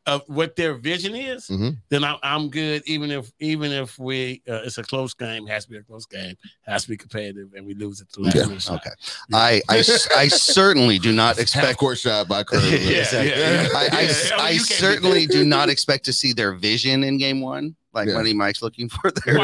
uh, 0.05 0.19
what 0.27 0.55
their 0.55 0.73
vision 0.75 1.13
is, 1.15 1.47
Mhm. 1.47 1.77
then 1.89 2.03
I'm, 2.03 2.17
I'm 2.23 2.49
good. 2.49 2.81
Even 2.87 3.11
if 3.11 3.31
even 3.39 3.71
if 3.71 3.99
we 3.99 4.41
uh, 4.49 4.61
it's 4.65 4.77
a 4.77 4.83
close 4.83 5.13
game, 5.13 5.45
has 5.47 5.65
to 5.65 5.71
be 5.71 5.77
a 5.77 5.83
close 5.83 6.05
game, 6.05 6.35
has 6.65 6.83
to 6.83 6.89
be 6.89 6.97
competitive, 6.97 7.49
and 7.55 7.65
we 7.65 7.75
lose 7.75 8.01
it 8.01 8.11
to 8.13 8.21
last 8.21 8.35
Yeah. 8.35 8.45
minute 8.45 8.61
shot. 8.61 8.77
Okay. 8.85 8.95
I, 9.33 9.61
I 9.69 9.77
s- 9.79 10.09
I 10.15 10.27
certainly 10.29 10.97
do 10.99 11.11
not 11.11 11.35
Half 11.35 11.39
expect. 11.39 11.77
court 11.79 11.97
shot 11.99 12.27
by 12.27 12.43
Curry. 12.43 12.69
Yeah, 12.69 12.99
Exactly. 13.01 13.29
yeah, 13.29 13.61
yeah. 13.63 13.69
I, 13.75 13.79
I, 13.91 14.01
Yeah, 14.01 14.37
I 14.39 14.49
you 14.51 14.59
certainly 14.59 15.27
do 15.27 15.43
not 15.45 15.69
expect 15.69 16.05
to 16.05 16.13
see 16.13 16.33
their 16.33 16.53
vision 16.53 17.03
in 17.03 17.17
game 17.17 17.41
one, 17.41 17.75
like 17.93 18.07
Yeah. 18.07 18.13
Money 18.15 18.33
Mike's 18.33 18.61
looking 18.61 18.87
for 18.89 19.11
there, 19.25 19.37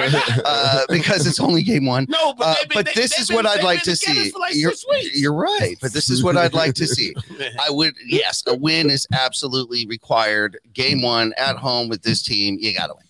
uh, 0.45 0.81
because 0.89 1.25
it's 1.27 1.39
only 1.39 1.63
game 1.63 1.85
one. 1.85 2.05
No, 2.09 2.33
but, 2.33 2.45
Uh, 2.47 2.55
been- 2.61 2.67
but 2.73 2.85
they- 2.87 2.93
this 2.93 3.19
is 3.19 3.27
been- 3.27 3.35
what 3.37 3.45
I'd 3.47 3.63
like 3.63 3.81
to 3.83 3.95
see. 3.95 4.31
Like 4.39 4.55
You're, 4.55 4.73
you're 5.13 5.33
right, 5.33 5.75
but 5.81 5.93
this 5.93 6.09
is 6.09 6.23
what 6.23 6.37
I'd 6.37 6.53
like 6.53 6.73
to 6.75 6.87
see. 6.87 7.13
I 7.59 7.69
would, 7.69 7.95
yes, 8.05 8.43
a 8.47 8.55
win 8.55 8.89
is 8.89 9.07
absolutely 9.13 9.85
required. 9.87 10.57
Game 10.73 11.01
one 11.01 11.33
at 11.37 11.55
home 11.57 11.89
with 11.89 12.03
this 12.03 12.21
team, 12.21 12.57
you 12.59 12.73
got 12.73 12.87
to 12.87 12.93
win 12.95 13.05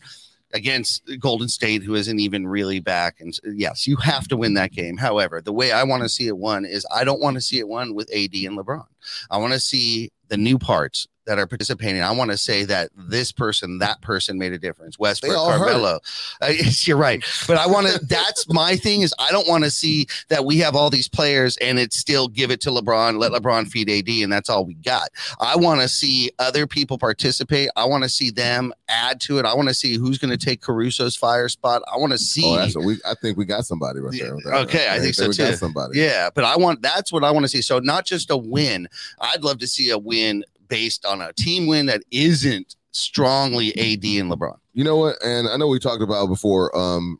against 0.53 1.03
Golden 1.19 1.49
State, 1.49 1.83
who 1.83 1.95
isn't 1.95 2.19
even 2.19 2.47
really 2.47 2.79
back. 2.79 3.19
And 3.19 3.38
yes, 3.43 3.86
you 3.86 3.97
have 3.97 4.27
to 4.29 4.38
win 4.38 4.53
that 4.53 4.71
game. 4.71 4.95
However, 4.95 5.41
the 5.41 5.51
way 5.51 5.73
I 5.73 5.83
want 5.83 6.03
to 6.03 6.09
see 6.09 6.27
it 6.27 6.38
won 6.38 6.63
is 6.63 6.86
I 6.95 7.03
don't 7.03 7.19
want 7.19 7.36
to 7.36 7.41
see 7.41 7.59
it 7.59 7.67
won 7.67 7.93
with 7.93 8.09
AD 8.09 8.33
and 8.33 8.57
LeBron. 8.57 8.86
I 9.29 9.38
want 9.38 9.51
to 9.51 9.59
see 9.59 10.11
the 10.29 10.38
new 10.38 10.57
parts 10.57 11.07
that 11.26 11.39
are 11.39 11.47
participating. 11.47 12.01
I 12.01 12.11
want 12.11 12.32
to 12.32 12.38
say 12.38 12.65
that 12.65 12.89
this 12.95 13.32
person, 13.32 13.80
that 13.80 14.01
person 14.01 14.38
made 14.38 14.53
a 14.53 14.57
difference. 14.57 14.99
Westbrook. 14.99 15.36
Carmelo. 15.36 15.99
Uh, 16.41 16.53
you're 16.82 16.97
right. 16.97 17.23
But 17.47 17.57
I 17.57 17.67
want 17.67 17.88
to, 17.88 18.05
that's 18.05 18.47
my 18.51 18.76
thing 18.76 19.01
is 19.01 19.13
I 19.19 19.32
don't 19.32 19.47
want 19.47 19.63
to 19.63 19.71
see 19.71 20.07
that 20.30 20.45
we 20.45 20.57
have 20.59 20.76
all 20.76 20.89
these 20.89 21.07
players 21.07 21.57
and 21.57 21.80
it's 21.80 21.97
still 21.97 22.28
give 22.28 22.51
it 22.51 22.61
to 22.61 22.69
LeBron, 22.69 23.19
let 23.19 23.32
LeBron 23.32 23.67
feed 23.67 23.89
AD, 23.89 24.23
and 24.23 24.32
that's 24.32 24.49
all 24.49 24.65
we 24.65 24.76
got. 24.76 25.09
I 25.39 25.55
want 25.55 25.82
to 25.82 25.89
see 25.89 26.32
other 26.39 26.67
people 26.67 26.97
participate. 26.97 27.69
I 27.76 27.86
want 27.86 28.03
to 28.03 28.09
see 28.09 28.30
them 28.30 28.73
add 28.88 29.19
to 29.21 29.39
it. 29.39 29.45
I 29.45 29.53
want 29.53 29.67
to 29.67 29.73
see 29.73 29.97
who's 29.97 30.17
going 30.17 30.38
to 30.38 30.43
take 30.43 30.61
Caruso's 30.61 31.15
fire 31.15 31.49
spot. 31.49 31.82
I 31.91 31.97
want 31.97 32.11
to 32.11 32.17
see. 32.17 32.45
Oh, 32.45 32.57
that's 32.57 32.76
what 32.76 32.86
we. 32.86 32.99
I 33.05 33.15
think 33.15 33.38
we 33.38 33.45
got 33.45 33.65
somebody 33.65 33.99
right 33.99 34.17
there. 34.19 34.36
Okay, 34.61 34.88
I 34.89 34.99
think 34.99 35.15
so 35.15 35.28
we 35.28 35.34
too. 35.34 35.55
Somebody. 35.55 35.99
yeah, 35.99 36.30
but 36.34 36.43
I 36.43 36.55
want 36.57 36.82
that's 36.82 37.11
what 37.11 37.23
I 37.23 37.32
want 37.32 37.43
to 37.43 37.47
see. 37.47 37.61
So 37.61 37.80
not 37.80 38.05
just 38.05 38.30
a 38.30 38.38
win. 38.38 38.88
I'd 39.19 39.43
love 39.43 39.59
to 39.59 39.67
see 39.67 39.89
a 39.89 39.97
win 39.97 40.43
based 40.68 41.05
on 41.05 41.22
a 41.22 41.34
team 41.34 41.68
win 41.68 41.86
that 41.88 42.03
isn't 42.11 42.76
strongly 42.91 43.70
AD 43.78 44.03
and 44.22 44.32
LeBron. 44.32 44.57
You 44.74 44.84
know 44.84 44.97
what? 44.97 45.22
And 45.24 45.47
I 45.47 45.57
know 45.57 45.68
we 45.68 45.80
talked 45.80 46.01
about 46.03 46.28
before. 46.28 46.76
Um, 46.78 47.20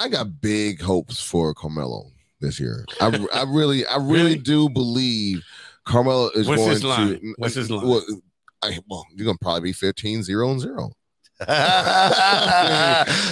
I 0.00 0.08
got 0.08 0.40
big 0.40 0.80
hopes 0.80 1.20
for 1.20 1.54
Carmelo 1.54 2.10
this 2.40 2.58
year. 2.58 2.84
I, 3.00 3.26
I 3.32 3.44
really, 3.46 3.86
I 3.86 3.96
really, 4.00 4.12
Really? 4.12 4.34
do 4.38 4.68
believe 4.68 5.44
Carmelo 5.84 6.30
is 6.34 6.46
What's 6.48 6.60
going 6.60 6.70
his 6.70 6.84
line? 6.84 7.08
to. 7.20 7.34
What's 7.38 7.54
his 7.54 7.70
line? 7.70 7.86
Well, 7.86 8.02
I, 8.62 8.78
well, 8.88 9.06
you're 9.14 9.26
gonna 9.26 9.38
probably 9.40 9.60
be 9.68 9.72
15, 9.72 10.22
0 10.22 10.50
and 10.50 10.60
0. 10.60 10.92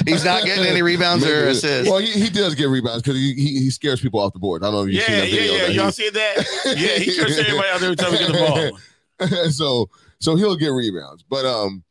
He's 0.06 0.24
not 0.24 0.44
getting 0.44 0.64
any 0.66 0.82
rebounds 0.82 1.24
or 1.24 1.48
assists. 1.48 1.88
Well, 1.90 2.00
he, 2.00 2.10
he 2.12 2.30
does 2.30 2.54
get 2.54 2.68
rebounds 2.68 3.02
because 3.02 3.16
he, 3.16 3.34
he 3.34 3.58
he 3.60 3.70
scares 3.70 4.00
people 4.00 4.20
off 4.20 4.32
the 4.32 4.38
board. 4.38 4.62
I 4.62 4.66
don't 4.66 4.74
know 4.74 4.82
if 4.82 4.92
you've 4.94 5.04
seen 5.04 5.14
Yeah, 5.14 5.20
that 5.20 5.30
yeah, 5.30 5.36
video. 5.40 5.52
yeah. 5.54 5.66
that 5.66 5.74
Y'all 5.74 5.86
he- 5.86 5.92
see 5.92 6.10
that? 6.10 6.36
Yeah, 6.66 6.98
he 6.98 7.16
cursed 7.16 7.38
everybody 7.38 7.68
out 7.68 7.82
every 7.82 7.96
time 7.96 8.12
he 8.12 8.18
get 8.18 8.32
the 8.32 8.72
ball. 9.18 9.28
so 9.50 9.88
so 10.18 10.34
he'll 10.36 10.56
get 10.56 10.68
rebounds. 10.68 11.22
But 11.22 11.44
um 11.44 11.84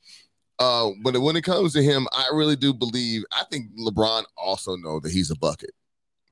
uh 0.60 0.90
but 1.02 1.18
when 1.22 1.36
it 1.36 1.44
comes 1.44 1.74
to 1.74 1.82
him, 1.84 2.08
I 2.12 2.30
really 2.34 2.56
do 2.56 2.74
believe 2.74 3.24
I 3.32 3.44
think 3.50 3.68
LeBron 3.78 4.24
also 4.38 4.76
know 4.76 5.00
that 5.00 5.12
he's 5.12 5.32
a 5.32 5.36
bucket. 5.38 5.72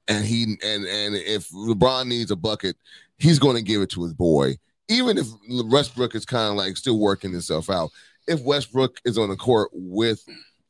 And 0.08 0.26
he 0.26 0.44
and 0.64 0.86
and 0.86 1.16
if 1.16 1.50
LeBron 1.50 2.08
needs 2.08 2.32
a 2.32 2.36
bucket, 2.36 2.76
he's 3.18 3.40
going 3.40 3.56
to 3.56 3.62
give 3.62 3.82
it 3.82 3.90
to 3.92 4.04
his 4.04 4.14
boy. 4.14 4.58
Even 4.88 5.20
if 5.20 5.28
Westbrook 5.66 6.16
is 6.16 6.26
kind 6.26 6.50
of 6.50 6.56
like 6.56 6.76
still 6.78 6.98
working 7.00 7.32
himself 7.32 7.70
out. 7.70 7.92
If 8.30 8.42
Westbrook 8.42 9.00
is 9.06 9.18
on 9.18 9.30
the 9.30 9.36
court 9.36 9.70
with 9.74 10.24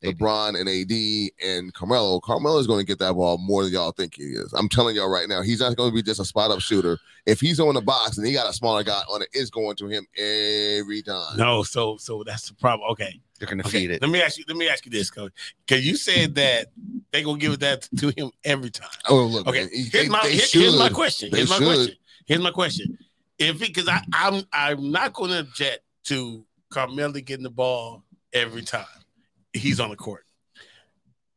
LeBron 0.04 0.58
and 0.58 0.70
AD 0.70 1.46
and 1.46 1.74
Carmelo, 1.74 2.22
Carmelo 2.22 2.58
is 2.58 2.68
going 2.68 2.80
to 2.80 2.86
get 2.86 3.00
that 3.00 3.14
ball 3.14 3.38
more 3.38 3.64
than 3.64 3.74
y'all 3.74 3.92
think 3.92 4.16
he 4.16 4.24
is. 4.24 4.54
I'm 4.54 4.70
telling 4.70 4.96
y'all 4.96 5.10
right 5.10 5.28
now, 5.28 5.42
he's 5.42 5.60
not 5.60 5.76
going 5.76 5.90
to 5.92 5.96
be 5.96 6.02
just 6.02 6.22
a 6.22 6.26
spot 6.26 6.52
up 6.52 6.62
shooter. 6.62 6.98
If 7.26 7.42
he's 7.42 7.60
on 7.60 7.74
the 7.76 7.82
box 7.82 8.18
and 8.18 8.26
he 8.26 8.32
got 8.32 8.50
a 8.50 8.54
smaller 8.54 8.84
guy 8.84 9.02
on 9.14 9.22
it, 9.22 9.28
it's 9.34 9.50
going 9.50 9.76
to 9.76 9.88
him 9.88 10.08
every 10.18 11.02
time. 11.02 11.36
No, 11.38 11.64
so 11.64 11.98
so 11.98 12.24
that's 12.26 12.48
the 12.48 12.56
problem. 12.56 12.90
Okay. 12.92 13.20
You're 13.42 13.50
gonna 13.50 13.62
Okay. 13.64 13.72
feed 13.80 13.92
it. 13.92 14.02
Let 14.02 14.10
me 14.10 14.22
ask 14.22 14.38
you. 14.38 14.46
Let 14.48 14.58
me 14.58 14.68
ask 14.70 14.86
you 14.86 14.92
this, 14.92 15.10
coach. 15.12 15.32
Because 15.66 15.86
you 15.86 15.96
said 15.96 16.36
that 16.36 16.68
they 17.12 17.22
gonna 17.24 17.38
give 17.38 17.60
that 17.60 17.88
to 17.98 18.12
him 18.18 18.32
every 18.44 18.70
time. 18.70 18.90
Oh, 19.10 19.26
look, 19.26 19.48
Okay. 19.48 19.62
man, 19.62 19.70
Here's 19.74 19.92
they- 19.92 20.10
my 20.10 20.22
they 20.24 20.32
here- 20.38 20.46
here's 20.52 20.78
my 20.78 20.88
should. 20.88 20.96
question. 20.96 21.30
They 21.32 21.38
Here's 21.40 21.50
my 21.50 21.58
should. 21.58 21.66
question. 21.66 21.96
Here's 22.26 22.42
my 22.42 22.52
question. 22.52 22.98
If 23.38 23.60
because 23.60 23.88
I 23.90 24.02
I'm 24.14 24.44
I'm 24.54 24.92
not 24.92 25.14
going 25.14 25.32
to 25.32 25.40
object 25.40 25.82
to 26.06 26.46
Carmelo 26.70 27.14
getting 27.20 27.44
the 27.44 27.50
ball 27.50 28.04
every 28.34 28.62
time 28.62 28.86
he's 29.54 29.80
on 29.80 29.90
the 29.90 29.96
court, 29.96 30.26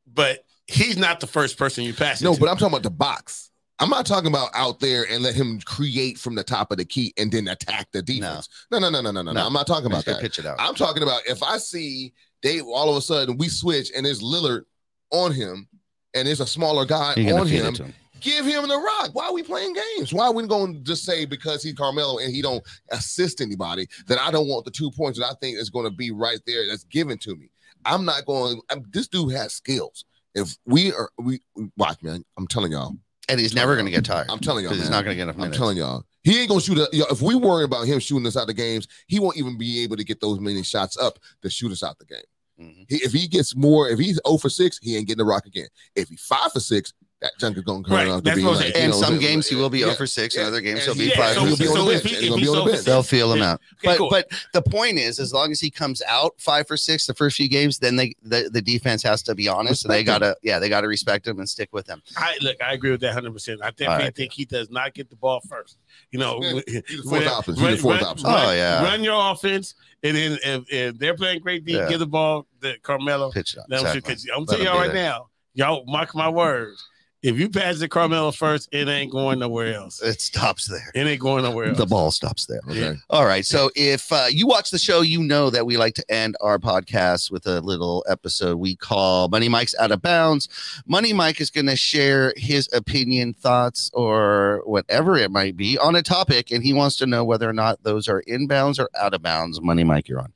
but 0.07 0.45
he's 0.67 0.97
not 0.97 1.21
the 1.21 1.27
first 1.27 1.57
person 1.59 1.85
you 1.85 1.95
pass 1.95 2.21
No, 2.23 2.35
to. 2.35 2.41
but 2.41 2.49
I'm 2.49 2.57
talking 2.57 2.73
about 2.75 2.83
the 2.83 2.91
box. 2.91 3.51
I'm 3.79 3.91
not 3.91 4.07
talking 4.07 4.29
about 4.29 4.51
out 4.55 4.79
there 4.79 5.07
and 5.11 5.23
let 5.25 5.35
him 5.35 5.59
create 5.61 6.17
from 6.19 6.35
the 6.37 6.45
top 6.45 6.71
of 6.71 6.79
the 6.79 6.85
key 6.85 7.13
and 7.17 7.33
then 7.33 7.49
attack 7.49 7.89
the 7.93 8.01
defense. 8.03 8.49
No, 8.71 8.79
no, 8.79 8.91
no, 8.91 9.01
no, 9.01 9.11
no, 9.11 9.23
no. 9.23 9.33
no. 9.33 9.41
No. 9.41 9.47
I'm 9.47 9.53
not 9.53 9.67
talking 9.67 9.87
about 9.87 10.05
that. 10.05 10.21
pitch 10.21 10.39
it 10.39 10.47
out. 10.47 10.57
I'm 10.61 10.75
talking 10.75 11.03
about 11.03 11.23
if 11.27 11.43
I 11.43 11.59
see 11.59 12.13
Dave 12.43 12.63
all 12.67 12.91
of 12.91 12.97
a 12.97 13.01
sudden 13.01 13.39
we 13.39 13.49
switch 13.49 13.91
and 13.97 14.07
there's 14.07 14.23
Lillard 14.23 14.63
on 15.11 15.33
him 15.33 15.69
and 16.15 16.29
there's 16.29 16.41
a 16.41 16.47
smaller 16.47 16.85
guy 16.85 17.15
on 17.15 17.47
him, 17.47 17.75
him. 17.75 17.95
Give 18.23 18.47
him 18.47 18.69
the 18.69 18.77
rock. 18.77 19.11
Why 19.13 19.27
are 19.27 19.33
we 19.33 19.43
playing 19.43 19.75
games? 19.75 20.13
Why 20.13 20.27
are 20.27 20.33
we 20.33 20.47
going 20.47 20.75
to 20.75 20.81
just 20.81 21.05
say 21.05 21.25
because 21.25 21.63
he's 21.63 21.75
Carmelo 21.75 22.19
and 22.19 22.33
he 22.33 22.43
don't 22.43 22.63
assist 22.91 23.41
anybody 23.41 23.87
that 24.07 24.21
I 24.21 24.31
don't 24.31 24.49
want 24.49 24.65
the 24.65 24.71
two 24.71 24.91
points 24.91 25.19
that 25.19 25.27
I 25.27 25.35
think 25.41 25.59
is 25.59 25.71
going 25.71 25.85
to 25.85 25.91
be 25.91 26.11
right 26.11 26.41
there 26.47 26.67
that's 26.69 26.85
given 26.85 27.19
to 27.19 27.37
me? 27.37 27.51
I'm 27.85 28.05
not 28.05 28.25
going. 28.27 28.61
I'm, 28.71 28.85
this 28.91 29.09
dude 29.09 29.33
has 29.33 29.53
skills. 29.53 30.05
If 30.35 30.57
we 30.65 30.93
are, 30.93 31.11
we 31.19 31.41
watch, 31.77 32.03
man. 32.03 32.25
I'm 32.39 32.47
telling 32.47 32.73
y'all. 32.73 32.97
And 33.29 33.39
he's 33.39 33.55
never 33.55 33.77
gonna 33.77 33.91
get 33.91 34.05
tired. 34.05 34.27
I'm 34.31 34.41
telling 34.41 34.65
y'all, 34.65 34.75
he's 34.75 34.91
not 34.91 35.05
gonna 35.05 35.15
get 35.15 35.23
enough 35.23 35.37
I'm 35.39 35.53
telling 35.53 35.77
y'all, 35.77 36.05
he 36.25 36.41
ain't 36.41 36.49
gonna 36.49 36.61
shoot. 36.61 36.79
A, 36.79 36.89
if 37.11 37.23
we 37.23 37.35
worry 37.35 37.65
about 37.65 37.87
him 37.87 37.99
shooting 38.01 38.27
us 38.27 38.37
out 38.37 38.47
the 38.47 38.55
games, 38.55 38.89
he 39.07 39.21
won't 39.21 39.37
even 39.37 39.57
be 39.57 39.83
able 39.85 39.97
to 39.97 40.05
get 40.05 40.21
those 40.21 40.41
many 40.41 40.63
shots 40.63 40.97
up 40.99 41.19
to 41.43 41.49
shoot 41.49 41.71
us 41.71 41.83
out 41.83 41.99
the 41.99 42.05
game. 42.05 42.19
Mhm. 42.61 42.87
He, 42.89 42.97
if 42.97 43.13
he 43.13 43.29
gets 43.29 43.55
more, 43.55 43.89
if 43.89 43.99
he's 43.99 44.21
0 44.27 44.39
for 44.39 44.51
6, 44.51 44.79
he 44.83 44.97
ain't 44.97 45.07
getting 45.07 45.25
the 45.25 45.25
rock 45.25 45.47
again. 45.47 45.69
If 45.95 46.09
he's 46.09 46.23
5 46.23 46.53
for 46.53 46.61
6, 46.61 46.93
that 47.23 47.33
junk 47.39 47.57
is 47.57 47.63
gonna 47.63 47.83
come 47.85 47.95
Right, 47.97 48.09
out 48.09 48.25
to 48.25 48.35
be 48.35 48.43
like, 48.43 48.77
And 48.77 48.95
some 48.95 49.15
that- 49.15 49.21
games 49.21 49.49
he 49.49 49.55
will 49.55 49.71
be 49.71 49.79
yeah, 49.79 49.87
0 49.87 49.97
for 49.97 50.07
6, 50.07 50.35
and 50.35 50.43
yeah, 50.43 50.49
other 50.49 50.61
games 50.61 50.85
he'll 50.85 50.95
be 50.95 51.09
he- 51.09 51.15
5 51.17 51.35
so- 51.35 51.45
he'll 51.47 51.57
for 51.57 51.63
be 51.63 51.69
on 51.69 51.75
the 51.87 51.93
bench. 51.93 52.03
he- 52.03 52.09
He's 52.17 52.35
if 52.35 52.41
be 52.41 52.49
on 52.49 52.57
the 52.67 52.73
bench. 52.73 52.85
They'll 52.85 53.03
feel 53.03 53.33
him 53.33 53.43
out. 53.43 53.61
Okay, 53.75 53.81
But 53.85 53.99
cool. 53.99 54.11
but 54.11 54.29
the 54.53 54.63
point 54.63 54.99
is, 54.99 55.19
as 55.19 55.33
long 55.33 55.51
as 55.53 55.61
he 55.61 55.71
comes 55.71 56.03
out 56.07 56.35
five 56.39 56.67
for 56.69 56.77
six 56.77 57.07
the 57.07 57.15
first 57.15 57.37
few 57.37 57.49
games, 57.49 57.79
then 57.79 57.97
they 57.97 58.15
the, 58.23 58.51
the 58.53 58.61
defense 58.61 59.03
has 59.05 59.23
to 59.23 59.35
be 59.35 59.49
honest, 59.49 59.85
and 59.85 59.95
they 59.95 60.03
gotta 60.05 60.37
yeah 60.43 60.59
they 60.59 60.69
gotta 60.69 60.89
respect 60.89 61.27
him 61.27 61.39
and 61.39 61.49
stick 61.49 61.69
with 61.73 61.87
him. 61.87 62.03
I 62.17 62.37
look, 62.43 62.57
I 62.63 62.73
agree 62.75 62.91
with 62.91 63.01
that 63.03 63.09
100. 63.15 63.33
percent 63.33 63.61
I 63.63 63.71
definitely 63.71 63.87
All 63.95 63.99
right. 64.01 64.15
think 64.17 64.33
he 64.33 64.45
does 64.45 64.69
not 64.71 64.93
get 64.95 65.09
the 65.09 65.17
ball 65.17 65.41
first. 65.49 65.79
You 66.11 66.19
know, 66.19 66.41
he's 66.41 67.01
fourth 67.03 67.07
when- 67.07 67.29
option. 67.29 67.55
He's 67.55 67.63
the 67.77 67.77
fourth 67.79 68.01
run, 68.01 68.11
option. 68.11 68.27
run- 68.29 68.47
Oh, 68.49 68.53
yeah. 68.53 68.83
run 68.83 69.05
your 69.05 69.31
offense, 69.33 69.75
and 70.03 70.17
then 70.17 70.39
if, 70.45 70.65
if 70.73 70.99
they're 70.99 71.15
playing 71.17 71.41
great 71.41 71.65
deep, 71.65 71.77
Yeah. 71.77 71.89
give 71.89 72.01
the 72.01 72.07
ball 72.07 72.47
to 72.63 72.77
Carmelo. 72.81 73.31
Pitch 73.31 73.55
it 73.55 73.61
out. 73.61 73.67
Let 73.71 73.81
him 73.81 73.87
shoot, 73.87 73.97
Exactly. 73.99 74.15
'cause 74.15 74.27
I'm 74.35 74.41
Let 74.45 74.49
telling 74.49 74.61
him 74.67 74.73
y'all 74.73 74.81
right 74.83 74.93
be 74.93 74.99
now, 74.99 75.29
y'all 75.55 75.85
mark 75.87 76.15
my 76.15 76.29
words. 76.29 76.85
If 77.23 77.39
you 77.39 77.49
pass 77.49 77.79
to 77.79 77.89
Carmelo 77.89 78.33
first, 78.33 78.69
it 78.73 78.89
ain't 78.89 79.13
going 79.13 79.39
nowhere 79.39 79.75
else. 79.75 80.03
It 80.03 80.21
stops 80.21 80.67
there. 80.67 80.91
It 80.93 81.07
ain't 81.07 81.21
going 81.21 81.45
nowhere 81.45 81.67
else. 81.67 81.79
The 81.79 81.87
ball 81.87 82.11
stops 82.11 82.47
there. 82.47 82.61
Okay. 82.69 82.97
All 83.11 83.25
right. 83.25 83.47
So 83.47 83.71
if 83.77 84.13
uh, 84.13 84.27
you 84.29 84.49
watch 84.49 84.73
the 84.73 84.79
show, 84.79 85.03
you 85.03 85.23
know 85.23 85.49
that 85.51 85.65
we 85.65 85.77
like 85.77 85.95
to 85.95 86.05
end 86.13 86.37
our 86.41 86.59
podcast 86.59 87.31
with 87.31 87.47
a 87.47 87.61
little 87.61 88.05
episode 88.09 88.57
we 88.57 88.75
call 88.75 89.29
Money 89.29 89.49
Mike's 89.49 89.75
Out 89.79 89.93
of 89.93 90.03
Bounds. 90.03 90.49
Money 90.85 91.13
Mike 91.13 91.41
is 91.41 91.49
going 91.49 91.67
to 91.67 91.77
share 91.77 92.35
his 92.37 92.69
opinion, 92.73 93.35
thoughts, 93.35 93.89
or 93.95 94.63
whatever 94.67 95.17
it 95.17 95.31
might 95.31 95.57
be 95.57 95.79
on 95.79 95.95
a 95.95 96.03
topic, 96.03 96.51
and 96.51 96.65
he 96.65 96.73
wants 96.73 96.97
to 96.97 97.07
know 97.07 97.25
whether 97.25 97.49
or 97.49 97.53
not 97.53 97.85
those 97.85 98.09
are 98.09 98.25
inbounds 98.29 98.81
or 98.81 98.91
out 98.99 99.15
of 99.15 99.23
bounds. 99.23 99.61
Money 99.61 99.85
Mike, 99.85 100.09
you're 100.09 100.21
on. 100.21 100.33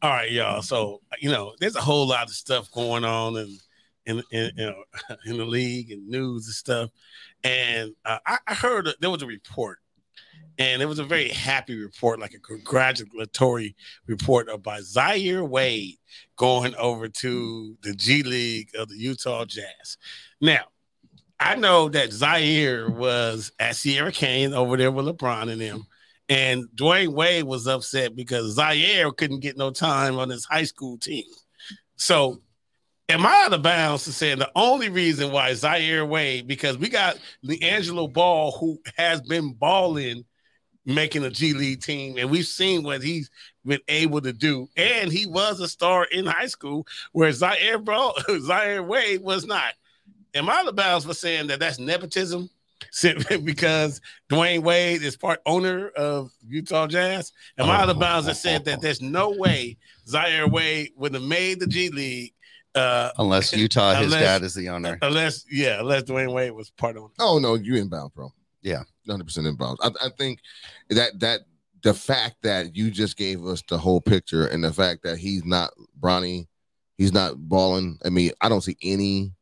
All 0.00 0.10
right, 0.10 0.30
y'all. 0.30 0.62
So 0.62 1.00
you 1.18 1.28
know, 1.28 1.54
there's 1.58 1.74
a 1.74 1.80
whole 1.80 2.06
lot 2.06 2.28
of 2.28 2.34
stuff 2.34 2.70
going 2.70 3.04
on 3.04 3.36
in 4.06 4.22
in, 4.30 4.50
in 4.56 4.74
in 5.26 5.38
the 5.38 5.44
league 5.44 5.90
and 5.90 6.08
news 6.08 6.46
and 6.46 6.54
stuff. 6.54 6.90
And 7.44 7.94
uh, 8.04 8.18
I, 8.26 8.38
I 8.46 8.54
heard 8.54 8.88
there 9.00 9.10
was 9.10 9.22
a 9.22 9.26
report, 9.26 9.78
and 10.58 10.82
it 10.82 10.86
was 10.86 10.98
a 10.98 11.04
very 11.04 11.28
happy 11.28 11.78
report, 11.78 12.20
like 12.20 12.34
a 12.34 12.38
congratulatory 12.38 13.76
report 14.06 14.48
about 14.48 14.82
Zaire 14.82 15.44
Wade 15.44 15.96
going 16.36 16.74
over 16.76 17.08
to 17.08 17.76
the 17.82 17.94
G 17.94 18.22
League 18.22 18.70
of 18.78 18.88
the 18.88 18.96
Utah 18.96 19.44
Jazz. 19.44 19.96
Now, 20.40 20.64
I 21.40 21.54
know 21.54 21.88
that 21.88 22.12
Zaire 22.12 22.90
was 22.90 23.50
at 23.58 23.76
Sierra 23.76 24.12
Canyon 24.12 24.52
over 24.52 24.76
there 24.76 24.92
with 24.92 25.06
LeBron 25.06 25.50
and 25.50 25.60
them. 25.60 25.86
And 26.28 26.66
Dwyane 26.76 27.14
Wade 27.14 27.44
was 27.44 27.66
upset 27.66 28.14
because 28.14 28.54
Zaire 28.54 29.10
couldn't 29.10 29.40
get 29.40 29.56
no 29.56 29.70
time 29.70 30.18
on 30.18 30.28
his 30.28 30.44
high 30.44 30.64
school 30.64 30.98
team. 30.98 31.24
So, 31.96 32.40
am 33.10 33.26
I 33.26 33.44
out 33.44 33.52
of 33.52 33.62
bounds 33.62 34.04
to 34.04 34.12
say 34.12 34.34
the 34.34 34.50
only 34.54 34.88
reason 34.88 35.32
why 35.32 35.52
Zaire 35.54 36.06
Wade, 36.06 36.46
because 36.46 36.78
we 36.78 36.88
got 36.88 37.18
LiAngelo 37.44 38.12
Ball, 38.12 38.52
who 38.52 38.80
has 38.96 39.20
been 39.20 39.52
balling, 39.52 40.24
making 40.86 41.24
a 41.24 41.30
G 41.30 41.52
League 41.52 41.82
team, 41.82 42.16
and 42.16 42.30
we've 42.30 42.46
seen 42.46 42.82
what 42.82 43.02
he's 43.02 43.30
been 43.64 43.80
able 43.88 44.20
to 44.20 44.32
do. 44.32 44.68
And 44.76 45.12
he 45.12 45.26
was 45.26 45.60
a 45.60 45.68
star 45.68 46.04
in 46.04 46.26
high 46.26 46.46
school, 46.46 46.86
where 47.12 47.32
Zaire, 47.32 47.78
Ball, 47.78 48.14
Zaire 48.40 48.82
Wade 48.82 49.22
was 49.22 49.44
not. 49.44 49.74
Am 50.34 50.48
I 50.48 50.60
out 50.60 50.68
of 50.68 50.76
bounds 50.76 51.04
for 51.04 51.14
saying 51.14 51.48
that 51.48 51.58
that's 51.60 51.78
nepotism? 51.78 52.48
Because 53.44 54.00
Dwyane 54.30 54.62
Wade 54.62 55.02
is 55.02 55.16
part 55.16 55.40
owner 55.44 55.88
of 55.90 56.32
Utah 56.48 56.86
Jazz. 56.86 57.30
Am 57.58 57.68
I 57.68 57.82
out 57.82 57.90
of 57.90 57.98
bounds 57.98 58.26
that 58.26 58.36
said 58.36 58.64
that 58.64 58.80
there's 58.80 59.02
no 59.02 59.30
way 59.30 59.76
Zaire 60.08 60.48
Wade 60.48 60.92
would 60.96 61.12
have 61.12 61.22
made 61.22 61.60
the 61.60 61.66
G 61.66 61.90
League 61.90 62.32
uh, 62.74 63.10
Unless 63.18 63.52
Utah, 63.56 63.94
his 63.94 64.06
Unless- 64.06 64.20
dad 64.22 64.42
is 64.42 64.54
the 64.54 64.68
owner. 64.68 64.98
unless, 65.02 65.44
yeah, 65.50 65.80
unless 65.80 66.04
Dwyane 66.04 66.32
Wade 66.32 66.52
was 66.52 66.70
part 66.70 66.96
owner. 66.96 67.12
Oh 67.18 67.38
no, 67.38 67.54
you 67.54 67.76
inbound, 67.76 68.14
bro. 68.14 68.32
Yeah. 68.62 68.82
100 69.06 69.24
percent 69.24 69.46
inbound. 69.46 69.78
I, 69.82 69.90
I 70.04 70.08
think 70.18 70.40
that 70.90 71.18
that 71.20 71.40
the 71.82 71.94
fact 71.94 72.36
that 72.42 72.76
you 72.76 72.90
just 72.90 73.16
gave 73.16 73.44
us 73.46 73.62
the 73.68 73.78
whole 73.78 74.00
picture 74.00 74.46
and 74.46 74.62
the 74.62 74.72
fact 74.72 75.02
that 75.02 75.16
he's 75.18 75.44
not 75.44 75.70
Bronny, 75.98 76.46
he's 76.98 77.12
not 77.12 77.36
balling. 77.48 77.98
I 78.04 78.10
mean, 78.10 78.30
I 78.40 78.48
don't 78.48 78.60
see 78.60 78.76
any 78.82 79.32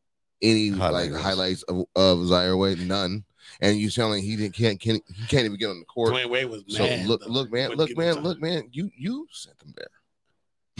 any 0.41 0.68
Highlights. 0.70 1.12
like 1.12 1.20
highlights 1.20 1.62
of, 1.64 1.85
of 1.97 2.26
Zaire 2.29 2.57
Wade, 2.57 2.79
none. 2.87 3.24
And 3.61 3.76
you 3.76 3.91
telling 3.91 4.22
he 4.22 4.37
didn't 4.37 4.55
can't, 4.55 4.79
can't 4.81 5.03
he 5.12 5.26
can't 5.26 5.45
even 5.45 5.59
get 5.59 5.68
on 5.70 5.81
the 5.81 5.85
court. 5.87 6.12
Dwyane 6.14 6.31
Wade 6.31 6.49
was 6.49 6.62
So 6.68 6.85
mad. 6.85 7.07
look, 7.07 7.22
though. 7.22 7.26
look, 7.33 7.51
man, 7.53 7.70
look, 7.72 7.97
man, 7.97 8.14
look, 8.22 8.41
man. 8.41 8.68
You 8.70 8.89
you 8.97 9.26
sent 9.33 9.59
them 9.59 9.74
there. 9.76 9.89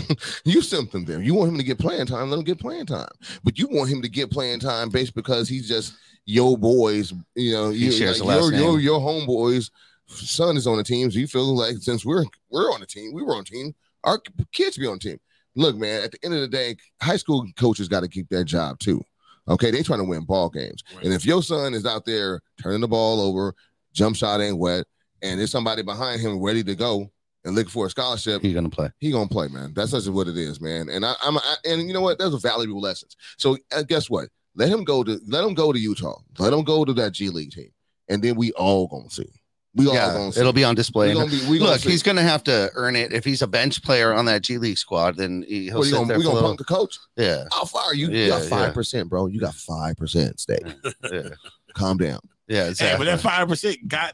you 0.45 0.63
sent 0.63 0.93
them 0.93 1.05
there. 1.05 1.21
You 1.21 1.35
want 1.35 1.51
him 1.51 1.59
to 1.59 1.65
get 1.65 1.79
playing 1.79 2.07
time, 2.07 2.31
let 2.31 2.39
him 2.39 2.45
get 2.45 2.61
playing 2.61 2.87
time. 2.87 3.09
But 3.45 3.59
you 3.59 3.69
want 3.69 3.91
him 3.91 4.03
to 4.03 4.09
get 4.09 4.31
playing 4.31 4.61
time 4.61 4.91
based 4.91 5.15
because 5.15 5.49
he's 5.49 5.69
just 5.69 5.95
your 6.25 6.59
boys. 6.59 7.13
You 7.35 7.53
know, 7.53 7.71
He 7.71 7.87
you, 7.87 8.07
like, 8.23 8.41
your, 8.41 8.53
your 8.53 8.73
name. 8.73 8.81
your 8.81 9.01
homeboys' 9.01 9.71
son 10.07 10.57
is 10.57 10.67
on 10.67 10.77
the 10.77 10.85
team. 10.85 11.11
So 11.11 11.19
you 11.19 11.27
feel 11.27 11.57
like 11.57 11.77
since 11.79 12.05
we're 12.05 12.25
we're 12.51 12.73
on 12.73 12.81
the 12.81 12.87
team, 12.87 13.13
we 13.13 13.23
were 13.23 13.35
on 13.35 13.45
the 13.45 13.51
team. 13.51 13.75
Our 14.05 14.21
kids 14.53 14.79
be 14.79 14.87
on 14.87 14.99
team. 14.99 15.19
Look, 15.57 15.77
man. 15.77 16.03
At 16.03 16.13
the 16.13 16.19
end 16.23 16.35
of 16.35 16.41
the 16.41 16.49
day, 16.49 16.77
high 17.03 17.17
school 17.17 17.47
coaches 17.57 17.89
got 17.89 18.01
to 18.01 18.09
keep 18.09 18.29
their 18.29 18.45
job 18.45 18.79
too. 18.79 19.03
Okay, 19.49 19.71
they 19.71 19.83
trying 19.83 20.01
to 20.01 20.05
win 20.05 20.25
ball 20.25 20.51
games. 20.51 20.85
Right. 20.95 21.07
And 21.07 21.15
if 21.15 21.25
your 21.25 21.43
son 21.43 21.73
is 21.73 21.87
out 21.87 22.05
there 22.05 22.41
turning 22.63 22.83
the 22.83 22.89
ball 22.89 23.21
over, 23.21 23.55
jump 23.95 24.15
shot 24.15 24.41
ain't 24.41 24.59
wet, 24.59 24.85
and 25.23 25.41
there's 25.41 25.51
somebody 25.51 25.83
behind 25.83 26.21
him 26.21 26.41
ready 26.43 26.63
to 26.65 26.75
go 26.75 27.11
and 27.49 27.57
looking 27.57 27.71
for 27.71 27.87
a 27.87 27.91
scholarship, 27.91 28.43
He's 28.43 28.55
gonna 28.55 28.71
play. 28.71 28.91
he 29.01 29.11
gonna 29.11 29.27
play, 29.29 29.49
man. 29.49 29.73
That's 29.75 29.91
just 29.91 30.09
what 30.11 30.29
it 30.29 30.37
is, 30.37 30.61
man. 30.61 30.89
And 30.89 31.05
I, 31.05 31.15
I'm, 31.23 31.37
I, 31.39 31.57
and 31.65 31.83
you 31.89 31.93
know 31.93 32.01
what? 32.03 32.19
Those 32.19 32.35
are 32.35 32.39
valuable 32.39 32.81
lessons. 32.81 33.17
So 33.39 33.59
uh, 33.73 33.83
guess 33.83 34.09
what? 34.09 34.29
Let 34.55 34.69
him 34.69 34.85
go 34.85 35.03
to, 35.05 35.21
let 35.27 35.45
him 35.45 35.55
go 35.55 35.73
to 35.73 35.79
Utah. 35.79 36.19
Let 36.39 36.53
him 36.53 36.63
go 36.63 36.85
to 36.85 36.93
that 36.95 37.13
G 37.13 37.29
League 37.31 37.51
team, 37.51 37.71
and 38.09 38.23
then 38.23 38.37
we 38.37 38.53
all 38.53 38.87
gonna 38.87 39.11
see. 39.11 39.29
We 39.75 39.87
all 39.87 39.95
yeah, 39.95 40.13
gonna 40.13 40.33
see. 40.33 40.41
it'll 40.41 40.53
be 40.53 40.65
on 40.65 40.75
display. 40.75 41.13
Gonna 41.13 41.31
be- 41.31 41.47
we 41.49 41.59
gonna 41.59 41.73
Look, 41.73 41.81
see. 41.81 41.91
he's 41.91 42.03
going 42.03 42.17
to 42.17 42.23
have 42.23 42.43
to 42.45 42.71
earn 42.75 42.97
it. 42.97 43.13
If 43.13 43.25
he's 43.25 43.43
a 43.43 43.47
bench 43.47 43.83
player 43.83 44.13
on 44.13 44.25
that 44.25 44.43
G 44.43 44.59
League 44.59 44.79
squad, 44.79 45.17
then 45.17 45.45
he- 45.47 45.67
he'll 45.67 45.85
sit 45.85 45.93
gonna, 45.93 46.07
there 46.09 46.17
we 46.19 46.25
for 46.25 46.29
gonna 46.31 46.35
little. 46.37 46.49
punk 46.49 46.59
the 46.59 46.65
coach? 46.65 46.99
Yeah, 47.17 47.45
I'll 47.53 47.67
fire 47.67 47.95
you. 47.95 48.09
Yeah, 48.11 48.25
you 48.25 48.29
got 48.31 48.43
yeah. 48.43 48.49
five 48.49 48.75
percent, 48.75 49.09
bro. 49.09 49.27
You 49.27 49.39
got 49.39 49.55
five 49.55 49.97
percent 49.97 50.41
stake. 50.41 50.65
yeah, 51.13 51.29
Calm 51.75 51.99
down. 51.99 52.19
yeah. 52.49 52.65
Hey, 52.65 52.69
Exactly. 52.71 53.07
but 53.07 53.11
that 53.13 53.21
five 53.21 53.47
percent 53.47 53.87
got 53.87 54.13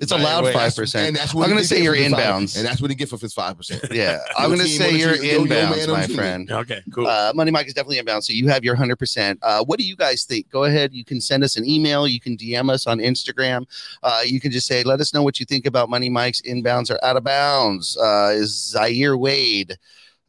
it's 0.00 0.12
Right, 0.12 0.20
allowed 0.20 0.44
wait, 0.44 0.52
five 0.54 0.66
And 0.66 0.76
percent. 0.76 1.16
that's 1.16 1.34
I'm 1.34 1.40
going 1.40 1.56
to 1.58 1.64
say 1.64 1.76
get 1.76 1.84
you're 1.84 1.94
for 1.96 2.10
five- 2.16 2.20
inbounds. 2.24 2.56
and 2.56 2.64
that's 2.64 2.80
what 2.80 2.88
he 2.90 2.94
get 2.94 3.08
for 3.08 3.18
his 3.18 3.34
five 3.34 3.56
percent. 3.56 3.82
Yeah, 3.90 4.18
I'm 4.36 4.50
Your 4.50 4.56
going 4.58 4.60
to 4.60 4.72
team 4.72 4.78
say 4.80 4.88
on 4.92 4.96
you're 4.98 5.14
team, 5.14 5.22
your- 5.24 5.32
your 5.40 5.46
man 5.48 5.72
inbounds, 5.72 5.84
on 5.88 5.90
my 5.92 6.06
team. 6.06 6.16
friend. 6.16 6.50
okay. 6.52 6.82
Cool. 6.94 7.06
Uh, 7.08 7.32
Money 7.34 7.50
Mike 7.50 7.66
is 7.66 7.74
definitely 7.74 7.98
inbound. 7.98 8.22
So 8.22 8.32
you 8.32 8.46
have 8.48 8.62
your 8.62 8.76
100%. 8.76 9.38
Uh, 9.42 9.64
what 9.64 9.78
do 9.78 9.84
you 9.84 9.96
guys 9.96 10.24
think? 10.24 10.48
Go 10.50 10.64
ahead. 10.64 10.94
You 10.94 11.04
can 11.04 11.20
send 11.20 11.42
us 11.42 11.56
an 11.56 11.68
email. 11.68 12.06
You 12.06 12.20
can 12.20 12.36
DM 12.36 12.70
us 12.70 12.86
on 12.86 12.98
Instagram. 12.98 13.64
Uh, 14.04 14.20
you 14.24 14.38
can 14.40 14.52
just 14.52 14.66
say, 14.68 14.84
let 14.84 15.00
us 15.00 15.12
know 15.12 15.22
what 15.24 15.40
you 15.40 15.46
think 15.46 15.66
about 15.66 15.88
Money 15.90 16.08
Mike's 16.10 16.42
inbounds 16.42 16.90
or 16.92 17.04
out 17.04 17.16
of 17.16 17.24
bounds. 17.24 17.96
Uh, 17.96 18.30
is 18.34 18.50
Zaire 18.70 19.16
Wade 19.16 19.76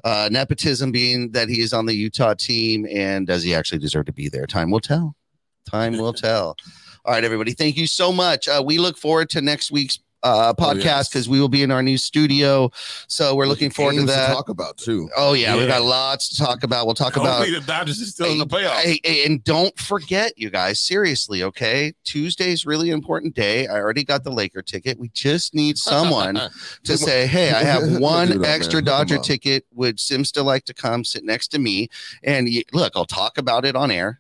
uh, 0.04 0.30
nepotism 0.32 0.92
being 0.92 1.30
that 1.34 1.48
he 1.48 1.62
is 1.62 1.74
on 1.74 1.86
the 1.86 1.94
Utah 1.94 2.34
team? 2.34 2.88
And 2.90 3.28
does 3.28 3.44
he 3.44 3.54
actually 3.54 3.80
deserve 3.80 4.06
to 4.08 4.14
be 4.14 4.30
there? 4.30 4.48
Time 4.48 4.72
will 4.72 4.80
tell. 4.80 5.16
Time 5.70 5.98
will 5.98 6.14
tell. 6.28 6.56
All 7.10 7.16
right, 7.16 7.24
everybody. 7.24 7.54
Thank 7.54 7.76
you 7.76 7.88
so 7.88 8.12
much. 8.12 8.48
Uh, 8.48 8.62
we 8.64 8.78
look 8.78 8.96
forward 8.96 9.32
to 9.32 9.42
next 9.42 9.72
week's 9.72 9.98
uh, 10.22 10.54
Oh, 10.56 10.62
podcast 10.64 10.84
yes. 10.84 11.10
because 11.10 11.28
we 11.28 11.40
will 11.40 11.50
be 11.50 11.64
in 11.64 11.72
our 11.72 11.82
new 11.82 11.98
studio. 11.98 12.70
So 13.08 13.34
we're 13.34 13.48
looking 13.48 13.72
forward 13.72 13.96
to 13.96 14.04
that. 14.06 14.28
talk 14.28 14.50
about 14.50 14.78
too. 14.78 15.10
Oh 15.18 15.34
yeah, 15.34 15.58
we've 15.58 15.68
got 15.68 15.82
lots 15.82 16.30
to 16.30 16.38
talk 16.38 16.62
about. 16.62 16.86
We'll 16.86 16.94
talk 16.94 17.16
about 17.16 17.38
Hopefully 17.40 17.60
the 17.60 17.66
Dodgers 17.66 18.00
is 18.00 18.12
still 18.12 18.32
in 18.32 18.38
the 18.38 18.46
playoffs. 18.46 18.82
Hey, 18.82 19.00
hey, 19.04 19.26
and 19.26 19.44
don't 19.44 19.76
forget, 19.80 20.34
you 20.38 20.52
guys, 20.52 20.80
seriously, 20.80 21.42
okay? 21.42 21.94
Tuesday's 22.04 22.64
really 22.64 22.92
important 22.92 23.34
day. 23.34 23.66
I 23.66 23.80
already 23.80 24.04
got 24.04 24.24
the 24.24 24.32
Laker 24.32 24.62
ticket. 24.62 25.00
We 25.00 25.10
just 25.10 25.56
need 25.56 25.78
someone 25.80 26.40
to 26.84 26.96
say, 26.96 27.26
hey, 27.26 27.54
I 27.54 27.64
have 27.64 27.98
one 28.00 28.42
that, 28.42 28.48
extra 28.48 28.82
man. 28.82 28.86
Dodger 28.86 29.18
ticket. 29.18 29.66
Would 29.74 30.00
Sim 30.00 30.24
still 30.26 30.46
like 30.46 30.66
to 30.66 30.76
come 30.76 31.04
sit 31.04 31.24
next 31.24 31.48
to 31.48 31.58
me? 31.58 31.90
And 32.22 32.48
look, 32.72 32.94
I'll 32.96 33.06
talk 33.06 33.40
about 33.40 33.66
it 33.66 33.76
on 33.76 33.90
air. 33.90 34.20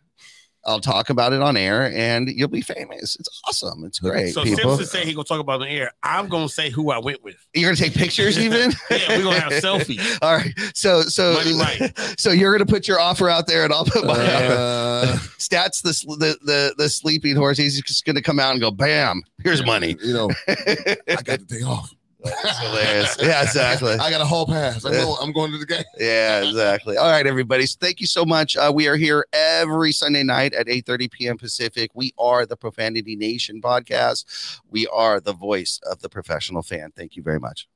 I'll 0.66 0.82
talk 0.82 1.10
about 1.10 1.32
it 1.34 1.42
on 1.42 1.56
air 1.56 1.92
and 1.96 2.28
you'll 2.30 2.50
be 2.50 2.62
famous. 2.62 3.16
It's 3.18 3.42
awesome. 3.48 3.86
It's 3.86 4.00
great, 4.00 4.34
so 4.34 4.44
people. 4.44 4.76
Simpson 4.78 4.86
say 4.86 5.06
he 5.06 5.14
gonna 5.14 5.24
talk 5.24 5.40
about 5.40 5.62
it 5.62 5.64
on 5.64 5.70
the 5.70 5.76
air. 5.76 5.92
I'm 6.04 6.28
gonna 6.28 6.50
say 6.50 6.70
who 6.70 6.92
I 6.92 7.00
went 7.00 7.24
with. 7.24 7.36
You're 7.54 7.70
gonna 7.70 7.78
take 7.78 7.94
pictures 7.94 8.38
even? 8.38 8.72
Yeah, 8.92 9.18
we're 9.18 9.24
gonna 9.24 9.40
have 9.40 9.54
selfies. 9.54 10.18
All 10.22 10.36
right. 10.36 10.54
So 10.74 11.02
so 11.04 11.34
Money 11.34 11.92
so 12.18 12.32
you're 12.32 12.52
gonna 12.52 12.66
put 12.66 12.88
your 12.88 13.00
offer 13.00 13.30
out 13.30 13.48
there 13.48 13.64
and 13.64 13.72
I'll 13.74 13.86
put 13.86 14.06
my 14.06 14.14
Uh, 14.14 15.16
stats 15.38 15.82
the, 15.82 15.94
the 16.18 16.38
the 16.44 16.74
the 16.78 16.90
sleeping 16.90 17.36
horse. 17.36 17.58
He's 17.58 17.82
just 17.82 18.06
gonna 18.06 18.22
come 18.22 18.40
out 18.40 18.52
and 18.52 18.60
go, 18.60 18.72
bam, 18.72 19.24
here's 19.44 19.64
money. 19.66 19.96
You 20.04 20.14
know, 20.14 20.30
I 20.48 21.22
got 21.24 21.40
the 21.40 21.46
day 21.48 21.62
off. 21.62 21.94
That's 22.24 22.60
hilarious. 22.60 23.18
Yeah, 23.22 23.44
exactly. 23.44 23.94
I 23.94 24.10
got 24.10 24.22
a 24.22 24.26
hall 24.26 24.46
pass. 24.46 24.86
I 24.86 24.92
know 24.92 25.18
I'm 25.22 25.32
going 25.32 25.52
to 25.52 25.58
the 25.58 25.66
game. 25.66 25.84
Yeah, 26.00 26.44
exactly. 26.44 26.98
All 26.98 27.10
right, 27.10 27.26
everybody. 27.26 27.66
So 27.66 27.78
thank 27.80 28.00
you 28.00 28.08
so 28.08 28.26
much. 28.26 28.58
Uh, 28.58 28.72
we 28.74 28.88
are 28.88 28.96
here 28.96 29.26
every 29.34 29.92
Sunday 29.92 30.24
night 30.24 30.54
at 30.54 30.68
8:30 30.68 31.12
p.m. 31.12 31.38
Pacific. 31.38 31.92
We 31.94 32.14
are 32.18 32.46
the 32.46 32.58
Profanity 32.58 33.16
Nation 33.16 33.62
podcast. 33.62 34.60
We 34.70 34.88
are 34.88 35.20
the 35.20 35.34
voice 35.34 35.80
of 35.90 36.02
the 36.02 36.10
professional 36.10 36.62
fan. 36.62 36.92
Thank 36.96 37.16
you 37.16 37.24
very 37.24 37.40
much. 37.40 37.68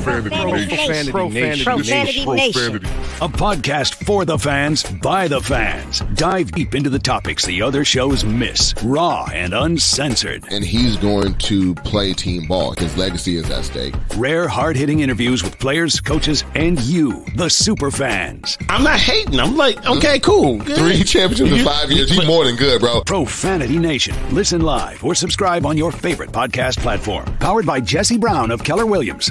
Profanity 0.00 0.30
Profanity 0.30 0.76
Nation. 0.76 1.12
Profanity 1.12 1.62
Profanity 1.62 2.24
Nation. 2.26 2.72
Nation. 2.72 2.76
A 3.22 3.28
podcast 3.28 3.94
for 4.04 4.24
the 4.24 4.38
fans, 4.38 4.82
by 4.82 5.28
the 5.28 5.40
fans. 5.40 6.00
Dive 6.14 6.52
deep 6.52 6.74
into 6.74 6.90
the 6.90 6.98
topics 6.98 7.44
the 7.44 7.62
other 7.62 7.84
shows 7.84 8.24
miss, 8.24 8.74
raw 8.84 9.28
and 9.32 9.54
uncensored. 9.54 10.44
And 10.50 10.64
he's 10.64 10.96
going 10.96 11.34
to 11.34 11.74
play 11.76 12.12
team 12.12 12.46
ball. 12.46 12.74
His 12.78 12.96
legacy 12.96 13.36
is 13.36 13.50
at 13.50 13.64
stake. 13.64 13.94
Rare, 14.16 14.48
hard 14.48 14.76
hitting 14.76 15.00
interviews 15.00 15.42
with 15.42 15.58
players, 15.58 16.00
coaches, 16.00 16.44
and 16.54 16.78
you, 16.80 17.24
the 17.36 17.48
super 17.48 17.90
fans. 17.90 18.58
I'm 18.68 18.84
not 18.84 19.00
hating. 19.00 19.40
I'm 19.40 19.56
like, 19.56 19.84
okay, 19.86 20.18
cool. 20.20 20.58
good. 20.58 20.76
Three 20.76 21.02
championships 21.02 21.50
in 21.50 21.64
five 21.64 21.90
years. 21.90 22.10
He's 22.10 22.26
more 22.26 22.44
than 22.44 22.56
good, 22.56 22.80
bro. 22.80 23.02
Profanity 23.02 23.78
Nation. 23.78 24.14
Listen 24.34 24.60
live 24.60 25.02
or 25.04 25.14
subscribe 25.14 25.66
on 25.66 25.76
your 25.76 25.92
favorite 25.92 26.30
podcast 26.30 26.78
platform. 26.78 27.24
Powered 27.38 27.66
by 27.66 27.80
Jesse 27.80 28.18
Brown 28.18 28.50
of 28.50 28.62
Keller 28.62 28.86
Williams. 28.86 29.29